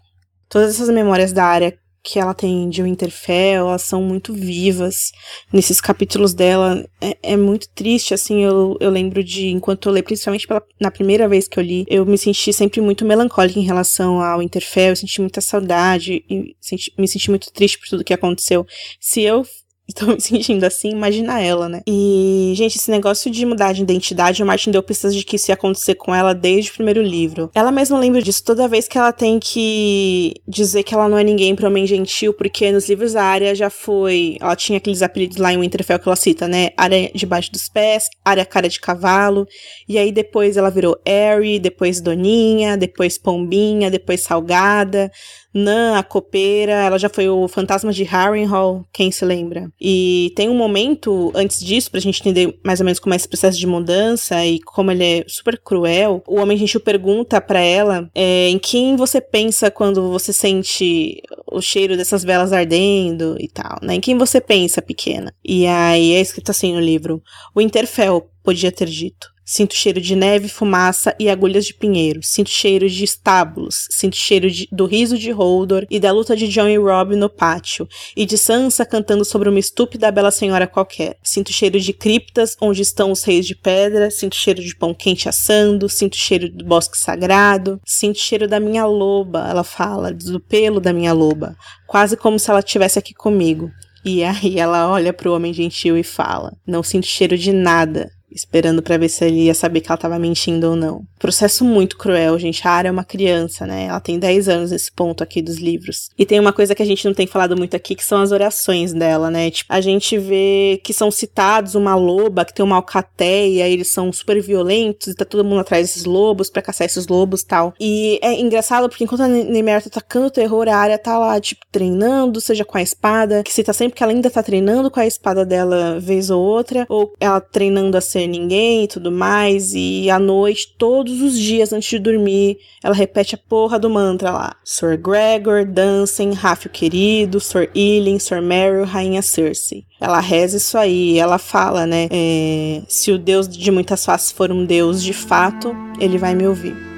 Todas 0.48 0.76
essas 0.76 0.90
memórias 0.90 1.34
da 1.34 1.44
área 1.44 1.76
que 2.08 2.18
ela 2.18 2.34
tem 2.34 2.70
de 2.70 2.82
Winterfell, 2.82 3.68
elas 3.68 3.82
são 3.82 4.02
muito 4.02 4.34
vivas. 4.34 5.12
Nesses 5.52 5.82
capítulos 5.82 6.34
dela, 6.34 6.88
é, 7.02 7.18
é, 7.34 7.36
muito 7.36 7.68
triste, 7.76 8.14
assim, 8.14 8.46
eu, 8.46 8.78
eu 8.80 8.90
lembro 8.90 9.22
de, 9.22 9.50
enquanto 9.50 9.90
eu 9.90 9.94
li, 9.94 10.02
principalmente 10.02 10.48
pela, 10.48 10.64
na 10.80 10.90
primeira 10.90 11.28
vez 11.28 11.50
que 11.50 11.60
eu 11.60 11.64
li, 11.64 11.86
eu 11.90 12.06
me 12.06 12.18
senti 12.18 12.54
sempre 12.54 12.80
muito 12.80 13.04
melancólica 13.04 13.60
em 13.60 13.64
relação 13.64 14.22
ao 14.22 14.40
Winterfell, 14.40 14.92
eu 14.92 14.96
senti 14.96 15.20
muita 15.20 15.42
saudade, 15.42 16.24
e 16.30 16.56
senti, 16.62 16.94
me 16.98 17.10
senti 17.10 17.30
muito 17.30 17.52
triste 17.52 17.78
por 17.78 17.90
tudo 17.90 18.06
que 18.06 18.14
aconteceu. 18.14 18.66
Se 19.02 19.22
eu 19.24 19.46
Estou 19.88 20.10
me 20.10 20.20
sentindo 20.20 20.66
assim, 20.66 20.90
imagina 20.90 21.42
ela, 21.42 21.70
né? 21.70 21.82
E, 21.88 22.52
gente, 22.56 22.78
esse 22.78 22.92
negócio 22.92 23.32
de 23.32 23.46
mudar 23.46 23.72
de 23.72 23.82
identidade, 23.82 24.44
o 24.44 24.46
Martin 24.46 24.70
deu 24.70 24.84
pistas 24.84 25.16
de 25.16 25.24
que 25.24 25.38
isso 25.38 25.50
ia 25.50 25.56
acontecer 25.56 25.96
com 25.96 26.14
ela 26.14 26.34
desde 26.36 26.72
o 26.72 26.74
primeiro 26.74 27.02
livro. 27.02 27.50
Ela 27.56 27.72
mesma 27.72 27.98
lembra 27.98 28.22
disso 28.22 28.44
toda 28.44 28.68
vez 28.68 28.86
que 28.86 28.98
ela 28.98 29.14
tem 29.14 29.40
que 29.40 30.34
dizer 30.46 30.84
que 30.84 30.94
ela 30.94 31.08
não 31.08 31.18
é 31.18 31.24
ninguém 31.24 31.56
para 31.56 31.70
homem 31.70 31.88
gentil, 31.88 32.34
porque 32.34 32.70
nos 32.70 32.90
livros 32.90 33.16
a 33.16 33.24
área 33.24 33.56
já 33.56 33.70
foi. 33.70 34.38
Ela 34.42 34.58
tinha 34.58 34.78
aqueles 34.78 35.02
apelidos 35.02 35.38
lá 35.38 35.54
em 35.54 35.60
Winterfell 35.60 36.00
que 36.00 36.10
ela 36.10 36.18
cita, 36.18 36.50
né? 36.50 36.72
Área 36.76 37.10
debaixo 37.16 37.50
dos 37.52 37.70
pés, 37.70 38.10
área 38.26 38.46
cara 38.46 38.68
de 38.68 38.82
cavalo. 38.82 39.48
E 39.88 39.98
aí 39.98 40.12
depois 40.12 40.58
ela 40.58 40.70
virou 40.70 40.98
Harry, 41.08 41.60
depois 41.60 42.02
Doninha, 42.02 42.76
depois 42.76 43.18
Pombinha, 43.18 43.90
depois 43.90 44.22
Salgada. 44.22 45.10
Nan, 45.58 45.98
a 45.98 46.04
copeira, 46.04 46.74
ela 46.74 46.98
já 46.98 47.10
foi 47.10 47.28
o 47.28 47.48
fantasma 47.48 47.92
de 47.92 48.04
Harrenhal, 48.04 48.86
quem 48.94 49.12
se 49.12 49.26
lembra? 49.26 49.72
E 49.80 50.32
tem 50.36 50.50
um 50.50 50.56
momento 50.56 51.32
antes 51.36 51.60
disso, 51.60 51.90
pra 51.90 52.00
gente 52.00 52.22
entender 52.22 52.60
mais 52.64 52.80
ou 52.80 52.86
menos 52.86 53.00
como 53.00 53.14
é 53.14 53.16
esse 53.16 53.28
processo 53.28 53.58
de 53.58 53.68
mudança 53.68 54.46
e 54.46 54.60
como 54.60 54.92
ele 54.92 55.04
é 55.04 55.26
super 55.28 55.58
cruel. 55.58 56.24
O 56.28 56.40
Homem 56.40 56.58
Gentil 56.58 56.80
pergunta 56.80 57.42
para 57.42 57.60
ela 57.60 58.10
é, 58.14 58.50
em 58.50 58.60
quem 58.60 58.96
você 58.96 59.20
pensa 59.20 59.72
quando 59.72 60.12
você 60.12 60.32
sente 60.32 61.22
o 61.46 61.62
cheiro 61.62 61.98
dessas 61.98 62.24
velas 62.24 62.54
ardendo 62.54 63.36
e 63.40 63.48
tal, 63.48 63.80
né? 63.82 63.96
Em 63.96 64.02
quem 64.02 64.18
você 64.18 64.40
pensa, 64.40 64.82
pequena? 64.82 65.34
E 65.44 65.66
aí 65.66 66.14
é 66.14 66.22
escrito 66.22 66.52
assim 66.52 66.74
no 66.74 66.80
livro: 66.80 67.22
O 67.56 67.62
Interfell 67.62 68.30
podia 68.44 68.72
ter 68.72 68.88
dito. 68.88 69.37
Sinto 69.50 69.76
cheiro 69.76 70.02
de 70.02 70.14
neve, 70.14 70.50
fumaça 70.50 71.16
e 71.18 71.30
agulhas 71.30 71.66
de 71.66 71.74
pinheiro. 71.74 72.20
Sinto 72.22 72.50
cheiro 72.50 72.90
de 72.90 73.06
estábulos. 73.06 73.88
Sinto 73.90 74.18
cheiro 74.18 74.52
de, 74.52 74.68
do 74.70 74.86
riso 74.86 75.18
de 75.18 75.32
Holdor 75.32 75.88
e 75.90 76.02
da 76.02 76.12
luta 76.12 76.36
de 76.36 76.50
Jon 76.50 76.68
e 76.68 76.78
Robb 76.78 77.16
no 77.16 77.30
pátio. 77.30 77.88
E 78.14 78.26
de 78.26 78.38
Sansa 78.38 78.86
cantando 78.86 79.24
sobre 79.24 79.48
uma 79.48 79.58
estúpida 79.58 80.12
bela 80.12 80.32
senhora 80.32 80.68
qualquer. 80.68 81.18
Sinto 81.24 81.54
cheiro 81.54 81.80
de 81.80 81.94
criptas 81.94 82.58
onde 82.60 82.82
estão 82.82 83.10
os 83.10 83.24
reis 83.24 83.48
de 83.48 83.56
pedra. 83.56 84.12
Sinto 84.12 84.36
cheiro 84.36 84.62
de 84.62 84.76
pão 84.76 84.94
quente 84.94 85.30
assando. 85.30 85.88
Sinto 85.88 86.18
cheiro 86.18 86.50
do 86.50 86.66
bosque 86.66 86.98
sagrado. 86.98 87.80
Sinto 87.86 88.20
cheiro 88.20 88.50
da 88.50 88.60
minha 88.60 88.86
loba, 88.86 89.48
ela 89.50 89.64
fala, 89.64 90.12
do 90.12 90.42
pelo 90.42 90.82
da 90.82 90.92
minha 90.92 91.14
loba. 91.14 91.56
Quase 91.88 92.18
como 92.18 92.38
se 92.38 92.50
ela 92.50 92.60
estivesse 92.60 93.00
aqui 93.00 93.14
comigo. 93.14 93.72
E 94.04 94.26
aí 94.26 94.60
ela 94.60 94.92
olha 94.92 95.14
pro 95.14 95.34
homem 95.34 95.54
gentil 95.54 95.98
e 95.98 96.04
fala: 96.04 96.52
Não 96.68 96.84
sinto 96.84 97.08
cheiro 97.08 97.38
de 97.38 97.54
nada 97.54 98.12
esperando 98.32 98.82
para 98.82 98.98
ver 98.98 99.10
se 99.10 99.26
ele 99.26 99.44
ia 99.44 99.54
saber 99.54 99.82
que 99.82 99.90
ela 99.90 99.98
tava 99.98 100.20
mentindo 100.20 100.70
ou 100.70 100.76
não. 100.76 101.04
Processo 101.20 101.64
muito 101.64 101.98
cruel, 101.98 102.38
gente. 102.38 102.68
A 102.68 102.72
Ara 102.72 102.88
é 102.90 102.92
uma 102.92 103.04
criança, 103.04 103.66
né? 103.66 103.86
Ela 103.86 104.00
tem 104.00 104.20
10 104.20 104.50
anos 104.50 104.72
nesse 104.72 104.92
ponto 104.92 105.24
aqui 105.24 105.42
dos 105.42 105.58
livros. 105.58 106.10
E 106.18 106.26
tem 106.26 106.40
uma 106.40 106.54
coisa 106.54 106.76
que 106.76 106.84
a 106.84 106.86
gente 106.86 107.06
não 107.06 107.14
tem 107.14 107.26
falado 107.26 107.58
muito 107.58 107.76
aqui, 107.76 107.96
que 107.96 108.06
são 108.06 108.22
as 108.22 108.32
orações 108.32 108.94
dela, 108.94 109.32
né? 109.32 109.50
Tipo, 109.50 109.74
a 109.74 109.82
gente 109.82 110.18
vê 110.18 110.80
que 110.84 110.94
são 110.94 111.10
citados 111.10 111.76
uma 111.76 111.96
loba 111.96 112.46
que 112.46 112.54
tem 112.54 112.64
uma 112.64 112.76
alcateia, 112.76 113.68
eles 113.68 113.90
são 113.90 114.12
super 114.12 114.42
violentos 114.42 115.08
e 115.08 115.16
tá 115.16 115.26
todo 115.26 115.44
mundo 115.46 115.62
atrás 115.62 115.88
desses 115.88 116.06
lobos 116.06 116.50
para 116.50 116.62
caçar 116.62 116.86
esses 116.86 117.08
lobos 117.08 117.44
tal. 117.44 117.74
E 117.80 118.20
é 118.22 118.40
engraçado 118.40 118.90
porque 118.90 119.04
enquanto 119.04 119.22
a 119.22 119.28
Neymar 119.28 119.82
tá 119.82 119.88
atacando 119.88 120.28
o 120.28 120.32
terror, 120.32 120.68
a 120.68 120.76
área 120.76 120.98
tá 120.98 121.18
lá, 121.18 121.40
tipo, 121.40 121.66
treinando, 121.72 122.42
seja 122.42 122.66
com 122.66 122.78
a 122.78 122.82
espada, 122.82 123.44
que 123.44 123.54
cita 123.54 123.74
sempre 123.74 123.96
que 123.98 124.04
ela 124.04 124.12
ainda 124.12 124.30
tá 124.30 124.44
treinando 124.44 124.92
com 124.92 125.00
a 125.00 125.08
espada 125.08 125.46
dela 125.46 126.00
vez 126.00 126.30
ou 126.30 126.42
outra, 126.42 126.86
ou 126.90 127.14
ela 127.20 127.40
treinando 127.40 127.98
a 127.98 128.02
ser 128.18 128.28
ninguém 128.28 128.86
e 128.86 128.88
tudo 128.88 129.12
mais, 129.12 129.74
e 129.74 130.10
à 130.10 130.18
noite, 130.18 130.74
todos 130.78 131.22
os 131.22 131.38
dias 131.38 131.72
antes 131.72 131.90
de 131.90 132.00
dormir, 132.00 132.58
ela 132.84 132.96
repete 132.96 133.36
a 133.36 133.38
porra 133.38 133.78
do 133.78 133.90
mantra 133.90 134.32
lá. 134.32 134.56
Sir 134.64 134.98
Gregor, 134.98 135.66
Dansen, 135.66 136.34
Rafio 136.34 136.72
querido, 136.72 137.40
Sir 137.40 137.70
Ilin, 137.76 138.18
Sir 138.18 138.42
Meryl, 138.42 138.86
Rainha 138.86 139.22
Cersei. 139.22 139.86
Ela 140.02 140.20
reza 140.20 140.58
isso 140.58 140.78
aí, 140.78 141.20
ela 141.20 141.38
fala, 141.38 141.86
né? 141.86 142.08
É, 142.12 142.82
se 142.88 143.12
o 143.12 143.20
Deus 143.20 143.48
de 143.48 143.72
muitas 143.72 144.04
faces 144.04 144.32
for 144.32 144.52
um 144.52 144.66
Deus 144.66 145.04
de 145.04 145.14
fato, 145.14 145.76
ele 146.00 146.18
vai 146.18 146.34
me 146.34 146.48
ouvir. 146.48 146.97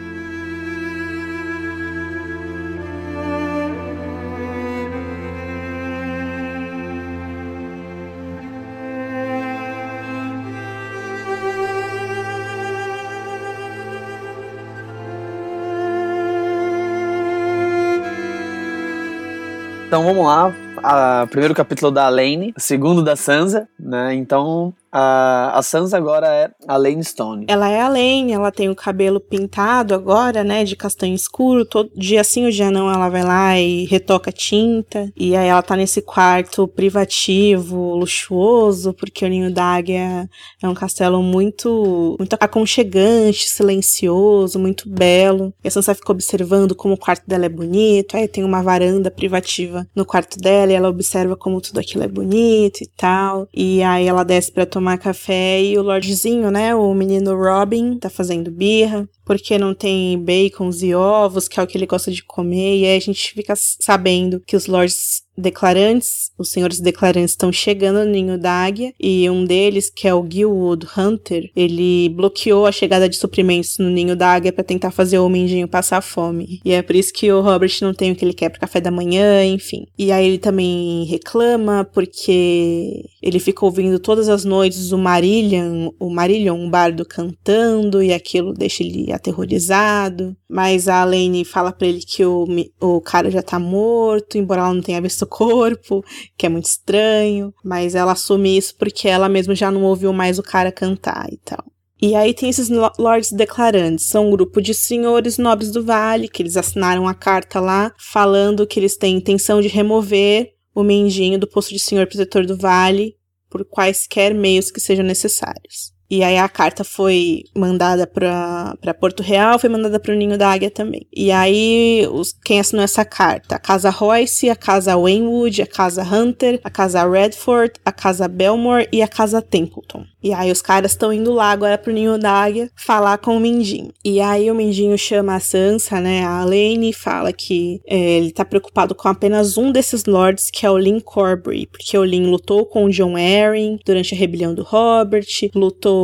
Então 19.90 20.04
vamos 20.04 20.24
lá. 20.24 20.54
A, 20.84 21.26
primeiro 21.32 21.56
capítulo 21.56 21.90
da 21.90 22.08
Lane, 22.10 22.54
segundo 22.56 23.02
da 23.04 23.16
Sansa, 23.16 23.68
né? 23.80 24.14
Então 24.14 24.72
a, 24.92 25.58
a 25.58 25.62
Sansa 25.62 25.98
agora 25.98 26.28
é 26.28 26.52
a 26.68 26.78
Lane 26.78 27.04
Stone. 27.04 27.46
Ela 27.48 27.70
é 27.70 27.82
a 27.82 27.88
Lane, 27.88 28.32
ela 28.32 28.52
tem 28.52 28.70
o 28.70 28.76
cabelo 28.76 29.20
pintado 29.20 29.94
agora, 29.94 30.44
né, 30.44 30.64
de 30.64 30.76
castanho 30.76 31.16
escuro. 31.16 31.66
Todo 31.66 31.92
dia 31.96 32.24
sim, 32.24 32.46
o 32.46 32.52
dia 32.52 32.72
não, 32.72 32.92
ela 32.92 33.10
vai 33.10 33.24
lá 33.24 33.60
e 33.60 33.86
retoca 33.86 34.32
tinta. 34.32 35.12
E 35.16 35.36
aí 35.36 35.48
ela 35.48 35.62
tá 35.62 35.76
nesse 35.76 36.02
quarto 36.02 36.68
privativo, 36.68 37.96
luxuoso, 37.96 38.94
porque 38.94 39.26
o 39.26 39.28
Ninho 39.28 39.54
da 39.54 39.64
Águia 39.64 40.30
é 40.62 40.68
um 40.68 40.74
castelo 40.74 41.22
muito, 41.22 42.16
muito 42.18 42.36
aconchegante, 42.40 43.48
silencioso, 43.48 44.58
muito 44.60 44.90
belo. 44.90 45.54
E 45.64 45.68
a 45.68 45.72
Sansa 45.72 45.94
fica 45.94 46.12
observando 46.12 46.76
como 46.76 46.96
o 46.96 46.98
quarto 46.98 47.24
dela 47.28 47.46
é 47.46 47.50
bonito. 47.50 48.18
Aí 48.18 48.28
tem 48.28 48.44
uma 48.44 48.64
varanda 48.64 49.12
privativa 49.12 49.88
no 49.96 50.06
quarto 50.06 50.38
dela 50.40 50.72
e 50.72 50.76
ela 50.76 50.90
observa 50.90 51.36
como 51.36 51.62
tudo 51.62 51.80
aquilo 51.80 52.04
é 52.04 52.08
bonito 52.08 52.82
e 52.82 52.88
tal. 52.88 53.48
E 53.54 53.84
aí 53.84 54.08
ela 54.08 54.24
desce 54.24 54.52
pra 54.52 54.66
tomar 54.66 54.79
tomar 54.80 54.98
café 54.98 55.62
e 55.62 55.78
o 55.78 55.84
Lordzinho, 55.84 56.50
né, 56.50 56.74
o 56.74 56.94
menino 56.94 57.36
Robin, 57.36 57.98
tá 57.98 58.10
fazendo 58.10 58.50
birra, 58.50 59.08
porque 59.26 59.58
não 59.58 59.76
tem 59.76 60.18
bacons 60.18 60.82
e 60.82 60.96
ovos, 60.96 61.50
que 61.50 61.60
é 61.60 61.64
o 61.64 61.68
que 61.68 61.78
ele 61.78 61.86
gosta 61.86 62.10
de 62.10 62.24
comer, 62.24 62.78
e 62.78 62.86
aí 62.86 62.96
a 62.96 63.02
gente 63.02 63.34
fica 63.34 63.54
sabendo 63.58 64.42
que 64.48 64.56
os 64.56 64.68
Lords 64.68 65.24
declarantes, 65.40 66.32
os 66.38 66.50
senhores 66.50 66.80
declarantes 66.80 67.32
estão 67.32 67.52
chegando 67.52 68.06
no 68.06 68.12
ninho 68.12 68.38
da 68.38 68.52
águia 68.52 68.94
e 69.00 69.30
um 69.30 69.46
deles, 69.46 69.90
que 69.90 70.08
é 70.08 70.14
o 70.14 70.26
Gilwood 70.30 70.88
Hunter, 70.98 71.50
ele 71.56 72.10
bloqueou 72.10 72.66
a 72.66 72.72
chegada 72.72 73.10
de 73.10 73.16
suprimentos 73.16 73.78
no 73.78 73.90
ninho 73.90 74.16
da 74.16 74.28
águia 74.28 74.54
para 74.54 74.64
tentar 74.64 74.92
fazer 74.92 75.20
o 75.20 75.30
mendinho 75.30 75.68
passar 75.68 76.02
fome. 76.02 76.60
E 76.64 76.72
é 76.72 76.82
por 76.82 76.96
isso 76.96 77.14
que 77.14 77.32
o 77.32 77.42
Robert 77.42 77.72
não 77.82 77.94
tem 77.94 78.12
o 78.12 78.16
que 78.16 78.24
ele 78.24 78.34
quer 78.34 78.50
para 78.50 78.60
café 78.60 78.82
da 78.82 78.92
manhã, 78.92 79.44
enfim. 79.46 79.86
E 79.98 80.12
aí 80.12 80.28
ele 80.28 80.38
também 80.38 81.06
reclama 81.06 81.88
porque 81.94 83.06
ele 83.22 83.40
fica 83.40 83.66
ouvindo 83.66 84.00
todas 84.00 84.30
as 84.30 84.46
noites 84.46 84.92
o 84.92 84.98
Marillion, 84.98 85.92
o 86.00 86.10
Marillion, 86.10 86.56
um 86.56 86.70
bardo 86.70 87.06
cantando 87.06 88.02
e 88.02 88.14
aquilo 88.14 88.54
deixa 88.54 88.84
ele 88.84 89.12
aterrorizado. 89.12 90.36
Mas 90.50 90.88
a 90.88 91.04
Lane 91.04 91.46
fala 91.46 91.72
para 91.72 91.88
ele 91.88 92.02
que 92.02 92.26
o, 92.26 92.48
o 92.80 93.02
cara 93.02 93.30
já 93.30 93.42
tá 93.42 93.60
morto, 93.60 94.38
embora 94.38 94.62
ela 94.62 94.74
não 94.74 94.82
tenha 94.82 95.02
visto 95.02 95.26
corpo, 95.30 96.04
que 96.38 96.46
é 96.46 96.50
muito 96.50 96.66
estranho, 96.66 97.54
mas 97.64 97.96
ela 97.96 98.12
assume 98.12 98.58
isso 98.58 98.76
porque 98.76 99.08
ela 99.08 99.30
mesma 99.30 99.56
já 99.56 99.72
não 99.72 99.84
ouviu 99.84 100.12
mais 100.12 100.38
o 100.40 100.44
cara 100.44 100.72
cantar 100.72 101.32
e 101.32 101.38
tal. 101.38 101.64
E 102.02 102.16
aí 102.16 102.34
tem 102.34 102.50
esses 102.50 102.70
lords 102.98 103.32
declarantes, 103.32 104.08
são 104.08 104.28
um 104.28 104.32
grupo 104.32 104.62
de 104.62 104.74
senhores 104.74 105.38
nobres 105.38 105.70
do 105.70 105.84
vale, 105.84 106.30
que 106.30 106.42
eles 106.42 106.56
assinaram 106.56 107.08
a 107.08 107.14
carta 107.14 107.60
lá, 107.60 107.94
falando 107.98 108.66
que 108.66 108.80
eles 108.80 108.96
têm 108.96 109.18
intenção 109.18 109.60
de 109.62 109.68
remover 109.68 110.54
o 110.74 110.82
mendinho 110.82 111.38
do 111.38 111.48
posto 111.48 111.74
de 111.74 111.80
senhor 111.80 112.08
protetor 112.08 112.46
do 112.46 112.56
vale 112.56 113.18
por 113.50 113.66
quaisquer 113.66 114.34
meios 114.34 114.72
que 114.72 114.80
sejam 114.80 115.04
necessários. 115.04 115.92
E 116.10 116.24
aí 116.24 116.38
a 116.38 116.50
carta 116.50 116.84
foi 116.84 117.44
mandada 117.56 118.08
para 118.08 118.94
Porto 119.00 119.22
Real, 119.22 119.60
foi 119.60 119.70
mandada 119.70 120.00
para 120.00 120.12
o 120.12 120.16
Ninho 120.16 120.38
da 120.38 120.52
Águia 120.52 120.72
também. 120.72 121.06
E 121.16 121.32
aí 121.32 122.08
os, 122.12 122.34
quem 122.44 122.60
assinou 122.60 122.84
essa 122.84 123.06
carta? 123.06 123.56
A 123.56 123.60
Casa 123.60 123.92
Royce, 123.92 124.50
a 124.50 124.56
Casa 124.56 124.98
Wainwood, 124.98 125.62
a 125.62 125.68
Casa 125.68 126.04
Hunter, 126.04 126.60
a 126.64 126.70
Casa 126.70 127.08
Redford, 127.08 127.74
a 127.86 127.92
Casa 127.92 128.28
Belmore 128.28 128.88
e 128.92 129.04
a 129.04 129.08
Casa 129.08 129.40
Templeton. 129.40 130.04
E 130.22 130.34
aí 130.34 130.52
os 130.52 130.62
caras 130.62 130.92
estão 130.92 131.14
indo 131.14 131.32
lá 131.32 131.52
agora 131.52 131.78
pro 131.78 131.94
Ninho 131.94 132.18
da 132.18 132.32
Águia 132.32 132.72
falar 132.76 133.20
com 133.20 133.38
o 133.38 133.40
Mindinho. 133.40 133.94
E 134.04 134.20
aí 134.20 134.50
o 134.50 134.56
Mindinho 134.56 134.98
chama 134.98 135.36
a 135.36 135.40
Sansa, 135.40 136.02
né, 136.02 136.24
a 136.24 136.44
Lane, 136.44 136.90
e 136.90 136.94
fala 136.94 137.32
que 137.32 137.82
é, 137.86 138.18
ele 138.18 138.32
tá 138.32 138.44
preocupado 138.44 138.96
com 138.96 139.08
apenas 139.08 139.58
um 139.58 139.72
desses 139.72 140.06
lords, 140.06 140.50
que 140.52 140.66
é 140.66 140.72
o 140.72 140.78
Lin 140.78 141.00
Corbry, 141.00 141.68
porque 141.68 141.98
o 141.98 142.04
Lin 142.04 142.26
lutou 142.26 142.66
com 142.66 142.86
o 142.86 142.90
John 142.90 143.16
Arryn 143.16 143.78
durante 143.86 144.14
a 144.14 144.18
rebelião 144.18 144.54
do 144.54 144.64
Robert, 144.64 145.26
lutou 145.54 145.99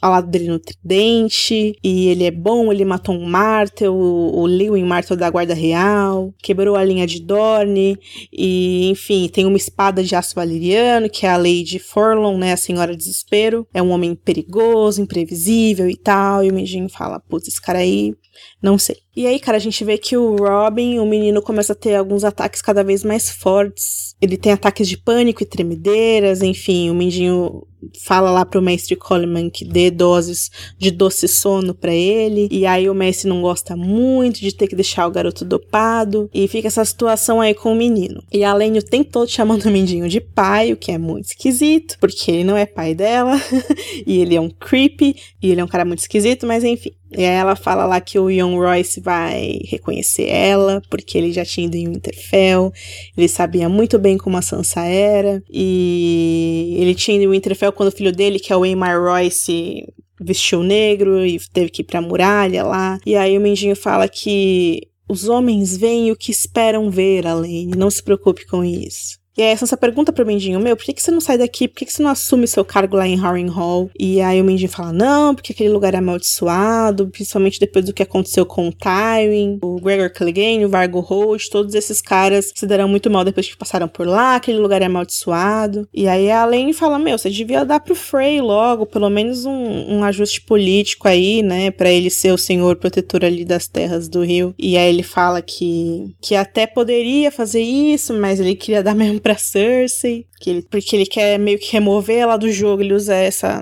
ao 0.00 0.10
lado 0.10 0.30
dele 0.30 0.48
no 0.48 0.58
tridente, 0.58 1.74
e 1.82 2.08
ele 2.08 2.24
é 2.24 2.30
bom, 2.30 2.70
ele 2.70 2.84
matou 2.84 3.14
um 3.14 3.24
Martel, 3.24 3.94
o, 3.94 4.40
o 4.40 4.46
Lewin 4.46 4.84
Martel 4.84 5.16
da 5.16 5.30
Guarda 5.30 5.54
Real, 5.54 6.32
quebrou 6.42 6.76
a 6.76 6.84
linha 6.84 7.06
de 7.06 7.20
Dorne, 7.20 7.98
e 8.32 8.90
enfim, 8.90 9.28
tem 9.28 9.46
uma 9.46 9.56
espada 9.56 10.04
de 10.04 10.14
aço 10.14 10.34
valeriano, 10.34 11.08
que 11.08 11.26
é 11.26 11.30
a 11.30 11.36
Lady 11.36 11.78
Forlon, 11.78 12.36
né, 12.36 12.52
a 12.52 12.56
Senhora 12.56 12.96
Desespero, 12.96 13.66
é 13.72 13.82
um 13.82 13.90
homem 13.90 14.14
perigoso, 14.14 15.00
imprevisível 15.00 15.88
e 15.88 15.96
tal, 15.96 16.44
e 16.44 16.50
o 16.50 16.54
Mindinho 16.54 16.88
fala, 16.88 17.18
putz, 17.18 17.48
esse 17.48 17.60
cara 17.60 17.78
aí 17.78 18.14
não 18.62 18.78
sei. 18.78 18.96
E 19.16 19.26
aí, 19.26 19.40
cara, 19.40 19.56
a 19.56 19.60
gente 19.60 19.82
vê 19.84 19.96
que 19.96 20.16
o 20.16 20.36
Robin, 20.36 20.98
o 20.98 21.06
menino, 21.06 21.40
começa 21.40 21.72
a 21.72 21.76
ter 21.76 21.94
alguns 21.94 22.22
ataques 22.22 22.60
cada 22.60 22.84
vez 22.84 23.02
mais 23.02 23.30
fortes. 23.30 24.14
Ele 24.20 24.36
tem 24.36 24.52
ataques 24.52 24.88
de 24.88 24.98
pânico 24.98 25.42
e 25.42 25.46
tremedeiras, 25.46 26.42
enfim, 26.42 26.90
o 26.90 26.94
Mindinho 26.94 27.66
fala 28.04 28.30
lá 28.30 28.44
pro 28.44 28.62
mestre 28.62 28.96
Coleman 28.96 29.50
que 29.50 29.64
dê 29.64 29.90
doses 29.90 30.50
de 30.78 30.90
doce 30.90 31.28
sono 31.28 31.74
para 31.74 31.94
ele. 31.94 32.48
E 32.50 32.66
aí 32.66 32.88
o 32.88 32.94
mestre 32.94 33.28
não 33.28 33.40
gosta 33.40 33.76
muito 33.76 34.40
de 34.40 34.54
ter 34.54 34.66
que 34.66 34.76
deixar 34.76 35.06
o 35.06 35.10
garoto 35.10 35.44
dopado. 35.44 36.28
E 36.32 36.48
fica 36.48 36.68
essa 36.68 36.84
situação 36.84 37.40
aí 37.40 37.54
com 37.54 37.72
o 37.72 37.76
menino. 37.76 38.22
E 38.32 38.44
a 38.44 38.52
Lênio 38.54 38.82
tem 38.82 39.04
todo 39.04 39.28
chamando 39.28 39.66
o 39.66 39.70
Mindinho 39.70 40.08
de 40.08 40.20
pai, 40.20 40.72
o 40.72 40.76
que 40.76 40.92
é 40.92 40.98
muito 40.98 41.26
esquisito, 41.26 41.96
porque 42.00 42.30
ele 42.30 42.44
não 42.44 42.56
é 42.56 42.66
pai 42.66 42.94
dela. 42.94 43.40
e 44.06 44.18
ele 44.20 44.34
é 44.34 44.40
um 44.40 44.50
creepy. 44.50 45.16
E 45.42 45.50
ele 45.50 45.60
é 45.60 45.64
um 45.64 45.68
cara 45.68 45.84
muito 45.84 46.00
esquisito, 46.00 46.46
mas 46.46 46.64
enfim. 46.64 46.92
E 47.16 47.24
aí 47.24 47.34
ela 47.34 47.56
fala 47.56 47.86
lá 47.86 48.00
que 48.00 48.18
o 48.18 48.28
Young 48.28 48.56
Royce 48.56 49.00
vai 49.00 49.60
reconhecer 49.64 50.28
ela, 50.28 50.82
porque 50.90 51.16
ele 51.16 51.32
já 51.32 51.44
tinha 51.44 51.66
ido 51.66 51.76
em 51.76 51.88
Winterfell, 51.88 52.72
ele 53.16 53.28
sabia 53.28 53.68
muito 53.68 53.98
bem 53.98 54.18
como 54.18 54.36
a 54.36 54.42
Sansa 54.42 54.82
era, 54.82 55.42
e 55.50 56.76
ele 56.78 56.94
tinha 56.94 57.16
ido 57.16 57.24
em 57.24 57.30
Winterfell 57.36 57.72
quando 57.72 57.88
o 57.88 57.96
filho 57.96 58.12
dele, 58.12 58.38
que 58.38 58.52
é 58.52 58.56
o 58.56 58.62
Aemar 58.62 59.00
Royce, 59.00 59.86
vestiu 60.20 60.62
negro 60.62 61.24
e 61.26 61.38
teve 61.52 61.70
que 61.70 61.82
ir 61.82 61.84
pra 61.84 62.00
muralha 62.00 62.62
lá. 62.64 62.98
E 63.06 63.16
aí 63.16 63.36
o 63.36 63.40
Mindinho 63.40 63.76
fala 63.76 64.08
que 64.08 64.88
Os 65.08 65.28
homens 65.28 65.76
veem 65.76 66.10
o 66.10 66.16
que 66.16 66.32
esperam 66.32 66.90
ver, 66.90 67.26
Alene. 67.26 67.76
Não 67.76 67.90
se 67.90 68.02
preocupe 68.02 68.44
com 68.46 68.64
isso. 68.64 69.18
E 69.36 69.42
aí 69.42 69.52
a 69.52 69.56
Sansa 69.56 69.76
pergunta 69.76 70.14
pro 70.14 70.24
Mindinho, 70.24 70.58
meu, 70.58 70.74
por 70.74 70.84
que, 70.84 70.94
que 70.94 71.02
você 71.02 71.10
não 71.10 71.20
sai 71.20 71.36
daqui? 71.36 71.68
Por 71.68 71.76
que, 71.76 71.84
que 71.84 71.92
você 71.92 72.02
não 72.02 72.08
assume 72.08 72.46
seu 72.46 72.64
cargo 72.64 72.96
lá 72.96 73.06
em 73.06 73.20
Harrenhal? 73.20 73.90
E 73.98 74.18
aí 74.22 74.40
o 74.40 74.44
Mindinho 74.44 74.70
fala, 74.70 74.94
não, 74.94 75.34
porque 75.34 75.52
aquele 75.52 75.68
lugar 75.68 75.92
é 75.92 75.98
amaldiçoado, 75.98 77.08
principalmente 77.08 77.60
depois 77.60 77.84
do 77.84 77.92
que 77.92 78.02
aconteceu 78.02 78.46
com 78.46 78.68
o 78.68 78.72
Tywin, 78.72 79.58
o 79.62 79.78
Gregor 79.78 80.10
Clegane, 80.10 80.64
o 80.64 80.70
Vargo 80.70 81.00
Holt, 81.00 81.50
todos 81.50 81.74
esses 81.74 82.00
caras 82.00 82.50
se 82.54 82.66
deram 82.66 82.88
muito 82.88 83.10
mal 83.10 83.24
depois 83.24 83.46
que 83.46 83.56
passaram 83.56 83.88
por 83.88 84.06
lá, 84.06 84.36
aquele 84.36 84.58
lugar 84.58 84.80
é 84.80 84.86
amaldiçoado. 84.86 85.86
E 85.92 86.08
aí 86.08 86.30
a 86.30 86.46
Lane 86.46 86.72
fala, 86.72 86.98
meu, 86.98 87.18
você 87.18 87.28
devia 87.28 87.62
dar 87.62 87.80
pro 87.80 87.94
Frey 87.94 88.40
logo, 88.40 88.86
pelo 88.86 89.10
menos 89.10 89.44
um, 89.44 89.96
um 89.96 90.02
ajuste 90.02 90.40
político 90.40 91.08
aí, 91.08 91.42
né, 91.42 91.70
para 91.70 91.90
ele 91.90 92.08
ser 92.08 92.32
o 92.32 92.38
senhor 92.38 92.76
protetor 92.76 93.22
ali 93.22 93.44
das 93.44 93.68
terras 93.68 94.08
do 94.08 94.22
rio. 94.22 94.54
E 94.58 94.78
aí 94.78 94.88
ele 94.88 95.02
fala 95.02 95.42
que, 95.42 96.14
que 96.22 96.34
até 96.34 96.66
poderia 96.66 97.30
fazer 97.30 97.60
isso, 97.60 98.14
mas 98.14 98.40
ele 98.40 98.54
queria 98.54 98.82
dar 98.82 98.94
mesmo 98.96 99.25
pra 99.26 99.36
Cersei, 99.36 100.24
que 100.40 100.50
ele, 100.50 100.62
porque 100.62 100.94
ele 100.94 101.04
quer 101.04 101.36
meio 101.36 101.58
que 101.58 101.72
remover 101.72 102.18
ela 102.18 102.36
do 102.36 102.48
jogo, 102.52 102.80
ele 102.80 102.94
usa 102.94 103.12
essa 103.12 103.60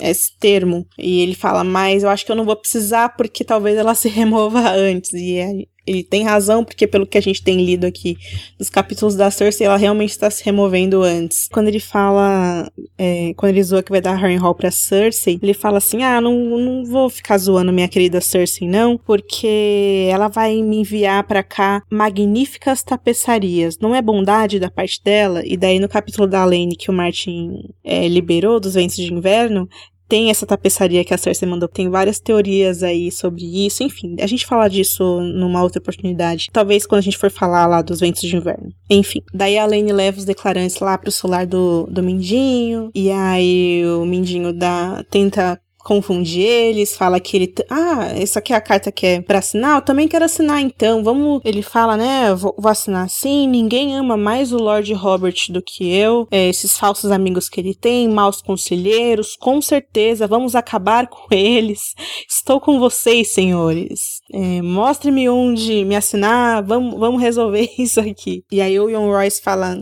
esse 0.00 0.38
termo. 0.38 0.86
E 0.96 1.20
ele 1.20 1.34
fala, 1.34 1.64
mas 1.64 2.04
eu 2.04 2.08
acho 2.08 2.24
que 2.24 2.30
eu 2.30 2.36
não 2.36 2.44
vou 2.44 2.54
precisar 2.54 3.08
porque 3.16 3.42
talvez 3.42 3.76
ela 3.76 3.94
se 3.96 4.06
remova 4.08 4.70
antes. 4.70 5.12
E 5.12 5.36
é, 5.36 5.50
ele 5.86 6.02
tem 6.04 6.24
razão, 6.24 6.64
porque 6.64 6.86
pelo 6.86 7.06
que 7.06 7.18
a 7.18 7.20
gente 7.20 7.42
tem 7.42 7.64
lido 7.64 7.84
aqui 7.84 8.16
nos 8.58 8.68
capítulos 8.70 9.14
da 9.16 9.30
Cersei, 9.30 9.66
ela 9.66 9.76
realmente 9.76 10.10
está 10.10 10.30
se 10.30 10.44
removendo 10.44 11.02
antes. 11.02 11.48
Quando 11.50 11.68
ele 11.68 11.80
fala, 11.80 12.70
é, 12.98 13.32
quando 13.36 13.50
ele 13.50 13.62
zoa 13.62 13.82
que 13.82 13.90
vai 13.90 14.00
dar 14.00 14.14
Harrenhal 14.14 14.54
pra 14.54 14.70
Cersei, 14.70 15.38
ele 15.42 15.54
fala 15.54 15.78
assim: 15.78 16.02
ah, 16.02 16.20
não, 16.20 16.38
não 16.38 16.84
vou 16.84 17.08
ficar 17.08 17.38
zoando 17.38 17.72
minha 17.72 17.88
querida 17.88 18.20
Cersei, 18.20 18.68
não, 18.68 18.96
porque 18.96 20.08
ela 20.10 20.28
vai 20.28 20.62
me 20.62 20.78
enviar 20.78 21.24
para 21.24 21.42
cá 21.42 21.82
magníficas 21.90 22.82
tapeçarias. 22.82 23.78
Não 23.78 23.94
é 23.94 24.02
bondade 24.02 24.60
da 24.60 24.70
parte 24.70 25.02
dela? 25.02 25.42
E 25.44 25.56
daí 25.56 25.78
no 25.78 25.88
capítulo 25.88 26.26
da 26.26 26.44
Lane 26.44 26.76
que 26.76 26.90
o 26.90 26.94
Martin 26.94 27.70
é, 27.84 28.06
liberou 28.06 28.60
dos 28.60 28.74
ventos 28.74 28.96
de 28.96 29.12
inverno, 29.12 29.68
tem 30.10 30.28
essa 30.28 30.44
tapeçaria 30.44 31.04
que 31.04 31.14
a 31.14 31.16
Cersei 31.16 31.48
mandou. 31.48 31.68
Tem 31.68 31.88
várias 31.88 32.18
teorias 32.18 32.82
aí 32.82 33.12
sobre 33.12 33.64
isso. 33.64 33.84
Enfim, 33.84 34.16
a 34.20 34.26
gente 34.26 34.44
fala 34.44 34.68
disso 34.68 35.20
numa 35.20 35.62
outra 35.62 35.78
oportunidade. 35.80 36.50
Talvez 36.52 36.84
quando 36.84 36.98
a 36.98 37.02
gente 37.02 37.16
for 37.16 37.30
falar 37.30 37.64
lá 37.66 37.80
dos 37.80 38.00
ventos 38.00 38.22
de 38.22 38.36
inverno. 38.36 38.70
Enfim, 38.90 39.22
daí 39.32 39.56
a 39.56 39.64
Lane 39.64 39.92
leva 39.92 40.18
os 40.18 40.24
declarantes 40.24 40.80
lá 40.80 40.98
pro 40.98 41.12
solar 41.12 41.46
do, 41.46 41.86
do 41.88 42.02
Mindinho. 42.02 42.90
E 42.92 43.08
aí 43.08 43.84
o 43.86 44.04
Mindinho 44.04 44.52
dá, 44.52 45.04
tenta 45.08 45.60
confunde 45.84 46.40
eles, 46.40 46.96
fala 46.96 47.20
que 47.20 47.36
ele. 47.36 47.54
Ah, 47.68 48.12
essa 48.16 48.38
aqui 48.38 48.52
é 48.52 48.56
a 48.56 48.60
carta 48.60 48.92
que 48.92 49.06
é 49.06 49.20
pra 49.20 49.38
assinar, 49.38 49.76
eu 49.76 49.82
também 49.82 50.08
quero 50.08 50.24
assinar 50.24 50.60
então. 50.60 51.02
Vamos. 51.02 51.40
Ele 51.44 51.62
fala, 51.62 51.96
né? 51.96 52.34
Vou, 52.34 52.54
vou 52.58 52.70
assinar 52.70 53.08
sim. 53.08 53.48
Ninguém 53.48 53.96
ama 53.96 54.16
mais 54.16 54.52
o 54.52 54.56
Lord 54.56 54.92
Robert 54.94 55.50
do 55.50 55.62
que 55.62 55.90
eu. 55.92 56.26
É, 56.30 56.48
esses 56.48 56.78
falsos 56.78 57.10
amigos 57.10 57.48
que 57.48 57.60
ele 57.60 57.74
tem, 57.74 58.08
maus 58.08 58.40
conselheiros, 58.42 59.36
com 59.36 59.60
certeza 59.60 60.26
vamos 60.26 60.54
acabar 60.54 61.06
com 61.06 61.26
eles. 61.34 61.94
Estou 62.28 62.60
com 62.60 62.78
vocês, 62.78 63.32
senhores. 63.32 64.20
É, 64.32 64.62
Mostre-me 64.62 65.28
onde 65.28 65.84
me 65.84 65.96
assinar, 65.96 66.62
vamos, 66.62 66.98
vamos 66.98 67.20
resolver 67.20 67.68
isso 67.78 68.00
aqui. 68.00 68.44
E 68.50 68.60
aí 68.60 68.78
o 68.78 68.88
Ian 68.88 69.06
Royce 69.06 69.42
fala. 69.42 69.80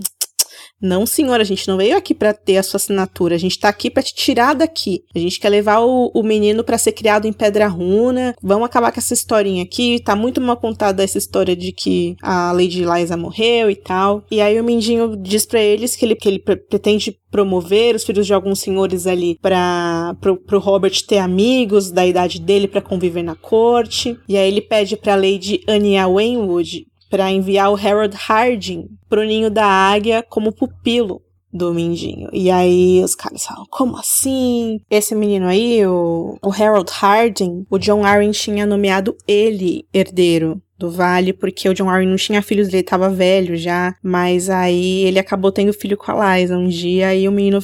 Não, 0.81 1.05
senhora, 1.05 1.43
a 1.43 1.47
gente 1.47 1.67
não 1.67 1.77
veio 1.77 1.97
aqui 1.97 2.15
para 2.15 2.33
ter 2.33 2.57
a 2.57 2.63
sua 2.63 2.79
assinatura. 2.79 3.35
A 3.35 3.39
gente 3.39 3.59
tá 3.59 3.69
aqui 3.69 3.91
para 3.91 4.03
te 4.03 4.15
tirar 4.15 4.55
daqui. 4.55 5.03
A 5.15 5.19
gente 5.19 5.41
quer 5.41 5.49
levar 5.49 5.81
o, 5.81 6.11
o 6.15 6.23
menino 6.23 6.63
para 6.63 6.79
ser 6.79 6.93
criado 6.93 7.27
em 7.27 7.33
Pedra 7.33 7.67
Runa. 7.67 8.35
Vamos 8.41 8.67
acabar 8.67 8.93
com 8.93 9.01
essa 9.01 9.13
historinha 9.13 9.65
aqui. 9.65 10.01
Tá 10.05 10.15
muito 10.15 10.41
mal 10.41 10.57
contada 10.57 11.03
essa 11.03 11.19
história 11.19 11.57
de 11.57 11.73
que 11.73 12.17
a 12.23 12.53
Lady 12.53 12.85
Liza 12.85 13.17
morreu 13.17 13.69
e 13.69 13.75
tal. 13.75 14.25
E 14.31 14.41
aí 14.41 14.61
o 14.61 14.65
Mindinho 14.65 15.17
diz 15.17 15.45
para 15.45 15.61
eles 15.61 15.97
que 15.97 16.05
ele, 16.05 16.15
que 16.15 16.29
ele 16.29 16.39
pretende 16.39 17.19
promover 17.29 17.97
os 17.97 18.05
filhos 18.05 18.27
de 18.27 18.33
alguns 18.33 18.61
senhores 18.61 19.07
ali 19.07 19.37
para 19.43 20.17
pro, 20.21 20.37
pro 20.37 20.61
Robert 20.61 21.03
ter 21.07 21.19
amigos 21.19 21.91
da 21.91 22.07
idade 22.07 22.41
dele 22.41 22.69
para 22.69 22.81
conviver 22.81 23.25
na 23.25 23.35
corte. 23.35 24.17
E 24.29 24.37
aí 24.37 24.47
ele 24.47 24.61
pede 24.61 24.97
para 24.97 25.17
Lady 25.17 25.61
Anya 25.67 26.07
Wainwood 26.07 26.87
para 27.09 27.31
enviar 27.31 27.71
o 27.71 27.77
Harold 27.77 28.17
Harding 28.17 28.89
pro 29.09 29.25
ninho 29.25 29.51
da 29.51 29.67
águia 29.67 30.23
como 30.23 30.53
pupilo 30.53 31.23
do 31.53 31.73
Mindinho. 31.73 32.29
E 32.33 32.51
aí 32.51 33.03
os 33.03 33.15
caras 33.15 33.45
falam, 33.45 33.67
como 33.71 33.97
assim? 33.97 34.81
Esse 34.91 35.15
menino 35.15 35.47
aí, 35.47 35.85
o, 35.87 36.37
o 36.43 36.53
Harold 36.53 36.91
Harding, 36.91 37.67
o 37.71 37.79
John 37.79 38.05
Arryn 38.05 38.31
tinha 38.33 38.67
nomeado 38.67 39.17
ele 39.27 39.87
herdeiro 39.93 40.61
do 40.79 40.91
Vale, 40.91 41.33
porque 41.33 41.69
o 41.69 41.75
John 41.75 41.91
Arryn 41.91 42.09
não 42.09 42.17
tinha 42.17 42.41
filhos, 42.41 42.69
ele 42.69 42.85
tava 42.85 43.11
velho 43.11 43.57
já, 43.57 43.97
mas 44.01 44.49
aí 44.49 45.03
ele 45.05 45.19
acabou 45.19 45.51
tendo 45.51 45.73
filho 45.73 45.97
com 45.97 46.13
a 46.13 46.39
Liza 46.39 46.57
um 46.57 46.69
dia 46.69 47.13
e 47.15 47.27
o 47.27 47.33
menino 47.33 47.59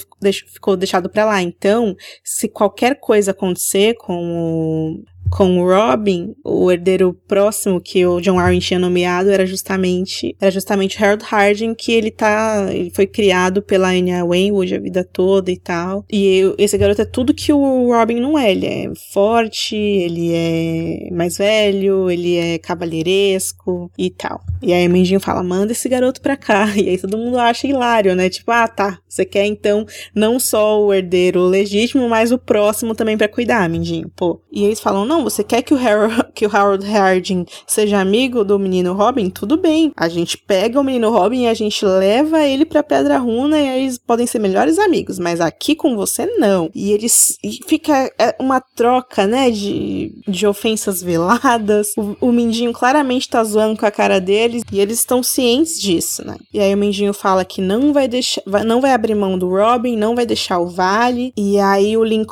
ficou 0.53 0.77
deixado 0.77 1.09
pra 1.09 1.25
lá. 1.25 1.41
Então, 1.41 1.95
se 2.25 2.49
qualquer 2.49 2.99
coisa 2.99 3.31
acontecer 3.31 3.95
com 3.95 4.17
o 4.17 5.05
com 5.35 5.59
o 5.61 5.69
Robin, 5.69 6.33
o 6.45 6.71
herdeiro 6.71 7.13
próximo 7.27 7.81
que 7.81 8.07
o 8.07 8.21
John 8.21 8.39
Arryn 8.39 8.61
tinha 8.61 8.79
nomeado 8.79 9.29
era 9.31 9.45
justamente 9.45 10.37
era 10.41 10.49
justamente 10.49 11.03
Harold 11.03 11.25
Harding, 11.25 11.75
que 11.75 11.91
ele 11.91 12.13
tá 12.13 12.69
ele 12.71 12.93
foi 12.95 13.05
criado 13.05 13.61
pela 13.61 13.89
Anya 13.89 14.25
Wainwood 14.25 14.77
a 14.77 14.79
vida 14.79 15.03
toda 15.03 15.51
e 15.51 15.59
tal. 15.59 16.05
E 16.09 16.55
esse 16.57 16.79
garoto 16.79 17.03
é 17.03 17.05
tudo 17.05 17.35
que 17.35 17.53
o 17.53 17.93
Robin 17.93 18.21
não 18.21 18.39
é, 18.39 18.53
ele 18.53 18.67
é 18.67 18.93
forte, 19.13 19.75
ele 19.75 20.31
é 20.33 21.09
mais 21.11 21.37
velho, 21.37 22.09
ele 22.09 22.37
é 22.37 22.57
cavalheiresco 22.59 23.91
e 23.99 24.11
tal. 24.11 24.41
E 24.63 24.73
aí 24.73 24.87
o 24.87 24.91
Mindinho 24.91 25.19
fala: 25.19 25.43
"Manda 25.43 25.73
esse 25.73 25.89
garoto 25.89 26.21
pra 26.21 26.37
cá". 26.37 26.73
E 26.85 26.89
aí 26.89 26.99
todo 26.99 27.19
mundo 27.19 27.39
acha 27.39 27.67
hilário, 27.67 28.15
né? 28.15 28.29
Tipo, 28.29 28.53
ah, 28.53 28.69
tá, 28.69 28.99
você 29.09 29.25
quer 29.25 29.47
então 29.47 29.85
não 30.15 30.39
só 30.39 30.81
o 30.81 30.93
herdeiro 30.93 31.43
legítimo, 31.43 32.09
mas 32.09 32.31
o 32.31 32.39
próximo 32.39 32.95
também 32.95 33.17
para 33.19 33.27
cuidar, 33.27 33.69
Mindinho. 33.69 34.09
Pô. 34.15 34.41
E 34.53 34.63
eles 34.63 34.79
falam: 34.79 35.05
"Não, 35.05 35.24
você 35.25 35.43
quer 35.43 35.63
que 35.63 35.75
o, 35.75 35.79
Harold, 35.79 36.25
que 36.35 36.47
o 36.47 36.57
Harold 36.57 36.87
Harding 36.87 37.47
seja 37.67 38.01
amigo 38.01 38.45
do 38.45 38.59
menino 38.59 38.93
Robin? 38.93 39.31
Tudo 39.31 39.57
bem. 39.57 39.93
A 39.97 40.09
gente 40.09 40.39
pega 40.39 40.81
o 40.81 40.85
menino 40.85 41.11
Robin 41.11 41.43
e 41.43 41.49
a 41.49 41.55
gente 41.55 41.85
leva 41.85 42.43
ele 42.43 42.65
pra 42.65 42.83
Pedra 42.83 43.19
Runa 43.19 43.59
e 43.59 43.69
aí 43.69 43.83
eles 43.83 43.99
podem 43.99 44.27
ser 44.27 44.39
melhores 44.39 44.79
amigos. 44.79 45.19
Mas 45.19 45.41
aqui 45.41 45.75
com 45.75 45.97
você, 45.97 46.27
não. 46.39 46.71
E 46.75 46.93
eles. 46.93 47.39
E 47.43 47.61
fica 47.67 48.13
é, 48.19 48.37
uma 48.39 48.61
troca, 48.61 49.27
né? 49.27 49.51
De, 49.51 50.13
de 50.29 50.47
ofensas 50.47 51.03
veladas. 51.03 51.89
O, 51.97 52.29
o 52.29 52.33
Mindinho 52.33 52.73
claramente 52.73 53.29
tá 53.29 53.43
zoando 53.43 53.79
com 53.79 53.87
a 53.87 53.91
cara 53.91 54.21
deles 54.21 54.63
e 54.71 54.81
eles 54.81 54.99
estão 54.99 55.23
cientes 55.23 55.81
disso, 55.81 56.25
né? 56.27 56.37
E 56.53 56.61
aí 56.61 56.75
o 56.75 56.79
Mindinho 56.79 57.15
fala 57.15 57.45
que 57.45 57.61
não 57.61 57.93
vai 57.93 58.07
deixar. 58.07 58.43
Não 58.65 58.81
vai 58.81 58.93
abrir 58.93 59.15
mão 59.15 59.39
do 59.39 59.49
Robin, 59.49 59.97
não 59.97 60.15
vai 60.15 60.27
deixar 60.27 60.59
o 60.59 60.69
Vale. 60.69 61.33
E 61.37 61.59
aí 61.59 61.97
o 61.97 62.05
Link 62.05 62.27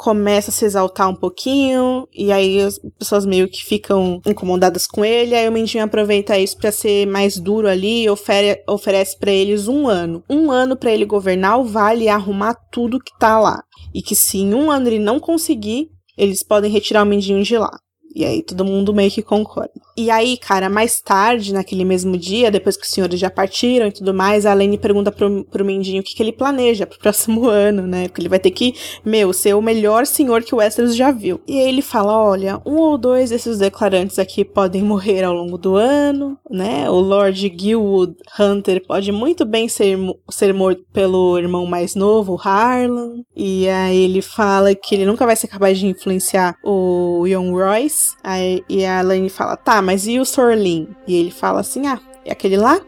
começa 0.00 0.48
a 0.48 0.52
se 0.52 0.64
exaltar 0.64 1.10
um 1.10 1.14
pouquinho, 1.14 2.08
e 2.10 2.32
aí 2.32 2.58
as 2.62 2.80
pessoas 2.98 3.26
meio 3.26 3.46
que 3.46 3.62
ficam 3.62 4.18
incomodadas 4.26 4.86
com 4.86 5.04
ele, 5.04 5.34
aí 5.34 5.46
o 5.46 5.52
Mindinho 5.52 5.84
aproveita 5.84 6.38
isso 6.38 6.56
para 6.56 6.72
ser 6.72 7.06
mais 7.06 7.38
duro 7.38 7.68
ali 7.68 8.04
e 8.04 8.08
ofere 8.08 8.62
oferece 8.66 9.18
para 9.18 9.30
eles 9.30 9.68
um 9.68 9.86
ano. 9.86 10.24
Um 10.28 10.50
ano 10.50 10.74
para 10.74 10.90
ele 10.90 11.04
governar 11.04 11.60
o 11.60 11.64
vale 11.64 12.04
e 12.04 12.08
arrumar 12.08 12.54
tudo 12.72 12.98
que 12.98 13.12
tá 13.18 13.38
lá. 13.38 13.62
E 13.92 14.00
que 14.00 14.16
se 14.16 14.38
em 14.38 14.54
um 14.54 14.70
ano 14.70 14.88
ele 14.88 14.98
não 14.98 15.20
conseguir, 15.20 15.90
eles 16.16 16.42
podem 16.42 16.70
retirar 16.70 17.02
o 17.02 17.06
Mindinho 17.06 17.42
de 17.42 17.58
lá. 17.58 17.78
E 18.14 18.24
aí 18.24 18.42
todo 18.42 18.64
mundo 18.64 18.94
meio 18.94 19.10
que 19.10 19.20
concorda. 19.20 19.70
E 20.00 20.10
aí, 20.10 20.38
cara, 20.38 20.70
mais 20.70 21.00
tarde, 21.00 21.52
naquele 21.52 21.84
mesmo 21.84 22.16
dia, 22.16 22.50
depois 22.50 22.74
que 22.76 22.84
os 22.84 22.90
senhores 22.90 23.20
já 23.20 23.28
partiram 23.28 23.86
e 23.86 23.92
tudo 23.92 24.14
mais, 24.14 24.46
a 24.46 24.54
Lene 24.54 24.78
pergunta 24.78 25.12
pro, 25.12 25.44
pro 25.44 25.64
Mendinho 25.64 26.00
o 26.00 26.04
que, 26.04 26.14
que 26.14 26.22
ele 26.22 26.32
planeja 26.32 26.86
pro 26.86 26.98
próximo 26.98 27.46
ano, 27.50 27.86
né? 27.86 28.08
Porque 28.08 28.22
ele 28.22 28.28
vai 28.28 28.38
ter 28.38 28.50
que, 28.50 28.74
meu, 29.04 29.32
ser 29.32 29.54
o 29.54 29.62
melhor 29.62 30.06
senhor 30.06 30.42
que 30.42 30.54
o 30.54 30.58
Westeros 30.58 30.94
já 30.94 31.10
viu. 31.10 31.40
E 31.46 31.58
aí 31.58 31.68
ele 31.68 31.82
fala: 31.82 32.16
olha, 32.16 32.62
um 32.64 32.76
ou 32.76 32.96
dois 32.96 33.30
desses 33.30 33.58
declarantes 33.58 34.18
aqui 34.18 34.44
podem 34.44 34.82
morrer 34.84 35.24
ao 35.24 35.34
longo 35.34 35.58
do 35.58 35.76
ano, 35.76 36.38
né? 36.50 36.88
O 36.88 37.00
Lord 37.00 37.54
Gilwood 37.58 38.14
Hunter 38.38 38.82
pode 38.86 39.12
muito 39.12 39.44
bem 39.44 39.68
ser, 39.68 39.98
ser 40.30 40.54
morto 40.54 40.84
pelo 40.92 41.38
irmão 41.38 41.66
mais 41.66 41.94
novo, 41.94 42.40
Harlan. 42.42 43.22
E 43.36 43.68
aí 43.68 44.04
ele 44.04 44.22
fala 44.22 44.74
que 44.74 44.94
ele 44.94 45.04
nunca 45.04 45.26
vai 45.26 45.36
ser 45.36 45.48
capaz 45.48 45.78
de 45.78 45.86
influenciar 45.86 46.56
o 46.64 47.26
Young 47.26 47.52
Royce 47.52 48.14
Aí, 48.22 48.62
e 48.68 48.84
a 48.84 49.02
Lane 49.02 49.28
fala, 49.28 49.56
tá, 49.56 49.82
mas 49.82 49.89
e 50.06 50.18
o 50.18 50.24
Sorlin? 50.24 50.88
E 51.06 51.16
ele 51.16 51.30
fala 51.30 51.60
assim, 51.60 51.86
ah, 51.86 52.00
é 52.24 52.32
aquele 52.32 52.56
lá? 52.56 52.80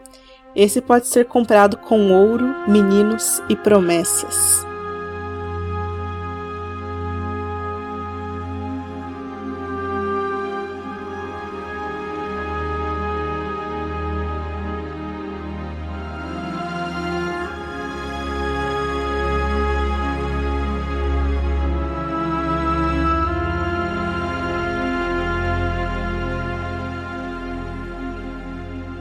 Esse 0.55 0.81
pode 0.81 1.07
ser 1.07 1.25
comprado 1.25 1.77
com 1.77 2.11
ouro, 2.11 2.45
meninos 2.67 3.41
e 3.49 3.55
promessas. 3.55 4.65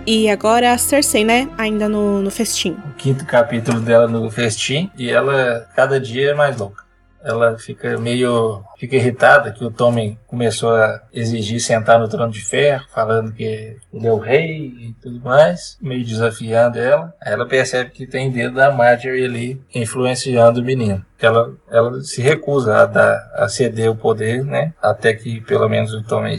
E 0.05 0.29
agora 0.29 0.73
a 0.73 0.79
Cersei, 0.79 1.25
né? 1.25 1.49
Ainda 1.57 1.89
no, 1.89 2.21
no 2.21 2.31
festim. 2.31 2.77
O 2.91 2.95
quinto 2.95 3.25
capítulo 3.25 3.81
dela 3.81 4.09
no 4.09 4.29
festim 4.31 4.91
e 4.97 5.11
ela 5.11 5.69
cada 5.77 6.01
dia 6.01 6.31
é 6.31 6.35
mais 6.35 6.57
louca. 6.57 6.83
Ela 7.25 7.57
fica 7.57 7.97
meio 7.99 8.65
fica 8.77 8.97
irritada 8.97 9.53
que 9.53 9.65
o 9.65 9.71
Tommen 9.71 10.19
começou 10.27 10.75
a 10.75 11.03
exigir 11.13 11.61
sentar 11.61 12.01
no 12.01 12.09
trono 12.09 12.33
de 12.33 12.41
ferro, 12.45 12.85
falando 12.93 13.33
que 13.33 13.77
ele 13.95 14.07
é 14.07 14.13
o 14.13 14.19
rei 14.19 14.75
e 14.81 14.97
tudo 15.01 15.21
mais, 15.21 15.79
meio 15.81 16.05
desafiando 16.05 16.81
ela. 16.81 17.15
Aí 17.23 17.33
ela 17.33 17.47
percebe 17.47 17.93
que 17.93 18.09
tem 18.09 18.29
dedo 18.29 18.57
da 18.57 18.73
Marjorie 18.73 19.25
ali 19.25 19.63
influenciando 19.73 20.61
o 20.61 20.65
menino. 20.65 21.05
Ela, 21.21 21.55
ela 21.71 22.01
se 22.01 22.21
recusa 22.21 22.79
a, 22.79 22.87
dar, 22.87 23.31
a 23.35 23.49
ceder 23.49 23.89
o 23.89 23.95
poder, 23.95 24.45
né? 24.45 24.75
Até 24.83 25.15
que 25.15 25.41
pelo 25.43 25.69
menos 25.69 25.95
o 25.95 26.03
Tommen 26.03 26.37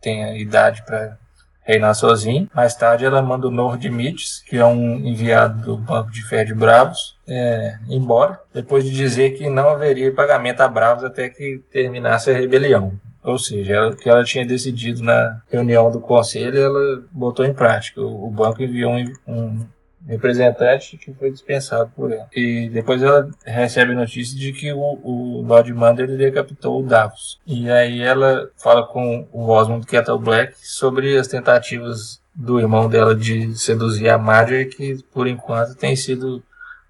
tenha 0.00 0.38
idade 0.38 0.82
para 0.86 1.18
reinar 1.64 1.94
sozinho. 1.94 2.48
Mais 2.54 2.74
tarde 2.74 3.04
ela 3.04 3.22
manda 3.22 3.48
o 3.48 3.50
Nord 3.50 3.88
Mitz, 3.90 4.42
que 4.46 4.56
é 4.56 4.64
um 4.64 4.96
enviado 4.96 5.62
do 5.62 5.76
Banco 5.76 6.10
de 6.10 6.22
Fé 6.22 6.44
de 6.44 6.54
Bravos, 6.54 7.18
é, 7.26 7.78
embora, 7.88 8.38
depois 8.52 8.84
de 8.84 8.90
dizer 8.90 9.30
que 9.30 9.48
não 9.48 9.70
haveria 9.70 10.12
pagamento 10.12 10.60
a 10.60 10.68
Bravos 10.68 11.04
até 11.04 11.28
que 11.28 11.62
terminasse 11.72 12.30
a 12.30 12.34
rebelião. 12.34 12.92
Ou 13.24 13.38
seja, 13.38 13.88
o 13.88 13.96
que 13.96 14.08
ela 14.08 14.22
tinha 14.22 14.44
decidido 14.44 15.02
na 15.02 15.40
reunião 15.50 15.90
do 15.90 15.98
conselho, 15.98 16.58
ela 16.58 17.02
botou 17.10 17.46
em 17.46 17.54
prática. 17.54 18.02
O, 18.02 18.26
o 18.26 18.30
banco 18.30 18.62
enviou 18.62 18.92
um, 18.92 19.12
um 19.26 19.66
representante 20.06 20.96
que 20.96 21.12
foi 21.12 21.30
dispensado 21.30 21.90
por 21.94 22.12
ela. 22.12 22.28
E 22.34 22.68
depois 22.68 23.02
ela 23.02 23.28
recebe 23.44 23.94
notícia 23.94 24.38
de 24.38 24.52
que 24.52 24.72
o, 24.72 24.98
o 25.02 25.42
Lord 25.42 25.72
Mander 25.72 26.06
decapitou 26.16 26.80
o 26.80 26.86
Davos. 26.86 27.40
E 27.46 27.70
aí 27.70 28.00
ela 28.00 28.50
fala 28.56 28.86
com 28.86 29.26
o 29.32 29.48
Osmond 29.48 29.86
Kettle 29.86 30.18
Black 30.18 30.54
sobre 30.58 31.16
as 31.16 31.28
tentativas 31.28 32.22
do 32.34 32.58
irmão 32.58 32.88
dela 32.88 33.14
de 33.14 33.56
seduzir 33.56 34.08
a 34.08 34.18
Marjorie, 34.18 34.66
que 34.66 35.02
por 35.12 35.26
enquanto 35.26 35.76
tem 35.76 35.94
sido 35.94 36.42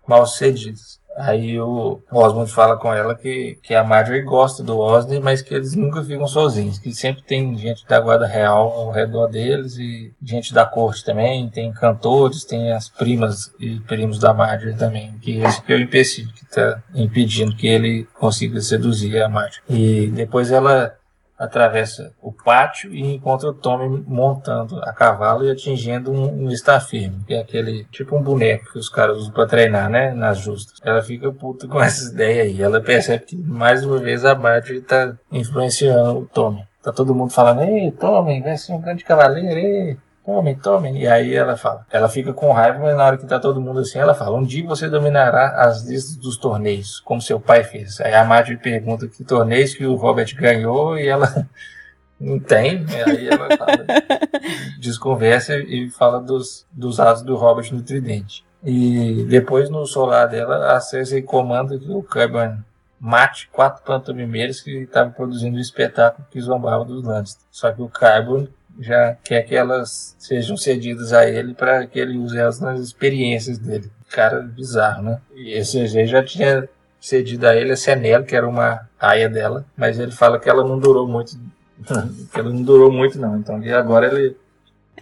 mal 0.07 0.27
sucedidas. 0.27 1.01
Aí 1.17 1.61
o 1.61 2.01
Osmond 2.11 2.51
fala 2.51 2.77
com 2.77 2.93
ela 2.93 3.15
que, 3.15 3.59
que 3.63 3.75
a 3.75 3.85
Marjorie 3.85 4.23
gosta 4.23 4.63
do 4.63 4.79
Osney, 4.79 5.21
mas 5.21 5.43
que 5.43 5.55
eles 5.55 5.75
nunca 5.75 6.03
ficam 6.03 6.27
sozinhos, 6.27 6.79
que 6.79 6.93
sempre 6.93 7.23
tem 7.23 7.57
gente 7.57 7.87
da 7.87 8.01
guarda 8.01 8.27
real 8.27 8.73
ao 8.73 8.91
redor 8.91 9.29
deles 9.29 9.77
e 9.77 10.13
gente 10.23 10.53
da 10.53 10.67
corte 10.67 11.05
também, 11.05 11.49
tem 11.49 11.73
cantores, 11.73 12.45
tem 12.45 12.73
as 12.73 12.89
primas 12.89 13.53
e 13.61 13.79
primos 13.81 14.19
da 14.19 14.35
Marjorie 14.35 14.77
também, 14.77 15.15
que 15.21 15.39
esse 15.39 15.63
que 15.63 15.73
é 15.73 15.77
o 15.77 15.81
empecilho 15.81 16.33
que 16.33 16.45
está 16.45 16.83
impedindo 16.95 17.57
que 17.57 17.67
ele 17.67 18.07
consiga 18.15 18.61
seduzir 18.61 19.23
a 19.23 19.29
Marjorie. 19.29 19.63
E 19.69 20.07
depois 20.09 20.51
ela 20.51 20.95
atravessa 21.39 22.13
o 22.23 22.33
pátio 22.33 22.95
e 22.95 23.15
encontra 23.15 23.49
o 23.49 23.55
Tommy 23.55 24.05
montando 24.07 24.79
a 24.81 24.93
cavalo 24.93 25.45
e 25.45 25.51
atingindo 25.51 26.13
um, 26.13 26.45
um 26.45 26.51
está 26.51 26.79
firme, 26.81 27.25
que 27.27 27.35
é 27.35 27.41
aquele 27.41 27.85
tipo 27.91 28.17
um 28.17 28.23
boneco 28.23 28.73
que 28.73 28.79
os 28.79 28.89
caras 28.89 29.19
usam 29.19 29.33
para 29.33 29.47
treinar, 29.47 29.91
né, 29.91 30.13
nas 30.15 30.39
justas. 30.39 30.79
Ela 30.83 31.03
fica 31.03 31.33
puta 31.33 31.67
com 31.67 31.81
essa 31.83 32.13
ideia 32.13 32.45
aí. 32.45 32.63
Ela 32.63 32.81
percebe 32.81 33.25
que 33.25 33.37
mais 33.37 33.85
uma 33.85 33.99
vez 33.99 34.25
a 34.25 34.35
Marjorie 34.35 34.79
está 34.79 35.15
influenciando 35.31 36.21
o 36.21 36.27
Tommy. 36.27 36.65
Tá 36.83 36.93
todo 36.93 37.15
mundo 37.15 37.33
falando, 37.33 37.63
ei, 37.63 37.91
Tommy, 37.93 38.43
vai 38.43 38.59
ser 38.59 38.75
um 38.75 38.81
grande 38.81 39.05
cavaleiro, 39.05 39.59
ei. 39.59 39.97
Tomem, 40.25 40.55
tomem. 40.55 41.03
E 41.03 41.07
aí 41.07 41.35
ela 41.35 41.55
fala. 41.57 41.87
Ela 41.91 42.09
fica 42.09 42.33
com 42.33 42.51
raiva, 42.51 42.79
mas 42.79 42.97
na 42.97 43.05
hora 43.05 43.19
que 43.19 43.27
tá 43.27 43.39
todo 43.39 43.61
mundo 43.61 43.81
assim, 43.81 43.99
ela 43.99 44.15
fala: 44.15 44.39
Um 44.39 44.43
dia 44.43 44.67
você 44.67 44.89
dominará 44.89 45.63
as 45.63 45.83
listas 45.85 46.17
dos 46.17 46.39
torneios, 46.39 46.99
como 47.01 47.21
seu 47.21 47.39
pai 47.39 47.63
fez. 47.63 48.01
Aí 48.01 48.15
a 48.15 48.25
Marjorie 48.25 48.57
pergunta 48.57 49.07
que 49.07 49.23
torneios 49.23 49.75
que 49.75 49.85
o 49.85 49.97
Robert 49.97 50.35
ganhou 50.35 50.99
e 50.99 51.07
ela 51.07 51.47
não 52.19 52.41
tem. 52.41 52.87
Aí 53.07 53.29
ela 53.29 53.55
fala, 53.55 53.85
desconversa 54.81 55.59
e 55.59 55.91
fala 55.91 56.21
dos, 56.21 56.67
dos 56.73 56.99
atos 56.99 57.23
do 57.23 57.37
Robert 57.37 57.71
no 57.71 57.83
tridente. 57.83 58.45
E 58.65 59.27
depois 59.29 59.69
no 59.69 59.85
solar 59.87 60.27
dela, 60.27 60.75
a 60.75 60.81
Cersei 60.81 61.21
comanda 61.21 61.79
que 61.79 61.91
o 61.91 62.03
Cleburne 62.03 62.65
mate 62.99 63.51
quatro 63.53 63.85
pantomimeiros 63.85 64.63
que 64.63 64.71
estavam 64.85 65.13
produzindo 65.13 65.59
um 65.59 65.61
espetáculo 65.61 66.27
que 66.31 66.41
zombava 66.41 66.83
dos 66.87 67.05
Lannister. 67.05 67.45
Só 67.51 67.71
que 67.71 67.83
o 67.83 67.89
Carbon 67.91 68.49
já 68.79 69.17
quer 69.23 69.43
que 69.43 69.55
elas 69.55 70.15
sejam 70.19 70.57
cedidas 70.57 71.13
a 71.13 71.29
ele 71.29 71.55
para 71.55 71.87
que 71.87 71.99
ele 71.99 72.19
use 72.19 72.37
elas 72.37 72.61
nas 72.61 72.81
experiências 72.81 73.59
dele. 73.59 73.91
Cara 74.11 74.41
bizarro, 74.41 75.03
né? 75.03 75.19
E 75.35 75.53
esse 75.53 75.79
EG 75.79 76.07
já 76.07 76.23
tinha 76.23 76.69
cedido 77.01 77.47
a 77.47 77.55
ele 77.55 77.73
a 77.73 77.77
Senel, 77.77 78.25
que 78.25 78.35
era 78.35 78.49
uma 78.49 78.89
aia 78.99 79.29
dela, 79.29 79.65
mas 79.77 79.99
ele 79.99 80.13
fala 80.13 80.39
que 80.39 80.49
ela 80.49 80.67
não 80.67 80.79
durou 80.79 81.07
muito. 81.07 81.39
que 82.33 82.41
ela 82.41 82.51
não 82.51 82.63
durou 82.63 82.91
muito, 82.91 83.19
não. 83.19 83.37
Então, 83.37 83.63
e 83.63 83.73
agora 83.73 84.07
ele. 84.07 84.37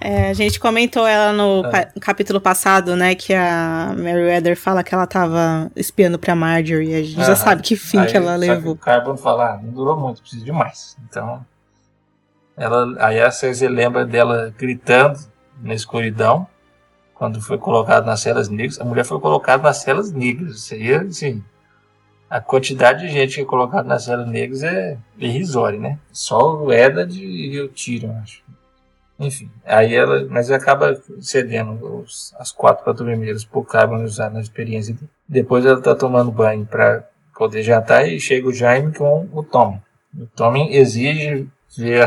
É, 0.01 0.31
a 0.31 0.33
gente 0.33 0.59
comentou 0.59 1.07
ela 1.07 1.33
no 1.33 1.63
ah. 1.67 2.01
capítulo 2.01 2.41
passado, 2.41 2.97
né? 2.97 3.15
Que 3.15 3.35
a 3.35 3.95
Meriwether 3.97 4.57
fala 4.57 4.83
que 4.83 4.93
ela 4.93 5.07
tava 5.07 5.71
espiando 5.77 6.19
pra 6.19 6.35
Marjorie. 6.35 6.95
A 6.95 7.03
gente 7.03 7.21
ah, 7.21 7.25
já 7.25 7.37
sabe 7.37 7.63
que 7.63 7.77
fim 7.77 8.05
que 8.07 8.17
ela 8.17 8.35
levou. 8.35 8.73
o 8.73 8.77
Carbon 8.77 9.17
fala, 9.17 9.53
ah, 9.53 9.61
não 9.63 9.71
durou 9.71 9.97
muito, 9.97 10.23
precisa 10.23 10.45
de 10.45 10.51
mais. 10.51 10.97
Então, 11.09 11.45
ela, 12.63 12.95
aí 13.05 13.21
a 13.21 13.29
Cersei 13.31 13.69
lembra 13.69 14.07
dela 14.07 14.55
gritando 14.57 15.19
na 15.61 15.75
escuridão, 15.75 16.47
quando 17.13 17.41
foi 17.41 17.59
colocada 17.59 18.07
nas 18.07 18.21
celas 18.21 18.49
negras. 18.49 18.81
A 18.81 18.85
mulher 18.85 19.05
foi 19.05 19.19
colocada 19.19 19.65
nas 19.65 19.79
celas 19.79 20.13
negras. 20.13 20.61
Seria 20.61 21.01
assim. 21.03 21.43
A 22.31 22.41
quantidade 22.41 23.07
de 23.07 23.13
gente 23.13 23.35
que 23.35 23.41
é 23.43 23.45
colocada 23.45 23.87
nas 23.87 24.05
celas 24.05 24.29
negras 24.29 24.63
é 24.63 24.97
irrisória, 25.19 25.79
né? 25.79 25.99
Só 26.13 26.63
o 26.63 26.73
Eddard 26.73 27.13
e 27.21 27.61
o 27.61 27.69
Tyrion, 27.69 28.17
acho. 28.23 28.43
Enfim, 29.19 29.51
aí 29.65 29.95
ela, 29.95 30.27
mas 30.31 30.51
acaba 30.51 31.01
cedendo 31.21 32.03
os, 32.03 32.35
as 32.39 32.51
quatro 32.51 32.85
patrulheiras 32.85 33.45
por 33.45 33.65
Carbon 33.65 34.05
usar 34.05 34.31
na 34.31 34.41
experiência. 34.41 34.97
Depois 35.29 35.67
ela 35.67 35.81
tá 35.81 35.95
tomando 35.95 36.31
banho 36.31 36.65
para 36.65 37.09
poder 37.37 37.63
jantar 37.63 38.09
e 38.09 38.21
chega 38.21 38.49
o 38.49 38.55
Jaime 38.55 38.93
com 38.93 39.29
o 39.33 39.43
Tom. 39.43 39.81
O 40.17 40.27
Tom 40.27 40.57
exige 40.71 41.49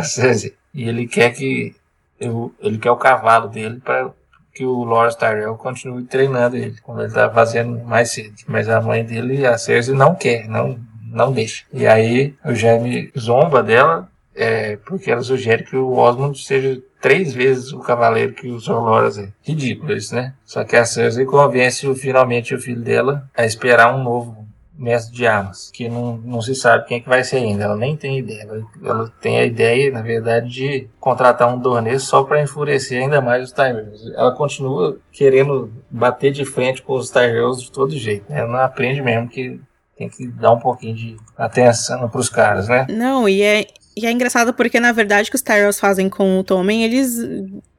Cersei. 0.04 0.56
E 0.74 0.88
ele 0.88 1.08
quer 1.08 1.32
que 1.32 1.76
ele 2.20 2.78
quer 2.78 2.92
o 2.92 2.98
cavalo 2.98 3.50
dele 3.50 3.80
para 3.84 4.10
que 4.54 4.66
o 4.66 4.84
Lord 4.84 5.18
Tyrell 5.18 5.56
continue 5.56 6.06
treinando 6.06 6.56
ele, 6.56 6.76
como 6.82 7.00
ele 7.00 7.08
está 7.08 7.30
fazendo 7.30 7.84
mais 7.84 8.12
cedo. 8.12 8.34
Mas 8.48 8.70
a 8.70 8.80
mãe 8.80 9.04
dele, 9.04 9.46
a 9.46 9.58
Cersei, 9.58 9.94
não 9.94 10.16
quer, 10.16 10.48
não, 10.48 10.80
não 11.12 11.32
deixa. 11.32 11.66
E 11.74 11.86
aí 11.86 12.34
o 12.44 12.56
Jaime 12.56 13.12
zomba 13.20 13.62
dela, 13.62 14.10
é, 14.34 14.78
porque 14.78 15.12
ela 15.12 15.22
sugere 15.22 15.64
que 15.64 15.76
o 15.76 15.98
Osmond 15.98 16.38
seja 16.42 16.82
três 17.02 17.34
vezes 17.34 17.72
o 17.74 17.80
cavaleiro 17.80 18.34
que 18.34 18.48
o 18.48 18.60
Sr. 18.60 18.82
Loras 18.82 19.18
é. 19.18 19.30
Ridículo 19.44 19.94
isso, 19.94 20.16
né? 20.16 20.34
Só 20.46 20.64
que 20.64 20.76
a 20.76 20.86
Cersei 20.86 21.26
convence 21.26 21.94
finalmente 21.96 22.56
o 22.56 22.60
filho 22.60 22.82
dela 22.82 23.30
a 23.36 23.46
esperar 23.46 23.94
um 23.94 24.04
novo 24.04 24.45
mestre 24.77 25.15
de 25.15 25.26
armas, 25.26 25.69
que 25.72 25.88
não, 25.88 26.18
não 26.18 26.41
se 26.41 26.53
sabe 26.56 26.85
quem 26.85 26.97
é 26.97 26.99
que 26.99 27.10
vai 27.10 27.23
ser 27.23 27.38
ainda. 27.38 27.64
Ela 27.64 27.77
nem 27.77 27.95
tem 27.95 28.19
ideia. 28.19 28.43
Ela, 28.43 28.64
ela 28.84 29.14
tem 29.22 29.39
a 29.39 29.45
ideia, 29.45 29.91
na 29.91 30.02
verdade, 30.02 30.49
de 30.49 30.88
contratar 30.99 31.53
um 31.53 31.60
Dornês 31.60 32.03
só 32.03 32.23
para 32.23 32.41
enfurecer 32.41 33.02
ainda 33.02 33.22
mais 33.22 33.43
os 33.43 33.52
Tyrells. 33.52 34.14
Ela 34.15 34.35
continua 34.35 34.97
querendo 35.11 35.72
bater 35.89 36.31
de 36.31 36.45
frente 36.45 36.81
com 36.81 36.93
os 36.93 37.10
Tyrells 37.10 37.64
de 37.64 37.72
todo 37.72 37.97
jeito. 37.97 38.30
Né? 38.30 38.39
Ela 38.39 38.52
não 38.52 38.60
aprende 38.60 39.02
mesmo 39.02 39.30
que 39.30 39.60
tem 39.97 40.10
que 40.10 40.27
dar 40.27 40.52
um 40.52 40.60
pouquinho 40.60 40.95
de 40.95 41.18
atenção 41.38 42.10
para 42.10 42.19
os 42.19 42.30
caras, 42.30 42.68
né? 42.68 42.85
Não, 42.89 43.30
e 43.30 43.41
é, 43.41 43.65
e 43.95 44.06
é 44.06 44.11
engraçado 44.11 44.53
porque, 44.53 44.80
na 44.80 44.91
verdade, 44.91 45.30
o 45.30 45.31
que 45.31 45.38
os 45.38 45.41
Tyrells 45.41 45.80
fazem 45.80 46.10
com 46.10 46.39
o 46.39 46.43
Tommen, 46.43 46.84
eles 46.84 47.18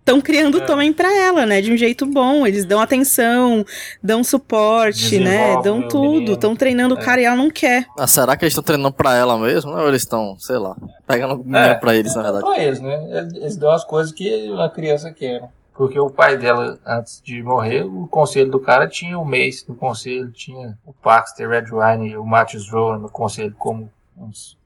estão 0.06 0.20
criando 0.20 0.58
é. 0.58 0.60
também 0.64 0.92
para 0.92 1.12
ela, 1.12 1.44
né? 1.44 1.60
De 1.60 1.72
um 1.72 1.76
jeito 1.76 2.06
bom. 2.06 2.46
Eles 2.46 2.64
dão 2.64 2.80
atenção, 2.80 3.64
dão 4.00 4.22
suporte, 4.22 5.18
né? 5.18 5.60
Dão 5.62 5.88
tudo. 5.88 6.34
Estão 6.34 6.54
treinando 6.54 6.94
o 6.94 6.98
é. 6.98 7.02
cara 7.02 7.20
e 7.20 7.24
ela 7.24 7.34
não 7.34 7.50
quer. 7.50 7.86
Ah, 7.98 8.06
será 8.06 8.36
que 8.36 8.44
eles 8.44 8.52
estão 8.52 8.62
treinando 8.62 8.94
para 8.94 9.16
ela 9.16 9.36
mesmo? 9.36 9.72
Ou 9.72 9.88
eles 9.88 10.02
estão, 10.02 10.38
sei 10.38 10.58
lá, 10.58 10.76
pegando 11.06 11.44
é, 11.56 11.74
pra 11.74 11.96
eles, 11.96 12.14
na 12.14 12.22
verdade? 12.22 12.44
Pra 12.44 12.62
eles, 12.62 12.80
né? 12.80 13.28
Eles 13.34 13.56
dão 13.56 13.72
as 13.72 13.84
coisas 13.84 14.12
que 14.12 14.48
uma 14.48 14.70
criança 14.70 15.12
quer. 15.12 15.42
Né? 15.42 15.48
Porque 15.74 15.98
o 15.98 16.08
pai 16.08 16.38
dela, 16.38 16.78
antes 16.86 17.20
de 17.22 17.42
morrer, 17.42 17.84
o 17.84 18.06
conselho 18.06 18.50
do 18.50 18.60
cara 18.60 18.88
tinha 18.88 19.18
o 19.18 19.24
Mace 19.24 19.64
no 19.68 19.74
conselho, 19.74 20.30
tinha 20.30 20.78
o 20.86 20.92
Paxter, 20.92 21.48
Red 21.50 21.66
Wine 21.70 22.12
e 22.12 22.16
o 22.16 22.24
Matthews 22.24 22.70
Rowan 22.70 22.98
no 22.98 23.10
conselho 23.10 23.54
como 23.58 23.90
uns, 24.16 24.56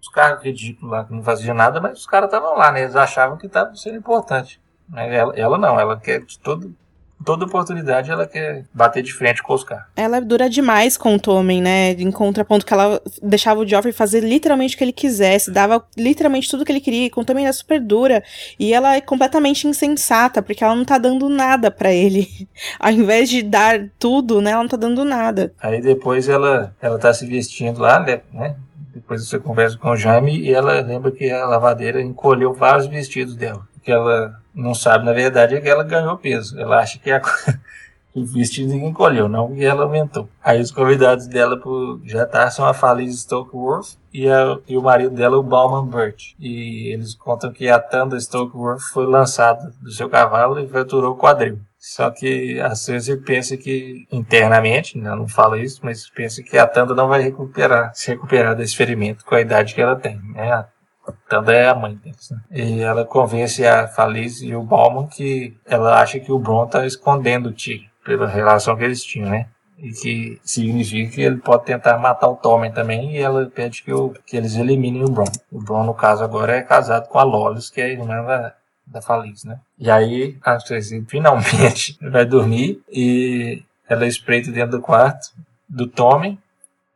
uns 0.00 0.08
caras 0.08 0.42
ridículos 0.42 0.90
lá, 0.90 1.04
que 1.04 1.12
não 1.12 1.22
faziam 1.22 1.54
nada, 1.54 1.80
mas 1.80 2.00
os 2.00 2.06
caras 2.06 2.26
estavam 2.26 2.56
lá, 2.56 2.72
né? 2.72 2.82
Eles 2.82 2.96
achavam 2.96 3.36
que 3.36 3.46
estava 3.46 3.76
sendo 3.76 3.96
importante. 3.96 4.60
Ela, 4.94 5.32
ela 5.36 5.58
não, 5.58 5.78
ela 5.78 5.98
quer 5.98 6.20
de 6.20 6.38
todo, 6.38 6.74
toda 7.24 7.44
oportunidade 7.44 8.10
ela 8.10 8.26
quer 8.26 8.64
bater 8.72 9.02
de 9.02 9.12
frente 9.12 9.42
com 9.42 9.54
os 9.54 9.64
caras. 9.64 9.84
Ela 9.96 10.20
dura 10.20 10.48
demais 10.48 10.96
com 10.96 11.14
o 11.14 11.20
Tommen, 11.20 11.60
né? 11.62 11.92
Em 11.92 12.10
contraponto 12.10 12.64
que 12.64 12.72
ela 12.72 13.00
deixava 13.22 13.60
o 13.60 13.66
Joffrey 13.66 13.92
fazer 13.92 14.20
literalmente 14.20 14.74
o 14.74 14.78
que 14.78 14.84
ele 14.84 14.92
quisesse, 14.92 15.50
dava 15.50 15.84
literalmente 15.96 16.50
tudo 16.50 16.64
que 16.64 16.72
ele 16.72 16.80
queria, 16.80 17.06
e 17.06 17.10
com 17.10 17.22
o 17.22 17.24
Tommen 17.24 17.44
era 17.44 17.52
super 17.52 17.80
dura. 17.80 18.22
E 18.58 18.72
ela 18.72 18.96
é 18.96 19.00
completamente 19.00 19.66
insensata, 19.66 20.42
porque 20.42 20.62
ela 20.62 20.76
não 20.76 20.84
tá 20.84 20.98
dando 20.98 21.28
nada 21.28 21.70
para 21.70 21.92
ele. 21.92 22.28
Ao 22.78 22.92
invés 22.92 23.28
de 23.28 23.42
dar 23.42 23.88
tudo, 23.98 24.40
né? 24.40 24.52
Ela 24.52 24.62
não 24.62 24.68
tá 24.68 24.76
dando 24.76 25.04
nada. 25.04 25.52
Aí 25.60 25.80
depois 25.80 26.28
ela, 26.28 26.74
ela 26.80 26.98
tá 26.98 27.12
se 27.12 27.26
vestindo 27.26 27.80
lá, 27.80 28.00
né? 28.00 28.56
Depois 28.94 29.28
você 29.28 29.38
conversa 29.38 29.76
com 29.76 29.90
o 29.90 29.96
Jaime 29.96 30.38
e 30.38 30.52
ela 30.52 30.80
lembra 30.80 31.10
que 31.10 31.30
a 31.30 31.44
lavadeira 31.44 32.00
encolheu 32.00 32.54
vários 32.54 32.86
vestidos 32.86 33.36
dela. 33.36 33.66
Que 33.82 33.92
ela 33.92 34.40
não 34.56 34.74
sabe, 34.74 35.04
na 35.04 35.12
verdade, 35.12 35.54
é 35.54 35.60
que 35.60 35.68
ela 35.68 35.84
ganhou 35.84 36.16
peso. 36.16 36.58
Ela 36.58 36.78
acha 36.78 36.98
que, 36.98 37.10
a, 37.10 37.20
que 38.12 38.18
o 38.18 38.24
vestido 38.24 38.72
encolheu, 38.72 39.28
não 39.28 39.54
que 39.54 39.64
ela 39.64 39.84
aumentou. 39.84 40.28
Aí 40.42 40.60
os 40.60 40.70
convidados 40.70 41.26
dela 41.26 41.58
pro 41.58 42.00
jantar 42.04 42.50
são 42.50 42.64
a 42.64 42.72
Feliz 42.72 43.20
Stokeworth 43.20 43.98
e, 44.12 44.28
a, 44.28 44.58
e 44.66 44.76
o 44.76 44.82
marido 44.82 45.14
dela, 45.14 45.36
o 45.36 45.42
Bauman 45.42 45.86
Burt. 45.86 46.32
E 46.40 46.92
eles 46.92 47.14
contam 47.14 47.52
que 47.52 47.68
a 47.68 47.78
Tanda 47.78 48.18
Stokeworth 48.18 48.80
foi 48.92 49.06
lançada 49.06 49.70
do 49.82 49.92
seu 49.92 50.08
cavalo 50.08 50.58
e 50.58 50.66
fraturou 50.66 51.12
o 51.12 51.18
quadril. 51.18 51.60
Só 51.78 52.10
que 52.10 52.58
a 52.58 52.74
Cersei 52.74 53.16
pensa 53.16 53.56
que, 53.56 54.08
internamente, 54.10 54.98
né, 54.98 55.14
não 55.14 55.28
fala 55.28 55.56
isso, 55.56 55.80
mas 55.84 56.10
pensa 56.10 56.42
que 56.42 56.58
a 56.58 56.66
Tanda 56.66 56.94
não 56.94 57.06
vai 57.06 57.22
recuperar, 57.22 57.94
se 57.94 58.10
recuperar 58.10 58.56
desse 58.56 58.74
ferimento 58.74 59.24
com 59.24 59.36
a 59.36 59.40
idade 59.40 59.72
que 59.72 59.80
ela 59.80 59.94
tem. 59.94 60.20
Né? 60.32 60.66
Tanda 61.28 61.52
é 61.52 61.68
a 61.68 61.74
mãe 61.74 61.94
deles. 61.94 62.30
Né? 62.30 62.38
E 62.50 62.80
ela 62.80 63.04
convence 63.04 63.66
a 63.66 63.88
Faliz 63.88 64.40
e 64.42 64.54
o 64.54 64.62
Bauman 64.62 65.06
que 65.06 65.56
ela 65.64 66.00
acha 66.00 66.20
que 66.20 66.32
o 66.32 66.38
Bron 66.38 66.66
tá 66.66 66.86
escondendo 66.86 67.48
o 67.48 67.52
Tyrion, 67.52 67.88
pela 68.04 68.26
relação 68.26 68.76
que 68.76 68.84
eles 68.84 69.02
tinham, 69.02 69.30
né? 69.30 69.48
E 69.78 69.90
que 69.90 70.40
significa 70.42 71.12
que 71.12 71.20
ele 71.20 71.36
pode 71.36 71.66
tentar 71.66 71.98
matar 71.98 72.28
o 72.28 72.36
Tommen 72.36 72.72
também, 72.72 73.14
e 73.14 73.18
ela 73.18 73.44
pede 73.46 73.82
que, 73.82 73.92
o, 73.92 74.14
que 74.24 74.36
eles 74.36 74.56
eliminem 74.56 75.04
o 75.04 75.10
Bron. 75.10 75.30
O 75.52 75.60
Bron, 75.60 75.84
no 75.84 75.92
caso, 75.92 76.24
agora 76.24 76.56
é 76.56 76.62
casado 76.62 77.08
com 77.08 77.18
a 77.18 77.22
Lolis, 77.22 77.68
que 77.68 77.82
é 77.82 77.84
a 77.84 77.88
irmã 77.88 78.24
da, 78.24 78.54
da 78.86 79.02
Faliz, 79.02 79.44
né? 79.44 79.60
E 79.78 79.90
aí 79.90 80.38
a 80.42 80.58
Cersei 80.58 81.04
finalmente 81.06 81.98
vai 82.10 82.24
dormir 82.24 82.80
e 82.90 83.62
ela 83.88 84.06
espreita 84.06 84.50
dentro 84.50 84.78
do 84.78 84.80
quarto 84.80 85.28
do 85.68 85.86
Tommy 85.86 86.38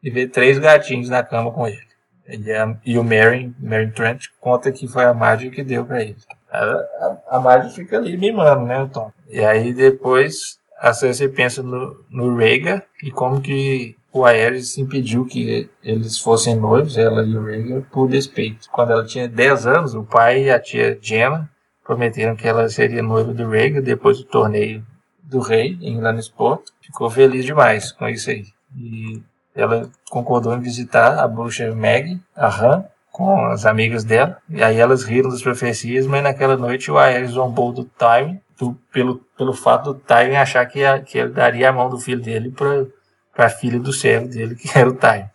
e 0.03 0.11
vê 0.11 0.27
três 0.27 0.59
gatinhos 0.59 1.09
na 1.09 1.23
cama 1.23 1.51
com 1.51 1.67
ele. 1.67 1.90
E, 2.31 2.53
a, 2.53 2.77
e 2.85 2.99
o 2.99 3.05
Mary, 3.05 3.55
Mary 3.59 3.91
Trent 3.91 4.27
conta 4.41 4.71
que 4.73 4.87
foi 4.87 5.05
a 5.05 5.15
Marge 5.15 5.51
que 5.51 5.63
deu 5.63 5.85
para 5.85 6.03
ele. 6.03 6.17
A, 6.51 6.59
a, 6.59 7.19
a 7.37 7.41
Marge 7.41 7.75
fica 7.75 7.97
ali 7.97 8.17
mimando, 8.17 8.67
né, 8.67 8.83
o 8.83 8.89
Tom. 8.89 9.13
E 9.29 9.45
aí 9.45 9.73
depois 9.73 10.59
a 10.79 10.93
Cersei 10.93 11.29
pensa 11.29 11.63
no, 11.63 12.05
no 12.11 12.37
Rhaegar 12.37 12.85
e 13.03 13.11
como 13.11 13.41
que 13.41 13.97
o 14.13 14.25
Aerys 14.25 14.77
impediu 14.79 15.25
que 15.25 15.69
eles 15.85 16.19
fossem 16.19 16.57
noivos, 16.57 16.99
ela 16.99 17.23
e 17.23 17.37
o 17.37 17.45
Rhaegar, 17.45 17.83
por 17.93 18.09
despeito. 18.09 18.69
Quando 18.73 18.93
ela 18.93 19.05
tinha 19.05 19.29
10 19.29 19.67
anos, 19.67 19.95
o 19.95 20.03
pai 20.03 20.45
e 20.45 20.51
a 20.51 20.59
tia 20.59 20.99
Jenna 21.01 21.49
prometeram 21.85 22.35
que 22.35 22.49
ela 22.49 22.69
seria 22.69 23.03
noiva 23.03 23.33
do 23.33 23.49
Rhaegar 23.49 23.83
depois 23.83 24.19
do 24.19 24.25
torneio 24.25 24.85
do 25.31 25.39
rei 25.39 25.79
em 25.81 26.01
Lannisport. 26.01 26.63
Ficou 26.83 27.09
feliz 27.09 27.45
demais 27.45 27.93
com 27.93 28.09
isso 28.09 28.31
aí. 28.31 28.47
E 28.77 29.23
ela 29.55 29.91
concordou 30.09 30.55
em 30.55 30.61
visitar 30.61 31.19
a 31.19 31.27
bruxa 31.27 31.75
Meg, 31.75 32.21
a 32.37 32.49
Han, 32.49 32.85
com 33.11 33.47
as 33.47 33.67
amigas 33.67 34.05
dela. 34.05 34.39
E 34.49 34.63
aí 34.63 34.79
elas 34.79 35.05
riram 35.05 35.31
das 35.31 35.43
profecias, 35.43 36.07
mas 36.07 36.23
naquela 36.23 36.57
noite 36.57 36.91
o 36.91 36.99
Aerys 36.99 37.33
zombou 37.33 37.73
do 37.73 37.85
Tywin, 37.85 38.41
do, 38.59 38.75
pelo, 38.93 39.17
pelo 39.37 39.53
fato 39.53 39.93
do 39.93 40.01
Tywin 40.01 40.37
achar 40.37 40.65
que, 40.67 40.85
a, 40.85 41.01
que 41.01 41.19
ele 41.19 41.31
daria 41.31 41.71
a 41.71 41.73
mão 41.73 41.91
do 41.91 41.99
filho 41.99 42.23
dele 42.23 42.51
para 42.51 43.47
a 43.47 43.51
filha 43.51 43.79
do 43.79 43.93
servo 43.93 44.29
dele, 44.29 44.55
que 44.55 44.71
era 44.77 44.89
o 44.89 44.95
Tywin. 44.95 45.27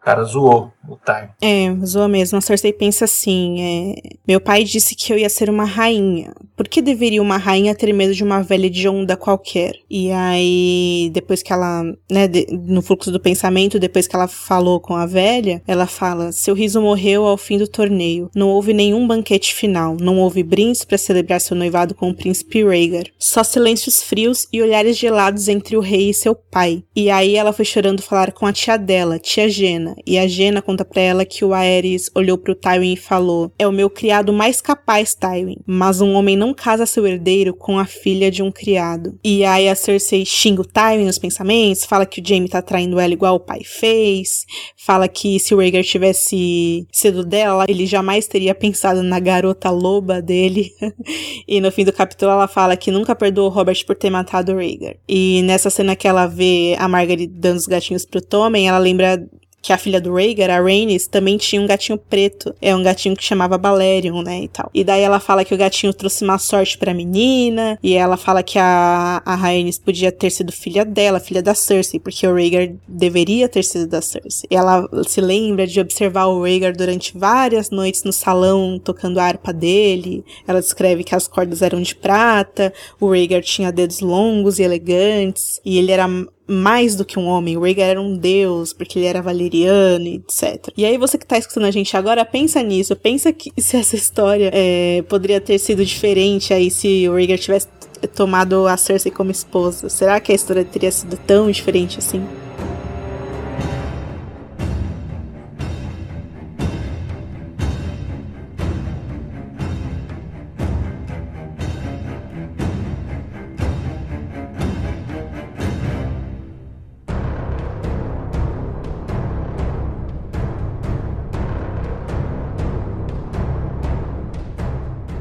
Cara 0.00 0.24
zoou 0.24 0.72
o 0.88 0.96
Time. 1.04 1.28
É, 1.42 1.86
zoou 1.86 2.08
mesmo. 2.08 2.38
A 2.38 2.40
Cersei 2.40 2.72
pensa 2.72 3.04
assim: 3.04 3.60
é, 3.60 4.16
meu 4.26 4.40
pai 4.40 4.64
disse 4.64 4.94
que 4.94 5.12
eu 5.12 5.18
ia 5.18 5.28
ser 5.28 5.50
uma 5.50 5.64
rainha. 5.64 6.32
Por 6.56 6.66
que 6.66 6.80
deveria 6.80 7.20
uma 7.20 7.36
rainha 7.36 7.74
ter 7.74 7.92
medo 7.92 8.14
de 8.14 8.24
uma 8.24 8.42
velha 8.42 8.70
de 8.70 8.88
onda 8.88 9.16
qualquer? 9.16 9.74
E 9.90 10.10
aí, 10.10 11.10
depois 11.12 11.42
que 11.42 11.52
ela, 11.52 11.82
né, 12.10 12.26
de, 12.26 12.46
no 12.50 12.80
fluxo 12.80 13.10
do 13.12 13.20
pensamento, 13.20 13.78
depois 13.78 14.06
que 14.06 14.16
ela 14.16 14.26
falou 14.26 14.80
com 14.80 14.96
a 14.96 15.04
velha, 15.04 15.62
ela 15.66 15.86
fala: 15.86 16.32
seu 16.32 16.54
riso 16.54 16.80
morreu 16.80 17.26
ao 17.26 17.36
fim 17.36 17.58
do 17.58 17.68
torneio. 17.68 18.30
Não 18.34 18.48
houve 18.48 18.72
nenhum 18.72 19.06
banquete 19.06 19.54
final. 19.54 19.98
Não 20.00 20.18
houve 20.18 20.42
brindes 20.42 20.82
para 20.82 20.96
celebrar 20.96 21.42
seu 21.42 21.54
noivado 21.54 21.94
com 21.94 22.08
o 22.08 22.14
príncipe 22.14 22.64
Rhaegar. 22.64 23.04
Só 23.18 23.44
silêncios 23.44 24.02
frios 24.02 24.48
e 24.50 24.62
olhares 24.62 24.96
gelados 24.96 25.46
entre 25.46 25.76
o 25.76 25.80
rei 25.80 26.08
e 26.08 26.14
seu 26.14 26.34
pai. 26.34 26.82
E 26.96 27.10
aí 27.10 27.36
ela 27.36 27.52
foi 27.52 27.66
chorando 27.66 28.00
falar 28.00 28.32
com 28.32 28.46
a 28.46 28.52
tia 28.52 28.78
dela, 28.78 29.18
tia 29.18 29.48
Gena 29.48 29.90
e 30.06 30.18
a 30.18 30.26
Jena 30.26 30.62
conta 30.62 30.84
pra 30.84 31.00
ela 31.00 31.24
que 31.24 31.44
o 31.44 31.52
Aerys 31.52 32.10
olhou 32.14 32.38
pro 32.38 32.54
Tywin 32.54 32.94
e 32.94 32.96
falou: 32.96 33.52
É 33.58 33.66
o 33.66 33.72
meu 33.72 33.88
criado 33.88 34.32
mais 34.32 34.60
capaz, 34.60 35.14
Tywin, 35.14 35.56
mas 35.66 36.00
um 36.00 36.14
homem 36.14 36.36
não 36.36 36.54
casa 36.54 36.86
seu 36.86 37.06
herdeiro 37.06 37.54
com 37.54 37.78
a 37.78 37.84
filha 37.84 38.30
de 38.30 38.42
um 38.42 38.50
criado. 38.50 39.18
E 39.24 39.44
aí 39.44 39.68
a 39.68 39.74
Cersei 39.74 40.24
xinga 40.24 40.62
o 40.62 40.64
Tywin 40.64 41.04
nos 41.04 41.18
pensamentos, 41.18 41.84
fala 41.84 42.06
que 42.06 42.20
o 42.20 42.26
Jaime 42.26 42.48
tá 42.48 42.62
traindo 42.62 42.98
ela 42.98 43.12
igual 43.12 43.36
o 43.36 43.40
pai 43.40 43.62
fez, 43.64 44.44
fala 44.76 45.08
que 45.08 45.38
se 45.38 45.54
o 45.54 45.58
Rhaegar 45.58 45.84
tivesse 45.84 46.86
sido 46.92 47.24
dela, 47.24 47.64
ele 47.68 47.86
jamais 47.86 48.26
teria 48.26 48.54
pensado 48.54 49.02
na 49.02 49.20
garota 49.20 49.70
loba 49.70 50.20
dele. 50.20 50.70
e 51.46 51.60
no 51.60 51.70
fim 51.70 51.84
do 51.84 51.92
capítulo 51.92 52.32
ela 52.32 52.48
fala 52.48 52.76
que 52.76 52.90
nunca 52.90 53.14
perdoou 53.14 53.48
Robert 53.48 53.84
por 53.86 53.96
ter 53.96 54.10
matado 54.10 54.52
o 54.52 54.56
Rhaegar. 54.56 54.96
E 55.08 55.42
nessa 55.42 55.70
cena 55.70 55.96
que 55.96 56.08
ela 56.08 56.26
vê 56.26 56.76
a 56.78 56.88
Margaery 56.88 57.26
dando 57.26 57.56
os 57.56 57.66
gatinhos 57.66 58.04
pro 58.04 58.20
Tommen, 58.20 58.68
ela 58.68 58.78
lembra 58.78 59.24
que 59.62 59.72
a 59.72 59.78
filha 59.78 60.00
do 60.00 60.14
Rhaegar, 60.14 60.50
a 60.50 60.60
Rhaenys, 60.60 61.06
também 61.06 61.36
tinha 61.36 61.60
um 61.60 61.66
gatinho 61.66 61.98
preto. 61.98 62.54
É 62.60 62.74
um 62.74 62.82
gatinho 62.82 63.16
que 63.16 63.24
chamava 63.24 63.58
Balerion, 63.58 64.22
né, 64.22 64.42
e 64.42 64.48
tal. 64.48 64.70
E 64.72 64.82
daí 64.82 65.02
ela 65.02 65.20
fala 65.20 65.44
que 65.44 65.54
o 65.54 65.58
gatinho 65.58 65.92
trouxe 65.92 66.24
má 66.24 66.38
sorte 66.38 66.78
pra 66.78 66.94
menina, 66.94 67.78
e 67.82 67.94
ela 67.94 68.16
fala 68.16 68.42
que 68.42 68.58
a, 68.58 69.22
a 69.24 69.34
Rhaenys 69.34 69.78
podia 69.78 70.10
ter 70.10 70.30
sido 70.30 70.52
filha 70.52 70.84
dela, 70.84 71.20
filha 71.20 71.42
da 71.42 71.54
Cersei, 71.54 72.00
porque 72.00 72.26
o 72.26 72.34
Rhaegar 72.34 72.72
deveria 72.88 73.48
ter 73.48 73.62
sido 73.62 73.86
da 73.86 74.00
Cersei. 74.00 74.48
E 74.50 74.56
ela 74.56 74.88
se 75.06 75.20
lembra 75.20 75.66
de 75.66 75.80
observar 75.80 76.26
o 76.26 76.42
Rhaegar 76.42 76.76
durante 76.76 77.16
várias 77.16 77.70
noites 77.70 78.02
no 78.04 78.12
salão, 78.12 78.80
tocando 78.82 79.18
a 79.18 79.24
harpa 79.24 79.52
dele. 79.52 80.24
Ela 80.46 80.60
descreve 80.60 81.04
que 81.04 81.14
as 81.14 81.28
cordas 81.28 81.62
eram 81.62 81.80
de 81.82 81.94
prata, 81.94 82.72
o 82.98 83.10
Rhaegar 83.10 83.42
tinha 83.42 83.70
dedos 83.70 84.00
longos 84.00 84.58
e 84.58 84.62
elegantes, 84.62 85.60
e 85.64 85.78
ele 85.78 85.92
era 85.92 86.08
mais 86.50 86.96
do 86.96 87.04
que 87.04 87.18
um 87.18 87.26
homem. 87.26 87.56
O 87.56 87.60
Rhaegar 87.60 87.90
era 87.90 88.00
um 88.00 88.16
deus, 88.16 88.72
porque 88.72 88.98
ele 88.98 89.06
era 89.06 89.22
valeriano, 89.22 90.06
etc. 90.06 90.68
E 90.76 90.84
aí 90.84 90.98
você 90.98 91.16
que 91.16 91.24
tá 91.24 91.38
escutando 91.38 91.64
a 91.64 91.70
gente 91.70 91.96
agora, 91.96 92.24
pensa 92.24 92.62
nisso. 92.62 92.96
Pensa 92.96 93.32
que 93.32 93.52
se 93.60 93.76
essa 93.76 93.94
história 93.94 94.50
é, 94.52 95.02
poderia 95.08 95.40
ter 95.40 95.58
sido 95.58 95.84
diferente 95.84 96.52
aí 96.52 96.70
se 96.70 97.08
o 97.08 97.14
Rhaegar 97.14 97.38
tivesse 97.38 97.68
tomado 98.14 98.66
a 98.66 98.76
Cersei 98.76 99.12
como 99.12 99.30
esposa. 99.30 99.88
Será 99.88 100.18
que 100.18 100.32
a 100.32 100.34
história 100.34 100.64
teria 100.64 100.90
sido 100.90 101.16
tão 101.16 101.50
diferente 101.50 101.98
assim? 101.98 102.26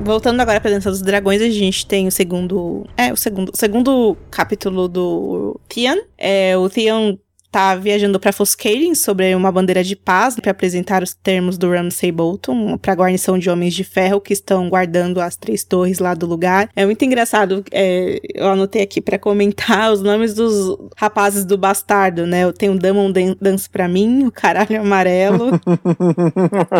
Voltando 0.09 0.39
agora 0.41 0.59
pra 0.59 0.71
Dança 0.71 0.89
dos 0.89 1.03
Dragões, 1.03 1.39
a 1.39 1.49
gente 1.49 1.85
tem 1.85 2.07
o 2.07 2.11
segundo. 2.11 2.87
É, 2.97 3.13
o 3.13 3.15
segundo, 3.15 3.51
o 3.53 3.57
segundo 3.57 4.17
capítulo 4.31 4.87
do 4.87 5.59
Theon. 5.69 5.99
É, 6.17 6.57
o 6.57 6.67
Theon 6.67 7.15
tá 7.51 7.75
viajando 7.75 8.19
para 8.19 8.31
Foscaden 8.31 8.93
sobre 8.93 9.33
uma 9.33 9.51
bandeira 9.51 9.83
de 9.83 9.95
paz 9.95 10.35
para 10.35 10.51
apresentar 10.51 11.01
os 11.01 11.13
termos 11.13 11.57
do 11.57 11.69
Ramsay 11.69 12.11
Bolton 12.11 12.77
para 12.77 12.93
a 12.93 12.95
guarnição 12.95 13.37
de 13.37 13.49
homens 13.49 13.73
de 13.73 13.83
ferro 13.83 14.21
que 14.21 14.33
estão 14.33 14.69
guardando 14.69 15.19
as 15.19 15.35
três 15.35 15.63
torres 15.63 15.99
lá 15.99 16.13
do 16.13 16.25
lugar. 16.25 16.69
É 16.75 16.85
muito 16.85 17.03
engraçado, 17.03 17.63
é, 17.71 18.19
eu 18.33 18.47
anotei 18.47 18.81
aqui 18.81 19.01
para 19.01 19.17
comentar 19.17 19.91
os 19.91 20.01
nomes 20.01 20.33
dos 20.33 20.77
rapazes 20.95 21.45
do 21.45 21.57
bastardo, 21.57 22.25
né? 22.25 22.43
Eu 22.43 22.53
tenho 22.53 22.73
o 22.73 22.79
Damon 22.79 23.11
Dance 23.39 23.69
para 23.69 23.87
mim, 23.87 24.25
o 24.25 24.31
caralho 24.31 24.79
amarelo. 24.79 25.59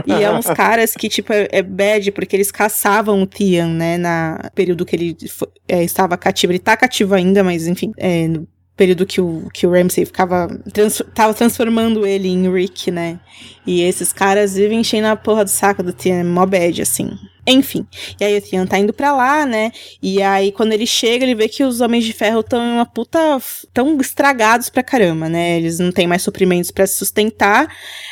e 0.06 0.12
é 0.12 0.32
uns 0.32 0.46
caras 0.54 0.94
que, 0.94 1.10
tipo, 1.10 1.34
é, 1.34 1.48
é 1.52 1.62
bad 1.62 2.12
porque 2.12 2.36
eles 2.36 2.52
caçavam 2.52 3.22
o 3.22 3.26
Tian, 3.26 3.68
né? 3.68 3.98
Na 3.98 4.50
período 4.54 4.86
que 4.86 4.96
ele 4.96 5.18
foi, 5.30 5.48
é, 5.68 5.84
estava 5.84 6.18
cativo. 6.18 6.52
Ele 6.52 6.60
tá 6.60 6.78
cativo 6.78 7.16
ainda, 7.16 7.44
mas 7.44 7.68
enfim, 7.68 7.92
é, 7.98 8.30
período 8.80 9.06
que 9.06 9.20
o, 9.20 9.50
que 9.54 9.68
o 9.68 9.72
Ramsey 9.72 10.06
ficava. 10.06 10.48
Trans, 10.72 11.02
tava 11.14 11.34
transformando 11.34 12.08
ele 12.08 12.30
em 12.30 12.50
Rick, 12.50 12.90
né? 12.90 13.20
E 13.68 13.82
esses 13.82 14.14
caras 14.14 14.56
vivem 14.56 14.80
enchendo 14.80 15.08
a 15.08 15.18
porra 15.18 15.44
do 15.44 15.50
saco 15.50 15.84
do 15.84 15.92
Tian, 15.92 16.24
mó 16.24 16.46
bad, 16.46 16.82
assim. 16.82 17.12
Enfim. 17.46 17.86
E 18.18 18.24
aí 18.24 18.38
o 18.38 18.42
Tian 18.42 18.66
tá 18.66 18.78
indo 18.78 18.94
pra 18.94 19.14
lá, 19.14 19.46
né? 19.46 19.74
E 20.02 20.22
aí 20.22 20.54
quando 20.54 20.72
ele 20.72 20.88
chega, 20.88 21.26
ele 21.26 21.36
vê 21.36 21.50
que 21.50 21.62
os 21.62 21.82
Homens 21.82 22.06
de 22.06 22.14
Ferro 22.14 22.40
estão 22.40 22.62
uma 22.76 22.86
puta. 22.86 23.20
tão 23.74 24.00
estragados 24.00 24.70
pra 24.70 24.82
caramba, 24.82 25.28
né? 25.28 25.58
Eles 25.58 25.78
não 25.78 25.92
têm 25.92 26.08
mais 26.08 26.22
suprimentos 26.22 26.72
para 26.72 26.88
se 26.88 26.98
sustentar. 26.98 27.68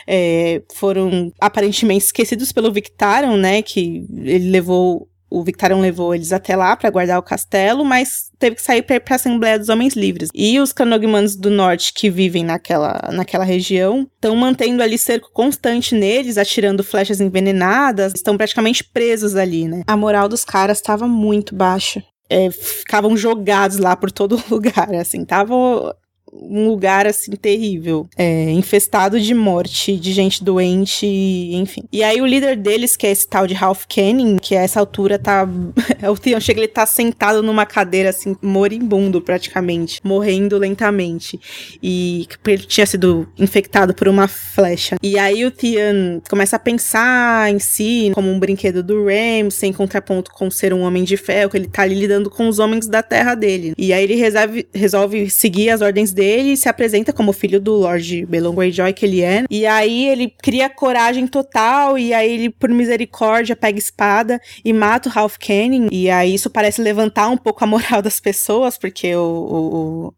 É, 0.06 0.61
foram 0.76 1.31
aparentemente 1.39 2.06
esquecidos 2.06 2.52
pelo 2.52 2.73
Victarion, 2.73 3.38
né? 3.38 3.61
Que 3.61 4.06
ele 4.11 4.49
levou 4.49 5.07
o 5.30 5.44
Victarion 5.44 5.80
levou 5.80 6.16
eles 6.16 6.32
até 6.32 6.56
lá 6.56 6.76
para 6.76 6.90
guardar 6.90 7.20
o 7.20 7.24
castelo, 7.24 7.84
mas 7.84 8.32
teve 8.40 8.56
que 8.56 8.62
sair 8.62 8.82
para 8.82 9.02
a 9.10 9.16
Assembleia 9.16 9.60
dos 9.60 9.70
Homens 9.70 9.95
Livres. 9.95 10.30
E 10.34 10.60
os 10.60 10.72
Cranogmanos 10.72 11.36
do 11.36 11.49
Norte 11.49 11.94
que 11.94 12.10
vivem 12.10 12.44
naquela, 12.44 13.10
naquela 13.12 13.44
região 13.44 14.08
estão 14.16 14.36
mantendo 14.36 14.82
ali 14.82 14.98
cerco 14.98 15.30
constante 15.34 15.94
neles, 15.94 16.38
atirando 16.38 16.84
flechas 16.84 17.20
envenenadas, 17.20 18.14
estão 18.16 18.38
praticamente 18.38 18.84
presos 18.84 19.36
ali, 19.36 19.68
né? 19.68 19.84
A 19.86 19.98
moral 19.98 20.30
dos 20.30 20.45
caras 20.45 20.78
estava 20.78 21.08
muito 21.08 21.56
baixa. 21.56 22.04
É, 22.30 22.52
ficavam 22.52 23.16
jogados 23.16 23.78
lá 23.78 23.95
por 23.95 24.12
todo 24.12 24.41
lugar, 24.52 24.94
assim, 24.95 25.24
tava 25.24 25.95
um 26.41 26.68
lugar 26.68 27.07
assim 27.07 27.31
terrível, 27.31 28.07
é, 28.15 28.51
infestado 28.51 29.19
de 29.19 29.34
morte, 29.34 29.97
de 29.97 30.14
gente 30.14 30.43
doente, 30.43 31.05
enfim. 31.05 31.84
E 31.91 32.03
aí 32.03 32.22
o 32.22 32.26
líder 32.26 32.55
deles, 32.55 32.95
que 32.95 33.07
é 33.07 33.11
esse 33.11 33.27
tal 33.27 33.47
de 33.47 33.53
Ralph 33.53 33.85
Canning, 33.88 34.38
que 34.38 34.55
a 34.55 34.61
essa 34.61 34.80
altura 34.80 35.18
tá. 35.18 35.47
o 36.09 36.18
Theon 36.18 36.39
chega, 36.39 36.59
ele 36.59 36.68
tá 36.68 36.85
sentado 36.85 37.41
numa 37.41 37.65
cadeira 37.65 38.09
assim, 38.09 38.35
moribundo 38.41 39.22
praticamente, 39.22 39.99
morrendo 40.03 40.57
lentamente. 40.57 41.39
E 41.81 42.27
ele 42.45 42.64
tinha 42.64 42.85
sido 42.85 43.27
infectado 43.38 43.93
por 43.93 44.07
uma 44.07 44.27
flecha. 44.27 44.97
E 45.01 45.18
aí 45.18 45.45
o 45.45 45.51
Theon 45.51 46.22
começa 46.30 46.55
a 46.55 46.59
pensar 46.59 47.51
em 47.51 47.59
si 47.59 48.11
como 48.14 48.30
um 48.30 48.39
brinquedo 48.39 48.84
do 48.84 49.05
Ramsay, 49.05 49.69
em 49.69 49.73
contraponto 49.73 50.31
com 50.31 50.49
ser 50.51 50.73
um 50.73 50.81
homem 50.81 51.03
de 51.03 51.18
ferro, 51.18 51.49
que 51.49 51.57
ele 51.57 51.68
tá 51.68 51.84
ali 51.84 51.95
lidando 51.95 52.30
com 52.30 52.47
os 52.47 52.59
homens 52.59 52.88
da 52.88 53.01
terra 53.01 53.35
dele. 53.35 53.73
E 53.77 53.91
aí 53.91 54.03
ele 54.03 54.15
resolve, 54.15 54.68
resolve 54.73 55.30
seguir 55.30 55.69
as 55.69 55.81
ordens 55.81 56.11
dele 56.11 56.27
e 56.36 56.58
se 56.58 56.70
apresenta 56.70 57.14
como 57.14 57.34
filho 57.34 57.60
do 57.60 57.74
Lord 57.74 58.26
Belon 58.26 58.54
Greyjoy 58.54 58.94
que 58.94 59.06
ele 59.06 59.22
é. 59.22 59.45
E 59.49 59.66
aí 59.66 60.08
ele 60.08 60.34
cria 60.41 60.70
coragem 60.70 61.28
total 61.28 61.98
e 61.98 62.14
aí 62.14 62.32
ele, 62.32 62.49
por 62.49 62.70
misericórdia, 62.70 63.56
pega 63.56 63.78
espada 63.78 64.40
e 64.64 64.74
mata 64.74 65.10
o 65.10 65.12
Ralph 65.12 65.38
Canning. 65.38 65.88
E 65.91 66.10
aí 66.10 66.34
isso 66.34 66.49
parece 66.49 66.82
levantar 66.82 67.30
um 67.30 67.38
pouco 67.38 67.64
a 67.64 67.68
moral 67.68 68.02
das 68.02 68.20
pessoas, 68.20 68.78
porque 68.78 69.16
o, 69.16 69.22
o, 69.22 70.08
o 70.08 70.14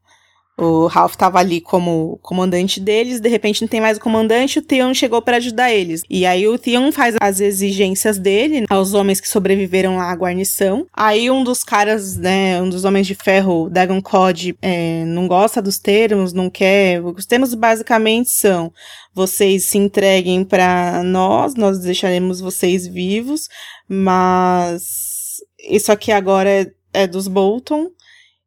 Ralph 0.87 1.13
estava 1.13 1.39
ali 1.39 1.61
como 1.61 2.19
comandante 2.21 2.79
deles, 2.79 3.19
de 3.19 3.29
repente 3.29 3.61
não 3.61 3.67
tem 3.67 3.79
mais 3.79 3.97
o 3.97 4.01
comandante, 4.01 4.59
o 4.59 4.61
Theon 4.61 4.93
chegou 4.93 5.21
para 5.21 5.37
ajudar 5.37 5.71
eles. 5.71 6.03
E 6.09 6.25
aí 6.25 6.47
o 6.47 6.57
Theon 6.57 6.91
faz 6.91 7.15
as 7.21 7.39
exigências 7.39 8.17
dele 8.17 8.65
aos 8.69 8.93
homens 8.93 9.21
que 9.21 9.29
sobreviveram 9.29 9.97
lá 9.97 10.11
à 10.11 10.15
guarnição. 10.15 10.85
Aí 10.93 11.29
um 11.31 11.43
dos 11.43 11.63
caras, 11.63 12.17
né, 12.17 12.61
um 12.61 12.69
dos 12.69 12.85
homens 12.85 13.07
de 13.07 13.15
ferro, 13.15 13.69
Dagon 13.69 14.01
Cod, 14.01 14.55
é, 14.61 15.05
não 15.05 15.27
gosta 15.27 15.61
dos 15.61 15.79
termos, 15.79 16.33
não 16.33 16.49
quer. 16.49 17.01
Os 17.03 17.25
termos 17.25 17.53
basicamente 17.53 18.29
são: 18.29 18.71
vocês 19.13 19.65
se 19.65 19.77
entreguem 19.77 20.43
para 20.43 21.03
nós, 21.03 21.55
nós 21.55 21.79
deixaremos 21.79 22.39
vocês 22.41 22.85
vivos, 22.87 23.47
mas 23.87 25.37
isso 25.59 25.91
aqui 25.91 26.11
agora 26.11 26.49
é, 26.49 26.71
é 26.93 27.07
dos 27.07 27.27
Bolton 27.27 27.91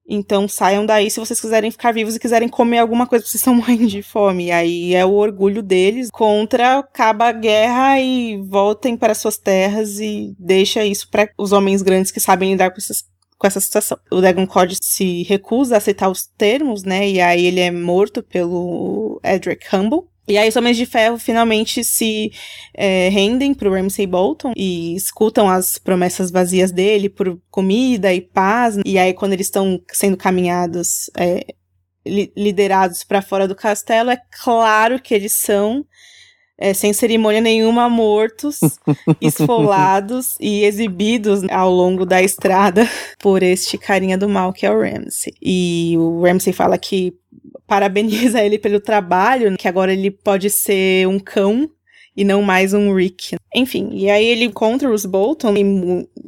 então 0.08 0.48
saiam 0.48 0.84
daí 0.84 1.10
se 1.10 1.20
vocês 1.20 1.40
quiserem 1.40 1.70
ficar 1.70 1.92
vivos 1.92 2.16
e 2.16 2.20
quiserem 2.20 2.48
comer 2.48 2.78
alguma 2.78 3.06
coisa, 3.06 3.24
vocês 3.24 3.36
estão 3.36 3.54
morrendo 3.56 3.86
de 3.86 4.02
fome. 4.02 4.46
E 4.46 4.52
aí 4.52 4.94
é 4.94 5.04
o 5.04 5.12
orgulho 5.12 5.62
deles 5.62 6.10
contra 6.10 6.78
acaba 6.78 7.28
a 7.28 7.32
guerra 7.32 8.00
e 8.00 8.36
voltem 8.42 8.96
para 8.96 9.14
suas 9.14 9.38
terras 9.38 10.00
e 10.00 10.34
deixa 10.38 10.84
isso 10.84 11.08
para 11.10 11.28
os 11.38 11.52
homens 11.52 11.82
grandes 11.82 12.10
que 12.10 12.20
sabem 12.20 12.52
lidar 12.52 12.70
com 12.70 12.78
essas 12.78 13.04
com 13.42 13.46
essa 13.48 13.58
situação. 13.58 13.98
O 14.12 14.20
Dagon 14.20 14.46
Cod 14.46 14.76
se 14.80 15.24
recusa 15.24 15.74
a 15.74 15.78
aceitar 15.78 16.08
os 16.08 16.26
termos, 16.26 16.84
né? 16.84 17.08
E 17.08 17.20
aí 17.20 17.44
ele 17.44 17.58
é 17.58 17.72
morto 17.72 18.22
pelo 18.22 19.20
Edric 19.24 19.66
Humble. 19.74 20.04
E 20.26 20.38
aí 20.38 20.48
os 20.48 20.56
Homens 20.56 20.76
de 20.76 20.86
Ferro 20.86 21.18
finalmente 21.18 21.82
se 21.82 22.30
é, 22.74 23.08
rendem 23.08 23.52
pro 23.52 23.72
Ramsay 23.72 24.06
Bolton 24.06 24.52
e 24.56 24.94
escutam 24.94 25.48
as 25.48 25.78
promessas 25.78 26.30
vazias 26.30 26.70
dele 26.70 27.08
por 27.08 27.38
comida 27.50 28.12
e 28.14 28.20
paz. 28.20 28.78
E 28.84 28.98
aí 28.98 29.12
quando 29.12 29.32
eles 29.32 29.46
estão 29.46 29.80
sendo 29.92 30.16
caminhados, 30.16 31.10
é, 31.16 31.44
li 32.06 32.32
liderados 32.36 33.04
para 33.04 33.22
fora 33.22 33.48
do 33.48 33.54
castelo, 33.54 34.10
é 34.10 34.20
claro 34.42 35.00
que 35.00 35.14
eles 35.14 35.32
são 35.32 35.84
é, 36.58 36.72
sem 36.72 36.92
cerimônia 36.92 37.40
nenhuma, 37.40 37.88
mortos, 37.88 38.60
esfolados 39.20 40.36
e 40.40 40.64
exibidos 40.64 41.42
ao 41.50 41.68
longo 41.68 42.06
da 42.06 42.22
estrada 42.22 42.88
por 43.18 43.42
este 43.42 43.76
carinha 43.76 44.16
do 44.16 44.28
mal 44.28 44.52
que 44.52 44.64
é 44.64 44.70
o 44.70 44.80
Ramsay. 44.80 45.34
E 45.42 45.96
o 45.98 46.22
Ramsay 46.22 46.52
fala 46.52 46.78
que 46.78 47.12
parabeniza 47.66 48.42
ele 48.42 48.58
pelo 48.58 48.80
trabalho, 48.80 49.56
que 49.56 49.68
agora 49.68 49.92
ele 49.92 50.10
pode 50.10 50.50
ser 50.50 51.06
um 51.08 51.18
cão 51.18 51.70
e 52.16 52.24
não 52.24 52.43
mais 52.43 52.74
um 52.74 52.94
Rick. 52.94 53.36
Enfim, 53.55 53.90
e 53.93 54.09
aí 54.10 54.24
ele 54.24 54.44
encontra 54.44 54.90
os 54.90 55.05
Bolton 55.05 55.55
e 55.56 55.64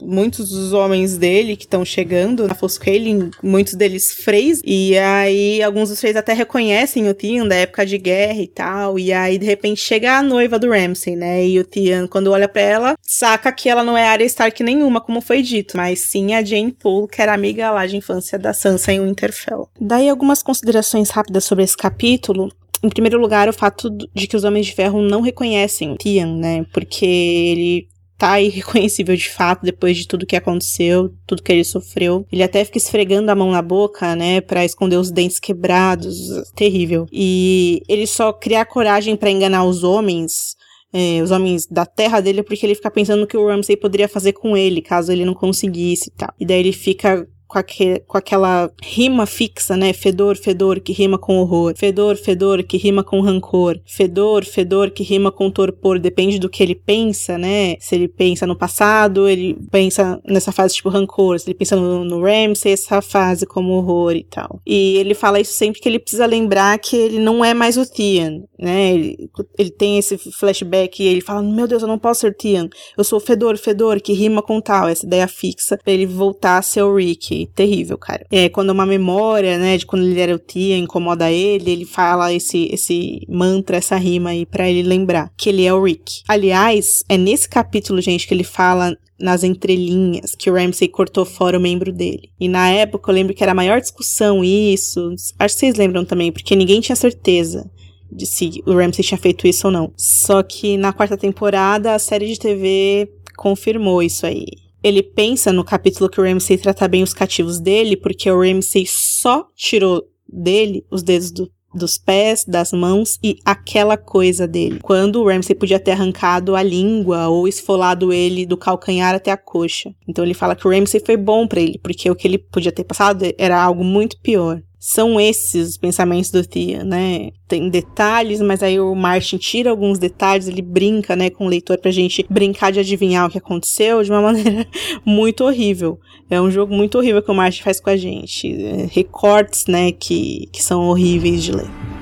muitos 0.02 0.50
dos 0.50 0.72
homens 0.72 1.16
dele 1.16 1.56
que 1.56 1.64
estão 1.64 1.84
chegando 1.84 2.46
na 2.46 2.54
Foscale, 2.54 3.30
muitos 3.42 3.74
deles 3.74 4.12
Freys, 4.12 4.60
e 4.64 4.96
aí 4.98 5.62
alguns 5.62 5.88
dos 5.88 6.00
Freys 6.00 6.16
até 6.16 6.32
reconhecem 6.32 7.08
o 7.08 7.14
Theon 7.14 7.48
da 7.48 7.54
época 7.54 7.86
de 7.86 7.96
guerra 7.96 8.40
e 8.40 8.46
tal, 8.46 8.98
e 8.98 9.12
aí 9.12 9.38
de 9.38 9.46
repente 9.46 9.80
chega 9.80 10.18
a 10.18 10.22
noiva 10.22 10.58
do 10.58 10.70
Ramsay, 10.70 11.16
né, 11.16 11.46
e 11.46 11.58
o 11.58 11.64
Theon, 11.64 12.06
quando 12.06 12.30
olha 12.30 12.48
para 12.48 12.62
ela, 12.62 12.94
saca 13.00 13.50
que 13.52 13.68
ela 13.68 13.82
não 13.82 13.96
é 13.96 14.06
Arya 14.06 14.26
Stark 14.26 14.62
nenhuma, 14.62 15.00
como 15.00 15.20
foi 15.20 15.40
dito, 15.42 15.76
mas 15.76 16.10
sim 16.10 16.34
a 16.34 16.44
Jane 16.44 16.72
Poole, 16.72 17.08
que 17.08 17.22
era 17.22 17.32
amiga 17.32 17.70
lá 17.70 17.86
de 17.86 17.96
infância 17.96 18.38
da 18.38 18.52
Sansa 18.52 18.92
em 18.92 19.00
Winterfell. 19.00 19.68
Daí 19.80 20.08
algumas 20.08 20.42
considerações 20.42 21.10
rápidas 21.10 21.44
sobre 21.44 21.64
esse 21.64 21.76
capítulo. 21.76 22.52
Em 22.84 22.88
primeiro 22.90 23.18
lugar, 23.18 23.48
o 23.48 23.52
fato 23.52 23.88
de 24.14 24.26
que 24.26 24.36
os 24.36 24.44
Homens 24.44 24.66
de 24.66 24.74
Ferro 24.74 25.00
não 25.00 25.22
reconhecem 25.22 25.96
Tian, 25.96 26.36
né? 26.36 26.66
Porque 26.70 27.06
ele 27.06 27.88
tá 28.18 28.38
irreconhecível 28.40 29.16
de 29.16 29.30
fato 29.30 29.62
depois 29.64 29.96
de 29.96 30.06
tudo 30.06 30.26
que 30.26 30.36
aconteceu, 30.36 31.10
tudo 31.26 31.42
que 31.42 31.50
ele 31.50 31.64
sofreu. 31.64 32.26
Ele 32.30 32.42
até 32.42 32.62
fica 32.62 32.76
esfregando 32.76 33.30
a 33.30 33.34
mão 33.34 33.50
na 33.50 33.62
boca, 33.62 34.14
né, 34.14 34.42
para 34.42 34.66
esconder 34.66 34.96
os 34.96 35.10
dentes 35.10 35.40
quebrados, 35.40 36.28
terrível. 36.54 37.06
E 37.10 37.80
ele 37.88 38.06
só 38.06 38.34
cria 38.34 38.66
coragem 38.66 39.16
para 39.16 39.30
enganar 39.30 39.64
os 39.64 39.82
homens. 39.82 40.54
É, 40.92 41.20
os 41.22 41.32
homens 41.32 41.66
da 41.66 41.84
terra 41.84 42.20
dele 42.20 42.40
porque 42.40 42.64
ele 42.64 42.76
fica 42.76 42.88
pensando 42.88 43.26
que 43.26 43.36
o 43.36 43.48
Ramsay 43.48 43.76
poderia 43.76 44.06
fazer 44.06 44.32
com 44.32 44.56
ele, 44.56 44.80
caso 44.80 45.10
ele 45.10 45.24
não 45.24 45.34
conseguisse 45.34 46.08
e 46.08 46.12
tal. 46.12 46.32
E 46.38 46.46
daí 46.46 46.60
ele 46.60 46.72
fica 46.72 47.26
com, 47.46 47.58
aque, 47.58 48.02
com 48.06 48.18
aquela 48.18 48.70
rima 48.82 49.26
fixa, 49.26 49.76
né? 49.76 49.92
Fedor, 49.92 50.36
fedor, 50.36 50.80
que 50.80 50.92
rima 50.92 51.18
com 51.18 51.38
horror. 51.38 51.74
Fedor, 51.76 52.16
fedor, 52.16 52.62
que 52.62 52.76
rima 52.76 53.02
com 53.02 53.20
rancor. 53.20 53.80
Fedor, 53.86 54.44
fedor, 54.44 54.90
que 54.90 55.02
rima 55.02 55.30
com 55.30 55.50
torpor. 55.50 55.98
Depende 55.98 56.38
do 56.38 56.48
que 56.48 56.62
ele 56.62 56.74
pensa, 56.74 57.38
né? 57.38 57.76
Se 57.78 57.94
ele 57.94 58.08
pensa 58.08 58.46
no 58.46 58.56
passado, 58.56 59.28
ele 59.28 59.56
pensa 59.70 60.20
nessa 60.24 60.52
fase 60.52 60.74
tipo 60.74 60.88
rancor. 60.88 61.38
Se 61.38 61.48
ele 61.48 61.58
pensa 61.58 61.76
no, 61.76 62.04
no 62.04 62.22
Ramsay, 62.22 62.72
essa 62.72 63.00
fase 63.00 63.46
como 63.46 63.72
horror 63.72 64.16
e 64.16 64.24
tal. 64.24 64.60
E 64.66 64.96
ele 64.96 65.14
fala 65.14 65.40
isso 65.40 65.52
sempre 65.52 65.80
que 65.80 65.88
ele 65.88 65.98
precisa 65.98 66.26
lembrar 66.26 66.78
que 66.78 66.96
ele 66.96 67.18
não 67.18 67.44
é 67.44 67.54
mais 67.54 67.76
o 67.76 67.86
Theon, 67.86 68.44
né? 68.58 68.92
Ele, 68.92 69.30
ele 69.58 69.70
tem 69.70 69.98
esse 69.98 70.16
flashback 70.18 71.02
e 71.02 71.06
ele 71.06 71.20
fala: 71.20 71.42
Meu 71.42 71.66
Deus, 71.66 71.82
eu 71.82 71.88
não 71.88 71.98
posso 71.98 72.22
ser 72.22 72.34
Theon. 72.34 72.68
Eu 72.96 73.04
sou 73.04 73.20
Fedor, 73.20 73.56
Fedor, 73.58 74.00
que 74.00 74.12
rima 74.12 74.42
com 74.42 74.60
tal. 74.60 74.88
Essa 74.88 75.06
ideia 75.06 75.28
fixa 75.28 75.78
pra 75.82 75.92
ele 75.92 76.06
voltar 76.06 76.58
a 76.58 76.62
ser 76.62 76.82
o 76.82 76.94
Rick 76.94 77.33
terrível, 77.54 77.98
cara. 77.98 78.26
É, 78.30 78.48
quando 78.48 78.70
uma 78.70 78.86
memória, 78.86 79.58
né, 79.58 79.76
de 79.76 79.86
quando 79.86 80.04
ele 80.04 80.20
era 80.20 80.34
o 80.34 80.38
tia 80.38 80.76
incomoda 80.76 81.30
ele, 81.30 81.70
ele 81.70 81.84
fala 81.84 82.32
esse, 82.32 82.68
esse 82.72 83.26
mantra, 83.28 83.76
essa 83.76 83.96
rima 83.96 84.30
aí 84.30 84.46
pra 84.46 84.68
ele 84.68 84.82
lembrar 84.82 85.32
que 85.36 85.48
ele 85.48 85.64
é 85.64 85.72
o 85.72 85.82
Rick. 85.82 86.22
Aliás, 86.28 87.02
é 87.08 87.16
nesse 87.16 87.48
capítulo, 87.48 88.00
gente, 88.00 88.26
que 88.26 88.34
ele 88.34 88.44
fala 88.44 88.96
nas 89.18 89.44
entrelinhas 89.44 90.34
que 90.34 90.50
o 90.50 90.54
Ramsay 90.54 90.88
cortou 90.88 91.24
fora 91.24 91.58
o 91.58 91.60
membro 91.60 91.92
dele. 91.92 92.30
E 92.38 92.48
na 92.48 92.70
época 92.70 93.10
eu 93.10 93.14
lembro 93.14 93.34
que 93.34 93.42
era 93.42 93.52
a 93.52 93.54
maior 93.54 93.80
discussão 93.80 94.42
isso. 94.44 95.14
Acho 95.38 95.54
que 95.54 95.60
vocês 95.60 95.76
lembram 95.76 96.04
também, 96.04 96.32
porque 96.32 96.56
ninguém 96.56 96.80
tinha 96.80 96.96
certeza 96.96 97.70
de 98.10 98.26
se 98.26 98.62
o 98.66 98.74
Ramsay 98.74 99.04
tinha 99.04 99.18
feito 99.18 99.46
isso 99.46 99.66
ou 99.68 99.72
não. 99.72 99.92
Só 99.96 100.42
que 100.42 100.76
na 100.76 100.92
quarta 100.92 101.16
temporada 101.16 101.94
a 101.94 101.98
série 101.98 102.26
de 102.26 102.38
TV 102.38 103.08
confirmou 103.36 104.02
isso 104.02 104.26
aí 104.26 104.63
ele 104.84 105.02
pensa 105.02 105.50
no 105.50 105.64
capítulo 105.64 106.10
que 106.10 106.20
o 106.20 106.24
Ramsay 106.24 106.58
trata 106.58 106.86
bem 106.86 107.02
os 107.02 107.14
cativos 107.14 107.58
dele, 107.58 107.96
porque 107.96 108.30
o 108.30 108.38
Ramsay 108.38 108.84
só 108.86 109.48
tirou 109.56 110.04
dele 110.28 110.84
os 110.90 111.02
dedos 111.02 111.30
do, 111.30 111.50
dos 111.74 111.96
pés, 111.96 112.44
das 112.44 112.70
mãos 112.70 113.18
e 113.24 113.38
aquela 113.46 113.96
coisa 113.96 114.46
dele. 114.46 114.80
Quando 114.82 115.22
o 115.22 115.26
Ramsay 115.26 115.56
podia 115.56 115.80
ter 115.80 115.92
arrancado 115.92 116.54
a 116.54 116.62
língua 116.62 117.28
ou 117.28 117.48
esfolado 117.48 118.12
ele 118.12 118.44
do 118.44 118.58
calcanhar 118.58 119.14
até 119.14 119.30
a 119.30 119.38
coxa. 119.38 119.94
Então 120.06 120.22
ele 120.22 120.34
fala 120.34 120.54
que 120.54 120.68
o 120.68 120.70
Ramsay 120.70 121.00
foi 121.00 121.16
bom 121.16 121.48
para 121.48 121.62
ele, 121.62 121.80
porque 121.82 122.10
o 122.10 122.14
que 122.14 122.28
ele 122.28 122.36
podia 122.36 122.70
ter 122.70 122.84
passado 122.84 123.24
era 123.38 123.58
algo 123.58 123.82
muito 123.82 124.20
pior 124.20 124.62
são 124.86 125.18
esses 125.18 125.70
os 125.70 125.76
pensamentos 125.78 126.30
do 126.30 126.46
Thea, 126.46 126.84
né? 126.84 127.30
Tem 127.48 127.70
detalhes, 127.70 128.42
mas 128.42 128.62
aí 128.62 128.78
o 128.78 128.94
Martin 128.94 129.38
tira 129.38 129.70
alguns 129.70 129.98
detalhes, 129.98 130.46
ele 130.46 130.60
brinca, 130.60 131.16
né, 131.16 131.30
com 131.30 131.46
o 131.46 131.48
leitor 131.48 131.78
pra 131.78 131.90
gente 131.90 132.26
brincar 132.28 132.70
de 132.70 132.80
adivinhar 132.80 133.26
o 133.26 133.30
que 133.30 133.38
aconteceu 133.38 134.02
de 134.02 134.10
uma 134.10 134.20
maneira 134.20 134.66
muito 135.02 135.42
horrível. 135.42 135.98
É 136.28 136.38
um 136.38 136.50
jogo 136.50 136.74
muito 136.74 136.98
horrível 136.98 137.22
que 137.22 137.30
o 137.30 137.34
Martin 137.34 137.62
faz 137.62 137.80
com 137.80 137.88
a 137.88 137.96
gente. 137.96 138.62
É, 138.62 138.86
recortes, 138.92 139.64
né, 139.66 139.90
que, 139.90 140.50
que 140.52 140.62
são 140.62 140.82
horríveis 140.82 141.42
de 141.42 141.52
ler. 141.52 141.93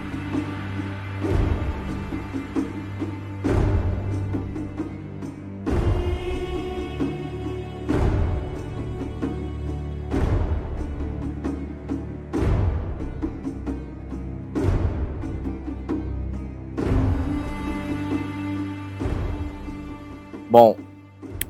Bom, 20.53 20.77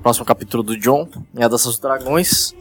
próximo 0.01 0.25
capítulo 0.25 0.63
do 0.63 0.77
John, 0.79 1.09
em 1.35 1.43
A 1.43 1.49
Dança 1.49 1.67
dos 1.67 1.81
Dragões. 1.81 2.55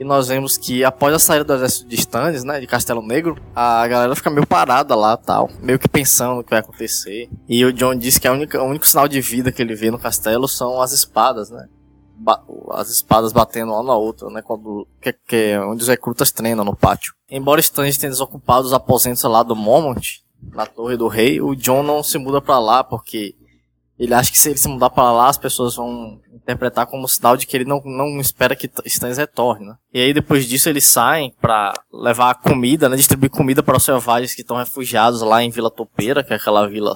E 0.00 0.02
nós 0.02 0.26
vemos 0.26 0.56
que 0.56 0.82
após 0.82 1.14
a 1.14 1.18
saída 1.20 1.44
do 1.44 1.54
exército 1.54 1.88
de 1.88 1.94
Stannis, 1.94 2.42
né, 2.42 2.58
de 2.58 2.66
Castelo 2.66 3.00
Negro, 3.00 3.40
a 3.54 3.86
galera 3.86 4.16
fica 4.16 4.28
meio 4.28 4.44
parada 4.44 4.96
lá 4.96 5.16
tal, 5.16 5.48
meio 5.60 5.78
que 5.78 5.88
pensando 5.88 6.40
o 6.40 6.42
que 6.42 6.50
vai 6.50 6.58
acontecer. 6.58 7.30
E 7.48 7.64
o 7.64 7.72
John 7.72 7.94
diz 7.94 8.18
que 8.18 8.26
a 8.26 8.32
única, 8.32 8.60
o 8.60 8.66
único 8.66 8.84
sinal 8.84 9.06
de 9.06 9.20
vida 9.20 9.52
que 9.52 9.62
ele 9.62 9.76
vê 9.76 9.88
no 9.88 9.96
castelo 9.96 10.48
são 10.48 10.82
as 10.82 10.90
espadas, 10.90 11.50
né? 11.50 11.68
Ba 12.16 12.42
as 12.72 12.90
espadas 12.90 13.32
batendo 13.32 13.70
uma 13.70 13.84
na 13.84 13.94
outra, 13.94 14.28
né? 14.28 14.42
Quando, 14.42 14.88
que, 15.00 15.12
que 15.12 15.36
é 15.36 15.60
onde 15.60 15.84
os 15.84 15.88
recrutas 15.88 16.32
treinam 16.32 16.64
no 16.64 16.74
pátio. 16.74 17.14
Embora 17.30 17.60
Stannis 17.60 17.96
tenha 17.96 18.10
desocupado 18.10 18.66
os 18.66 18.72
aposentos 18.72 19.22
lá 19.22 19.44
do 19.44 19.54
Momont, 19.54 20.20
na 20.52 20.66
Torre 20.66 20.96
do 20.96 21.06
Rei, 21.06 21.40
o 21.40 21.54
John 21.54 21.84
não 21.84 22.02
se 22.02 22.18
muda 22.18 22.40
para 22.40 22.58
lá 22.58 22.82
porque 22.82 23.36
ele 23.98 24.14
acha 24.14 24.30
que 24.30 24.38
se 24.38 24.50
ele 24.50 24.58
se 24.58 24.68
mudar 24.68 24.90
para 24.90 25.10
lá, 25.10 25.28
as 25.28 25.38
pessoas 25.38 25.76
vão 25.76 26.20
interpretar 26.32 26.86
como 26.86 27.08
sinal 27.08 27.36
de 27.36 27.46
que 27.46 27.56
ele 27.56 27.64
não, 27.64 27.80
não 27.84 28.20
espera 28.20 28.54
que 28.54 28.70
Stannis 28.84 29.18
retorne, 29.18 29.66
né? 29.66 29.76
E 29.92 30.00
aí 30.00 30.12
depois 30.12 30.46
disso 30.46 30.68
eles 30.68 30.86
saem 30.86 31.34
para 31.40 31.72
levar 31.92 32.34
comida, 32.34 32.88
né? 32.88 32.96
Distribuir 32.96 33.30
comida 33.30 33.62
para 33.62 33.76
os 33.76 33.84
selvagens 33.84 34.34
que 34.34 34.42
estão 34.42 34.56
refugiados 34.56 35.22
lá 35.22 35.42
em 35.42 35.50
Vila 35.50 35.70
Topeira, 35.70 36.22
que 36.22 36.32
é 36.32 36.36
aquela 36.36 36.68
vila 36.68 36.94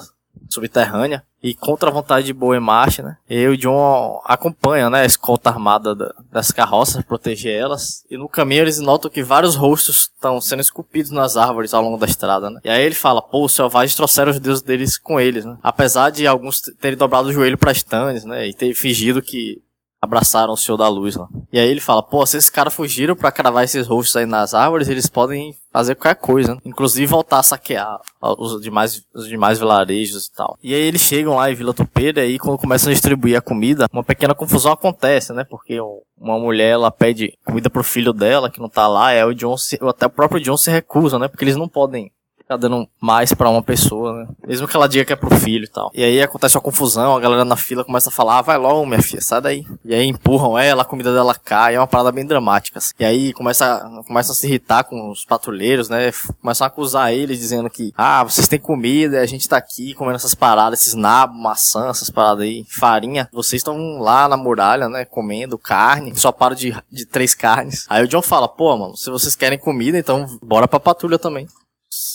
subterrânea 0.48 1.24
e 1.42 1.54
contra 1.54 1.88
a 1.88 1.92
vontade 1.92 2.26
de 2.26 2.32
Boa 2.32 2.56
e 2.56 2.60
Marcha, 2.60 3.02
né? 3.02 3.16
E 3.28 3.46
o 3.46 3.56
John 3.56 4.20
acompanha, 4.24 4.90
né, 4.90 5.02
a 5.02 5.06
escolta 5.06 5.48
armada 5.48 5.94
da, 5.94 6.14
das 6.30 6.50
carroças, 6.50 7.02
proteger 7.02 7.54
elas. 7.54 8.04
E 8.10 8.16
no 8.16 8.28
caminho 8.28 8.62
eles 8.62 8.78
notam 8.78 9.10
que 9.10 9.22
vários 9.22 9.56
rostos 9.56 10.10
estão 10.14 10.40
sendo 10.40 10.60
esculpidos 10.60 11.10
nas 11.10 11.36
árvores 11.36 11.72
ao 11.72 11.82
longo 11.82 11.96
da 11.96 12.06
estrada, 12.06 12.50
né? 12.50 12.60
E 12.64 12.68
aí 12.68 12.82
ele 12.82 12.94
fala, 12.94 13.22
pô, 13.22 13.44
os 13.44 13.54
selvagens 13.54 13.94
trouxeram 13.94 14.30
os 14.30 14.40
deuses 14.40 14.62
deles 14.62 14.98
com 14.98 15.18
eles, 15.18 15.44
né? 15.44 15.56
Apesar 15.62 16.10
de 16.10 16.26
alguns 16.26 16.60
terem 16.80 16.98
dobrado 16.98 17.28
o 17.28 17.32
joelho 17.32 17.58
para 17.58 17.72
Stannis, 17.72 18.24
né? 18.24 18.48
E 18.48 18.54
ter 18.54 18.74
fingido 18.74 19.22
que 19.22 19.62
abraçaram 20.00 20.52
o 20.52 20.56
Senhor 20.56 20.78
da 20.78 20.88
Luz 20.88 21.14
lá. 21.14 21.28
E 21.52 21.58
aí 21.58 21.68
ele 21.68 21.80
fala, 21.80 22.02
pô, 22.02 22.24
se 22.24 22.36
esses 22.36 22.48
caras 22.48 22.72
fugiram 22.72 23.14
para 23.14 23.30
cravar 23.30 23.64
esses 23.64 23.86
rostos 23.86 24.16
aí 24.16 24.26
nas 24.26 24.54
árvores, 24.54 24.88
eles 24.88 25.08
podem 25.08 25.54
fazer 25.72 25.94
qualquer 25.94 26.14
coisa, 26.14 26.54
né? 26.54 26.60
Inclusive 26.64 27.06
voltar 27.06 27.40
a 27.40 27.42
saquear 27.42 28.00
os 28.20 28.60
demais, 28.60 29.02
os 29.14 29.28
demais 29.28 29.58
vilarejos 29.58 30.26
e 30.26 30.32
tal. 30.32 30.58
E 30.62 30.74
aí 30.74 30.80
eles 30.80 31.02
chegam 31.02 31.36
lá 31.36 31.50
em 31.50 31.54
Vila 31.54 31.74
Topeira 31.74 32.24
e 32.24 32.38
quando 32.38 32.58
começam 32.58 32.90
a 32.90 32.92
distribuir 32.92 33.36
a 33.36 33.42
comida, 33.42 33.86
uma 33.92 34.02
pequena 34.02 34.34
confusão 34.34 34.72
acontece, 34.72 35.32
né? 35.32 35.44
Porque 35.44 35.78
uma 36.18 36.38
mulher, 36.38 36.70
ela 36.70 36.90
pede 36.90 37.36
comida 37.44 37.68
pro 37.70 37.84
filho 37.84 38.12
dela, 38.12 38.50
que 38.50 38.60
não 38.60 38.68
tá 38.68 38.86
lá, 38.88 39.12
é 39.12 39.24
o 39.24 39.34
John, 39.34 39.56
se, 39.56 39.78
até 39.82 40.06
o 40.06 40.10
próprio 40.10 40.40
John 40.40 40.56
se 40.56 40.70
recusa, 40.70 41.18
né? 41.18 41.28
Porque 41.28 41.44
eles 41.44 41.56
não 41.56 41.68
podem 41.68 42.10
tá 42.50 42.56
dando 42.56 42.88
mais 43.00 43.32
para 43.32 43.48
uma 43.48 43.62
pessoa, 43.62 44.12
né? 44.12 44.28
Mesmo 44.44 44.66
que 44.66 44.76
ela 44.76 44.88
diga 44.88 45.04
que 45.04 45.12
é 45.12 45.16
pro 45.16 45.32
filho 45.36 45.64
e 45.64 45.68
tal. 45.68 45.88
E 45.94 46.02
aí 46.02 46.20
acontece 46.20 46.56
uma 46.56 46.60
confusão, 46.60 47.14
a 47.14 47.20
galera 47.20 47.44
na 47.44 47.56
fila 47.56 47.84
começa 47.84 48.08
a 48.08 48.12
falar, 48.12 48.38
ah, 48.38 48.42
vai 48.42 48.58
logo, 48.58 48.84
minha 48.84 49.00
filha, 49.00 49.22
sai 49.22 49.40
daí. 49.40 49.64
E 49.84 49.94
aí 49.94 50.04
empurram 50.04 50.58
ela, 50.58 50.82
a 50.82 50.84
comida 50.84 51.14
dela 51.14 51.32
cai, 51.32 51.76
é 51.76 51.78
uma 51.80 51.86
parada 51.86 52.10
bem 52.10 52.26
dramática. 52.26 52.78
Assim. 52.78 52.92
E 52.98 53.04
aí 53.04 53.32
começa, 53.32 53.88
começa 54.04 54.32
a 54.32 54.34
se 54.34 54.48
irritar 54.48 54.82
com 54.82 55.10
os 55.10 55.24
patrulheiros, 55.24 55.88
né? 55.88 56.10
Começam 56.40 56.64
a 56.64 56.68
acusar 56.68 57.12
eles, 57.12 57.38
dizendo 57.38 57.70
que, 57.70 57.92
ah, 57.96 58.24
vocês 58.24 58.48
têm 58.48 58.58
comida, 58.58 59.18
e 59.18 59.20
a 59.20 59.26
gente 59.26 59.48
tá 59.48 59.56
aqui 59.56 59.94
comendo 59.94 60.16
essas 60.16 60.34
paradas, 60.34 60.80
esses 60.80 60.94
nabos, 60.94 61.40
maçã, 61.40 61.88
essas 61.88 62.10
paradas 62.10 62.42
aí, 62.42 62.64
farinha. 62.68 63.28
Vocês 63.32 63.60
estão 63.60 64.00
lá 64.00 64.26
na 64.26 64.36
muralha, 64.36 64.88
né? 64.88 65.04
Comendo 65.04 65.56
carne, 65.56 66.16
só 66.16 66.32
paro 66.32 66.56
de, 66.56 66.76
de 66.90 67.06
três 67.06 67.32
carnes. 67.32 67.86
Aí 67.88 68.02
o 68.02 68.08
John 68.08 68.22
fala, 68.22 68.48
pô, 68.48 68.76
mano, 68.76 68.96
se 68.96 69.08
vocês 69.08 69.36
querem 69.36 69.58
comida, 69.58 69.96
então 69.96 70.26
bora 70.42 70.66
pra 70.66 70.80
patrulha 70.80 71.16
também. 71.16 71.46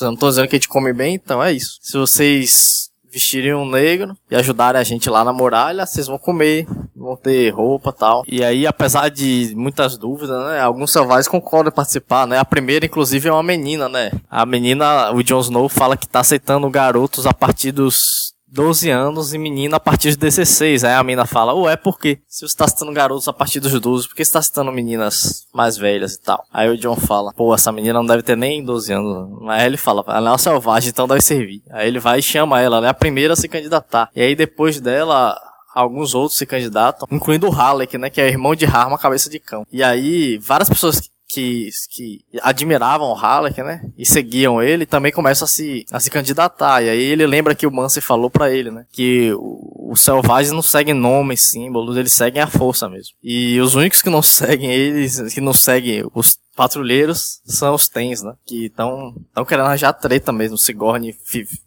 Eu 0.01 0.11
não 0.11 0.17
tô 0.17 0.29
dizendo 0.29 0.47
que 0.47 0.55
a 0.55 0.59
gente 0.59 0.67
come 0.69 0.93
bem, 0.93 1.15
então 1.15 1.43
é 1.43 1.51
isso. 1.51 1.77
Se 1.81 1.97
vocês 1.97 2.89
vestirem 3.15 3.53
um 3.53 3.69
negro 3.69 4.13
e 4.29 4.35
ajudarem 4.35 4.79
a 4.79 4.83
gente 4.83 5.09
lá 5.09 5.23
na 5.23 5.31
muralha, 5.31 5.85
vocês 5.85 6.07
vão 6.07 6.17
comer, 6.17 6.67
vão 6.93 7.15
ter 7.15 7.49
roupa 7.49 7.93
tal. 7.93 8.23
E 8.27 8.43
aí, 8.43 8.67
apesar 8.67 9.09
de 9.09 9.53
muitas 9.55 9.97
dúvidas, 9.97 10.37
né, 10.47 10.59
alguns 10.59 10.91
selvagens 10.91 11.29
concordam 11.29 11.71
em 11.71 11.75
participar, 11.75 12.27
né? 12.27 12.37
A 12.37 12.43
primeira, 12.43 12.85
inclusive, 12.85 13.29
é 13.29 13.31
uma 13.31 13.41
menina, 13.41 13.87
né? 13.87 14.11
A 14.29 14.45
menina, 14.45 15.13
o 15.13 15.23
Jon 15.23 15.39
Snow 15.39 15.69
fala 15.69 15.95
que 15.95 16.07
tá 16.07 16.19
aceitando 16.19 16.69
garotos 16.69 17.25
a 17.25 17.33
partir 17.33 17.71
dos 17.71 18.34
12 18.55 18.89
anos 18.89 19.33
e 19.33 19.37
menina 19.37 19.75
a 19.75 19.79
partir 19.81 20.11
de 20.11 20.17
16. 20.17 20.85
Aí 20.85 20.93
a 20.93 21.03
menina 21.03 21.25
fala, 21.25 21.53
ué, 21.53 21.75
por 21.75 21.99
quê? 21.99 22.19
Se 22.25 22.47
você 22.47 22.55
tá 22.55 22.65
citando 22.65 22.93
garotos 22.93 23.27
a 23.27 23.33
partir 23.33 23.59
dos 23.59 23.77
12, 23.77 24.07
por 24.07 24.15
que 24.15 24.23
você 24.23 24.31
tá 24.31 24.41
citando 24.41 24.71
meninas 24.71 25.45
mais 25.53 25.75
velhas 25.75 26.13
e 26.13 26.21
tal? 26.21 26.41
Aí 26.53 26.69
o 26.69 26.77
John 26.77 26.95
fala, 26.95 27.33
pô, 27.33 27.53
essa 27.53 27.69
menina 27.69 27.99
não 27.99 28.05
deve 28.05 28.23
ter 28.23 28.37
nem 28.37 28.63
12 28.63 28.93
anos. 28.93 29.49
Aí 29.49 29.65
ele 29.65 29.75
fala, 29.75 30.05
ela 30.07 30.29
é 30.29 30.31
uma 30.31 30.37
selvagem, 30.37 30.89
então 30.89 31.05
deve 31.05 31.19
servir. 31.19 31.61
Aí 31.69 31.85
ele 31.89 31.99
vai 31.99 32.19
e 32.19 32.23
chama 32.23 32.61
ela, 32.61 32.77
ela 32.77 32.87
é 32.87 32.89
a 32.89 32.93
primeira 32.93 33.33
a 33.33 33.35
se 33.35 33.49
candidatar. 33.49 34.09
E 34.15 34.21
aí 34.21 34.33
depois 34.33 34.79
dela, 34.79 35.37
alguns 35.73 36.15
outros 36.15 36.37
se 36.37 36.45
candidatam, 36.45 37.05
incluindo 37.11 37.47
o 37.47 37.51
Halleck, 37.51 37.97
né, 37.97 38.09
que 38.09 38.21
é 38.21 38.29
irmão 38.29 38.55
de 38.55 38.65
Harma, 38.65 38.97
cabeça 38.97 39.29
de 39.29 39.37
cão. 39.37 39.67
E 39.69 39.83
aí, 39.83 40.37
várias 40.37 40.69
pessoas 40.69 41.01
que, 41.35 41.69
que 41.89 42.25
admiravam 42.41 43.09
o 43.09 43.13
Halleck, 43.13 43.61
né? 43.61 43.81
E 43.97 44.05
seguiam 44.05 44.61
ele, 44.61 44.85
também 44.85 45.11
começam 45.11 45.45
a 45.45 45.47
se, 45.47 45.85
a 45.91 45.99
se 45.99 46.09
candidatar. 46.09 46.81
E 46.81 46.89
aí 46.89 47.01
ele 47.01 47.27
lembra 47.27 47.53
que 47.53 47.67
o 47.67 47.71
Mansi 47.71 47.99
falou 47.99 48.29
para 48.29 48.49
ele, 48.49 48.71
né? 48.71 48.85
Que 48.91 49.33
os 49.37 49.99
selvagens 49.99 50.53
não 50.53 50.61
seguem 50.61 50.93
nomes, 50.93 51.41
símbolos, 51.41 51.97
eles 51.97 52.13
seguem 52.13 52.41
a 52.41 52.47
força 52.47 52.87
mesmo. 52.87 53.15
E 53.21 53.59
os 53.59 53.75
únicos 53.75 54.01
que 54.01 54.09
não 54.09 54.21
seguem 54.23 54.71
eles, 54.71 55.33
que 55.33 55.41
não 55.41 55.53
seguem 55.53 56.05
os 56.13 56.39
patrulheiros, 56.55 57.41
são 57.45 57.73
os 57.73 57.89
Tens, 57.89 58.23
né? 58.23 58.33
Que 58.45 58.67
estão 58.67 59.13
querendo 59.47 59.65
arranjar 59.65 59.93
treta 59.93 60.31
mesmo. 60.31 60.57
Sigourney 60.57 61.13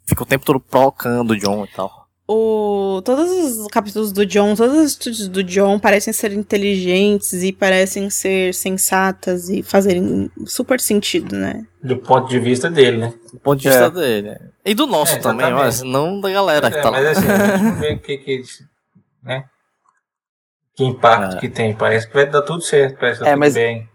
fica 0.07 0.23
o 0.23 0.27
tempo 0.27 0.47
todo 0.47 0.61
provocando 0.61 1.33
o 1.33 1.37
John 1.37 1.65
e 1.65 1.69
tal 1.69 1.98
o, 2.31 3.01
todos 3.07 3.31
os 3.31 3.67
capítulos 3.69 4.13
do 4.13 4.27
John, 4.27 4.55
todas 4.55 4.77
as 4.77 4.93
atitudes 4.93 5.29
do 5.29 5.43
John 5.43 5.79
parecem 5.79 6.13
ser 6.13 6.33
inteligentes 6.35 7.33
e 7.43 7.53
parecem 7.53 8.11
ser 8.11 8.53
sensatas 8.53 9.49
e 9.49 9.63
fazerem 9.63 10.31
super 10.45 10.79
sentido, 10.79 11.35
né? 11.35 11.67
Do 11.83 11.97
ponto 11.97 12.29
de 12.29 12.39
vista 12.39 12.71
dele, 12.71 12.99
né? 12.99 13.15
Do 13.33 13.41
ponto 13.41 13.59
de 13.59 13.69
é. 13.69 13.71
vista 13.71 13.91
dele. 13.91 14.39
E 14.63 14.75
do 14.75 14.87
nosso 14.87 15.15
é, 15.15 15.19
também, 15.21 15.51
mas 15.53 15.81
não 15.81 16.21
da 16.21 16.31
galera 16.31 16.69
mas, 16.69 16.77
que 16.77 16.83
tá 16.83 16.91
mas, 16.91 17.03
lá. 17.03 17.09
Mas 17.09 17.19
assim, 17.19 17.63
vamos 17.63 17.81
ver 17.81 17.95
o 17.95 17.99
que 17.99 18.19
que, 18.19 18.43
né? 19.23 19.45
que 20.77 20.85
impacto 20.85 21.37
é. 21.37 21.41
que 21.41 21.49
tem. 21.49 21.75
Parece 21.75 22.07
que 22.07 22.15
vai 22.15 22.27
dar 22.27 22.43
tudo 22.43 22.61
certo, 22.61 22.99
parece 23.01 23.21
que 23.21 23.25
tá 23.25 23.31
é, 23.31 23.37
mas... 23.37 23.55
bem. 23.55 23.89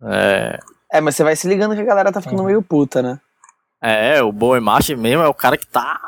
É. 0.00 0.58
É, 0.92 1.00
mas 1.00 1.16
você 1.16 1.24
vai 1.24 1.34
se 1.34 1.48
ligando 1.48 1.74
que 1.74 1.80
a 1.80 1.84
galera 1.84 2.12
tá 2.12 2.20
ficando 2.20 2.38
uhum. 2.38 2.46
meio 2.46 2.62
puta, 2.62 3.02
né? 3.02 3.18
É, 3.82 4.22
o 4.22 4.30
Boa 4.30 4.60
March 4.60 4.90
mesmo 4.90 5.24
é 5.24 5.28
o 5.28 5.34
cara 5.34 5.58
que 5.58 5.66
tá 5.66 6.00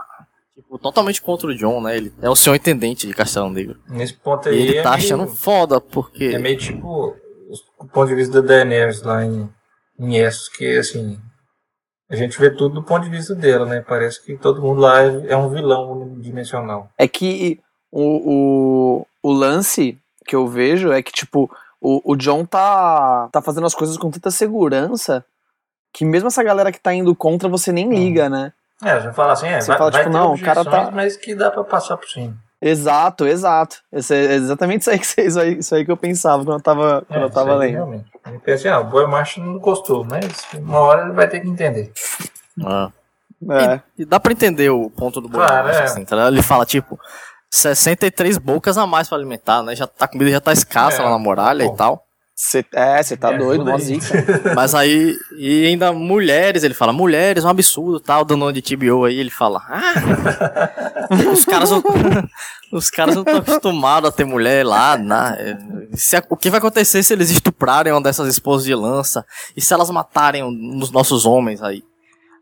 tipo, 0.76 0.78
totalmente 0.78 1.22
contra 1.22 1.48
o 1.48 1.54
John, 1.54 1.80
né? 1.80 1.96
Ele 1.96 2.12
é 2.20 2.28
o 2.28 2.36
senhor 2.36 2.56
intendente 2.56 3.06
de 3.06 3.14
Castelo 3.14 3.50
Negro. 3.50 3.78
Nesse 3.88 4.14
ponto 4.14 4.48
aí. 4.48 4.56
E 4.56 4.62
ele 4.62 4.78
é 4.78 4.82
tá 4.82 4.90
meio, 4.90 5.02
achando 5.02 5.26
foda, 5.26 5.80
porque. 5.80 6.26
É 6.26 6.38
meio 6.38 6.56
tipo 6.56 7.16
o 7.78 7.86
ponto 7.86 8.08
de 8.08 8.14
vista 8.14 8.40
da 8.42 8.48
Daenerys 8.48 9.02
lá 9.02 9.24
em, 9.24 9.48
em 9.98 10.16
Essos, 10.16 10.48
que 10.48 10.78
assim. 10.78 11.18
A 12.08 12.14
gente 12.14 12.38
vê 12.38 12.50
tudo 12.50 12.76
do 12.76 12.82
ponto 12.84 13.02
de 13.02 13.10
vista 13.10 13.34
dela, 13.34 13.66
né? 13.66 13.80
Parece 13.80 14.24
que 14.24 14.36
todo 14.36 14.62
mundo 14.62 14.80
lá 14.80 15.02
é, 15.02 15.36
um 15.36 15.48
vilão 15.48 16.14
dimensional. 16.20 16.88
É 16.96 17.08
que 17.08 17.58
o, 17.90 19.00
o, 19.02 19.06
o 19.24 19.32
lance 19.32 19.98
que 20.24 20.36
eu 20.36 20.46
vejo 20.46 20.92
é 20.92 21.02
que, 21.02 21.10
tipo, 21.10 21.50
o, 21.80 22.12
o 22.12 22.16
John 22.16 22.44
tá, 22.44 23.28
tá 23.32 23.42
fazendo 23.42 23.66
as 23.66 23.74
coisas 23.74 23.96
com 23.96 24.08
tanta 24.08 24.30
segurança 24.30 25.24
que 25.92 26.04
mesmo 26.04 26.28
essa 26.28 26.42
galera 26.42 26.70
que 26.70 26.78
tá 26.78 26.92
indo 26.92 27.14
contra, 27.14 27.48
você 27.48 27.72
nem 27.72 27.88
liga, 27.88 28.28
né? 28.28 28.52
É, 28.84 28.90
a 28.90 29.00
gente 29.00 29.14
fala 29.14 29.32
assim, 29.32 29.46
é, 29.46 29.60
Você 29.60 29.68
vai, 29.68 29.78
fala, 29.78 29.90
vai 29.90 30.02
tipo, 30.02 30.12
não, 30.12 30.34
o 30.34 30.40
cara 30.40 30.64
tá. 30.64 30.90
Mas 30.90 31.16
que 31.16 31.34
dá 31.34 31.50
pra 31.50 31.64
passar 31.64 31.96
por 31.96 32.08
cima. 32.08 32.36
Exato, 32.60 33.26
exato. 33.26 33.76
Esse 33.92 34.14
é 34.14 34.34
exatamente 34.34 34.82
isso 34.82 34.90
aí, 34.90 34.98
que, 34.98 35.20
isso 35.22 35.40
aí, 35.40 35.58
isso 35.58 35.74
aí 35.74 35.84
que 35.84 35.90
eu 35.90 35.96
pensava 35.96 36.44
quando 36.44 36.58
eu 36.58 36.62
tava, 36.62 37.04
quando 37.06 37.20
é, 37.20 37.24
eu 37.24 37.30
tava 37.30 37.54
lendo. 37.54 37.72
Realmente. 37.72 38.06
Eu 38.26 38.40
pensei, 38.40 38.70
ah, 38.70 38.80
o 38.80 38.84
Boy 38.84 39.06
Macho 39.06 39.40
não 39.40 39.58
gostou, 39.58 40.04
mas 40.04 40.46
uma 40.54 40.78
hora 40.78 41.04
ele 41.04 41.12
vai 41.12 41.28
ter 41.28 41.40
que 41.40 41.48
entender. 41.48 41.92
Ah. 42.64 42.90
É. 43.50 43.80
E, 43.98 44.02
e, 44.02 44.04
dá 44.06 44.18
pra 44.18 44.32
entender 44.32 44.70
o 44.70 44.88
ponto 44.88 45.20
do 45.20 45.28
Boy 45.28 45.46
claro, 45.46 45.68
Macho, 45.68 45.80
é. 45.80 45.84
assim, 45.84 46.04
tá? 46.04 46.28
Ele 46.28 46.42
fala, 46.42 46.64
tipo, 46.64 46.98
63 47.50 48.38
bocas 48.38 48.78
a 48.78 48.86
mais 48.86 49.08
pra 49.08 49.18
alimentar, 49.18 49.62
né? 49.62 49.76
Já, 49.76 49.86
tá, 49.86 50.06
a 50.06 50.08
comida 50.08 50.30
já 50.30 50.40
tá 50.40 50.52
escassa 50.52 51.02
é, 51.02 51.04
lá 51.04 51.10
na 51.10 51.18
muralha 51.18 51.64
e 51.64 51.76
tal. 51.76 52.05
Cê, 52.38 52.62
é, 52.74 53.02
você 53.02 53.16
tá 53.16 53.32
é, 53.32 53.38
doido, 53.38 53.64
mó 53.64 53.78
zica. 53.78 54.06
Mas 54.54 54.74
aí, 54.74 55.16
e 55.38 55.64
ainda 55.64 55.90
mulheres, 55.90 56.64
ele 56.64 56.74
fala, 56.74 56.92
mulheres, 56.92 57.46
um 57.46 57.48
absurdo, 57.48 57.98
tal, 57.98 58.26
dando 58.26 58.52
de 58.52 58.60
TBO 58.60 59.06
aí, 59.06 59.18
ele 59.18 59.30
fala, 59.30 59.62
ah, 59.66 59.94
os 61.32 61.46
caras 61.46 61.70
não, 61.70 61.82
os 62.72 62.90
caras 62.90 63.14
não 63.14 63.22
estão 63.22 63.38
acostumados 63.38 64.10
a 64.10 64.12
ter 64.12 64.26
mulher 64.26 64.66
lá, 64.66 64.98
né? 64.98 65.58
Se, 65.94 66.22
o 66.28 66.36
que 66.36 66.50
vai 66.50 66.58
acontecer 66.58 67.02
se 67.02 67.14
eles 67.14 67.30
estuprarem 67.30 67.90
uma 67.90 68.02
dessas 68.02 68.28
esposas 68.28 68.66
de 68.66 68.74
lança? 68.74 69.24
E 69.56 69.62
se 69.62 69.72
elas 69.72 69.88
matarem 69.88 70.44
um 70.44 70.78
dos 70.78 70.90
nossos 70.90 71.24
homens 71.24 71.62
aí? 71.62 71.82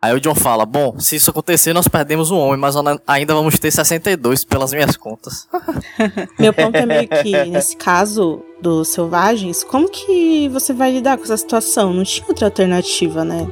Aí 0.05 0.15
o 0.15 0.21
John 0.21 0.35
fala: 0.35 0.67
Bom, 0.67 1.01
se 1.01 1.17
isso 1.17 1.31
acontecer, 1.31 1.73
nós 1.73 1.89
perdemos 1.89 2.31
um 2.31 2.37
homem, 2.37 2.59
mas 2.59 2.75
ainda 3.07 3.33
vamos 3.33 3.59
ter 3.59 3.71
62 3.71 4.45
pelas 4.45 4.71
minhas 4.71 4.99
contas. 4.99 5.49
Meu 6.39 6.53
ponto 6.53 6.77
é 6.77 6.85
meio 6.85 7.09
que, 7.09 7.45
nesse 7.47 7.75
caso 7.75 8.43
dos 8.61 8.89
selvagens, 8.89 9.65
como 9.65 9.89
que 9.89 10.47
você 10.51 10.75
vai 10.75 10.93
lidar 10.93 11.17
com 11.17 11.25
essa 11.25 11.39
situação? 11.39 11.95
Não 11.95 12.05
tinha 12.05 12.29
outra 12.29 12.49
alternativa, 12.49 13.25
né? 13.25 13.49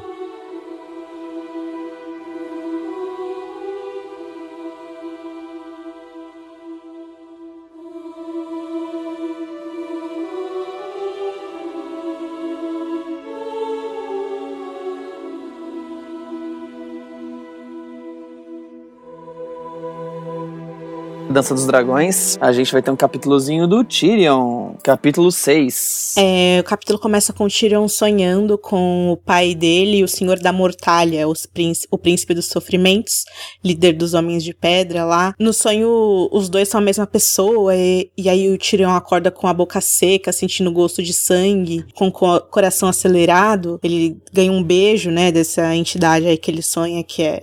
Dança 21.33 21.55
dos 21.55 21.67
Dragões, 21.67 22.37
a 22.41 22.53
gente 22.53 22.71
vai 22.71 22.83
ter 22.83 22.91
um 22.91 22.97
capítulozinho 22.97 23.67
do 23.67 23.83
Tyrion, 23.83 24.75
capítulo 24.83 25.33
6. 25.33 26.15
É, 26.19 26.59
o 26.61 26.65
capítulo 26.65 26.99
começa 26.99 27.33
com 27.33 27.45
o 27.45 27.49
Tyrion 27.49 27.89
sonhando 27.89 28.59
com 28.59 29.11
o 29.13 29.17
pai 29.17 29.55
dele, 29.55 30.05
o 30.05 30.09
Senhor 30.09 30.39
da 30.39 30.53
Mortalha, 30.53 31.27
os 31.27 31.47
príncipe, 31.47 31.89
o 31.91 31.99
príncipe 31.99 32.35
dos 32.35 32.47
sofrimentos, 32.47 33.25
líder 33.65 33.95
dos 33.95 34.15
Homens 34.15 34.45
de 34.45 34.53
Pedra 34.53 35.05
lá. 35.05 35.35
No 35.39 35.53
sonho, 35.53 36.29
os 36.31 36.49
dois 36.49 36.69
são 36.69 36.81
a 36.81 36.85
mesma 36.85 37.07
pessoa, 37.07 37.75
e, 37.75 38.11
e 38.17 38.29
aí 38.29 38.51
o 38.51 38.59
Tyrion 38.59 38.91
acorda 38.95 39.31
com 39.31 39.47
a 39.47 39.55
boca 39.55 39.81
seca, 39.81 40.33
sentindo 40.33 40.71
gosto 40.71 41.03
de 41.03 41.13
sangue, 41.13 41.85
com 41.95 42.09
o 42.09 42.13
co- 42.13 42.41
coração 42.43 42.89
acelerado. 42.89 43.81
Ele 43.83 44.19
ganha 44.33 44.53
um 44.53 44.63
beijo, 44.63 45.11
né, 45.11 45.33
dessa 45.33 45.75
entidade 45.75 46.27
aí 46.27 46.37
que 46.37 46.51
ele 46.51 46.63
sonha, 46.63 47.03
que 47.03 47.23
é 47.23 47.43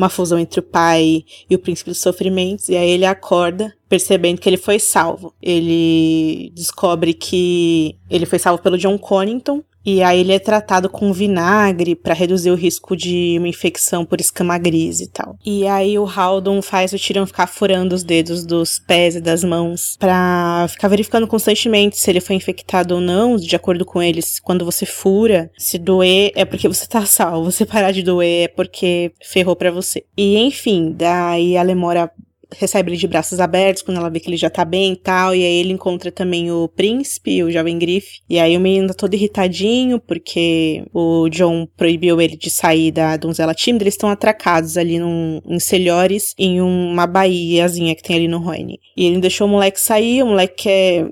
uma 0.00 0.08
fusão 0.08 0.38
entre 0.38 0.60
o 0.60 0.62
pai 0.62 1.24
e 1.48 1.54
o 1.54 1.58
príncipe 1.58 1.90
dos 1.90 2.00
sofrimentos, 2.00 2.68
e 2.68 2.76
aí 2.76 2.90
ele 2.90 3.04
acorda 3.04 3.74
percebendo 3.88 4.40
que 4.40 4.48
ele 4.48 4.56
foi 4.56 4.78
salvo. 4.78 5.34
Ele 5.42 6.50
descobre 6.54 7.12
que 7.12 7.96
ele 8.08 8.24
foi 8.24 8.38
salvo 8.38 8.62
pelo 8.62 8.78
John 8.78 8.96
Connington, 8.96 9.62
e 9.84 10.02
aí 10.02 10.20
ele 10.20 10.32
é 10.32 10.38
tratado 10.38 10.88
com 10.88 11.12
vinagre 11.12 11.94
para 11.94 12.14
reduzir 12.14 12.50
o 12.50 12.54
risco 12.54 12.96
de 12.96 13.36
uma 13.38 13.48
infecção 13.48 14.04
por 14.04 14.20
escama 14.20 14.58
gris 14.58 15.00
e 15.00 15.08
tal. 15.08 15.36
E 15.44 15.66
aí 15.66 15.98
o 15.98 16.06
Haldon 16.06 16.60
faz 16.60 16.92
o 16.92 16.98
Tyrion 16.98 17.26
ficar 17.26 17.46
furando 17.46 17.94
os 17.94 18.02
dedos 18.02 18.44
dos 18.44 18.78
pés 18.78 19.16
e 19.16 19.20
das 19.20 19.42
mãos 19.42 19.96
pra 19.98 20.66
ficar 20.68 20.88
verificando 20.88 21.26
constantemente 21.26 21.98
se 21.98 22.10
ele 22.10 22.20
foi 22.20 22.36
infectado 22.36 22.96
ou 22.96 23.00
não, 23.00 23.36
de 23.36 23.56
acordo 23.56 23.84
com 23.84 24.02
eles. 24.02 24.38
Quando 24.40 24.64
você 24.64 24.84
fura, 24.84 25.50
se 25.56 25.78
doer 25.78 26.32
é 26.34 26.44
porque 26.44 26.68
você 26.68 26.86
tá 26.86 27.04
salvo, 27.06 27.50
se 27.50 27.64
parar 27.64 27.92
de 27.92 28.02
doer 28.02 28.44
é 28.44 28.48
porque 28.48 29.12
ferrou 29.22 29.56
pra 29.56 29.70
você. 29.70 30.04
E 30.16 30.36
enfim, 30.38 30.94
daí 30.96 31.56
a 31.56 31.62
Lemora 31.62 32.10
recebe 32.56 32.90
ele 32.90 32.98
de 32.98 33.06
braços 33.06 33.40
abertos 33.40 33.82
quando 33.82 33.98
ela 33.98 34.10
vê 34.10 34.20
que 34.20 34.28
ele 34.28 34.36
já 34.36 34.50
tá 34.50 34.64
bem 34.64 34.92
e 34.92 34.96
tal. 34.96 35.34
E 35.34 35.44
aí 35.44 35.60
ele 35.60 35.72
encontra 35.72 36.10
também 36.10 36.50
o 36.50 36.68
príncipe, 36.68 37.42
o 37.42 37.50
jovem 37.50 37.78
Griff. 37.78 38.20
E 38.28 38.38
aí 38.38 38.56
o 38.56 38.60
menino 38.60 38.88
tá 38.88 38.94
todo 38.94 39.14
irritadinho, 39.14 39.98
porque 40.00 40.84
o 40.92 41.28
John 41.28 41.66
proibiu 41.76 42.20
ele 42.20 42.36
de 42.36 42.50
sair 42.50 42.90
da 42.90 43.16
donzela 43.16 43.54
tímida. 43.54 43.84
Eles 43.84 43.94
estão 43.94 44.10
atracados 44.10 44.76
ali 44.76 44.98
num, 44.98 45.40
em 45.46 45.58
Celhores, 45.58 46.34
em 46.38 46.60
uma 46.60 47.06
baíazinha 47.06 47.94
que 47.94 48.02
tem 48.02 48.16
ali 48.16 48.28
no 48.28 48.38
Roine. 48.38 48.78
E 48.96 49.06
ele 49.06 49.20
deixou 49.20 49.46
o 49.46 49.50
moleque 49.50 49.80
sair, 49.80 50.22
o 50.22 50.26
moleque 50.26 50.64
quer 50.64 51.10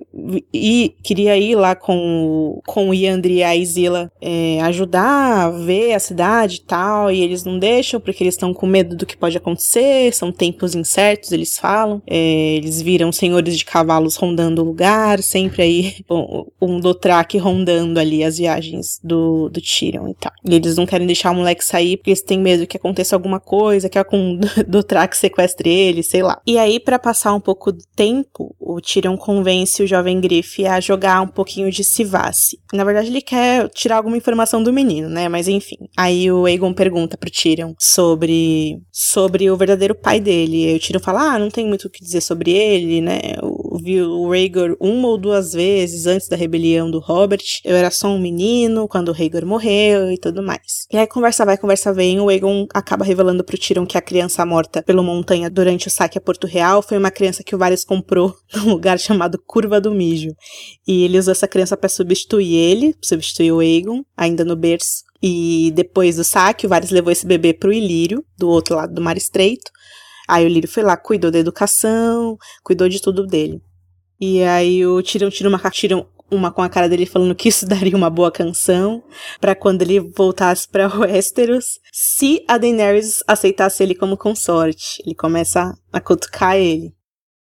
ir, 0.52 0.94
queria 1.02 1.36
ir 1.36 1.54
lá 1.54 1.74
com, 1.74 2.60
com 2.66 2.88
o 2.88 2.94
Yandri 2.94 3.36
e 3.36 3.42
a 3.42 3.56
Isila 3.56 4.10
é, 4.20 4.60
ajudar 4.62 5.46
a 5.46 5.50
ver 5.50 5.94
a 5.94 5.98
cidade 5.98 6.56
e 6.56 6.60
tal. 6.60 7.10
E 7.10 7.22
eles 7.22 7.44
não 7.44 7.58
deixam, 7.58 8.00
porque 8.00 8.22
eles 8.22 8.34
estão 8.34 8.52
com 8.52 8.66
medo 8.66 8.96
do 8.96 9.06
que 9.06 9.16
pode 9.16 9.36
acontecer. 9.36 10.12
São 10.14 10.32
tempos 10.32 10.74
incertos, 10.74 11.27
eles 11.32 11.58
falam. 11.58 12.02
É, 12.06 12.56
eles 12.56 12.80
viram 12.80 13.12
senhores 13.12 13.56
de 13.56 13.64
cavalos 13.64 14.16
rondando 14.16 14.62
o 14.62 14.64
lugar, 14.64 15.22
sempre 15.22 15.62
aí 15.62 15.96
um, 16.10 16.46
um 16.60 16.80
Dothraki 16.80 17.38
rondando 17.38 17.98
ali 17.98 18.24
as 18.24 18.38
viagens 18.38 19.00
do, 19.02 19.48
do 19.48 19.60
Tyrion 19.60 20.08
e 20.08 20.14
tal. 20.14 20.32
E 20.44 20.54
eles 20.54 20.76
não 20.76 20.86
querem 20.86 21.06
deixar 21.06 21.30
o 21.30 21.34
moleque 21.34 21.64
sair 21.64 21.96
porque 21.96 22.10
eles 22.10 22.22
têm 22.22 22.38
medo 22.38 22.66
que 22.66 22.76
aconteça 22.76 23.16
alguma 23.16 23.40
coisa, 23.40 23.88
que 23.88 23.98
algum 23.98 24.38
Dothraki 24.66 25.16
sequestre 25.16 25.68
ele, 25.68 26.02
sei 26.02 26.22
lá. 26.22 26.40
E 26.46 26.58
aí, 26.58 26.80
pra 26.80 26.98
passar 26.98 27.34
um 27.34 27.40
pouco 27.40 27.72
do 27.72 27.84
tempo, 27.94 28.54
o 28.58 28.80
Tyrion 28.80 29.16
convence 29.16 29.82
o 29.82 29.86
jovem 29.86 30.20
Griff 30.20 30.64
a 30.66 30.80
jogar 30.80 31.20
um 31.20 31.26
pouquinho 31.26 31.70
de 31.70 31.84
Sivace. 31.84 32.58
Na 32.72 32.84
verdade, 32.84 33.08
ele 33.08 33.20
quer 33.20 33.68
tirar 33.70 33.96
alguma 33.96 34.16
informação 34.16 34.62
do 34.62 34.72
menino, 34.72 35.08
né? 35.08 35.28
Mas 35.28 35.48
enfim. 35.48 35.76
Aí 35.96 36.30
o 36.30 36.44
Aegon 36.44 36.72
pergunta 36.72 37.16
pro 37.16 37.30
Tyrion 37.30 37.74
sobre, 37.78 38.80
sobre 38.92 39.50
o 39.50 39.56
verdadeiro 39.56 39.94
pai 39.94 40.20
dele. 40.20 40.72
E 40.72 40.76
o 40.76 40.80
Tyrion 40.80 41.00
fala: 41.00 41.17
Ah, 41.20 41.36
não 41.36 41.50
tem 41.50 41.66
muito 41.66 41.86
o 41.86 41.90
que 41.90 42.00
dizer 42.00 42.20
sobre 42.20 42.52
ele, 42.52 43.00
né? 43.00 43.18
Eu 43.42 43.76
vi 43.82 44.00
o 44.00 44.30
Rhaegar 44.30 44.76
uma 44.78 45.08
ou 45.08 45.18
duas 45.18 45.52
vezes 45.52 46.06
antes 46.06 46.28
da 46.28 46.36
rebelião 46.36 46.88
do 46.88 47.00
Robert. 47.00 47.42
Eu 47.64 47.74
era 47.74 47.90
só 47.90 48.06
um 48.06 48.20
menino 48.20 48.86
quando 48.86 49.08
o 49.08 49.12
Rhaegar 49.12 49.44
morreu 49.44 50.12
e 50.12 50.16
tudo 50.16 50.44
mais. 50.44 50.86
E 50.92 50.96
aí 50.96 51.08
conversa 51.08 51.44
vai, 51.44 51.58
conversa 51.58 51.92
vem. 51.92 52.20
O 52.20 52.28
Aegon 52.28 52.68
acaba 52.72 53.04
revelando 53.04 53.42
pro 53.42 53.58
Tyrion 53.58 53.84
que 53.84 53.98
a 53.98 54.00
criança 54.00 54.46
morta 54.46 54.80
pelo 54.80 55.02
Montanha 55.02 55.50
durante 55.50 55.88
o 55.88 55.90
saque 55.90 56.18
a 56.18 56.20
Porto 56.20 56.46
Real 56.46 56.82
foi 56.82 56.96
uma 56.96 57.10
criança 57.10 57.42
que 57.42 57.52
o 57.52 57.58
Varys 57.58 57.84
comprou 57.84 58.32
num 58.54 58.70
lugar 58.70 58.96
chamado 59.00 59.42
Curva 59.44 59.80
do 59.80 59.90
Mijo. 59.90 60.30
E 60.86 61.02
ele 61.02 61.18
usou 61.18 61.32
essa 61.32 61.48
criança 61.48 61.76
pra 61.76 61.88
substituir 61.88 62.54
ele, 62.54 62.94
substituir 63.02 63.50
o 63.50 63.58
Aegon, 63.58 64.04
ainda 64.16 64.44
no 64.44 64.54
berço. 64.54 65.02
E 65.20 65.72
depois 65.74 66.16
do 66.16 66.22
saque, 66.22 66.64
o 66.64 66.68
Varys 66.68 66.90
levou 66.90 67.10
esse 67.10 67.26
bebê 67.26 67.52
pro 67.52 67.72
Ilírio, 67.72 68.24
do 68.38 68.48
outro 68.48 68.76
lado 68.76 68.94
do 68.94 69.02
Mar 69.02 69.16
Estreito. 69.16 69.70
Aí 70.28 70.44
o 70.44 70.48
Ilírio 70.48 70.68
foi 70.68 70.82
lá, 70.82 70.96
cuidou 70.96 71.30
da 71.30 71.38
educação, 71.38 72.36
cuidou 72.62 72.88
de 72.88 73.00
tudo 73.00 73.26
dele. 73.26 73.60
E 74.20 74.42
aí 74.42 74.86
o 74.86 75.02
Tyrion 75.02 75.30
tira 75.30 75.48
uma, 75.48 75.58
tira 75.70 76.06
uma 76.30 76.50
com 76.52 76.60
a 76.60 76.68
cara 76.68 76.88
dele 76.88 77.06
falando 77.06 77.34
que 77.34 77.48
isso 77.48 77.64
daria 77.66 77.96
uma 77.96 78.10
boa 78.10 78.30
canção 78.30 79.02
pra 79.40 79.54
quando 79.54 79.82
ele 79.82 80.00
voltasse 80.00 80.68
pra 80.68 80.86
Westeros, 80.88 81.78
se 81.92 82.44
a 82.46 82.58
Daenerys 82.58 83.22
aceitasse 83.26 83.82
ele 83.82 83.94
como 83.94 84.16
consorte. 84.16 85.02
Ele 85.06 85.14
começa 85.14 85.72
a 85.92 86.00
cutucar 86.00 86.56
ele. 86.56 86.92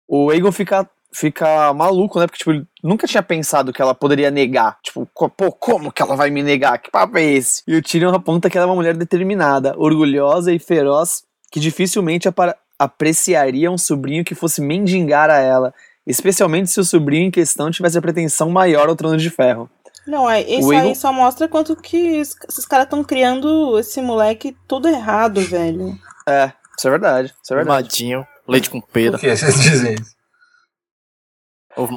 O 0.07 0.29
Aegon 0.29 0.51
fica, 0.51 0.89
fica 1.13 1.73
maluco, 1.73 2.19
né? 2.19 2.27
Porque, 2.27 2.39
tipo, 2.39 2.51
ele 2.51 2.65
nunca 2.83 3.07
tinha 3.07 3.23
pensado 3.23 3.71
que 3.71 3.81
ela 3.81 3.95
poderia 3.95 4.29
negar. 4.29 4.77
Tipo, 4.83 5.05
pô, 5.29 5.51
como 5.51 5.91
que 5.91 6.01
ela 6.01 6.15
vai 6.15 6.29
me 6.29 6.43
negar? 6.43 6.77
Que 6.79 6.91
papo 6.91 7.17
é 7.17 7.23
esse? 7.23 7.63
E 7.67 7.75
o 7.77 7.81
Tyrion 7.81 8.13
aponta 8.13 8.49
que 8.49 8.57
ela 8.57 8.65
é 8.65 8.69
uma 8.69 8.75
mulher 8.75 8.97
determinada, 8.97 9.73
orgulhosa 9.77 10.51
e 10.51 10.59
feroz, 10.59 11.23
que 11.51 11.59
dificilmente 11.59 12.27
apa- 12.27 12.57
apreciaria 12.77 13.71
um 13.71 13.77
sobrinho 13.77 14.23
que 14.23 14.35
fosse 14.35 14.61
mendigar 14.61 15.29
a 15.29 15.37
ela. 15.37 15.73
Especialmente 16.05 16.69
se 16.69 16.79
o 16.79 16.83
sobrinho 16.83 17.27
em 17.27 17.31
questão 17.31 17.71
tivesse 17.71 17.97
a 17.97 18.01
pretensão 18.01 18.49
maior 18.49 18.89
ao 18.89 18.95
trono 18.95 19.17
de 19.17 19.29
ferro. 19.29 19.69
Não, 20.05 20.29
é, 20.29 20.41
isso 20.41 20.67
O 20.67 20.71
aí 20.71 20.93
só 20.95 21.13
mostra 21.13 21.47
quanto 21.47 21.75
que 21.77 21.97
es- 22.19 22.35
esses 22.49 22.65
caras 22.65 22.85
estão 22.85 23.03
criando 23.05 23.79
esse 23.79 24.01
moleque 24.01 24.53
tudo 24.67 24.89
errado, 24.89 25.39
velho. 25.41 25.97
É, 26.27 26.51
isso 26.77 26.87
é 26.87 26.91
verdade. 26.91 27.33
Isso 27.41 27.53
é 27.53 27.55
verdade. 27.55 27.83
Madinho, 27.85 28.27
leite 28.45 28.69
com 28.69 28.81
pera, 28.81 29.11
Por 29.11 29.21
que 29.21 29.33
vocês 29.37 29.61
dizem 29.61 29.93
isso? 29.93 30.11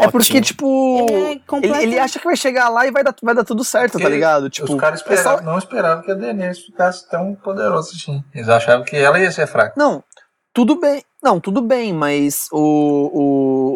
É 0.00 0.08
porque, 0.10 0.40
tipo. 0.40 1.06
Ele 1.10 1.12
é 1.12 1.30
Ele, 1.32 1.40
completo- 1.46 1.76
ele 1.80 1.98
acha 1.98 2.18
que 2.18 2.24
vai 2.24 2.36
chegar 2.36 2.68
lá 2.70 2.86
e 2.86 2.90
vai 2.90 3.04
dar, 3.04 3.14
vai 3.22 3.34
dar 3.34 3.44
tudo 3.44 3.62
certo, 3.62 3.94
tá 3.94 3.98
Porque 3.98 4.14
ligado? 4.14 4.48
Tipo, 4.48 4.72
Os 4.72 4.80
caras 4.80 5.00
é 5.00 5.02
esperavam, 5.02 5.44
não 5.44 5.58
esperavam 5.58 6.02
que 6.02 6.10
a 6.10 6.14
Daenerys 6.14 6.60
ficasse 6.60 7.06
tão 7.10 7.34
poderosa 7.34 7.90
assim. 7.94 8.24
Eles 8.34 8.48
achavam 8.48 8.84
que 8.86 8.96
ela 8.96 9.18
ia 9.20 9.30
ser 9.30 9.46
fraca. 9.46 9.74
Não, 9.76 10.02
tudo 10.56 10.80
bem. 10.80 11.02
Não, 11.22 11.38
tudo 11.38 11.60
bem, 11.60 11.92
mas 11.92 12.48
o, 12.50 12.56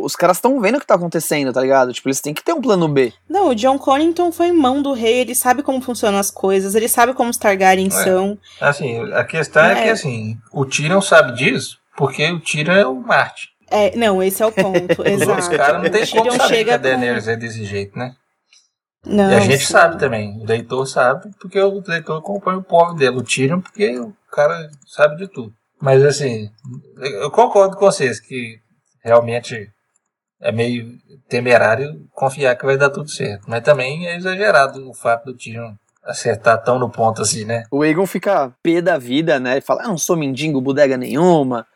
o- 0.00 0.04
os 0.04 0.16
caras 0.16 0.38
estão 0.38 0.58
vendo 0.60 0.76
o 0.76 0.80
que 0.80 0.86
tá 0.86 0.94
acontecendo, 0.94 1.52
tá 1.52 1.60
ligado? 1.60 1.92
Tipo, 1.92 2.08
eles 2.08 2.20
têm 2.22 2.32
que 2.32 2.42
ter 2.42 2.54
um 2.54 2.60
plano 2.60 2.88
B. 2.88 3.12
Não, 3.28 3.48
o 3.48 3.54
John 3.54 3.78
Connington 3.78 4.32
foi 4.32 4.50
mão 4.50 4.80
do 4.80 4.94
rei, 4.94 5.18
ele 5.18 5.34
sabe 5.34 5.62
como 5.62 5.82
funcionam 5.82 6.18
as 6.18 6.30
coisas, 6.30 6.74
ele 6.74 6.88
sabe 6.88 7.12
como 7.12 7.28
os 7.28 7.36
Targaryen 7.36 7.88
É. 7.88 7.90
são. 7.90 8.38
Assim, 8.60 8.98
a 9.12 9.24
questão 9.24 9.62
é, 9.62 9.72
É. 9.80 9.82
que 9.84 9.90
assim, 9.90 10.38
o 10.52 10.64
Tyrion 10.64 11.02
sabe 11.02 11.34
disso 11.34 11.78
porque 11.96 12.24
o 12.32 12.40
Tyrion 12.40 12.72
é 12.74 12.86
o 12.86 12.94
Marte. 12.94 13.48
É, 13.70 13.94
não, 13.96 14.22
esse 14.22 14.42
é 14.42 14.46
o 14.46 14.50
ponto, 14.52 14.72
Os 15.02 15.06
exato. 15.06 15.56
caras 15.56 15.82
não 15.82 15.90
tem 15.90 16.06
como 16.06 16.22
Tyrion 16.30 16.38
saber 16.38 16.64
que 16.64 16.70
a 16.70 16.76
Daenerys 16.78 17.28
é 17.28 17.36
desse 17.36 17.64
jeito, 17.66 17.98
né? 17.98 18.14
com... 19.04 19.10
Não, 19.10 19.30
e 19.30 19.34
a 19.34 19.40
gente 19.40 19.66
sim. 19.66 19.72
sabe 19.72 19.98
também. 19.98 20.38
O 20.40 20.44
leitor 20.46 20.86
sabe 20.86 21.30
porque 21.40 21.60
o 21.60 21.82
leitor 21.86 22.18
acompanha 22.18 22.58
o 22.58 22.62
povo 22.62 22.94
dele. 22.94 23.16
O 23.18 23.22
Tyrion 23.22 23.60
porque 23.60 23.98
o 23.98 24.12
cara 24.30 24.68
sabe 24.86 25.16
de 25.16 25.28
tudo. 25.28 25.52
Mas 25.80 26.04
assim, 26.04 26.50
eu 26.96 27.30
concordo 27.30 27.76
com 27.76 27.86
vocês 27.86 28.20
que 28.20 28.60
realmente 29.02 29.70
é 30.40 30.52
meio 30.52 30.98
temerário 31.28 32.06
confiar 32.12 32.56
que 32.56 32.64
vai 32.64 32.76
dar 32.76 32.90
tudo 32.90 33.08
certo. 33.08 33.44
Mas 33.48 33.62
também 33.62 34.06
é 34.06 34.16
exagerado 34.16 34.88
o 34.88 34.94
fato 34.94 35.26
do 35.26 35.36
Tyrion 35.36 35.74
acertar 36.02 36.62
tão 36.62 36.78
no 36.78 36.90
ponto 36.90 37.22
assim, 37.22 37.44
né? 37.44 37.64
O 37.70 37.82
Aegon 37.82 38.06
fica 38.06 38.52
pé 38.62 38.80
da 38.80 38.98
vida, 38.98 39.38
né? 39.38 39.58
E 39.58 39.60
fala, 39.60 39.82
eu 39.82 39.88
não 39.88 39.98
sou 39.98 40.16
mendigo, 40.16 40.60
bodega 40.60 40.96
nenhuma. 40.96 41.66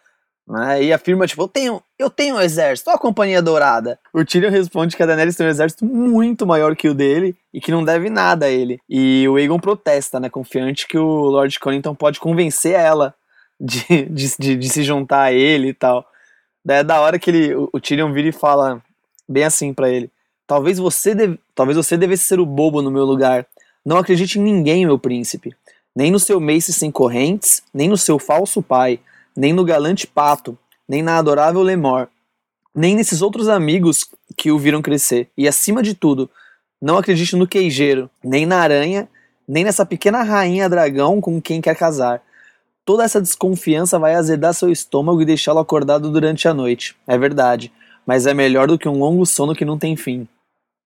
Né? 0.47 0.85
E 0.85 0.93
afirma, 0.93 1.26
tipo, 1.26 1.43
eu 1.43 1.48
tenho, 1.48 1.82
eu 1.98 2.10
tenho 2.10 2.36
um 2.36 2.40
exército, 2.40 2.90
a 2.90 2.98
Companhia 2.98 3.40
Dourada. 3.40 3.98
O 4.12 4.24
Tyrion 4.24 4.51
responde 4.51 4.97
que 4.97 5.02
a 5.02 5.06
Daenerys 5.06 5.36
tem 5.36 5.47
um 5.47 5.51
exército 5.51 5.85
muito 5.85 6.47
maior 6.47 6.76
que 6.76 6.89
o 6.89 6.94
dele 6.94 7.36
e 7.52 7.60
que 7.60 7.70
não 7.70 7.85
deve 7.85 8.10
nada 8.10 8.47
a 8.47 8.51
ele. 8.51 8.78
E 8.89 9.26
o 9.28 9.36
Aegon 9.36 9.59
protesta, 9.59 10.20
né? 10.20 10.28
Confiante 10.28 10.86
que 10.86 10.98
o 10.98 11.05
Lord 11.05 11.59
Connington 11.59 11.94
pode 11.94 12.20
convencer 12.20 12.72
ela 12.72 13.14
de, 13.65 14.05
de, 14.11 14.36
de, 14.39 14.57
de 14.57 14.69
se 14.69 14.82
juntar 14.82 15.23
a 15.23 15.32
ele 15.32 15.69
e 15.69 15.74
tal. 15.74 16.07
Daí 16.62 16.78
é 16.78 16.85
da 16.85 17.01
hora 17.01 17.19
que 17.19 17.31
ele, 17.31 17.55
o, 17.55 17.70
o 17.73 17.81
Tyrion 17.81 18.12
vira 18.12 18.28
e 18.28 18.32
fala 18.32 18.82
bem 19.27 19.45
assim 19.45 19.73
pra 19.73 19.89
ele. 19.89 20.11
Talvez 20.47 20.78
você, 20.78 21.15
deve, 21.15 21.39
talvez 21.55 21.77
você 21.77 21.97
devesse 21.97 22.24
ser 22.24 22.39
o 22.39 22.47
bobo 22.47 22.82
no 22.82 22.91
meu 22.91 23.05
lugar. 23.05 23.47
Não 23.85 23.97
acredite 23.97 24.39
em 24.39 24.43
ninguém, 24.43 24.85
meu 24.85 24.99
príncipe. 24.99 25.55
Nem 25.97 26.11
no 26.11 26.19
seu 26.19 26.41
Mace 26.41 26.73
sem 26.73 26.91
correntes, 26.91 27.62
nem 27.73 27.89
no 27.89 27.97
seu 27.97 28.19
falso 28.19 28.62
pai, 28.62 29.01
nem 29.35 29.53
no 29.53 29.65
galante 29.65 30.07
Pato, 30.07 30.59
nem 30.89 31.03
na 31.03 31.19
adorável 31.19 31.62
Lemor, 31.62 32.09
nem 32.74 32.95
nesses 32.95 33.23
outros 33.23 33.49
amigos 33.49 34.07
que 34.36 34.51
o 34.51 34.59
viram 34.59 34.82
crescer. 34.82 35.28
E 35.36 35.47
acima 35.47 35.82
de 35.82 35.95
tudo, 35.95 36.28
não 36.82 36.99
acredite 36.99 37.36
no 37.36 37.47
queijeiro, 37.47 38.11
nem 38.23 38.45
na 38.45 38.59
aranha, 38.59 39.09
nem 39.47 39.65
nessa 39.65 39.86
pequena 39.86 40.23
rainha 40.23 40.69
dragão 40.69 41.20
com 41.20 41.41
quem 41.41 41.61
quer 41.61 41.77
casar. 41.77 42.20
Toda 42.85 43.02
essa 43.05 43.20
desconfiança 43.20 43.98
vai 43.98 44.15
azedar 44.15 44.52
seu 44.52 44.70
estômago 44.70 45.23
e 45.23 45.24
deixá-lo 45.24 45.59
acordado 45.59 46.11
durante 46.12 46.47
a 46.47 46.52
noite. 46.55 46.94
É 47.06 47.16
verdade, 47.16 47.73
mas 48.06 48.27
é 48.27 48.35
melhor 48.35 48.66
do 48.66 48.78
que 48.78 48.89
um 48.89 48.98
longo 48.98 49.24
sono 49.24 49.55
que 49.55 49.65
não 49.65 49.78
tem 49.78 49.97
fim. 49.97 50.28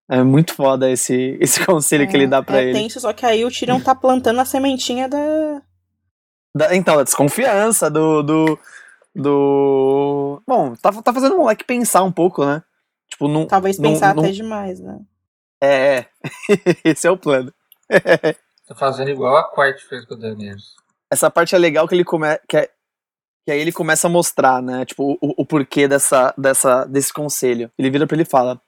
É 0.08 0.22
muito 0.22 0.54
foda 0.54 0.90
esse, 0.90 1.36
esse 1.40 1.64
conselho 1.66 2.04
é, 2.04 2.06
que 2.06 2.16
ele 2.16 2.26
dá 2.26 2.42
pra 2.42 2.60
é 2.60 2.64
ele. 2.64 2.72
tenso, 2.72 3.00
só 3.00 3.12
que 3.12 3.26
aí 3.26 3.44
o 3.44 3.50
Tyrion 3.50 3.80
tá 3.80 3.94
plantando 3.94 4.40
a 4.40 4.44
sementinha 4.44 5.08
da. 5.08 5.62
Da- 6.56 6.74
então, 6.76 6.96
da 6.96 7.02
desconfiança, 7.02 7.90
do. 7.90 8.22
do, 8.22 8.58
do... 9.14 10.42
Bom, 10.46 10.74
tá, 10.76 10.90
tá 11.02 11.12
fazendo 11.12 11.34
o 11.34 11.38
moleque 11.38 11.64
pensar 11.64 12.02
um 12.04 12.12
pouco, 12.12 12.44
né? 12.44 12.62
Tipo, 13.10 13.26
não. 13.28 13.46
Talvez 13.46 13.78
não- 13.78 13.90
pensar 13.90 14.14
não- 14.14 14.22
até 14.22 14.32
demais, 14.32 14.80
né? 14.80 14.98
É, 15.60 15.96
é. 15.98 16.06
esse 16.84 17.06
é 17.06 17.10
o 17.10 17.16
plano. 17.16 17.52
Tá 18.68 18.74
fazendo 18.74 19.08
igual 19.10 19.34
a 19.34 19.50
Quiet 19.54 19.82
fez 19.88 20.04
com 20.04 20.12
o 20.12 20.18
Daenerys. 20.18 20.74
Essa 21.10 21.30
parte 21.30 21.54
é 21.54 21.58
legal 21.58 21.86
que 21.88 21.94
ele 21.94 22.04
come... 22.04 22.38
que, 22.48 22.56
é- 22.56 22.70
que 23.46 23.52
aí 23.52 23.60
ele 23.60 23.72
começa 23.72 24.06
a 24.06 24.10
mostrar, 24.10 24.62
né? 24.62 24.84
Tipo, 24.84 25.18
o, 25.20 25.42
o 25.42 25.46
porquê 25.46 25.88
dessa, 25.88 26.34
dessa, 26.36 26.84
desse 26.84 27.12
conselho. 27.12 27.70
Ele 27.78 27.90
vira 27.90 28.06
pra 28.06 28.14
ele 28.14 28.22
e 28.22 28.26
fala: 28.26 28.60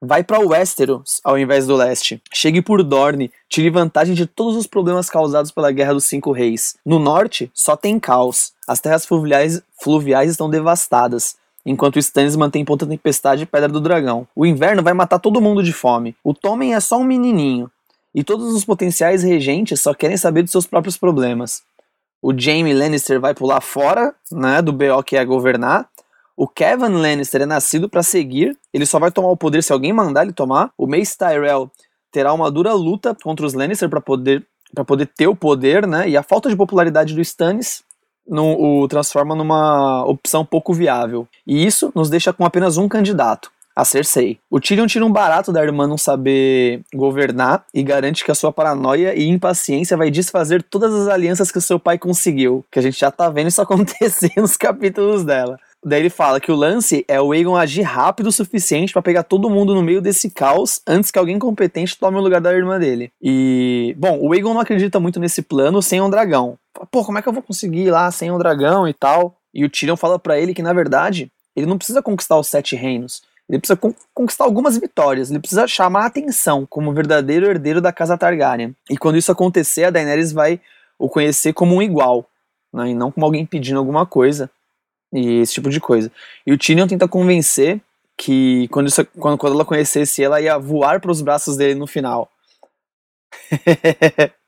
Vai 0.00 0.22
pra 0.22 0.38
Westeros 0.40 1.22
ao 1.24 1.38
invés 1.38 1.66
do 1.66 1.74
leste. 1.74 2.20
Chegue 2.34 2.60
por 2.60 2.82
Dorne, 2.82 3.32
tire 3.48 3.70
vantagem 3.70 4.14
de 4.14 4.26
todos 4.26 4.54
os 4.54 4.66
problemas 4.66 5.08
causados 5.08 5.50
pela 5.50 5.72
Guerra 5.72 5.94
dos 5.94 6.04
Cinco 6.04 6.32
Reis. 6.32 6.76
No 6.84 6.98
norte, 6.98 7.50
só 7.54 7.74
tem 7.76 7.98
caos. 7.98 8.52
As 8.68 8.78
terras 8.78 9.06
fluviais, 9.06 9.62
fluviais 9.82 10.30
estão 10.30 10.50
devastadas. 10.50 11.36
Enquanto 11.64 11.98
Stannis 11.98 12.36
mantém 12.36 12.64
Ponta 12.64 12.86
Tempestade 12.86 13.44
e 13.44 13.46
Pedra 13.46 13.68
do 13.70 13.80
Dragão. 13.80 14.28
O 14.36 14.44
inverno 14.44 14.82
vai 14.82 14.92
matar 14.92 15.18
todo 15.18 15.40
mundo 15.40 15.62
de 15.62 15.72
fome. 15.72 16.14
O 16.22 16.34
Tommen 16.34 16.74
é 16.74 16.80
só 16.80 16.98
um 16.98 17.04
menininho. 17.04 17.70
E 18.14 18.22
todos 18.22 18.52
os 18.54 18.66
potenciais 18.66 19.22
regentes 19.22 19.80
só 19.80 19.94
querem 19.94 20.16
saber 20.18 20.42
dos 20.42 20.52
seus 20.52 20.66
próprios 20.66 20.96
problemas. 20.98 21.62
O 22.22 22.32
Jaime 22.36 22.72
Lannister 22.72 23.20
vai 23.20 23.34
pular 23.34 23.60
fora, 23.60 24.14
né, 24.32 24.60
do 24.62 24.72
BO 24.72 25.02
que 25.04 25.16
é 25.16 25.24
governar. 25.24 25.88
O 26.36 26.46
Kevin 26.46 26.92
Lannister 26.94 27.42
é 27.42 27.46
nascido 27.46 27.88
pra 27.88 28.02
seguir, 28.02 28.56
ele 28.72 28.84
só 28.84 28.98
vai 28.98 29.10
tomar 29.10 29.28
o 29.30 29.36
poder 29.36 29.62
se 29.62 29.72
alguém 29.72 29.92
mandar 29.92 30.22
ele 30.22 30.32
tomar. 30.32 30.70
O 30.76 30.86
Mace 30.86 31.16
Tyrell 31.16 31.70
terá 32.12 32.32
uma 32.32 32.50
dura 32.50 32.72
luta 32.74 33.16
contra 33.22 33.46
os 33.46 33.54
Lannister 33.54 33.88
pra 33.88 34.00
poder 34.00 34.46
para 34.74 34.84
poder 34.84 35.06
ter 35.06 35.28
o 35.28 35.36
poder, 35.36 35.86
né? 35.86 36.08
E 36.08 36.16
a 36.16 36.22
falta 36.24 36.48
de 36.50 36.56
popularidade 36.56 37.14
do 37.14 37.20
Stannis 37.20 37.82
no- 38.26 38.82
o 38.82 38.88
transforma 38.88 39.34
numa 39.34 40.04
opção 40.04 40.44
pouco 40.44 40.74
viável. 40.74 41.26
E 41.46 41.64
isso 41.64 41.92
nos 41.94 42.10
deixa 42.10 42.32
com 42.32 42.44
apenas 42.44 42.76
um 42.76 42.88
candidato, 42.88 43.50
a 43.76 43.84
Cersei. 43.84 44.38
O 44.50 44.58
Tyrion 44.58 44.86
tira 44.86 45.04
um 45.04 45.12
barato 45.12 45.52
da 45.52 45.62
irmã 45.62 45.86
não 45.86 45.98
saber 45.98 46.80
governar 46.94 47.66
e 47.74 47.82
garante 47.82 48.24
que 48.24 48.30
a 48.30 48.34
sua 48.34 48.50
paranoia 48.50 49.14
e 49.14 49.28
impaciência 49.28 49.98
vai 49.98 50.10
desfazer 50.10 50.62
todas 50.62 50.94
as 50.94 51.08
alianças 51.08 51.52
que 51.52 51.58
o 51.58 51.62
seu 51.62 51.78
pai 51.78 51.98
conseguiu. 51.98 52.64
Que 52.72 52.78
a 52.78 52.82
gente 52.82 52.98
já 52.98 53.10
tá 53.10 53.28
vendo 53.28 53.48
isso 53.48 53.60
acontecer 53.62 54.32
nos 54.38 54.56
capítulos 54.56 55.24
dela. 55.24 55.58
Daí 55.84 56.00
ele 56.00 56.10
fala 56.10 56.40
que 56.40 56.50
o 56.50 56.56
lance 56.56 57.04
é 57.06 57.20
o 57.20 57.30
Aegon 57.30 57.54
agir 57.54 57.82
rápido 57.82 58.28
o 58.28 58.32
suficiente 58.32 58.92
pra 58.92 59.02
pegar 59.02 59.22
todo 59.22 59.50
mundo 59.50 59.74
no 59.74 59.82
meio 59.82 60.00
desse 60.00 60.30
caos 60.30 60.80
antes 60.86 61.10
que 61.10 61.18
alguém 61.18 61.38
competente 61.38 61.98
tome 61.98 62.16
o 62.16 62.20
lugar 62.20 62.40
da 62.40 62.52
irmã 62.52 62.78
dele. 62.78 63.12
E, 63.22 63.94
bom, 63.96 64.18
o 64.20 64.32
Aegon 64.32 64.54
não 64.54 64.60
acredita 64.60 64.98
muito 64.98 65.20
nesse 65.20 65.42
plano 65.42 65.82
sem 65.82 66.00
um 66.00 66.10
dragão. 66.10 66.58
Pô, 66.90 67.04
como 67.04 67.18
é 67.18 67.22
que 67.22 67.28
eu 67.28 67.32
vou 67.32 67.42
conseguir 67.42 67.82
ir 67.82 67.90
lá 67.90 68.10
sem 68.10 68.32
um 68.32 68.38
dragão 68.38 68.88
e 68.88 68.94
tal? 68.94 69.36
E 69.54 69.64
o 69.64 69.70
Tyrion 69.70 69.96
fala 69.96 70.18
pra 70.18 70.40
ele 70.40 70.54
que, 70.54 70.62
na 70.62 70.72
verdade, 70.72 71.30
ele 71.54 71.66
não 71.66 71.78
precisa 71.78 72.02
conquistar 72.02 72.38
os 72.38 72.48
sete 72.48 72.74
reinos. 72.74 73.22
Ele 73.48 73.58
precisa 73.58 73.76
con- 73.76 73.94
conquistar 74.12 74.44
algumas 74.44 74.76
vitórias. 74.76 75.30
Ele 75.30 75.38
precisa 75.38 75.66
chamar 75.66 76.02
a 76.02 76.06
atenção 76.06 76.66
como 76.66 76.92
verdadeiro 76.92 77.46
herdeiro 77.46 77.80
da 77.80 77.92
casa 77.92 78.18
Targaryen. 78.18 78.74
E 78.90 78.96
quando 78.96 79.16
isso 79.16 79.30
acontecer, 79.30 79.84
a 79.84 79.90
Daenerys 79.90 80.32
vai 80.32 80.60
o 80.98 81.08
conhecer 81.08 81.52
como 81.52 81.76
um 81.76 81.82
igual, 81.82 82.28
né? 82.72 82.88
E 82.90 82.94
não 82.94 83.10
como 83.12 83.26
alguém 83.26 83.46
pedindo 83.46 83.78
alguma 83.78 84.04
coisa. 84.04 84.50
E 85.12 85.40
esse 85.40 85.54
tipo 85.54 85.70
de 85.70 85.80
coisa. 85.80 86.10
E 86.46 86.52
o 86.52 86.58
Tyrion 86.58 86.86
tenta 86.88 87.06
convencer 87.06 87.80
que 88.16 88.66
quando, 88.68 88.88
isso, 88.88 89.04
quando, 89.18 89.38
quando 89.38 89.54
ela 89.54 89.64
conhecesse, 89.64 90.22
ela 90.24 90.40
ia 90.40 90.58
voar 90.58 91.00
para 91.00 91.10
os 91.10 91.20
braços 91.20 91.56
dele 91.56 91.74
no 91.78 91.86
final. 91.86 92.30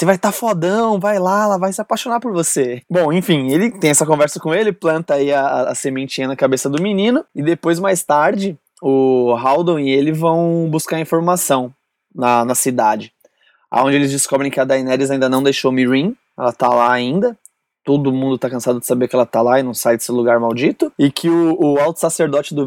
Você 0.00 0.06
vai 0.06 0.14
estar 0.14 0.32
tá 0.32 0.32
fodão, 0.32 0.98
vai 0.98 1.18
lá, 1.18 1.44
ela 1.44 1.58
vai 1.58 1.70
se 1.74 1.80
apaixonar 1.82 2.20
por 2.20 2.32
você. 2.32 2.80
Bom, 2.88 3.12
enfim, 3.12 3.50
ele 3.50 3.70
tem 3.70 3.90
essa 3.90 4.06
conversa 4.06 4.40
com 4.40 4.54
ele, 4.54 4.72
planta 4.72 5.12
aí 5.12 5.30
a, 5.30 5.64
a 5.64 5.74
sementinha 5.74 6.26
na 6.26 6.34
cabeça 6.34 6.70
do 6.70 6.82
menino, 6.82 7.22
e 7.34 7.42
depois, 7.42 7.78
mais 7.78 8.02
tarde, 8.02 8.56
o 8.80 9.34
Haldon 9.34 9.78
e 9.78 9.90
ele 9.90 10.10
vão 10.10 10.66
buscar 10.70 10.98
informação 10.98 11.70
na, 12.14 12.46
na 12.46 12.54
cidade. 12.54 13.12
Onde 13.70 13.96
eles 13.96 14.10
descobrem 14.10 14.50
que 14.50 14.58
a 14.58 14.64
Daenerys 14.64 15.10
ainda 15.10 15.28
não 15.28 15.42
deixou 15.42 15.70
Mirin, 15.70 16.16
ela 16.38 16.50
tá 16.50 16.70
lá 16.70 16.90
ainda. 16.90 17.36
Todo 17.84 18.10
mundo 18.10 18.38
tá 18.38 18.48
cansado 18.48 18.80
de 18.80 18.86
saber 18.86 19.06
que 19.06 19.14
ela 19.14 19.26
tá 19.26 19.42
lá 19.42 19.60
e 19.60 19.62
não 19.62 19.74
sai 19.74 19.98
desse 19.98 20.10
lugar 20.10 20.40
maldito. 20.40 20.90
E 20.98 21.10
que 21.10 21.28
o, 21.28 21.58
o 21.60 21.78
alto 21.78 22.00
sacerdote 22.00 22.54
do, 22.54 22.66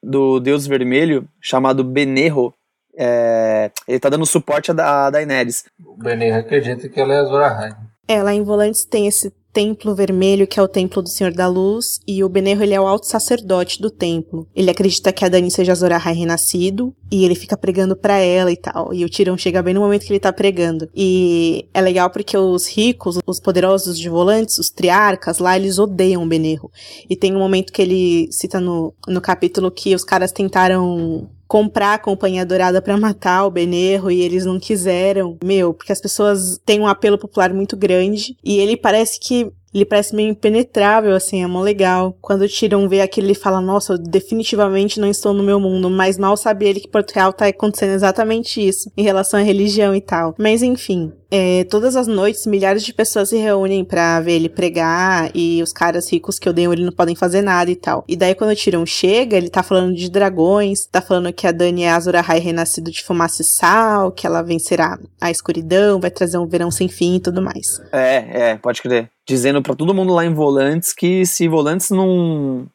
do 0.00 0.38
Deus 0.38 0.64
Vermelho, 0.64 1.26
chamado 1.40 1.82
Benerro, 1.82 2.54
é, 2.98 3.70
ele 3.86 4.00
tá 4.00 4.08
dando 4.08 4.26
suporte 4.26 4.70
a, 4.72 4.74
Da- 4.74 5.06
a 5.06 5.10
Daenerys. 5.10 5.64
O 5.86 5.96
Benir 5.96 6.34
acredita 6.34 6.88
que 6.88 7.00
ela 7.00 7.14
é 7.14 7.18
Azor 7.18 7.42
Ahai. 7.42 7.70
É, 8.08 8.22
lá 8.22 8.34
em 8.34 8.42
Volantes 8.42 8.84
tem 8.84 9.06
esse 9.06 9.32
templo 9.52 9.94
vermelho, 9.94 10.46
que 10.46 10.58
é 10.58 10.62
o 10.62 10.68
templo 10.68 11.02
do 11.02 11.08
Senhor 11.08 11.32
da 11.32 11.46
Luz, 11.48 11.98
e 12.06 12.22
o 12.22 12.28
Benerro, 12.28 12.62
ele 12.62 12.74
é 12.74 12.80
o 12.80 12.86
alto 12.86 13.06
sacerdote 13.06 13.80
do 13.82 13.90
templo. 13.90 14.46
Ele 14.54 14.70
acredita 14.70 15.12
que 15.12 15.24
a 15.24 15.28
Dani 15.28 15.50
seja 15.50 15.72
Azor 15.72 15.90
Ahai 15.92 16.14
renascido, 16.14 16.94
e 17.10 17.24
ele 17.24 17.34
fica 17.34 17.56
pregando 17.56 17.96
pra 17.96 18.18
ela 18.18 18.52
e 18.52 18.56
tal. 18.56 18.94
E 18.94 19.04
o 19.04 19.10
Tyrion 19.10 19.36
chega 19.36 19.62
bem 19.62 19.74
no 19.74 19.80
momento 19.80 20.04
que 20.06 20.12
ele 20.12 20.20
tá 20.20 20.32
pregando. 20.32 20.88
E 20.94 21.66
é 21.74 21.80
legal 21.80 22.08
porque 22.08 22.36
os 22.36 22.66
ricos, 22.68 23.18
os 23.26 23.40
poderosos 23.40 23.98
de 23.98 24.08
Volantes, 24.08 24.58
os 24.58 24.70
triarcas 24.70 25.38
lá, 25.38 25.56
eles 25.56 25.78
odeiam 25.78 26.22
o 26.22 26.28
Benerro. 26.28 26.70
E 27.10 27.16
tem 27.16 27.34
um 27.34 27.38
momento 27.40 27.72
que 27.72 27.82
ele 27.82 28.28
cita 28.30 28.60
no, 28.60 28.94
no 29.08 29.20
capítulo 29.20 29.70
que 29.70 29.94
os 29.94 30.04
caras 30.04 30.30
tentaram 30.30 31.28
comprar 31.48 31.94
a 31.94 31.98
Companhia 31.98 32.44
Dourada 32.44 32.82
pra 32.82 32.96
matar 32.98 33.46
o 33.46 33.50
Benerro 33.50 34.10
e 34.10 34.20
eles 34.20 34.44
não 34.44 34.60
quiseram. 34.60 35.38
Meu, 35.42 35.72
porque 35.72 35.90
as 35.90 36.00
pessoas 36.00 36.60
têm 36.64 36.78
um 36.78 36.86
apelo 36.86 37.18
popular 37.18 37.52
muito 37.52 37.76
grande 37.76 38.36
e 38.44 38.58
ele 38.58 38.76
parece 38.76 39.18
que 39.18 39.50
ele 39.72 39.84
parece 39.84 40.14
meio 40.14 40.30
impenetrável, 40.30 41.14
assim, 41.14 41.42
é 41.42 41.46
mó 41.46 41.60
legal. 41.60 42.16
Quando 42.22 42.42
o 42.42 42.48
Tyrion 42.48 42.88
vê 42.88 43.00
aquilo, 43.00 43.26
ele 43.26 43.34
fala, 43.34 43.60
nossa, 43.60 43.92
eu 43.92 43.98
definitivamente 43.98 44.98
não 44.98 45.08
estou 45.08 45.34
no 45.34 45.42
meu 45.42 45.60
mundo. 45.60 45.90
Mas 45.90 46.16
mal 46.16 46.36
sabe 46.36 46.66
ele 46.66 46.80
que 46.80 46.88
Porto 46.88 47.12
Real 47.12 47.32
tá 47.32 47.46
acontecendo 47.46 47.92
exatamente 47.92 48.66
isso, 48.66 48.90
em 48.96 49.02
relação 49.02 49.38
à 49.38 49.42
religião 49.42 49.94
e 49.94 50.00
tal. 50.00 50.34
Mas 50.38 50.62
enfim, 50.62 51.12
é, 51.30 51.64
todas 51.64 51.94
as 51.94 52.06
noites, 52.06 52.46
milhares 52.46 52.82
de 52.82 52.92
pessoas 52.92 53.28
se 53.28 53.36
reúnem 53.36 53.84
pra 53.84 54.20
ver 54.20 54.32
ele 54.32 54.48
pregar 54.48 55.30
e 55.34 55.62
os 55.62 55.72
caras 55.72 56.10
ricos 56.10 56.38
que 56.38 56.48
odeiam 56.48 56.72
ele 56.72 56.84
não 56.84 56.92
podem 56.92 57.14
fazer 57.14 57.42
nada 57.42 57.70
e 57.70 57.76
tal. 57.76 58.04
E 58.08 58.16
daí 58.16 58.34
quando 58.34 58.52
o 58.52 58.56
Tyrion 58.56 58.86
chega, 58.86 59.36
ele 59.36 59.50
tá 59.50 59.62
falando 59.62 59.94
de 59.94 60.10
dragões, 60.10 60.86
tá 60.86 61.02
falando 61.02 61.32
que 61.32 61.46
a 61.46 61.52
Dani 61.52 61.82
é 61.82 61.90
Azor 61.90 62.16
Ahai 62.16 62.38
renascido 62.38 62.90
de 62.90 63.02
fumaça 63.02 63.42
e 63.42 63.44
sal, 63.44 64.10
que 64.10 64.26
ela 64.26 64.42
vencerá 64.42 64.98
a 65.20 65.30
escuridão, 65.30 66.00
vai 66.00 66.10
trazer 66.10 66.38
um 66.38 66.46
verão 66.46 66.70
sem 66.70 66.88
fim 66.88 67.16
e 67.16 67.20
tudo 67.20 67.42
mais. 67.42 67.80
É, 67.92 68.50
é, 68.50 68.56
pode 68.56 68.80
crer. 68.80 69.10
Dizendo 69.26 69.62
pra 69.62 69.74
todo 69.74 69.94
mundo 69.94 70.14
lá 70.14 70.24
em 70.24 70.32
Volantes 70.32 70.94
que 70.94 71.26
se 71.26 71.46
Volantes 71.46 71.90
não, 71.90 72.66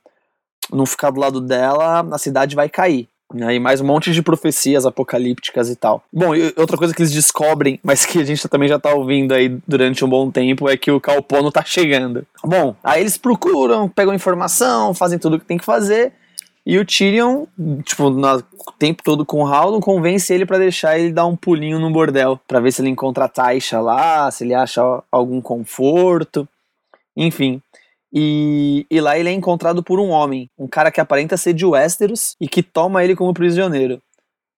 não 0.72 0.86
ficar 0.86 1.10
do 1.10 1.20
lado 1.20 1.42
dela, 1.42 2.08
a 2.12 2.18
cidade 2.20 2.56
vai 2.56 2.70
cair. 2.70 3.08
Né? 3.34 3.56
E 3.56 3.60
mais 3.60 3.82
um 3.82 3.86
monte 3.86 4.12
de 4.12 4.22
profecias 4.22 4.86
apocalípticas 4.86 5.70
e 5.70 5.76
tal. 5.76 6.04
Bom, 6.12 6.36
e 6.36 6.54
outra 6.58 6.78
coisa 6.78 6.94
que 6.94 7.02
eles 7.02 7.12
descobrem, 7.12 7.80
mas 7.84 8.06
que 8.06 8.20
a 8.20 8.24
gente 8.24 8.48
também 8.48 8.70
já 8.70 8.80
tá 8.80 8.94
ouvindo 8.94 9.34
aí 9.34 9.58
durante 9.68 10.04
um 10.06 10.10
bom 10.10 10.30
tempo, 10.30 10.70
é 10.70 10.78
que 10.78 10.92
o 10.92 11.02
Calpono 11.02 11.52
tá 11.52 11.64
chegando. 11.66 12.26
Bom, 12.44 12.76
aí 12.84 13.02
eles 13.02 13.18
procuram, 13.18 13.90
pegam 13.90 14.14
informação, 14.14 14.94
fazem 14.94 15.20
tudo 15.20 15.36
o 15.38 15.40
que 15.40 15.46
tem 15.46 15.58
que 15.58 15.66
fazer. 15.66 16.14
E 16.66 16.80
o 16.80 16.86
Tyrion, 16.86 17.46
tipo, 17.84 18.10
no 18.10 18.42
tempo 18.80 19.04
todo 19.04 19.26
com 19.26 19.44
o 19.44 19.48
Haldon, 19.48 19.82
convence 19.82 20.34
ele 20.34 20.46
pra 20.46 20.58
deixar 20.58 20.98
ele 20.98 21.12
dar 21.12 21.26
um 21.26 21.36
pulinho 21.36 21.78
no 21.78 21.92
bordel, 21.92 22.40
pra 22.48 22.62
ver 22.62 22.72
se 22.72 22.82
ele 22.82 22.90
encontra 22.90 23.26
a 23.26 23.30
Taisha 23.30 23.82
lá, 23.82 24.32
se 24.32 24.46
ele 24.46 24.54
acha 24.54 24.82
algum 25.12 25.42
conforto, 25.42 26.48
enfim. 27.18 27.62
E, 28.14 28.86
e 28.92 29.02
lá 29.02 29.18
ele 29.18 29.30
é 29.30 29.32
encontrado 29.32 29.82
por 29.82 30.00
um 30.00 30.10
homem, 30.10 30.48
um 30.58 30.68
cara 30.68 30.92
que 30.92 31.02
aparenta 31.02 31.36
ser 31.36 31.54
de 31.54 31.66
Westeros 31.66 32.36
e 32.40 32.48
que 32.48 32.62
toma 32.62 33.04
ele 33.04 33.16
como 33.16 33.34
prisioneiro. 33.34 34.00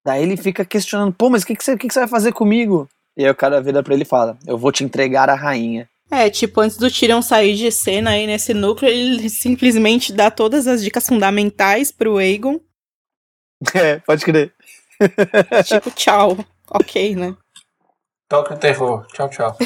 Daí 0.05 0.21
ele 0.21 0.35
fica 0.35 0.65
questionando, 0.65 1.13
pô, 1.13 1.29
mas 1.29 1.43
o 1.43 1.47
que, 1.47 1.55
que, 1.55 1.63
você, 1.63 1.77
que, 1.77 1.87
que 1.87 1.93
você 1.93 2.01
vai 2.01 2.09
fazer 2.09 2.33
comigo? 2.33 2.87
E 3.17 3.23
aí 3.23 3.31
o 3.31 3.35
cara 3.35 3.61
vira 3.61 3.81
pra 3.81 3.93
ele 3.93 4.03
e 4.03 4.07
fala, 4.07 4.37
eu 4.45 4.57
vou 4.57 4.73
te 4.73 4.83
entregar 4.83 5.29
a 5.29 5.35
rainha. 5.35 5.89
É, 6.11 6.29
tipo, 6.29 6.59
antes 6.61 6.77
do 6.77 6.91
Tyrion 6.91 7.21
sair 7.21 7.55
de 7.55 7.71
cena 7.71 8.11
aí 8.11 8.27
nesse 8.27 8.53
núcleo, 8.53 8.91
ele 8.91 9.27
simplesmente 9.31 10.11
dá 10.11 10.29
todas 10.29 10.67
as 10.67 10.83
dicas 10.83 11.07
fundamentais 11.07 11.91
pro 11.91 12.17
Aegon. 12.17 12.59
É, 13.73 13.99
pode 13.99 14.23
crer. 14.23 14.53
tipo, 15.65 15.89
tchau. 15.91 16.37
Ok, 16.69 17.15
né? 17.15 17.35
Toque 18.29 18.53
o 18.53 18.57
terror. 18.57 19.07
Tchau, 19.07 19.29
tchau. 19.29 19.57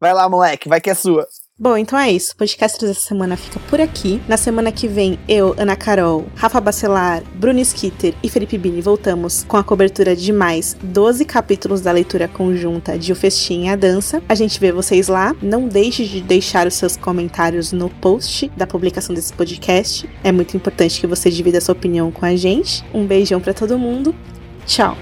Vai 0.00 0.14
lá, 0.14 0.28
moleque, 0.28 0.68
vai 0.68 0.80
que 0.80 0.88
é 0.88 0.94
sua. 0.94 1.26
Bom, 1.62 1.76
então 1.76 1.98
é 1.98 2.10
isso. 2.10 2.32
O 2.32 2.36
podcast 2.36 2.80
dessa 2.80 3.00
semana 3.00 3.36
fica 3.36 3.60
por 3.68 3.82
aqui. 3.82 4.18
Na 4.26 4.38
semana 4.38 4.72
que 4.72 4.88
vem, 4.88 5.18
eu, 5.28 5.54
Ana 5.58 5.76
Carol, 5.76 6.24
Rafa 6.34 6.58
Bacelar, 6.58 7.22
Bruno 7.34 7.60
Skitter 7.60 8.14
e 8.22 8.30
Felipe 8.30 8.56
Bini 8.56 8.80
voltamos 8.80 9.44
com 9.46 9.58
a 9.58 9.62
cobertura 9.62 10.16
de 10.16 10.32
mais 10.32 10.74
12 10.82 11.22
capítulos 11.26 11.82
da 11.82 11.92
leitura 11.92 12.26
conjunta 12.26 12.98
de 12.98 13.12
O 13.12 13.14
Festim 13.14 13.66
e 13.66 13.68
a 13.68 13.76
Dança. 13.76 14.22
A 14.26 14.34
gente 14.34 14.58
vê 14.58 14.72
vocês 14.72 15.08
lá. 15.08 15.36
Não 15.42 15.68
deixe 15.68 16.06
de 16.06 16.22
deixar 16.22 16.66
os 16.66 16.72
seus 16.72 16.96
comentários 16.96 17.72
no 17.72 17.90
post 17.90 18.50
da 18.56 18.66
publicação 18.66 19.14
desse 19.14 19.34
podcast. 19.34 20.08
É 20.24 20.32
muito 20.32 20.56
importante 20.56 20.98
que 20.98 21.06
você 21.06 21.30
divida 21.30 21.60
sua 21.60 21.74
opinião 21.74 22.10
com 22.10 22.24
a 22.24 22.34
gente. 22.34 22.82
Um 22.94 23.04
beijão 23.06 23.38
para 23.38 23.52
todo 23.52 23.78
mundo. 23.78 24.14
Tchau. 24.64 24.96